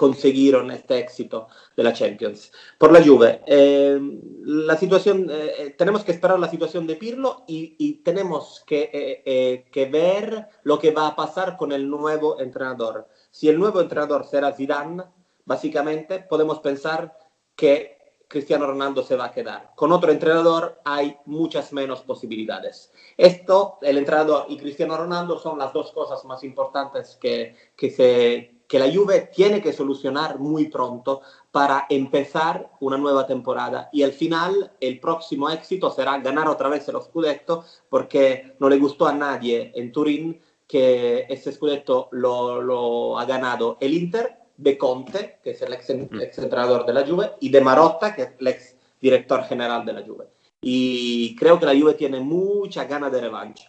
consiguieron 0.00 0.70
este 0.70 0.98
éxito 0.98 1.48
de 1.76 1.82
la 1.82 1.92
Champions. 1.92 2.50
Por 2.78 2.90
la 2.90 3.04
Juve, 3.04 3.42
eh, 3.44 4.00
la 4.44 4.74
situación, 4.74 5.28
eh, 5.30 5.52
eh, 5.58 5.70
tenemos 5.76 6.04
que 6.04 6.12
esperar 6.12 6.40
la 6.40 6.48
situación 6.48 6.86
de 6.86 6.96
Pirlo 6.96 7.44
y, 7.46 7.76
y 7.78 7.96
tenemos 7.96 8.64
que, 8.66 8.88
eh, 8.94 9.22
eh, 9.26 9.66
que 9.70 9.84
ver 9.90 10.46
lo 10.62 10.78
que 10.78 10.92
va 10.92 11.08
a 11.08 11.14
pasar 11.14 11.58
con 11.58 11.70
el 11.70 11.86
nuevo 11.86 12.40
entrenador. 12.40 13.08
Si 13.30 13.50
el 13.50 13.58
nuevo 13.58 13.82
entrenador 13.82 14.24
será 14.24 14.52
Zidane, 14.52 15.04
básicamente 15.44 16.20
podemos 16.20 16.60
pensar 16.60 17.14
que 17.54 17.98
Cristiano 18.26 18.66
Ronaldo 18.68 19.02
se 19.02 19.16
va 19.16 19.26
a 19.26 19.32
quedar. 19.32 19.72
Con 19.74 19.92
otro 19.92 20.10
entrenador 20.10 20.80
hay 20.82 21.18
muchas 21.26 21.74
menos 21.74 22.00
posibilidades. 22.00 22.90
Esto, 23.18 23.76
el 23.82 23.98
entrenador 23.98 24.46
y 24.48 24.56
Cristiano 24.56 24.96
Ronaldo 24.96 25.38
son 25.38 25.58
las 25.58 25.74
dos 25.74 25.92
cosas 25.92 26.24
más 26.24 26.42
importantes 26.42 27.18
que, 27.20 27.54
que, 27.76 27.90
se, 27.90 28.59
que 28.70 28.78
la 28.78 28.88
Juve 28.88 29.32
tiene 29.34 29.60
que 29.60 29.72
solucionar 29.72 30.38
muy 30.38 30.68
pronto 30.68 31.22
para 31.50 31.86
empezar 31.90 32.70
una 32.78 32.96
nueva 32.96 33.26
temporada. 33.26 33.90
Y 33.92 34.04
al 34.04 34.12
final, 34.12 34.70
el 34.78 35.00
próximo 35.00 35.50
éxito 35.50 35.90
será 35.90 36.16
ganar 36.18 36.46
otra 36.46 36.68
vez 36.68 36.86
el 36.88 37.02
Scudetto, 37.02 37.64
porque 37.88 38.54
no 38.60 38.68
le 38.68 38.78
gustó 38.78 39.08
a 39.08 39.12
nadie 39.12 39.72
en 39.74 39.90
Turín 39.90 40.40
que 40.68 41.26
ese 41.28 41.50
Scudetto 41.50 42.10
lo, 42.12 42.62
lo 42.62 43.18
ha 43.18 43.24
ganado 43.24 43.76
el 43.80 43.92
Inter 43.92 44.38
de 44.56 44.78
Conte, 44.78 45.40
que 45.42 45.50
es 45.50 45.62
el 45.62 45.72
ex, 45.72 45.90
ex 45.90 46.38
entrenador 46.38 46.86
de 46.86 46.92
la 46.92 47.04
Juve, 47.04 47.32
y 47.40 47.48
de 47.48 47.60
Marotta, 47.60 48.14
que 48.14 48.22
es 48.22 48.30
el 48.38 48.46
ex 48.46 48.76
director 49.00 49.42
general 49.46 49.84
de 49.84 49.94
la 49.94 50.02
Juve. 50.02 50.28
Y 50.60 51.34
creo 51.34 51.58
que 51.58 51.66
la 51.66 51.76
Juve 51.76 51.94
tiene 51.94 52.20
mucha 52.20 52.84
ganas 52.84 53.10
de 53.10 53.20
revancha. 53.20 53.68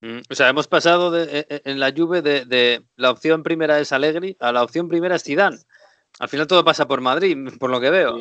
Mm, 0.00 0.20
O 0.30 0.34
sea, 0.34 0.48
hemos 0.48 0.68
pasado 0.68 1.10
de- 1.10 1.40
e- 1.40 1.46
e- 1.48 1.62
en 1.64 1.80
la 1.80 1.92
Juve 1.96 2.22
de, 2.22 2.84
la 2.96 3.10
opción 3.10 3.42
primera 3.42 3.80
es 3.80 3.92
Allegri 3.92 4.36
a 4.40 4.52
la 4.52 4.62
opción 4.62 4.88
primera 4.88 5.16
es 5.16 5.24
Zidane. 5.24 5.58
Al 6.20 6.28
final 6.28 6.46
todo 6.46 6.64
pasa 6.64 6.86
por 6.86 7.00
Madrid, 7.00 7.36
por 7.60 7.70
lo 7.70 7.80
que 7.80 7.90
veo. 7.90 8.18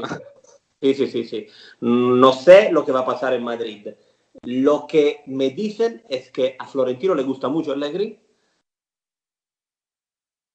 Sí, 0.81 0.93
sí, 0.93 1.07
sí, 1.07 1.23
sí. 1.25 1.47
No 1.81 2.33
sé 2.33 2.71
lo 2.71 2.85
que 2.85 2.91
va 2.91 3.01
a 3.01 3.05
pasar 3.05 3.33
en 3.33 3.43
Madrid. 3.43 3.87
Lo 4.43 4.85
que 4.87 5.21
me 5.27 5.49
dicen 5.49 6.03
es 6.09 6.31
que 6.31 6.55
a 6.59 6.67
Florentino 6.67 7.15
le 7.15 7.23
gusta 7.23 7.47
mucho 7.47 7.71
Allegri. 7.71 8.19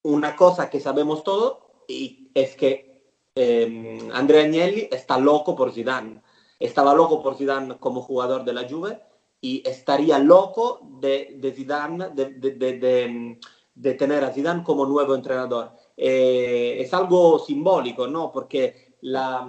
Una 0.04 0.34
cosa 0.36 0.68
que 0.68 0.80
sabemos 0.80 1.22
todos 1.22 1.58
es 1.88 2.56
que 2.56 3.12
eh, 3.34 3.98
Andrea 4.12 4.42
Agnelli 4.42 4.88
está 4.90 5.18
loco 5.18 5.54
por 5.56 5.72
Zidane. 5.72 6.22
Estaba 6.58 6.94
loco 6.94 7.22
por 7.22 7.36
Zidane 7.36 7.78
como 7.78 8.02
jugador 8.02 8.44
de 8.44 8.52
la 8.52 8.68
Juve 8.68 9.00
y 9.44 9.62
estaría 9.68 10.18
loco 10.20 10.80
de, 11.00 11.36
de 11.38 11.52
Zidane, 11.52 12.10
de, 12.14 12.26
de- 12.30 13.38
de- 13.74 13.94
tener 13.94 14.22
a 14.22 14.30
Zidane 14.32 14.62
como 14.62 14.86
nuevo 14.86 15.14
entrenador. 15.14 15.72
Eh, 15.96 16.76
es 16.78 16.94
algo 16.94 17.38
simbólico, 17.40 18.06
¿no? 18.06 18.30
Porque 18.30 18.94
la, 19.02 19.46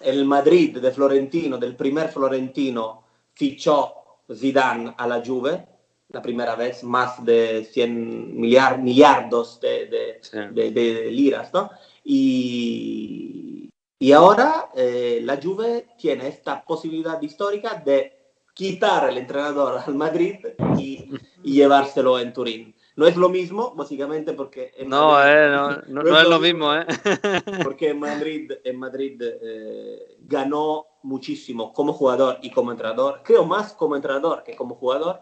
el 0.00 0.24
Madrid 0.24 0.78
de 0.78 0.92
Florentino, 0.92 1.58
del 1.58 1.74
primer 1.74 2.08
Florentino, 2.10 3.02
fichó 3.34 3.92
Zidane 4.32 4.94
a 4.96 5.06
la 5.08 5.22
Juve 5.24 5.66
la 6.10 6.20
primera 6.22 6.54
vez, 6.54 6.84
más 6.84 7.24
de 7.24 7.64
100 7.64 8.38
millar- 8.38 8.78
millardos 8.78 9.58
de, 9.60 10.20
de 10.52 11.10
liras, 11.10 11.52
¿no? 11.54 11.70
Y, 12.04 13.70
y 13.98 14.12
ahora 14.12 14.70
eh, 14.76 15.20
la 15.24 15.40
Juve 15.42 15.88
tiene 15.98 16.28
esta 16.28 16.62
posibilidad 16.64 17.20
histórica 17.22 17.74
de 17.74 18.21
quitar 18.54 19.08
el 19.08 19.18
entrenador 19.18 19.80
al 19.86 19.94
Madrid 19.94 20.36
y, 20.76 21.08
y 21.42 21.52
llevárselo 21.54 22.18
en 22.18 22.32
Turín. 22.32 22.74
No 22.94 23.06
es 23.06 23.16
lo 23.16 23.30
mismo, 23.30 23.74
básicamente 23.74 24.34
porque... 24.34 24.72
en 24.76 24.90
No, 24.90 25.12
Madrid- 25.12 25.32
eh, 25.32 25.48
no, 25.50 26.02
no- 26.02 26.10
no 26.10 26.18
es 26.20 26.28
lo 26.28 26.38
mismo, 26.38 26.74
¿eh? 26.74 26.84
porque 27.64 27.88
en 27.90 27.98
Madrid, 28.00 28.52
en 28.64 28.78
Madrid 28.78 29.22
eh, 29.22 30.16
ganó 30.20 30.86
muchísimo 31.02 31.72
como 31.72 31.94
jugador 31.94 32.38
y 32.42 32.50
como 32.50 32.70
entrenador, 32.70 33.22
creo 33.24 33.44
más 33.44 33.72
como 33.72 33.96
entrenador 33.96 34.42
que 34.44 34.54
como 34.54 34.74
jugador, 34.74 35.20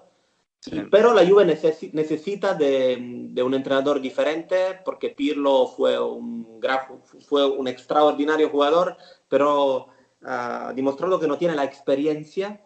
Y- 0.67 0.81
pero 0.91 1.15
la 1.15 1.25
Juve 1.27 1.47
necesi- 1.47 1.93
necesita 1.93 2.55
de, 2.55 2.99
de 3.31 3.43
un 3.43 3.55
entrenador 3.55 4.01
diferente 4.01 4.81
porque 4.85 5.11
Pirlo 5.11 5.69
fue 5.69 5.99
un, 5.99 6.59
gran, 6.61 6.81
fue 7.29 7.47
un 7.49 7.69
extraordinario 7.69 8.49
jugador, 8.51 8.97
pero 9.29 9.87
ha 10.25 10.73
demostrado 10.75 11.19
que 11.21 11.29
no 11.29 11.39
tiene 11.39 11.55
la 11.55 11.65
experiencia 11.65 12.61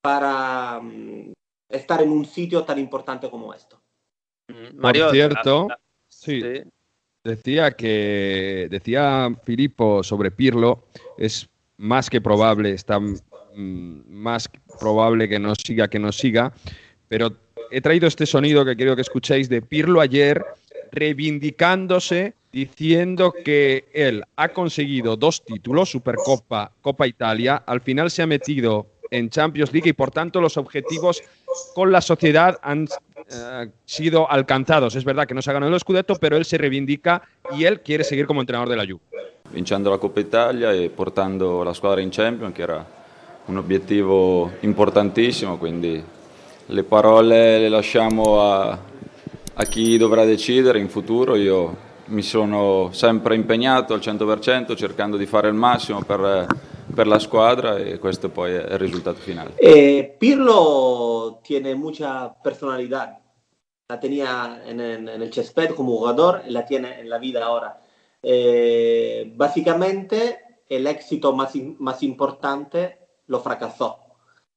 para 0.00 0.80
mm, 0.80 1.32
estar 1.68 2.02
en 2.02 2.10
un 2.10 2.24
sitio 2.24 2.64
tan 2.64 2.78
importante 2.78 3.30
como 3.30 3.54
esto. 3.54 3.80
Mario, 4.74 5.06
Por 5.06 5.14
cierto, 5.14 5.68
sí, 6.08 6.42
decía 7.22 7.70
que 7.72 8.66
decía 8.70 9.28
Filippo 9.44 10.02
sobre 10.02 10.30
Pirlo 10.30 10.84
es 11.16 11.48
más 11.76 12.10
que 12.10 12.20
probable, 12.20 12.72
está 12.72 12.98
mm, 12.98 13.12
más 14.08 14.50
probable 14.80 15.28
que 15.28 15.38
no 15.38 15.54
siga 15.54 15.88
que 15.88 15.98
no 15.98 16.12
siga, 16.12 16.52
pero 17.08 17.32
he 17.70 17.80
traído 17.80 18.08
este 18.08 18.26
sonido 18.26 18.64
que 18.64 18.76
quiero 18.76 18.96
que 18.96 19.02
escuchéis 19.02 19.48
de 19.48 19.62
Pirlo 19.62 20.00
ayer 20.00 20.44
reivindicándose 20.90 22.34
diciendo 22.50 23.32
que 23.44 23.84
él 23.92 24.24
ha 24.34 24.48
conseguido 24.48 25.16
dos 25.16 25.44
títulos, 25.44 25.90
Supercopa, 25.90 26.72
Copa 26.80 27.06
Italia, 27.06 27.62
al 27.64 27.80
final 27.80 28.10
se 28.10 28.22
ha 28.22 28.26
metido 28.26 28.88
en 29.10 29.30
Champions 29.30 29.72
League 29.72 29.88
y 29.88 29.92
por 29.92 30.10
tanto 30.10 30.40
los 30.40 30.56
objetivos 30.56 31.22
con 31.74 31.90
la 31.90 32.00
sociedad 32.00 32.58
han 32.62 32.86
eh, 33.28 33.70
sido 33.84 34.30
alcanzados. 34.30 34.94
Es 34.94 35.04
verdad 35.04 35.26
que 35.26 35.34
no 35.34 35.42
se 35.42 35.50
ha 35.50 35.54
ganado 35.54 35.72
el 35.72 35.80
Scudetto, 35.80 36.14
pero 36.16 36.36
él 36.36 36.44
se 36.44 36.58
reivindica 36.58 37.22
y 37.56 37.64
él 37.64 37.80
quiere 37.80 38.04
seguir 38.04 38.26
como 38.26 38.40
entrenador 38.40 38.68
de 38.68 38.76
la 38.76 38.84
Juve. 38.84 39.00
vincendo 39.50 39.90
la 39.90 39.98
Coppa 39.98 40.20
Italia 40.20 40.72
e 40.72 40.90
portando 40.90 41.62
la 41.62 41.72
squadra 41.72 42.00
in 42.00 42.10
Champions, 42.10 42.54
che 42.54 42.62
era 42.62 42.84
un 43.46 43.56
obiettivo 43.56 44.52
importantissimo, 44.60 45.58
quindi 45.58 46.02
le 46.66 46.82
parole 46.84 47.58
le 47.58 47.68
lasciamo 47.68 48.40
a, 48.40 48.78
a 49.54 49.64
chi 49.64 49.96
dovrà 49.96 50.24
decidere 50.24 50.78
in 50.78 50.88
futuro. 50.88 51.34
Io 51.34 51.88
mi 52.10 52.22
sono 52.22 52.90
sempre 52.92 53.34
impegnato 53.34 53.94
al 53.94 54.00
100% 54.00 54.74
cercando 54.76 55.16
di 55.16 55.26
fare 55.26 55.48
il 55.48 55.54
massimo 55.54 56.02
per, 56.02 56.46
per 56.94 57.06
la 57.06 57.18
squadra 57.18 57.76
e 57.76 57.98
questo 57.98 58.28
poi 58.30 58.52
è 58.52 58.72
il 58.72 58.78
risultato 58.78 59.18
finale. 59.18 59.54
Eh, 59.56 60.16
Pirlo 60.18 61.40
tiene 61.42 61.74
mucha 61.74 62.28
personalidad. 62.28 63.18
La 63.86 63.98
tenía 63.98 64.62
en, 64.64 64.80
en- 64.80 65.08
en 65.08 65.22
el 65.22 65.30
y 65.32 66.50
la 66.50 66.64
tiene 66.64 67.00
en 67.00 67.08
la 67.08 67.18
vida 67.18 67.44
ahora. 67.44 67.80
Eh, 68.22 69.32
básicamente, 69.34 70.62
el 70.68 70.86
éxito 70.86 71.32
más, 71.32 72.02
importante 72.02 72.98
lo 73.26 73.40
fracasó. 73.40 73.98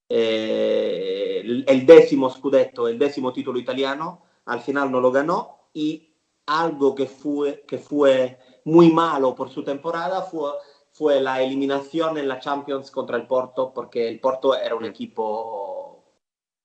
Eh, 0.08 1.64
el 1.66 1.86
décimo 1.86 2.30
scudetto, 2.30 2.86
el 2.86 2.98
décimo 2.98 3.32
título 3.32 3.58
italiano, 3.58 4.22
al 4.46 4.60
final 4.60 4.90
no 4.90 5.00
lo 5.00 5.10
ganó 5.10 5.68
y 5.72 6.13
algo 6.46 6.94
que 6.94 7.06
fue, 7.06 7.64
que 7.66 7.78
fue 7.78 8.38
muy 8.64 8.90
malo 8.90 9.34
por 9.34 9.50
su 9.50 9.62
temporada 9.64 10.22
fue, 10.22 10.50
fue 10.92 11.20
la 11.20 11.42
eliminación 11.42 12.18
en 12.18 12.28
la 12.28 12.38
Champions 12.40 12.90
contra 12.90 13.16
el 13.16 13.26
Porto, 13.26 13.72
porque 13.74 14.08
el 14.08 14.20
Porto 14.20 14.56
era 14.56 14.74
un 14.74 14.84
equipo 14.84 16.04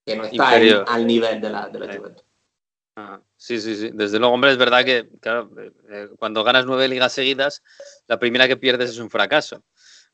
que 0.05 0.15
no 0.15 0.23
está 0.25 0.61
en- 0.61 0.83
al 0.87 1.07
nivel 1.07 1.41
de 1.41 1.49
la, 1.49 1.69
de 1.69 1.79
la. 1.79 1.95
Juventus. 1.97 2.25
Ah, 2.95 3.21
Sí, 3.37 3.61
sí, 3.61 3.75
sí. 3.75 3.91
Desde 3.93 4.19
luego, 4.19 4.33
hombre, 4.33 4.51
es 4.51 4.57
verdad 4.57 4.83
que 4.83 5.07
claro, 5.21 5.49
eh, 5.57 5.71
eh, 5.89 6.09
cuando 6.19 6.43
ganas 6.43 6.65
nueve 6.65 6.87
ligas 6.89 7.13
seguidas, 7.13 7.63
la 8.07 8.19
primera 8.19 8.47
que 8.47 8.57
pierdes 8.57 8.89
es 8.89 8.99
un 8.99 9.09
fracaso. 9.09 9.63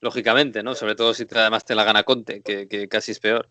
Lógicamente, 0.02 0.62
¿no? 0.62 0.76
Sobre 0.76 0.94
todo 0.94 1.14
si 1.14 1.26
te- 1.26 1.40
además 1.40 1.66
te 1.66 1.74
la 1.74 1.84
gana 1.84 2.04
Conte, 2.04 2.42
que, 2.42 2.68
que 2.68 2.88
casi 2.88 3.14
es 3.14 3.20
peor. 3.20 3.50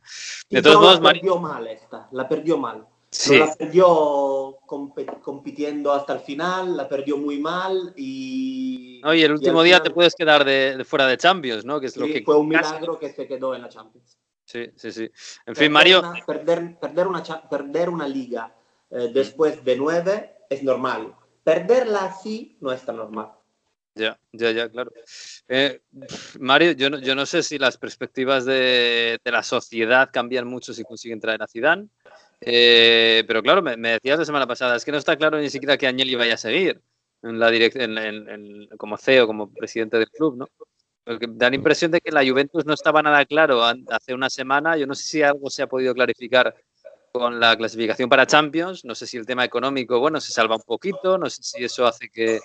Y 0.49 0.57
De 0.57 0.62
todos 0.62 0.77
pero 0.77 0.81
modos, 0.83 0.95
la 0.97 1.01
Mari- 1.01 1.21
perdió 1.21 1.41
mal 1.41 1.67
esta, 1.67 2.09
la 2.12 2.29
perdió 2.29 2.59
mal. 2.59 2.87
Sí. 3.17 3.39
No 3.39 3.47
la 3.47 3.55
perdió 3.55 4.59
compitiendo 5.23 5.93
hasta 5.93 6.15
el 6.15 6.21
final, 6.21 6.77
la 6.77 6.89
perdió 6.89 7.17
muy 7.17 7.39
mal 7.39 7.95
y... 7.97 9.01
No, 9.05 9.15
y 9.15 9.23
el 9.23 9.31
último 9.33 9.62
día 9.62 9.77
final 9.77 9.89
te 9.89 9.95
puedes 9.95 10.15
quedar 10.17 10.45
de, 10.45 10.77
de 10.77 10.85
fuera 10.85 11.07
de 11.07 11.17
Champions, 11.17 11.65
¿no? 11.65 11.79
Que 11.79 11.87
es 11.87 11.97
lo 11.97 12.07
que 12.07 12.23
fue 12.25 12.37
un 12.37 12.49
milagro 12.49 12.99
que 12.99 13.12
se 13.12 13.29
quedó 13.29 13.55
en 13.55 13.62
la 13.62 13.69
Champions. 13.69 14.19
Sí, 14.45 14.69
sí, 14.75 14.91
sí. 14.91 15.03
En 15.05 15.55
Perder 15.55 15.62
fin, 15.62 15.73
Mario, 15.73 15.99
una- 16.01 16.25
perder, 16.27 16.79
perder, 16.81 17.07
una, 17.07 17.23
perder 17.49 17.89
una 17.89 18.09
liga 18.09 18.53
eh, 18.91 19.11
después 19.15 19.65
de 19.65 19.77
nueve 19.77 20.35
es 20.51 20.62
normal. 20.65 21.15
Perderla 21.45 22.07
así 22.07 22.57
no 22.61 22.73
es 22.73 22.83
tan 22.85 22.97
normal. 22.97 23.29
Ya, 23.95 24.19
ya, 24.33 24.51
ya, 24.51 24.69
claro. 24.69 24.91
Eh, 25.47 25.83
Mario, 26.41 26.73
yo 26.73 26.91
no, 26.91 26.99
yo 26.99 27.15
no 27.15 27.27
sé 27.27 27.45
si 27.45 27.59
las 27.59 27.79
perspectivas 27.79 28.45
de, 28.45 29.19
de 29.23 29.31
la 29.31 29.45
sociedad 29.45 30.11
cambian 30.12 30.49
mucho 30.49 30.75
si 30.75 30.83
consiguen 30.83 31.21
traer 31.21 31.41
a 31.43 31.47
Zidane, 31.47 31.89
eh, 32.41 33.24
pero 33.26 33.43
claro, 33.43 33.62
me, 33.62 33.76
decías 33.76 34.18
la 34.18 34.24
semana 34.24 34.47
pasada, 34.47 34.76
es 34.76 34.85
que 34.85 34.93
no 34.93 34.99
está 34.99 35.16
claro 35.16 35.39
ni 35.39 35.51
siquiera 35.51 35.76
que 35.76 35.87
Agnelli 35.87 36.14
vaya 36.14 36.35
a 36.35 36.39
seguir 36.39 36.80
en 37.22 37.39
la 37.39 37.49
en- 37.55 38.68
como 38.76 38.97
CEO, 38.99 39.26
como 39.26 39.51
presidente 39.51 39.99
del 39.99 40.11
club, 40.11 40.37
¿no? 40.37 40.49
Porque 41.05 41.26
da 41.28 41.51
la 41.51 41.57
impresión 41.57 41.91
de 41.91 42.01
que 42.01 42.11
la 42.11 42.26
Juventus 42.26 42.64
no 42.64 42.72
estaba 42.74 43.03
nada 43.03 43.24
claro 43.26 43.62
hace 43.62 44.14
una 44.14 44.30
semana. 44.30 44.76
Yo 44.76 44.87
no 44.87 44.95
sé 44.95 45.05
si 45.05 45.22
algo 45.22 45.51
se 45.51 45.62
ha 45.62 45.66
podido 45.66 45.95
clarificar 45.95 46.55
con 47.12 47.39
la 47.39 47.57
clasificación 47.57 48.09
para 48.09 48.26
Champions. 48.26 48.85
No 48.85 48.95
sé 48.95 49.07
si 49.07 49.18
el 49.18 49.26
tema 49.26 49.45
económico, 49.45 50.01
bueno, 50.01 50.20
se 50.20 50.32
salva 50.32 50.57
un 50.57 50.62
poquito. 50.62 51.18
No 51.18 51.28
sé 51.28 51.43
si 51.43 51.62
eso 51.62 51.87
hace 51.87 52.09
que, 52.09 52.41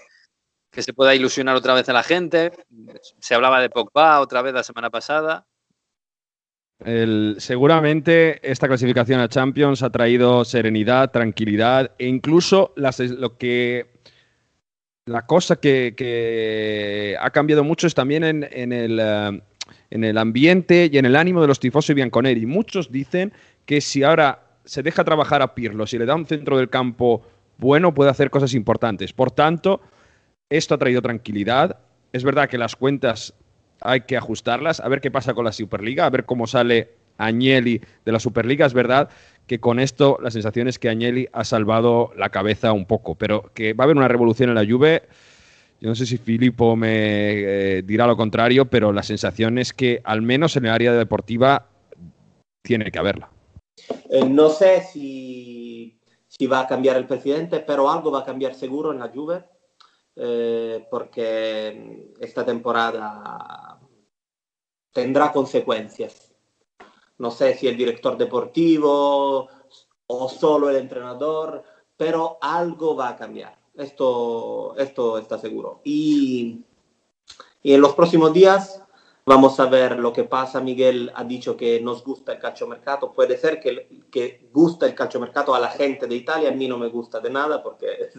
que 0.71 0.83
se 0.83 0.93
pueda 0.93 1.15
ilusionar 1.15 1.55
otra 1.55 1.73
vez 1.73 1.87
a 1.87 1.93
la 1.93 2.03
gente. 2.03 2.51
Se 3.19 3.33
hablaba 3.33 3.61
de 3.61 3.69
Pogba 3.69 4.19
otra 4.19 4.41
vez 4.41 4.53
la 4.53 4.63
semana 4.63 4.89
pasada. 4.89 5.45
Seguramente 6.81 8.39
esta 8.49 8.67
clasificación 8.67 9.19
a 9.19 9.27
Champions 9.27 9.83
ha 9.83 9.89
traído 9.89 10.45
serenidad, 10.45 11.11
tranquilidad 11.11 11.91
e 11.99 12.07
incluso 12.07 12.73
lo 12.75 13.37
que 13.37 13.99
la 15.05 15.25
cosa 15.25 15.57
que, 15.57 17.17
ha 17.19 17.29
cambiado 17.31 17.63
mucho 17.63 17.87
es 17.87 17.95
también 17.95 18.23
en, 18.23 18.47
en 18.49 18.71
el, 18.71 18.99
eh, 19.01 19.41
en 19.89 20.03
el 20.03 20.17
ambiente 20.17 20.89
y 20.91 20.97
en 20.97 21.05
el 21.05 21.15
ánimo 21.15 21.41
de 21.41 21.47
los 21.47 21.59
tifosi 21.59 21.93
bianconeri. 21.93 22.45
Muchos 22.45 22.91
dicen 22.91 23.33
que 23.65 23.81
si 23.81 24.03
ahora 24.03 24.43
se 24.63 24.83
deja 24.83 25.03
trabajar 25.03 25.41
a 25.41 25.55
Pirlo, 25.55 25.87
si 25.87 25.97
le 25.97 26.05
da 26.05 26.15
un 26.15 26.27
centro 26.27 26.57
del 26.57 26.69
campo 26.69 27.23
bueno, 27.57 27.93
puede 27.93 28.11
hacer 28.11 28.29
cosas 28.29 28.53
importantes. 28.53 29.11
Por 29.11 29.31
tanto, 29.31 29.81
esto 30.49 30.75
ha 30.75 30.77
traído 30.77 31.01
tranquilidad. 31.01 31.79
Es 32.13 32.23
verdad 32.23 32.47
que 32.47 32.57
las 32.57 32.75
cuentas 32.75 33.33
hay 33.81 34.01
que 34.01 34.17
ajustarlas, 34.17 34.79
a 34.79 34.87
ver 34.87 35.01
qué 35.01 35.11
pasa 35.11 35.33
con 35.33 35.45
la 35.45 35.51
Superliga, 35.51 36.05
a 36.05 36.09
ver 36.09 36.25
cómo 36.25 36.47
sale 36.47 36.89
Agnelli 37.17 37.81
de 38.05 38.11
la 38.11 38.19
Superliga. 38.19 38.65
Es 38.65 38.73
verdad 38.73 39.09
que 39.47 39.59
con 39.59 39.79
esto 39.79 40.17
la 40.21 40.31
sensación 40.31 40.67
es 40.67 40.79
que 40.79 40.89
Agnelli 40.89 41.27
ha 41.33 41.43
salvado 41.43 42.11
la 42.15 42.29
cabeza 42.29 42.71
un 42.73 42.85
poco, 42.85 43.15
pero 43.15 43.51
que 43.53 43.73
va 43.73 43.83
a 43.83 43.85
haber 43.85 43.97
una 43.97 44.07
revolución 44.07 44.49
en 44.49 44.55
la 44.55 44.65
Juve. 44.65 45.03
Yo 45.81 45.89
no 45.89 45.95
sé 45.95 46.05
si 46.05 46.17
Filippo 46.17 46.75
me 46.75 46.89
eh, 46.89 47.81
dirá 47.83 48.05
lo 48.05 48.17
contrario, 48.17 48.65
pero 48.65 48.91
la 48.91 49.03
sensación 49.03 49.57
es 49.57 49.73
que 49.73 50.01
al 50.03 50.21
menos 50.21 50.57
en 50.57 50.65
el 50.65 50.71
área 50.71 50.93
deportiva 50.93 51.67
tiene 52.61 52.91
que 52.91 52.99
haberla. 52.99 53.29
Eh, 54.09 54.25
no 54.25 54.49
sé 54.49 54.81
si, 54.81 55.97
si 56.27 56.47
va 56.47 56.61
a 56.61 56.67
cambiar 56.67 56.97
el 56.97 57.07
presidente, 57.07 57.61
pero 57.61 57.89
algo 57.89 58.11
va 58.11 58.19
a 58.19 58.25
cambiar 58.25 58.55
seguro 58.55 58.91
en 58.91 58.99
la 58.99 59.07
Juve, 59.07 59.45
eh, 60.21 60.85
porque 60.91 62.11
esta 62.19 62.45
temporada 62.45 63.79
tendrá 64.91 65.31
consecuencias. 65.31 66.33
No 67.17 67.31
sé 67.31 67.55
si 67.55 67.69
el 67.69 67.77
director 67.77 68.17
deportivo 68.17 69.47
o 70.07 70.29
solo 70.29 70.69
el 70.69 70.75
entrenador, 70.75 71.63
pero 71.95 72.37
algo 72.41 72.97
va 72.97 73.09
a 73.09 73.15
cambiar. 73.15 73.57
Esto, 73.75 74.75
esto 74.77 75.17
está 75.19 75.37
seguro. 75.37 75.79
Y, 75.85 76.65
y 77.63 77.73
en 77.73 77.79
los 77.79 77.95
próximos 77.95 78.33
días 78.33 78.83
vamos 79.29 79.59
a 79.59 79.67
ver 79.67 79.99
lo 79.99 80.11
que 80.11 80.23
pasa. 80.23 80.59
Miguel 80.59 81.11
ha 81.13 81.23
dicho 81.23 81.55
que 81.55 81.79
nos 81.79 82.03
gusta 82.03 82.33
el 82.33 82.39
calciomercato. 82.39 83.11
Puede 83.13 83.37
ser 83.37 83.59
que, 83.59 83.87
que 84.11 84.49
gusta 84.51 84.87
el 84.87 84.95
calciomercato 84.95 85.53
a 85.53 85.59
la 85.59 85.69
gente 85.69 86.07
de 86.07 86.15
Italia. 86.15 86.49
A 86.49 86.53
mí 86.53 86.67
no 86.67 86.77
me 86.79 86.87
gusta 86.89 87.19
de 87.19 87.29
nada 87.29 87.61
porque 87.61 88.09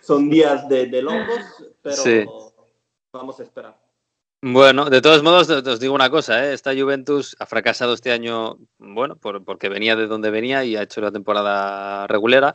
son 0.00 0.30
días 0.30 0.68
de, 0.68 0.86
de 0.86 1.02
locos, 1.02 1.40
pero 1.82 1.96
Sí. 1.96 2.24
vamos 3.12 3.40
a 3.40 3.42
esperar. 3.42 3.76
Bueno, 4.42 4.88
de 4.88 5.02
todos 5.02 5.22
modos, 5.22 5.50
os 5.50 5.66
os 5.66 5.80
digo 5.80 5.94
una 5.94 6.08
cosa, 6.08 6.42
¿eh? 6.46 6.54
esta 6.54 6.72
Juventus 6.74 7.36
ha 7.40 7.44
fracasado 7.44 7.92
este 7.92 8.10
año, 8.10 8.56
bueno, 8.78 9.16
por- 9.16 9.44
porque 9.44 9.68
venía 9.68 9.96
de 9.96 10.06
donde 10.06 10.30
venía 10.30 10.64
y 10.64 10.76
ha 10.76 10.82
hecho 10.82 11.02
la 11.02 11.10
temporada 11.12 12.06
regulera, 12.06 12.54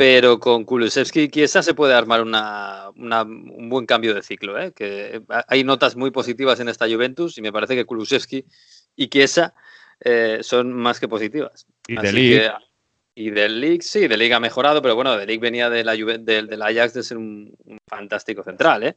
pero 0.00 0.40
con 0.40 0.64
Kulusevski 0.64 1.20
y 1.24 1.28
Chiesa 1.28 1.62
se 1.62 1.74
puede 1.74 1.92
armar 1.92 2.22
una, 2.22 2.88
una- 2.96 3.20
un 3.22 3.68
buen 3.68 3.84
cambio 3.84 4.14
de 4.14 4.22
ciclo, 4.22 4.58
¿eh? 4.58 4.72
que 4.74 5.20
hay 5.46 5.62
notas 5.62 5.94
muy 5.94 6.10
positivas 6.10 6.58
en 6.58 6.70
esta 6.70 6.88
Juventus 6.88 7.36
y 7.36 7.42
me 7.42 7.52
parece 7.52 7.76
que 7.76 7.84
Kulusevski 7.84 8.46
y 8.96 9.08
Chiesa 9.08 9.52
eh, 10.02 10.38
son 10.40 10.72
más 10.72 11.00
que 11.00 11.06
positivas. 11.06 11.66
Y 11.86 11.98
Así 11.98 12.30
De 12.30 12.38
que- 12.38 12.52
y 13.26 13.30
del 13.30 13.60
League, 13.60 13.82
sí, 13.82 14.08
de 14.08 14.16
League 14.16 14.32
ha 14.34 14.40
mejorado, 14.40 14.80
pero 14.80 14.94
bueno, 14.94 15.16
de 15.16 15.26
League 15.26 15.40
venía 15.40 15.68
de 15.68 15.84
la 15.84 15.94
Juve- 15.94 16.18
del, 16.18 16.46
del 16.46 16.62
Ajax 16.62 16.94
de 16.94 17.02
ser 17.02 17.16
un, 17.18 17.52
un 17.64 17.78
fantástico 17.86 18.42
central, 18.42 18.82
¿eh? 18.84 18.96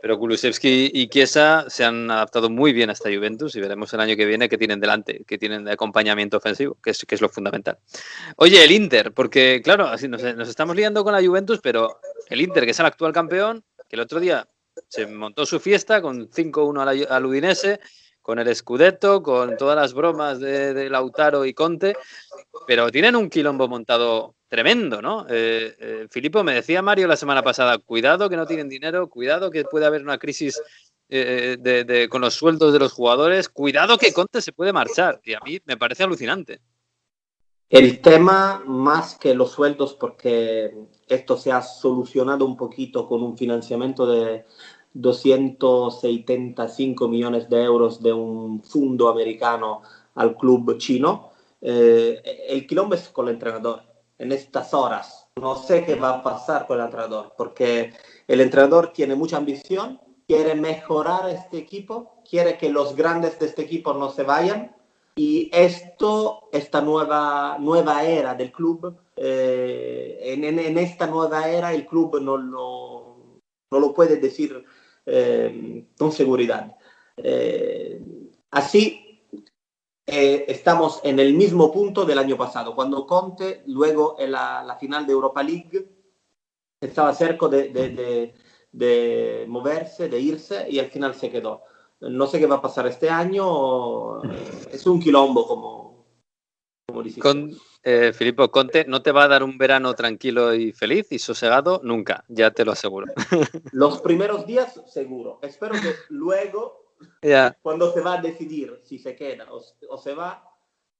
Pero 0.00 0.18
Kulusevski 0.18 0.90
y 0.94 1.08
Chiesa 1.08 1.66
se 1.68 1.84
han 1.84 2.10
adaptado 2.10 2.48
muy 2.50 2.72
bien 2.72 2.88
a 2.90 2.92
esta 2.92 3.08
Juventus 3.12 3.54
y 3.56 3.60
veremos 3.60 3.92
el 3.92 4.00
año 4.00 4.16
que 4.16 4.24
viene 4.26 4.48
qué 4.48 4.56
tienen 4.56 4.80
delante, 4.80 5.24
qué 5.26 5.38
tienen 5.38 5.64
de 5.64 5.72
acompañamiento 5.72 6.36
ofensivo, 6.36 6.78
que 6.82 6.90
es, 6.90 7.04
que 7.04 7.14
es 7.14 7.20
lo 7.20 7.28
fundamental. 7.28 7.78
Oye, 8.36 8.62
el 8.64 8.70
Inter, 8.72 9.12
porque 9.12 9.60
claro, 9.62 9.86
así 9.86 10.08
nos, 10.08 10.22
nos 10.22 10.48
estamos 10.48 10.74
liando 10.76 11.04
con 11.04 11.12
la 11.12 11.22
Juventus, 11.22 11.60
pero 11.62 12.00
el 12.28 12.40
Inter, 12.40 12.64
que 12.64 12.70
es 12.70 12.80
el 12.80 12.86
actual 12.86 13.12
campeón, 13.12 13.64
que 13.88 13.96
el 13.96 14.00
otro 14.00 14.20
día 14.20 14.48
se 14.88 15.06
montó 15.06 15.44
su 15.44 15.58
fiesta 15.58 16.00
con 16.00 16.30
5-1 16.30 16.80
al, 16.80 17.06
al 17.10 17.26
Udinese, 17.26 17.80
con 18.28 18.38
el 18.38 18.54
Scudetto, 18.54 19.22
con 19.22 19.56
todas 19.56 19.74
las 19.74 19.94
bromas 19.94 20.38
de, 20.38 20.90
Lautaro 20.90 21.46
y 21.46 21.54
Conte, 21.54 21.96
pero 22.66 22.90
tienen 22.90 23.16
un 23.16 23.30
quilombo 23.30 23.68
montado 23.68 24.34
tremendo, 24.48 25.00
¿no? 25.00 25.24
Eh, 25.30 25.74
eh, 25.80 26.06
Filippo, 26.10 26.44
me 26.44 26.52
decía 26.52 26.82
Mario 26.82 27.08
la 27.08 27.16
semana 27.16 27.42
pasada, 27.42 27.78
cuidado 27.78 28.28
que 28.28 28.36
no 28.36 28.44
tienen 28.44 28.68
dinero, 28.68 29.08
cuidado 29.08 29.50
que 29.50 29.64
puede 29.64 29.86
haber 29.86 30.02
una 30.02 30.18
crisis 30.18 30.60
eh, 31.08 31.56
de- 31.58 32.08
con 32.10 32.20
los 32.20 32.34
sueldos 32.34 32.74
de 32.74 32.78
los 32.78 32.92
jugadores, 32.92 33.48
cuidado 33.48 33.96
que 33.96 34.12
Conte 34.12 34.42
se 34.42 34.52
puede 34.52 34.74
marchar, 34.74 35.22
y 35.24 35.32
a 35.32 35.40
mí 35.40 35.58
me 35.64 35.78
parece 35.78 36.02
alucinante. 36.02 36.60
El 37.70 38.02
tema 38.02 38.62
más 38.66 39.14
que 39.14 39.34
los 39.34 39.52
sueldos, 39.52 39.94
porque 39.94 40.74
esto 41.08 41.38
se 41.38 41.50
ha 41.50 41.62
solucionado 41.62 42.44
un 42.44 42.58
poquito 42.58 43.08
con 43.08 43.22
un 43.22 43.38
financiamiento 43.38 44.06
de 44.06 44.44
275 45.00 47.08
millones 47.08 47.48
de 47.48 47.62
euros 47.62 48.02
de 48.02 48.12
un 48.12 48.62
fondo 48.62 49.08
americano 49.08 49.80
al 50.14 50.36
club 50.36 50.76
chino. 50.78 51.30
Eh, 51.60 52.20
el 52.48 52.66
quilombo 52.66 52.94
es 52.94 53.08
con 53.08 53.28
el 53.28 53.34
entrenador. 53.34 53.82
En 54.18 54.32
estas 54.32 54.74
horas 54.74 55.26
no 55.36 55.54
sé 55.56 55.84
qué 55.84 55.94
va 55.94 56.14
a 56.14 56.22
pasar 56.22 56.66
con 56.66 56.78
el 56.78 56.84
entrenador, 56.86 57.32
porque 57.36 57.92
el 58.26 58.40
entrenador 58.40 58.92
tiene 58.92 59.14
mucha 59.14 59.36
ambición, 59.36 60.00
quiere 60.26 60.56
mejorar 60.56 61.28
este 61.30 61.58
equipo, 61.58 62.14
quiere 62.28 62.58
que 62.58 62.70
los 62.70 62.96
grandes 62.96 63.38
de 63.38 63.46
este 63.46 63.62
equipo 63.62 63.94
no 63.94 64.10
se 64.10 64.24
vayan 64.24 64.74
y 65.14 65.48
esto, 65.52 66.48
esta 66.52 66.80
nueva, 66.80 67.56
nueva 67.60 68.02
era 68.04 68.34
del 68.34 68.50
club, 68.50 68.96
eh, 69.16 70.18
en, 70.22 70.42
en- 70.44 70.78
esta 70.78 71.06
nueva 71.06 71.48
era 71.48 71.72
el 71.72 71.86
club 71.86 72.20
no 72.20 72.36
lo, 72.36 73.16
no 73.70 73.78
lo 73.80 73.94
puede 73.94 74.16
decir 74.16 74.64
eh, 75.08 75.86
con 75.98 76.12
seguridad. 76.12 76.76
Eh, 77.16 78.00
así, 78.50 79.20
eh, 80.06 80.44
estamos 80.48 81.00
en 81.04 81.18
el 81.18 81.34
mismo 81.34 81.72
punto 81.72 82.04
del 82.04 82.18
año 82.18 82.36
pasado, 82.36 82.74
cuando 82.74 83.06
Conte, 83.06 83.62
luego 83.66 84.16
en 84.18 84.32
la, 84.32 84.62
la 84.64 84.76
final 84.76 85.06
de 85.06 85.12
Europa 85.12 85.42
League, 85.42 85.88
estaba 86.80 87.12
cerca 87.14 87.48
de, 87.48 87.68
de- 87.70 87.90
de- 87.90 88.34
de 88.70 89.44
moverse, 89.48 90.08
de 90.08 90.20
irse 90.20 90.66
y 90.70 90.78
al 90.78 90.90
final 90.90 91.14
se 91.14 91.30
quedó. 91.30 91.62
No 92.00 92.26
sé 92.26 92.38
qué 92.38 92.46
va 92.46 92.56
a 92.56 92.62
pasar 92.62 92.86
este 92.86 93.10
año, 93.10 94.22
es 94.72 94.86
un 94.86 95.00
quilombo 95.00 95.46
como, 95.46 96.06
como 96.86 97.02
dices. 97.02 97.22
Con, 97.22 97.50
eh, 97.90 98.12
Filippo, 98.12 98.50
Conte 98.50 98.84
no 98.86 99.00
te 99.00 99.12
va 99.12 99.24
a 99.24 99.28
dar 99.28 99.42
un 99.42 99.56
verano 99.56 99.94
tranquilo 99.94 100.54
y 100.54 100.72
feliz 100.72 101.10
y 101.10 101.18
sosegado 101.18 101.80
nunca, 101.82 102.22
ya 102.28 102.50
te 102.50 102.62
lo 102.62 102.72
aseguro. 102.72 103.06
Los 103.72 104.02
primeros 104.02 104.46
días, 104.46 104.78
seguro. 104.86 105.38
Espero 105.40 105.72
que 105.72 105.94
luego, 106.10 106.94
cuando 107.62 107.90
se 107.94 108.02
va 108.02 108.18
a 108.18 108.20
decidir 108.20 108.78
si 108.84 108.98
se 108.98 109.16
queda 109.16 109.46
o, 109.50 109.62
o 109.88 109.96
se 109.96 110.12
va, 110.12 110.44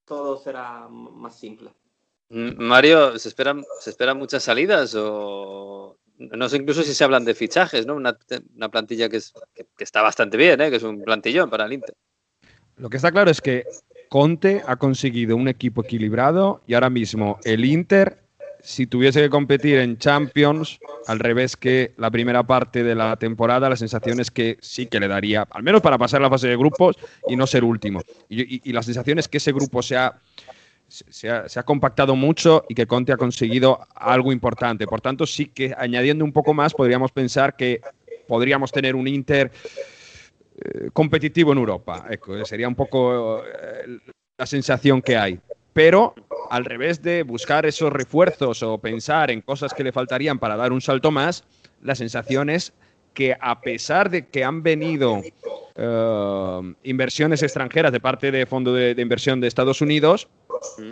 todo 0.06 0.38
será 0.38 0.88
más 0.88 1.38
simple. 1.38 1.74
Mm, 2.30 2.56
Mario, 2.56 3.18
¿se 3.18 3.28
esperan, 3.28 3.62
¿se 3.80 3.90
esperan 3.90 4.16
muchas 4.16 4.42
salidas 4.42 4.94
o 4.96 5.98
no 6.16 6.48
sé 6.48 6.56
incluso 6.56 6.82
si 6.82 6.94
se 6.94 7.04
hablan 7.04 7.26
de 7.26 7.34
fichajes, 7.34 7.84
¿no? 7.84 7.96
Una, 7.96 8.16
una 8.56 8.70
plantilla 8.70 9.10
que, 9.10 9.18
es, 9.18 9.34
que, 9.52 9.66
que 9.76 9.84
está 9.84 10.00
bastante 10.00 10.38
bien, 10.38 10.58
¿eh? 10.62 10.70
que 10.70 10.76
es 10.76 10.82
un 10.82 11.02
plantillón 11.02 11.50
para 11.50 11.66
el 11.66 11.74
Inter. 11.74 11.94
Lo 12.78 12.88
que 12.88 12.96
está 12.96 13.10
claro 13.10 13.30
es 13.30 13.40
que 13.40 13.64
Conte 14.08 14.62
ha 14.66 14.76
conseguido 14.76 15.36
un 15.36 15.48
equipo 15.48 15.82
equilibrado 15.82 16.62
y 16.66 16.74
ahora 16.74 16.90
mismo 16.90 17.38
el 17.44 17.64
Inter, 17.64 18.18
si 18.60 18.86
tuviese 18.86 19.20
que 19.20 19.30
competir 19.30 19.78
en 19.78 19.98
Champions, 19.98 20.78
al 21.06 21.18
revés 21.18 21.56
que 21.56 21.92
la 21.96 22.10
primera 22.10 22.42
parte 22.42 22.82
de 22.82 22.94
la 22.94 23.16
temporada, 23.16 23.68
la 23.68 23.76
sensación 23.76 24.20
es 24.20 24.30
que 24.30 24.58
sí 24.60 24.86
que 24.86 25.00
le 25.00 25.08
daría, 25.08 25.46
al 25.50 25.62
menos 25.62 25.80
para 25.80 25.98
pasar 25.98 26.20
la 26.20 26.30
fase 26.30 26.48
de 26.48 26.56
grupos 26.56 26.96
y 27.28 27.36
no 27.36 27.46
ser 27.46 27.64
último. 27.64 28.00
Y, 28.28 28.72
la 28.72 28.82
sensación 28.82 29.18
es 29.18 29.28
que 29.28 29.38
ese 29.38 29.52
grupo 29.52 29.82
se, 29.82 29.96
ha, 29.96 30.18
se 30.88 31.28
ha 31.30 31.62
compactado 31.62 32.16
mucho 32.16 32.64
y 32.68 32.74
que 32.74 32.86
Conte 32.86 33.12
ha 33.12 33.16
conseguido 33.16 33.86
algo 33.94 34.32
importante. 34.32 34.86
Por 34.86 35.00
tanto, 35.00 35.26
sí 35.26 35.46
que 35.46 35.74
añadiendo 35.76 36.24
un 36.24 36.32
poco 36.32 36.54
más, 36.54 36.74
podríamos 36.74 37.12
pensar 37.12 37.56
que 37.56 37.80
podríamos 38.26 38.72
tener 38.72 38.94
un 38.94 39.08
Inter 39.08 39.50
eh, 40.60 40.90
competitivo 40.92 41.52
en 41.52 41.58
Europa. 41.58 42.06
Ecco, 42.10 42.44
sería 42.44 42.66
un 42.66 42.74
poco 42.74 43.42
eh, 43.44 43.98
la 44.36 44.46
sensación 44.46 45.00
que 45.00 45.16
hay. 45.16 45.38
Pero 45.72 46.14
al 46.50 46.64
revés 46.64 47.00
de 47.02 47.22
buscar 47.22 47.64
esos 47.64 47.92
refuerzos 47.92 48.62
o 48.64 48.78
pensar 48.78 49.30
en 49.30 49.40
cosas 49.40 49.72
que 49.72 49.84
le 49.84 49.92
faltarían 49.92 50.38
para 50.38 50.56
dar 50.56 50.72
un 50.72 50.80
salto 50.80 51.12
más, 51.12 51.44
la 51.82 51.94
sensación 51.94 52.50
es 52.50 52.72
que 53.14 53.36
a 53.40 53.60
pesar 53.60 54.10
de 54.10 54.26
que 54.26 54.42
han 54.42 54.62
venido 54.62 55.22
eh, 55.76 56.74
inversiones 56.82 57.42
extranjeras 57.42 57.92
de 57.92 58.00
parte 58.00 58.32
de 58.32 58.44
Fondo 58.46 58.72
de, 58.72 58.96
de 58.96 59.02
Inversión 59.02 59.40
de 59.40 59.46
Estados 59.46 59.80
Unidos, 59.80 60.28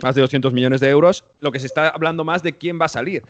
más 0.01 0.15
de 0.15 0.21
200 0.21 0.53
millones 0.53 0.79
de 0.79 0.89
euros, 0.89 1.25
lo 1.41 1.51
que 1.51 1.59
se 1.59 1.67
está 1.67 1.89
hablando 1.89 2.23
más 2.23 2.43
de 2.43 2.57
quién 2.57 2.79
va 2.79 2.85
a 2.85 2.89
salir. 2.89 3.23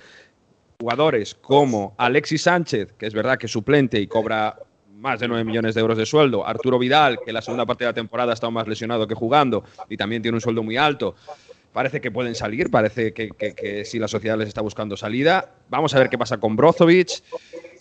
Jugadores 0.80 1.34
como 1.34 1.96
Alexis 1.98 2.44
Sánchez, 2.44 2.94
que 2.94 3.08
es 3.08 3.14
verdad 3.16 3.40
que 3.40 3.48
es 3.48 3.52
suplente 3.52 4.00
y 4.00 4.06
cobra 4.06 4.60
más 4.98 5.20
de 5.20 5.28
9 5.28 5.44
millones 5.44 5.76
de 5.76 5.82
euros 5.82 5.98
de 5.98 6.06
sueldo. 6.06 6.46
Arturo 6.46 6.80
Vidal, 6.80 7.20
que 7.24 7.32
la 7.32 7.42
segunda 7.42 7.66
parte 7.66 7.84
de 7.84 7.90
la 7.90 7.94
temporada 7.94 8.32
ha 8.32 8.34
estado 8.34 8.52
más 8.52 8.68
lesionado 8.68 9.08
que 9.08 9.16
jugando 9.16 9.64
y 9.90 9.98
también 9.98 10.22
tiene 10.22 10.36
un 10.36 10.42
sueldo 10.42 10.64
muy 10.64 10.78
alto. 10.78 11.16
Parece 11.72 12.02
que 12.02 12.10
pueden 12.10 12.34
salir, 12.34 12.72
parece 12.72 13.14
que, 13.14 13.30
que, 13.30 13.54
que 13.54 13.86
sí 13.86 14.00
la 14.00 14.08
sociedad 14.08 14.38
les 14.38 14.48
está 14.48 14.62
buscando 14.62 14.98
salida. 14.98 15.52
Vamos 15.70 15.94
a 15.94 16.00
ver 16.00 16.10
qué 16.10 16.18
pasa 16.18 16.38
con 16.40 16.56
Brozovic. 16.56 17.22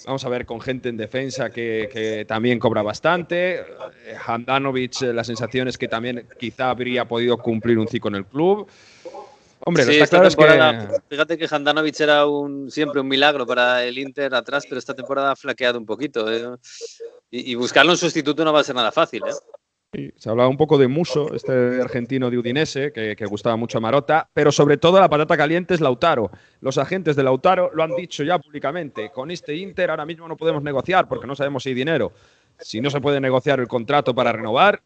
Vamos 0.04 0.24
a 0.24 0.28
ver 0.28 0.44
con 0.44 0.60
gente 0.60 0.90
en 0.90 0.98
defensa 0.98 1.50
que, 1.50 1.88
que 1.90 2.26
también 2.26 2.58
cobra 2.58 2.82
bastante. 2.82 3.60
Eh, 3.60 3.64
Handanovic, 4.26 5.02
eh, 5.02 5.12
la 5.14 5.24
sensación 5.24 5.68
es 5.68 5.78
que 5.78 5.88
también 5.88 6.26
quizá 6.38 6.70
habría 6.70 7.06
podido 7.06 7.38
cumplir 7.38 7.78
un 7.78 7.88
ciclo 7.88 8.10
en 8.10 8.16
el 8.16 8.26
club. 8.26 8.68
Hombre, 9.68 9.84
lo 9.84 9.90
Sí, 9.90 9.98
está 9.98 10.24
esta 10.24 10.36
claro 10.36 10.78
es 10.78 10.86
que 10.86 11.00
fíjate 11.08 11.36
que 11.36 11.48
Handanovic 11.50 11.98
era 11.98 12.24
un, 12.24 12.70
siempre 12.70 13.00
un 13.00 13.08
milagro 13.08 13.44
para 13.44 13.82
el 13.82 13.98
Inter 13.98 14.32
atrás, 14.32 14.64
pero 14.68 14.78
esta 14.78 14.94
temporada 14.94 15.32
ha 15.32 15.36
flaqueado 15.36 15.76
un 15.76 15.84
poquito. 15.84 16.32
¿eh? 16.32 16.56
Y, 17.32 17.50
y 17.50 17.54
buscarlo 17.56 17.90
un 17.90 17.98
sustituto 17.98 18.44
no 18.44 18.52
va 18.52 18.60
a 18.60 18.64
ser 18.64 18.76
nada 18.76 18.92
fácil. 18.92 19.24
¿eh? 19.26 19.32
Sí, 19.92 20.12
se 20.16 20.30
hablaba 20.30 20.48
un 20.48 20.56
poco 20.56 20.78
de 20.78 20.86
Muso, 20.86 21.34
este 21.34 21.82
argentino 21.82 22.30
de 22.30 22.38
Udinese, 22.38 22.92
que, 22.92 23.16
que 23.16 23.26
gustaba 23.26 23.56
mucho 23.56 23.78
a 23.78 23.80
Marota, 23.80 24.30
pero 24.32 24.52
sobre 24.52 24.76
todo 24.76 25.00
la 25.00 25.08
patata 25.08 25.36
caliente 25.36 25.74
es 25.74 25.80
Lautaro. 25.80 26.30
Los 26.60 26.78
agentes 26.78 27.16
de 27.16 27.24
Lautaro 27.24 27.72
lo 27.74 27.82
han 27.82 27.96
dicho 27.96 28.22
ya 28.22 28.38
públicamente. 28.38 29.10
Con 29.10 29.32
este 29.32 29.56
Inter 29.56 29.90
ahora 29.90 30.06
mismo 30.06 30.28
no 30.28 30.36
podemos 30.36 30.62
negociar 30.62 31.08
porque 31.08 31.26
no 31.26 31.34
sabemos 31.34 31.64
si 31.64 31.70
hay 31.70 31.74
dinero. 31.74 32.12
Si 32.60 32.80
no 32.80 32.88
se 32.88 33.00
puede 33.00 33.20
negociar 33.20 33.58
el 33.58 33.66
contrato 33.66 34.14
para 34.14 34.30
renovar, 34.30 34.80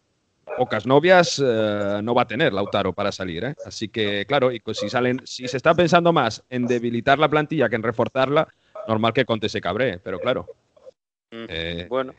pocas 0.56 0.86
novias 0.86 1.40
eh, 1.44 2.00
no 2.02 2.14
va 2.14 2.22
a 2.22 2.26
tener 2.26 2.52
Lautaro 2.52 2.92
para 2.92 3.12
salir. 3.12 3.44
¿eh? 3.44 3.54
Así 3.64 3.88
que, 3.88 4.24
claro, 4.26 4.52
y 4.52 4.60
pues 4.60 4.78
si 4.78 4.88
salen, 4.90 5.20
si 5.26 5.48
se 5.48 5.56
está 5.56 5.74
pensando 5.74 6.12
más 6.12 6.42
en 6.50 6.66
debilitar 6.66 7.18
la 7.18 7.28
plantilla 7.28 7.68
que 7.68 7.76
en 7.76 7.82
reforzarla, 7.82 8.46
normal 8.86 9.12
que 9.12 9.24
Conte 9.24 9.48
se 9.48 9.60
cabree, 9.60 9.98
pero 9.98 10.18
claro. 10.20 10.48
Mm, 11.30 11.44
eh, 11.48 11.86
Bueno, 11.88 12.14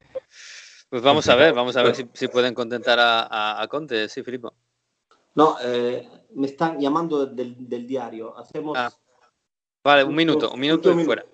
pues 0.89 1.01
vamos 1.01 1.27
a 1.27 1.35
ver, 1.35 1.53
vamos 1.53 1.75
a 1.75 1.83
ver 1.83 1.95
si, 1.95 2.07
si 2.13 2.27
pueden 2.27 2.53
contentar 2.53 2.99
a, 2.99 3.21
a- 3.23 3.61
a 3.61 3.67
Conte, 3.67 4.07
sí, 4.09 4.23
Filippo. 4.23 4.53
No, 5.35 5.57
eh, 5.63 6.07
me 6.35 6.47
están 6.47 6.79
llamando 6.79 7.25
del, 7.25 7.69
del 7.69 7.87
diario. 7.87 8.37
Hacemos. 8.37 8.77
Ah, 8.77 8.91
Vale, 9.83 10.03
un 10.03 10.13
minuto, 10.15 10.51
un 10.51 10.59
minuto 10.59 10.91
y 10.91 11.03
fuera. 11.03 11.25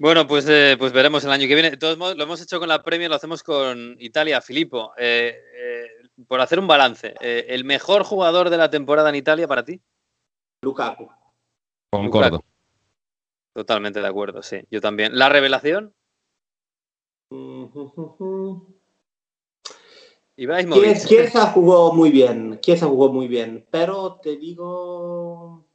Bueno, 0.00 0.26
pues, 0.26 0.48
eh, 0.48 0.76
pues 0.78 0.94
veremos 0.94 1.22
el 1.24 1.30
año 1.30 1.46
que 1.46 1.52
viene. 1.52 1.72
De 1.72 1.76
todos 1.76 1.98
modos, 1.98 2.16
lo 2.16 2.24
hemos 2.24 2.40
hecho 2.40 2.58
con 2.58 2.70
la 2.70 2.82
Premier, 2.82 3.10
lo 3.10 3.16
hacemos 3.16 3.42
con 3.42 3.96
Italia. 3.98 4.40
Filippo, 4.40 4.94
eh, 4.96 5.38
eh, 5.54 6.08
por 6.26 6.40
hacer 6.40 6.58
un 6.58 6.66
balance, 6.66 7.12
eh, 7.20 7.44
¿el 7.50 7.64
mejor 7.64 8.04
jugador 8.04 8.48
de 8.48 8.56
la 8.56 8.70
temporada 8.70 9.10
en 9.10 9.16
Italia 9.16 9.46
para 9.46 9.62
ti? 9.62 9.78
Lukaku. 10.62 11.10
concordo. 11.90 12.42
Totalmente 13.52 14.00
de 14.00 14.06
acuerdo, 14.06 14.42
sí. 14.42 14.62
Yo 14.70 14.80
también. 14.80 15.18
¿La 15.18 15.28
revelación? 15.28 15.92
Chiesa 21.06 21.48
jugó 21.48 21.92
muy 21.92 22.10
bien. 22.10 22.58
Chiesa 22.62 22.86
jugó 22.86 23.12
muy 23.12 23.28
bien. 23.28 23.66
Pero 23.70 24.18
te 24.22 24.38
digo. 24.38 25.66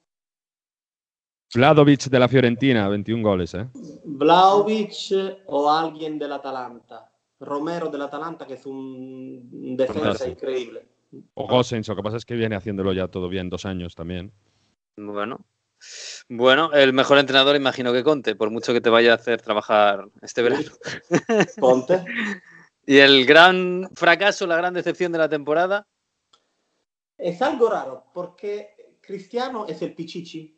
Vladovic 1.56 2.10
de 2.10 2.20
la 2.20 2.28
Fiorentina, 2.28 2.90
21 2.90 3.24
goles. 3.24 3.54
¿eh? 3.54 3.66
Vlaovic 4.04 4.92
o 5.46 5.72
alguien 5.72 6.20
del 6.20 6.34
Atalanta. 6.34 7.10
Romero 7.40 7.90
del 7.90 8.02
Atalanta, 8.02 8.46
que 8.46 8.56
es 8.56 8.66
un 8.66 9.78
defensa 9.78 10.02
Fantástico. 10.02 10.32
increíble. 10.32 10.86
O 11.36 11.48
Gosens, 11.48 11.88
lo 11.88 11.96
que 11.96 12.04
pasa 12.04 12.18
es 12.18 12.26
que 12.26 12.36
viene 12.36 12.58
haciéndolo 12.58 12.92
ya 12.92 13.08
todo 13.08 13.30
bien 13.30 13.50
dos 13.50 13.66
años 13.66 13.96
también. 13.96 14.34
Bueno. 14.98 15.46
Bueno, 16.28 16.74
el 16.74 16.92
mejor 16.92 17.20
entrenador 17.20 17.56
imagino 17.56 17.94
que 17.94 18.04
Conte, 18.04 18.36
por 18.36 18.50
mucho 18.50 18.74
que 18.74 18.82
te 18.82 18.90
vaya 18.90 19.14
a 19.14 19.16
hacer 19.16 19.42
trabajar 19.42 20.06
este 20.22 20.42
verano. 20.42 20.70
Ponte. 21.60 22.04
Y 22.88 22.98
el 22.98 23.26
gran 23.26 23.90
fracaso, 23.96 24.46
la 24.46 24.58
gran 24.58 24.76
decepción 24.76 25.12
de 25.12 25.18
la 25.18 25.28
temporada, 25.28 25.88
Es 27.18 27.42
algo 27.42 27.68
raro, 27.68 28.06
porque 28.14 28.98
Cristiano 29.02 29.66
es 29.68 29.82
el 29.82 29.96
Pichichi 29.96 30.56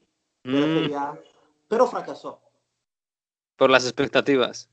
Mm. 0.47 1.17
Pero 1.67 1.87
fracasó. 1.87 2.41
por 3.57 3.69
las 3.69 3.83
expectativas. 3.85 4.69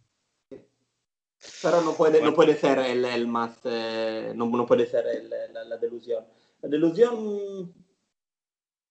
Pero 1.63 1.81
no 1.83 1.93
puede, 1.95 2.23
no 2.23 2.33
puede 2.35 2.55
ser 2.57 2.79
el, 2.79 3.05
el 3.05 3.27
más, 3.27 3.59
eh, 3.65 4.33
no, 4.37 4.47
no 4.47 4.67
puede 4.67 4.87
ser 4.87 5.07
el- 5.07 5.29
la, 5.53 5.65
la 5.65 5.77
delusión. 5.79 6.25
La 6.63 6.69
delusión 6.69 7.75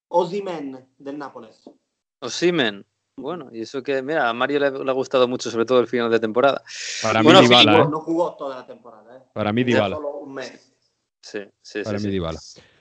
Osimen 0.09 0.87
del 0.97 1.17
Nápoles. 1.17 1.63
Osimen. 2.19 2.85
Bueno, 3.15 3.49
y 3.51 3.61
eso 3.61 3.81
que, 3.83 4.01
mira, 4.01 4.27
a 4.29 4.33
Mario 4.33 4.59
le, 4.59 4.71
le 4.71 4.89
ha 4.89 4.93
gustado 4.93 5.27
mucho, 5.27 5.49
sobre 5.51 5.65
todo 5.65 5.79
el 5.79 5.87
final 5.87 6.09
de 6.11 6.19
temporada. 6.19 6.63
Para 7.01 7.21
Bueno, 7.21 7.41
mí 7.41 7.47
Dybala, 7.47 7.71
No, 7.77 7.83
¿eh? 7.83 7.87
no 7.89 7.99
jugó 8.01 8.35
toda 8.35 8.57
la 8.57 8.65
temporada. 8.65 9.17
eh. 9.17 9.21
Para 9.33 9.53
mí 9.53 9.63
Dybala. 9.63 9.95
Solo 9.95 10.09
un 10.17 10.33
mes. 10.33 10.73
Sí, 11.21 11.39
sí, 11.61 11.83
Para 11.83 11.99
sí. 11.99 12.05
mí 12.05 12.09
sí. 12.09 12.13
Dybala. 12.17 12.39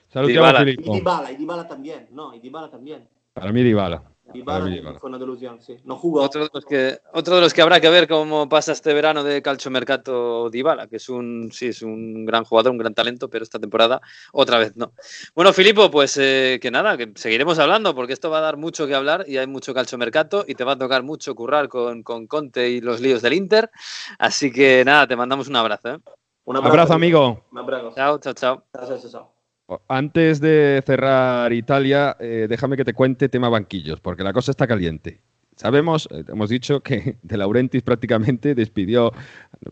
Salutiamo 0.09 0.47
Dybala. 0.47 0.61
Y 0.63 0.65
Filippo. 0.75 0.95
Dybala, 0.95 1.33
y 1.33 1.37
Dybala 1.37 1.69
también. 1.69 2.09
No, 2.11 2.35
y 2.35 2.41
Dybala 2.41 2.71
también. 2.71 3.09
Para 3.35 3.53
mí 3.53 3.63
Dybala. 3.63 4.03
Dybala, 4.33 4.65
mí 4.65 4.77
Dybala. 4.77 4.99
fue 4.99 5.11
una 5.11 5.19
delusión, 5.19 5.61
sí. 5.61 5.77
No 5.85 5.97
jugó. 5.97 6.23
Otro 6.23 6.45
de, 6.45 6.51
los 6.53 6.65
que, 6.65 6.99
otro 7.13 7.35
de 7.35 7.41
los 7.43 7.53
que 7.53 7.61
habrá 7.61 7.81
que 7.81 7.91
ver 7.91 8.09
cómo 8.09 8.49
pasa 8.49 8.73
este 8.73 8.95
verano 8.95 9.23
de 9.25 9.43
calciomercato 9.43 10.49
Dybala, 10.49 10.87
que 10.87 10.97
es 10.97 11.09
un, 11.11 11.51
sí, 11.53 11.67
es 11.67 11.83
un 11.83 12.25
gran 12.25 12.45
jugador, 12.45 12.73
un 12.73 12.79
gran 12.79 12.95
talento, 12.95 13.29
pero 13.29 13.43
esta 13.43 13.59
temporada 13.59 14.01
otra 14.33 14.59
vez 14.59 14.75
no. 14.77 14.93
Bueno, 15.35 15.53
Filipo, 15.53 15.91
pues 15.91 16.17
eh, 16.19 16.59
que 16.63 16.71
nada, 16.71 16.97
que 16.97 17.13
seguiremos 17.15 17.59
hablando, 17.59 17.95
porque 17.95 18.15
esto 18.15 18.31
va 18.31 18.39
a 18.39 18.43
dar 18.43 18.57
mucho 18.57 18.87
que 18.87 18.95
hablar 18.95 19.25
y 19.29 19.37
hay 19.37 19.47
mucho 19.47 19.75
calciomercato 19.75 20.45
y 20.47 20.55
te 20.55 20.65
va 20.65 20.73
a 20.73 20.79
tocar 20.79 21.03
mucho 21.03 21.35
currar 21.35 21.69
con, 21.69 22.03
con 22.03 22.27
Conte 22.27 22.71
y 22.71 22.81
los 22.81 23.01
líos 23.01 23.21
del 23.21 23.35
Inter. 23.35 23.71
Así 24.19 24.51
que 24.51 24.83
nada, 24.85 25.07
te 25.07 25.17
mandamos 25.17 25.49
un 25.49 25.57
abrazo. 25.57 25.91
¿eh? 25.91 25.99
Un 26.45 26.57
Abrazo, 26.57 26.95
amigo. 26.95 27.45
Un 27.53 27.59
abrazo. 27.59 27.93
Chao, 27.95 28.19
chao, 28.19 28.33
chao. 28.33 28.65
Chao, 28.75 28.99
chao, 28.99 29.11
chao. 29.11 29.42
Antes 29.89 30.41
de 30.41 30.83
cerrar 30.87 31.53
Italia, 31.53 32.17
eh, 32.21 32.47
déjame 32.49 32.77
que 32.77 32.85
te 32.85 32.93
cuente 32.95 33.29
tema 33.29 33.49
banquillos, 33.49 34.01
porque 34.01 34.23
la 34.25 34.33
cosa 34.33 34.51
está 34.51 34.67
caliente. 34.67 35.21
Sabemos, 35.57 36.09
eh, 36.11 36.25
hemos 36.29 36.49
dicho 36.51 36.81
que 36.81 37.17
De 37.23 37.37
Laurentiis 37.37 37.83
prácticamente 37.83 38.55
despidió, 38.55 39.13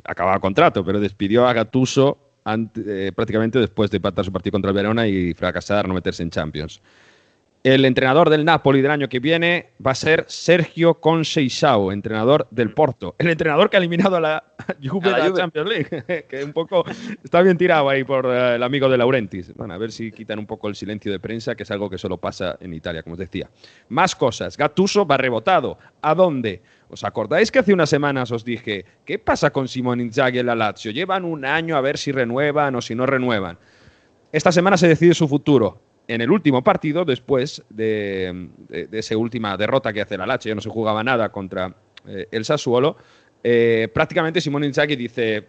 acababa 0.04 0.38
contrato, 0.40 0.84
pero 0.84 1.00
despidió 1.00 1.46
a 1.46 1.52
Gattuso 1.52 2.18
ante- 2.44 3.08
eh, 3.08 3.12
prácticamente 3.12 3.58
después 3.58 3.90
de 3.90 3.96
empatar 3.96 4.24
su 4.24 4.32
partido 4.32 4.52
contra 4.52 4.70
el 4.70 4.74
Verona 4.76 5.06
y 5.06 5.34
fracasar, 5.34 5.88
no 5.88 5.94
meterse 5.94 6.22
en 6.22 6.30
Champions. 6.30 6.80
El 7.62 7.84
entrenador 7.84 8.30
del 8.30 8.46
Napoli 8.46 8.80
del 8.80 8.90
año 8.90 9.10
que 9.10 9.20
viene 9.20 9.72
va 9.86 9.90
a 9.90 9.94
ser 9.94 10.24
Sergio 10.28 10.94
Conceição, 10.94 11.92
entrenador 11.92 12.48
del 12.50 12.72
Porto. 12.72 13.14
El 13.18 13.28
entrenador 13.28 13.68
que 13.68 13.76
ha 13.76 13.80
eliminado 13.80 14.16
a 14.16 14.20
la 14.20 14.44
Juve 14.82 15.10
A 15.10 15.18
la 15.18 15.24
de 15.24 15.30
la. 15.30 15.36
Champions 15.36 15.68
League, 15.68 16.24
que 16.28 16.42
un 16.42 16.54
poco 16.54 16.86
está 17.22 17.42
bien 17.42 17.58
tirado 17.58 17.90
ahí 17.90 18.02
por 18.02 18.24
eh, 18.24 18.54
el 18.54 18.62
amigo 18.62 18.88
de 18.88 18.96
Laurentis. 18.96 19.54
Bueno, 19.54 19.74
a 19.74 19.76
ver 19.76 19.92
si 19.92 20.10
quitan 20.10 20.38
un 20.38 20.46
poco 20.46 20.68
el 20.68 20.74
silencio 20.74 21.12
de 21.12 21.20
prensa, 21.20 21.54
que 21.54 21.64
es 21.64 21.70
algo 21.70 21.90
que 21.90 21.98
solo 21.98 22.16
pasa 22.16 22.56
en 22.60 22.72
Italia, 22.72 23.02
como 23.02 23.12
os 23.12 23.18
decía. 23.18 23.50
Más 23.90 24.16
cosas. 24.16 24.56
Gattuso 24.56 25.06
va 25.06 25.18
rebotado. 25.18 25.76
¿A 26.00 26.14
dónde? 26.14 26.62
¿Os 26.88 27.04
acordáis 27.04 27.50
que 27.50 27.58
hace 27.58 27.74
unas 27.74 27.90
semanas 27.90 28.30
os 28.30 28.42
dije, 28.42 28.86
¿qué 29.04 29.18
pasa 29.18 29.50
con 29.50 29.68
Simone 29.68 30.04
Inzaghi 30.04 30.38
en 30.38 30.46
la 30.46 30.54
Lazio? 30.54 30.92
Llevan 30.92 31.26
un 31.26 31.44
año 31.44 31.76
a 31.76 31.82
ver 31.82 31.98
si 31.98 32.10
renuevan 32.10 32.74
o 32.74 32.80
si 32.80 32.94
no 32.94 33.04
renuevan. 33.04 33.58
Esta 34.32 34.50
semana 34.50 34.78
se 34.78 34.88
decide 34.88 35.12
su 35.12 35.28
futuro. 35.28 35.89
En 36.10 36.20
el 36.20 36.30
último 36.32 36.64
partido, 36.64 37.04
después 37.04 37.62
de, 37.70 38.48
esa 38.90 39.16
última 39.16 39.56
derrota 39.56 39.92
que 39.92 40.00
hace 40.00 40.18
la 40.18 40.26
Lazio, 40.26 40.48
ya 40.48 40.56
no 40.56 40.60
se 40.60 40.68
jugaba 40.68 41.04
nada 41.04 41.28
contra 41.28 41.72
eh, 42.04 42.26
el 42.32 42.44
Sassuolo, 42.44 42.96
eh, 43.44 43.86
prácticamente 43.94 44.40
Simone 44.40 44.66
Inzaghi 44.66 44.96
dice, 44.96 45.44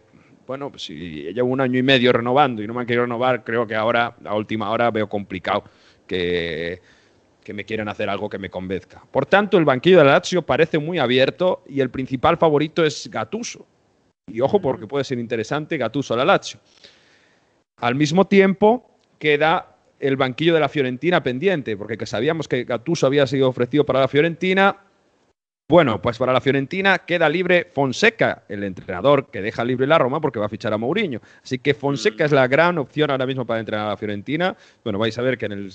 bueno, 0.45 0.69
pues 0.69 0.83
si 0.83 1.33
llevo 1.33 1.49
un 1.49 1.61
año 1.61 1.79
y 1.79 1.81
medio 1.81 2.13
renovando 2.13 2.61
y 2.61 2.67
no 2.67 2.75
me 2.75 2.81
han 2.81 2.85
querido 2.85 3.05
renovar, 3.05 3.43
creo 3.43 3.65
que 3.65 3.73
ahora, 3.73 4.15
a 4.23 4.35
última 4.35 4.69
hora, 4.69 4.91
veo 4.91 5.09
complicado 5.09 5.63
que, 6.05 6.79
que 7.43 7.53
me 7.55 7.65
quieran 7.65 7.89
hacer 7.89 8.07
algo 8.07 8.29
que 8.29 8.37
me 8.37 8.51
convenzca. 8.51 9.01
Por 9.09 9.25
tanto, 9.25 9.57
el 9.57 9.65
banquillo 9.65 9.97
de 9.97 10.03
la 10.03 10.11
Lazio 10.11 10.43
parece 10.43 10.77
muy 10.77 10.99
abierto 10.99 11.63
y 11.67 11.81
el 11.81 11.89
principal 11.89 12.37
favorito 12.37 12.85
es 12.85 13.09
Gattuso. 13.09 13.65
Y 14.31 14.41
ojo, 14.41 14.61
porque 14.61 14.85
puede 14.85 15.05
ser 15.05 15.17
interesante 15.17 15.75
Gattuso 15.77 16.13
a 16.13 16.17
la 16.17 16.25
Lazio. 16.25 16.59
Al 17.77 17.95
mismo 17.95 18.27
tiempo, 18.27 18.99
queda 19.17 19.71
el 20.01 20.17
banquillo 20.17 20.53
de 20.53 20.59
la 20.59 20.69
Fiorentina 20.69 21.23
pendiente, 21.23 21.77
porque 21.77 21.97
que 21.97 22.05
sabíamos 22.05 22.47
que 22.47 22.63
Gattuso 22.63 23.05
había 23.05 23.27
sido 23.27 23.47
ofrecido 23.47 23.85
para 23.85 24.01
la 24.01 24.07
Fiorentina. 24.07 24.75
Bueno, 25.69 26.01
pues 26.01 26.17
para 26.17 26.33
la 26.33 26.41
Fiorentina 26.41 26.99
queda 26.99 27.29
libre 27.29 27.69
Fonseca, 27.73 28.43
el 28.49 28.63
entrenador 28.63 29.31
que 29.31 29.41
deja 29.41 29.63
libre 29.63 29.87
la 29.87 29.97
Roma 29.97 30.19
porque 30.19 30.39
va 30.39 30.47
a 30.47 30.49
fichar 30.49 30.73
a 30.73 30.77
Mourinho. 30.77 31.21
Así 31.41 31.59
que 31.59 31.73
Fonseca 31.73 32.25
es 32.25 32.31
la 32.33 32.47
gran 32.47 32.77
opción 32.77 33.09
ahora 33.09 33.25
mismo 33.25 33.45
para 33.45 33.61
entrenar 33.61 33.85
a 33.85 33.89
la 33.91 33.97
Fiorentina. 33.97 34.57
Bueno, 34.83 34.99
vais 34.99 35.17
a 35.17 35.21
ver 35.21 35.37
que 35.37 35.45
en 35.45 35.69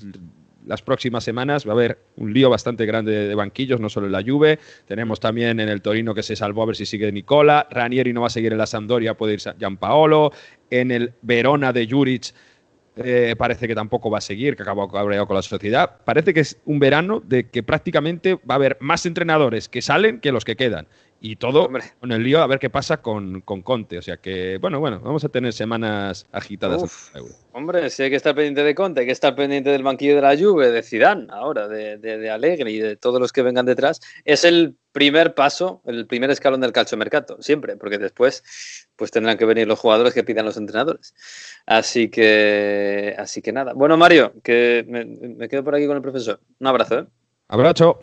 las 0.67 0.83
próximas 0.83 1.25
semanas 1.25 1.67
va 1.67 1.71
a 1.71 1.75
haber 1.77 1.99
un 2.17 2.35
lío 2.35 2.51
bastante 2.51 2.85
grande 2.85 3.13
de, 3.13 3.29
de 3.29 3.35
banquillos, 3.35 3.81
no 3.81 3.89
solo 3.89 4.07
en 4.07 4.13
la 4.13 4.23
Juve. 4.23 4.59
Tenemos 4.87 5.19
también 5.19 5.61
en 5.61 5.69
el 5.69 5.81
Torino 5.81 6.15
que 6.15 6.23
se 6.23 6.37
salvó 6.37 6.65
a 6.65 6.67
ver 6.67 6.77
si 6.77 6.85
sigue 6.85 7.11
Nicola. 7.11 7.67
Ranieri 7.71 8.13
no 8.13 8.23
va 8.23 8.27
a 8.27 8.31
seguir 8.31 8.53
en 8.53 8.59
la 8.59 8.67
Sampdoria, 8.67 9.15
puede 9.15 9.35
ir 9.35 9.41
Gianpaolo. 9.57 10.33
En 10.69 10.91
el 10.91 11.15
Verona 11.23 11.73
de 11.73 11.89
Juric 11.89 12.35
eh, 12.97 13.35
parece 13.37 13.69
que 13.69 13.75
tampoco 13.75 14.11
va 14.11 14.19
a 14.19 14.23
seguir, 14.23 14.57
que 14.57 14.63
acabó 14.63 14.89
cabreado 14.89 15.27
con 15.27 15.37
la 15.37 15.43
sociedad. 15.43 15.99
Parece 16.05 16.33
que 16.33 16.41
es 16.41 16.59
un 16.65 16.79
verano 16.79 17.21
de 17.21 17.49
que 17.49 17.63
prácticamente 17.63 18.35
va 18.37 18.55
a 18.55 18.57
haber 18.57 18.79
más 18.81 19.05
entrenadores 19.05 19.69
que 19.69 19.83
salen 19.83 20.21
que 20.21 20.33
los 20.33 20.45
que 20.45 20.57
quedan. 20.57 20.89
Y 21.21 21.37
todo 21.37 21.69
con 22.01 22.13
el 22.13 22.23
lío 22.23 22.43
a 22.43 22.47
ver 22.47 22.59
qué 22.59 22.71
pasa 22.71 22.99
con, 22.99 23.41
con 23.41 23.63
Conte. 23.63 23.99
O 23.99 24.03
sea 24.03 24.19
que, 24.19 24.59
bueno, 24.59 24.81
bueno, 24.81 25.01
vamos 25.01 25.25
a 25.25 25.29
tener 25.29 25.53
semanas 25.53 26.27
agitadas. 26.31 26.83
Uf. 26.83 27.15
Hombre, 27.53 27.89
si 27.89 28.03
hay 28.03 28.11
que 28.11 28.17
estar 28.17 28.35
pendiente 28.35 28.63
de 28.63 28.75
Conte, 28.75 29.01
hay 29.01 29.07
que 29.07 29.13
estar 29.13 29.35
pendiente 29.35 29.71
del 29.71 29.83
banquillo 29.83 30.17
de 30.17 30.21
la 30.21 30.37
Juve, 30.37 30.71
de 30.71 30.83
Zidane, 30.83 31.27
ahora, 31.31 31.69
de, 31.69 31.97
de, 31.97 32.19
de 32.19 32.31
Allegri 32.31 32.77
y 32.77 32.79
de 32.81 32.97
todos 32.97 33.19
los 33.19 33.33
que 33.33 33.43
vengan 33.43 33.65
detrás. 33.65 34.01
Es 34.25 34.45
el 34.45 34.77
primer 34.93 35.35
paso, 35.35 35.81
el 35.87 36.07
primer 36.07 36.31
escalón 36.31 36.61
del 36.61 36.73
calciomercato, 36.73 37.41
siempre, 37.41 37.77
porque 37.77 37.99
después 37.99 38.45
pues 38.95 39.11
tendrán 39.11 39.39
que 39.39 39.47
venir 39.47 39.67
los 39.67 39.79
jugadores 39.79 40.13
que 40.13 40.23
pidan 40.23 40.45
los 40.45 40.57
entrenadores. 40.57 41.15
Así 41.67 42.09
que, 42.09 43.15
así 43.19 43.41
que 43.41 43.53
nada. 43.53 43.73
Bueno, 43.73 43.97
Mario, 43.97 44.35
que 44.43 44.85
me, 44.87 45.05
me 45.05 45.49
quedo 45.49 45.65
por 45.65 45.75
aquí 45.75 45.87
con 45.87 45.97
el 45.97 46.03
profesor. 46.03 46.41
Un 46.61 46.67
abrazo, 46.67 46.99
¿eh? 47.01 47.07
Abrazo. 47.49 47.99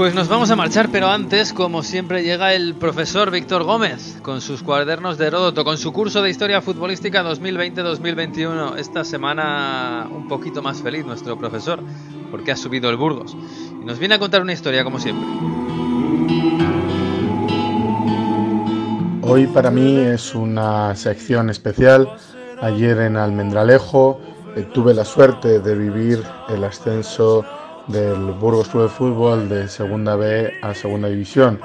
Pues 0.00 0.14
nos 0.14 0.28
vamos 0.28 0.50
a 0.50 0.56
marchar, 0.56 0.88
pero 0.90 1.08
antes, 1.08 1.52
como 1.52 1.82
siempre, 1.82 2.22
llega 2.22 2.54
el 2.54 2.74
profesor 2.74 3.30
Víctor 3.30 3.64
Gómez 3.64 4.16
con 4.22 4.40
sus 4.40 4.62
cuadernos 4.62 5.18
de 5.18 5.26
Heródoto, 5.26 5.62
con 5.62 5.76
su 5.76 5.92
curso 5.92 6.22
de 6.22 6.30
Historia 6.30 6.62
Futbolística 6.62 7.22
2020-2021. 7.22 8.78
Esta 8.78 9.04
semana 9.04 10.08
un 10.10 10.26
poquito 10.26 10.62
más 10.62 10.80
feliz 10.80 11.04
nuestro 11.04 11.36
profesor, 11.36 11.80
porque 12.30 12.50
ha 12.50 12.56
subido 12.56 12.88
el 12.88 12.96
Burgos. 12.96 13.36
Y 13.78 13.84
nos 13.84 13.98
viene 13.98 14.14
a 14.14 14.18
contar 14.18 14.40
una 14.40 14.54
historia, 14.54 14.84
como 14.84 14.98
siempre. 14.98 15.28
Hoy 19.20 19.48
para 19.48 19.70
mí 19.70 19.98
es 19.98 20.34
una 20.34 20.96
sección 20.96 21.50
especial. 21.50 22.08
Ayer 22.62 23.00
en 23.00 23.18
Almendralejo 23.18 24.18
eh, 24.56 24.66
tuve 24.72 24.94
la 24.94 25.04
suerte 25.04 25.60
de 25.60 25.74
vivir 25.74 26.22
el 26.48 26.64
ascenso 26.64 27.44
del 27.90 28.32
Burgos 28.32 28.68
Club 28.68 28.84
de 28.84 28.88
Fútbol 28.88 29.48
de 29.48 29.68
Segunda 29.68 30.14
B 30.14 30.52
a 30.62 30.74
Segunda 30.74 31.08
División. 31.08 31.60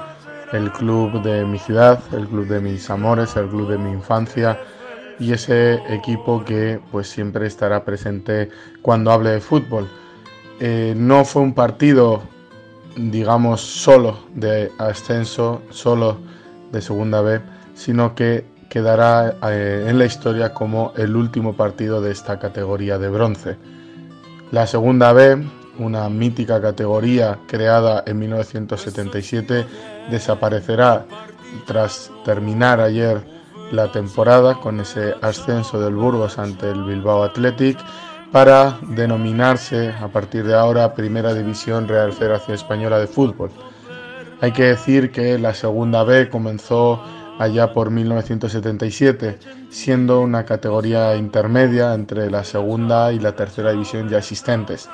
El 0.52 0.72
club 0.72 1.22
de 1.22 1.44
mi 1.44 1.58
ciudad, 1.58 2.00
el 2.12 2.26
club 2.26 2.46
de 2.46 2.60
mis 2.60 2.88
amores, 2.90 3.36
el 3.36 3.48
club 3.48 3.68
de 3.68 3.78
mi 3.78 3.90
infancia 3.90 4.58
y 5.18 5.32
ese 5.32 5.74
equipo 5.88 6.44
que 6.44 6.80
pues 6.90 7.08
siempre 7.08 7.46
estará 7.46 7.84
presente 7.84 8.50
cuando 8.82 9.12
hable 9.12 9.30
de 9.30 9.40
fútbol. 9.40 9.88
Eh, 10.60 10.94
no 10.96 11.24
fue 11.24 11.42
un 11.42 11.54
partido, 11.54 12.22
digamos, 12.96 13.60
solo 13.60 14.18
de 14.34 14.72
ascenso, 14.78 15.62
solo 15.70 16.18
de 16.72 16.82
Segunda 16.82 17.20
B, 17.20 17.40
sino 17.74 18.14
que 18.14 18.44
quedará 18.68 19.36
eh, 19.50 19.86
en 19.88 19.98
la 19.98 20.06
historia 20.06 20.52
como 20.52 20.92
el 20.96 21.14
último 21.14 21.56
partido 21.56 22.00
de 22.00 22.12
esta 22.12 22.38
categoría 22.38 22.98
de 22.98 23.08
bronce. 23.08 23.56
La 24.50 24.66
Segunda 24.66 25.12
B, 25.12 25.44
una 25.78 26.08
mítica 26.08 26.60
categoría 26.60 27.38
creada 27.46 28.02
en 28.06 28.18
1977, 28.18 29.66
desaparecerá 30.10 31.06
tras 31.66 32.10
terminar 32.24 32.80
ayer 32.80 33.20
la 33.72 33.90
temporada 33.90 34.54
con 34.60 34.80
ese 34.80 35.14
ascenso 35.22 35.80
del 35.80 35.94
Burgos 35.94 36.38
ante 36.38 36.70
el 36.70 36.84
Bilbao 36.84 37.24
Athletic 37.24 37.78
para 38.32 38.78
denominarse 38.82 39.90
a 40.00 40.08
partir 40.08 40.44
de 40.44 40.54
ahora 40.54 40.94
Primera 40.94 41.34
División 41.34 41.88
Real 41.88 42.12
Federación 42.12 42.54
Española 42.54 42.98
de 42.98 43.06
Fútbol. 43.06 43.50
Hay 44.40 44.52
que 44.52 44.64
decir 44.64 45.10
que 45.10 45.38
la 45.38 45.54
Segunda 45.54 46.04
B 46.04 46.28
comenzó 46.28 47.02
allá 47.38 47.72
por 47.72 47.90
1977, 47.90 49.38
siendo 49.70 50.20
una 50.20 50.44
categoría 50.44 51.16
intermedia 51.16 51.94
entre 51.94 52.30
la 52.30 52.44
segunda 52.44 53.12
y 53.12 53.18
la 53.18 53.34
tercera 53.34 53.72
división 53.72 54.08
ya 54.08 54.18
existentes. 54.18 54.88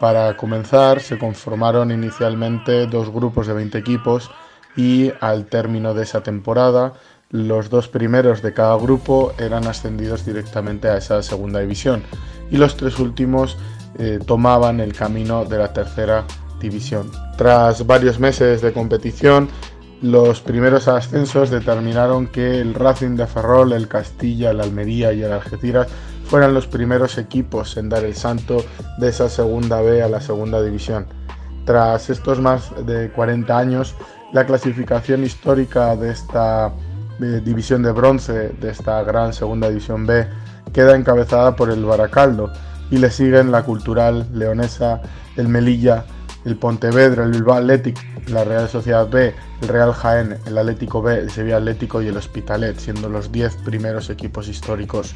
Para 0.00 0.36
comenzar, 0.36 1.00
se 1.00 1.18
conformaron 1.18 1.90
inicialmente 1.90 2.86
dos 2.86 3.10
grupos 3.10 3.46
de 3.46 3.54
20 3.54 3.78
equipos 3.78 4.30
y 4.76 5.12
al 5.20 5.46
término 5.46 5.94
de 5.94 6.02
esa 6.02 6.22
temporada, 6.22 6.94
los 7.30 7.70
dos 7.70 7.88
primeros 7.88 8.42
de 8.42 8.52
cada 8.52 8.76
grupo 8.76 9.32
eran 9.38 9.66
ascendidos 9.66 10.24
directamente 10.24 10.88
a 10.88 10.98
esa 10.98 11.22
segunda 11.22 11.60
división 11.60 12.02
y 12.50 12.56
los 12.56 12.76
tres 12.76 12.98
últimos 12.98 13.56
eh, 13.98 14.18
tomaban 14.24 14.80
el 14.80 14.92
camino 14.92 15.44
de 15.44 15.58
la 15.58 15.72
tercera 15.72 16.24
división. 16.60 17.10
Tras 17.36 17.86
varios 17.86 18.18
meses 18.18 18.60
de 18.60 18.72
competición, 18.72 19.48
los 20.02 20.40
primeros 20.40 20.88
ascensos 20.88 21.50
determinaron 21.50 22.26
que 22.26 22.60
el 22.60 22.74
Racing 22.74 23.16
de 23.16 23.26
Ferrol, 23.26 23.72
el 23.72 23.88
Castilla, 23.88 24.50
el 24.50 24.60
Almería 24.60 25.12
y 25.12 25.22
el 25.22 25.32
Algeciras 25.32 25.88
fueran 26.26 26.54
los 26.54 26.66
primeros 26.66 27.18
equipos 27.18 27.76
en 27.76 27.88
dar 27.88 28.04
el 28.04 28.14
salto 28.14 28.64
de 28.98 29.08
esa 29.08 29.28
segunda 29.28 29.80
B 29.80 30.02
a 30.02 30.08
la 30.08 30.20
segunda 30.20 30.62
división. 30.62 31.06
Tras 31.64 32.10
estos 32.10 32.40
más 32.40 32.70
de 32.86 33.10
40 33.10 33.56
años, 33.56 33.94
la 34.32 34.44
clasificación 34.46 35.24
histórica 35.24 35.96
de 35.96 36.10
esta 36.10 36.72
eh, 37.20 37.40
división 37.44 37.82
de 37.82 37.92
bronce, 37.92 38.50
de 38.60 38.70
esta 38.70 39.02
gran 39.02 39.32
segunda 39.32 39.68
división 39.68 40.06
B, 40.06 40.26
queda 40.72 40.96
encabezada 40.96 41.54
por 41.54 41.70
el 41.70 41.84
Baracaldo 41.84 42.52
y 42.90 42.98
le 42.98 43.10
siguen 43.10 43.50
la 43.52 43.62
Cultural 43.62 44.26
Leonesa, 44.32 45.00
el 45.36 45.48
Melilla, 45.48 46.04
el 46.44 46.56
Pontevedra, 46.56 47.24
el 47.24 47.30
Bilbao 47.30 47.56
Athletic, 47.56 47.96
la 48.28 48.44
Real 48.44 48.68
Sociedad 48.68 49.08
B, 49.08 49.34
el 49.62 49.68
Real 49.68 49.92
Jaén, 49.92 50.38
el 50.46 50.58
Atlético 50.58 51.00
B, 51.00 51.18
el 51.18 51.30
Sevilla 51.30 51.56
Atlético 51.58 52.02
y 52.02 52.08
el 52.08 52.16
Hospitalet, 52.16 52.78
siendo 52.78 53.08
los 53.08 53.32
10 53.32 53.56
primeros 53.64 54.10
equipos 54.10 54.48
históricos 54.48 55.14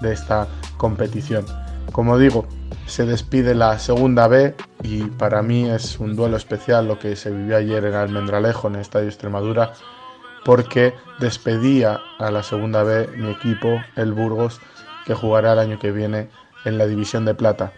de 0.00 0.12
esta 0.12 0.46
competición. 0.76 1.44
Como 1.92 2.18
digo, 2.18 2.46
se 2.86 3.06
despide 3.06 3.54
la 3.54 3.78
segunda 3.78 4.28
B 4.28 4.54
y 4.82 5.04
para 5.04 5.42
mí 5.42 5.68
es 5.68 5.98
un 5.98 6.16
duelo 6.16 6.36
especial 6.36 6.88
lo 6.88 6.98
que 6.98 7.16
se 7.16 7.30
vivió 7.30 7.56
ayer 7.56 7.84
en 7.84 7.94
Almendralejo, 7.94 8.68
en 8.68 8.76
el 8.76 8.80
Estadio 8.80 9.08
Extremadura, 9.08 9.72
porque 10.44 10.94
despedía 11.18 12.00
a 12.18 12.30
la 12.30 12.42
segunda 12.42 12.82
B 12.82 13.08
mi 13.16 13.30
equipo, 13.30 13.80
el 13.96 14.12
Burgos, 14.12 14.60
que 15.06 15.14
jugará 15.14 15.52
el 15.52 15.58
año 15.58 15.78
que 15.78 15.92
viene 15.92 16.28
en 16.64 16.78
la 16.78 16.86
División 16.86 17.24
de 17.24 17.34
Plata. 17.34 17.72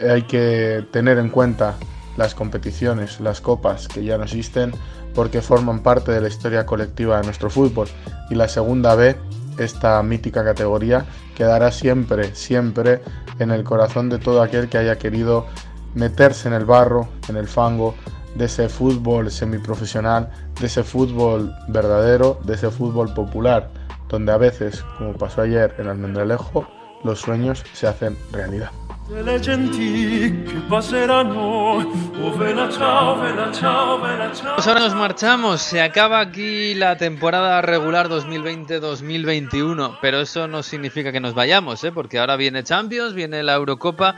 Hay 0.00 0.22
que 0.22 0.86
tener 0.92 1.18
en 1.18 1.30
cuenta 1.30 1.74
las 2.16 2.34
competiciones, 2.34 3.20
las 3.20 3.40
copas 3.40 3.88
que 3.88 4.04
ya 4.04 4.18
no 4.18 4.24
existen, 4.24 4.72
porque 5.14 5.42
forman 5.42 5.82
parte 5.82 6.12
de 6.12 6.20
la 6.20 6.28
historia 6.28 6.66
colectiva 6.66 7.18
de 7.18 7.24
nuestro 7.24 7.50
fútbol. 7.50 7.88
Y 8.30 8.34
la 8.34 8.48
segunda 8.48 8.94
B 8.94 9.16
esta 9.58 10.02
mítica 10.02 10.44
categoría 10.44 11.04
quedará 11.38 11.70
siempre, 11.70 12.34
siempre 12.34 13.00
en 13.38 13.52
el 13.52 13.62
corazón 13.62 14.08
de 14.08 14.18
todo 14.18 14.42
aquel 14.42 14.68
que 14.68 14.76
haya 14.76 14.98
querido 14.98 15.46
meterse 15.94 16.48
en 16.48 16.54
el 16.54 16.64
barro, 16.64 17.08
en 17.28 17.36
el 17.36 17.46
fango, 17.46 17.94
de 18.34 18.46
ese 18.46 18.68
fútbol 18.68 19.30
semiprofesional, 19.30 20.30
de 20.60 20.66
ese 20.66 20.82
fútbol 20.82 21.54
verdadero, 21.68 22.40
de 22.44 22.54
ese 22.54 22.70
fútbol 22.70 23.14
popular, 23.14 23.70
donde 24.08 24.32
a 24.32 24.36
veces, 24.36 24.84
como 24.98 25.12
pasó 25.12 25.42
ayer 25.42 25.74
en 25.78 25.86
Almendralejo, 25.86 26.66
los 27.04 27.20
sueños 27.20 27.64
se 27.72 27.86
hacen 27.86 28.16
realidad. 28.32 28.70
Le 29.10 29.42
genti 29.42 30.44
passeranno, 30.68 31.78
oh 31.78 32.38
vela 32.38 32.66
vela 32.66 33.96
vela. 34.02 34.32
Pues 34.54 34.66
ahora 34.66 34.80
nos 34.80 34.94
marchamos, 34.94 35.62
se 35.62 35.80
acaba 35.80 36.20
aquí 36.20 36.74
la 36.74 36.98
temporada 36.98 37.62
regular 37.62 38.08
2020-2021, 38.08 39.98
pero 40.02 40.20
eso 40.20 40.46
no 40.46 40.62
significa 40.62 41.10
que 41.10 41.20
nos 41.20 41.34
vayamos, 41.34 41.82
¿eh? 41.84 41.92
porque 41.92 42.18
ahora 42.18 42.36
viene 42.36 42.62
Champions, 42.64 43.14
viene 43.14 43.42
la 43.42 43.54
Eurocopa 43.54 44.16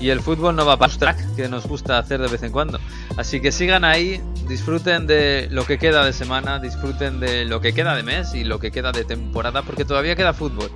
y 0.00 0.10
el 0.10 0.20
fútbol 0.20 0.56
no 0.56 0.66
va 0.66 0.76
para 0.76 0.92
track, 0.92 1.36
que 1.36 1.48
nos 1.48 1.66
gusta 1.66 1.98
hacer 1.98 2.20
de 2.20 2.28
vez 2.28 2.42
en 2.42 2.50
cuando. 2.50 2.80
Así 3.16 3.40
que 3.40 3.52
sigan 3.52 3.84
ahí, 3.84 4.20
disfruten 4.48 5.06
de 5.06 5.46
lo 5.50 5.64
que 5.66 5.78
queda 5.78 6.04
de 6.04 6.12
semana, 6.12 6.58
disfruten 6.58 7.20
de 7.20 7.44
lo 7.44 7.60
que 7.60 7.72
queda 7.72 7.94
de 7.94 8.02
mes 8.02 8.34
y 8.34 8.42
lo 8.42 8.58
que 8.58 8.72
queda 8.72 8.90
de 8.90 9.04
temporada, 9.04 9.62
porque 9.62 9.84
todavía 9.84 10.16
queda 10.16 10.34
fútbol. 10.34 10.70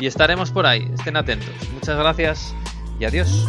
Y 0.00 0.06
estaremos 0.06 0.50
por 0.50 0.66
ahí, 0.66 0.90
estén 0.92 1.16
atentos. 1.16 1.54
Muchas 1.72 1.96
gracias 1.96 2.52
y 2.98 3.04
adiós. 3.04 3.46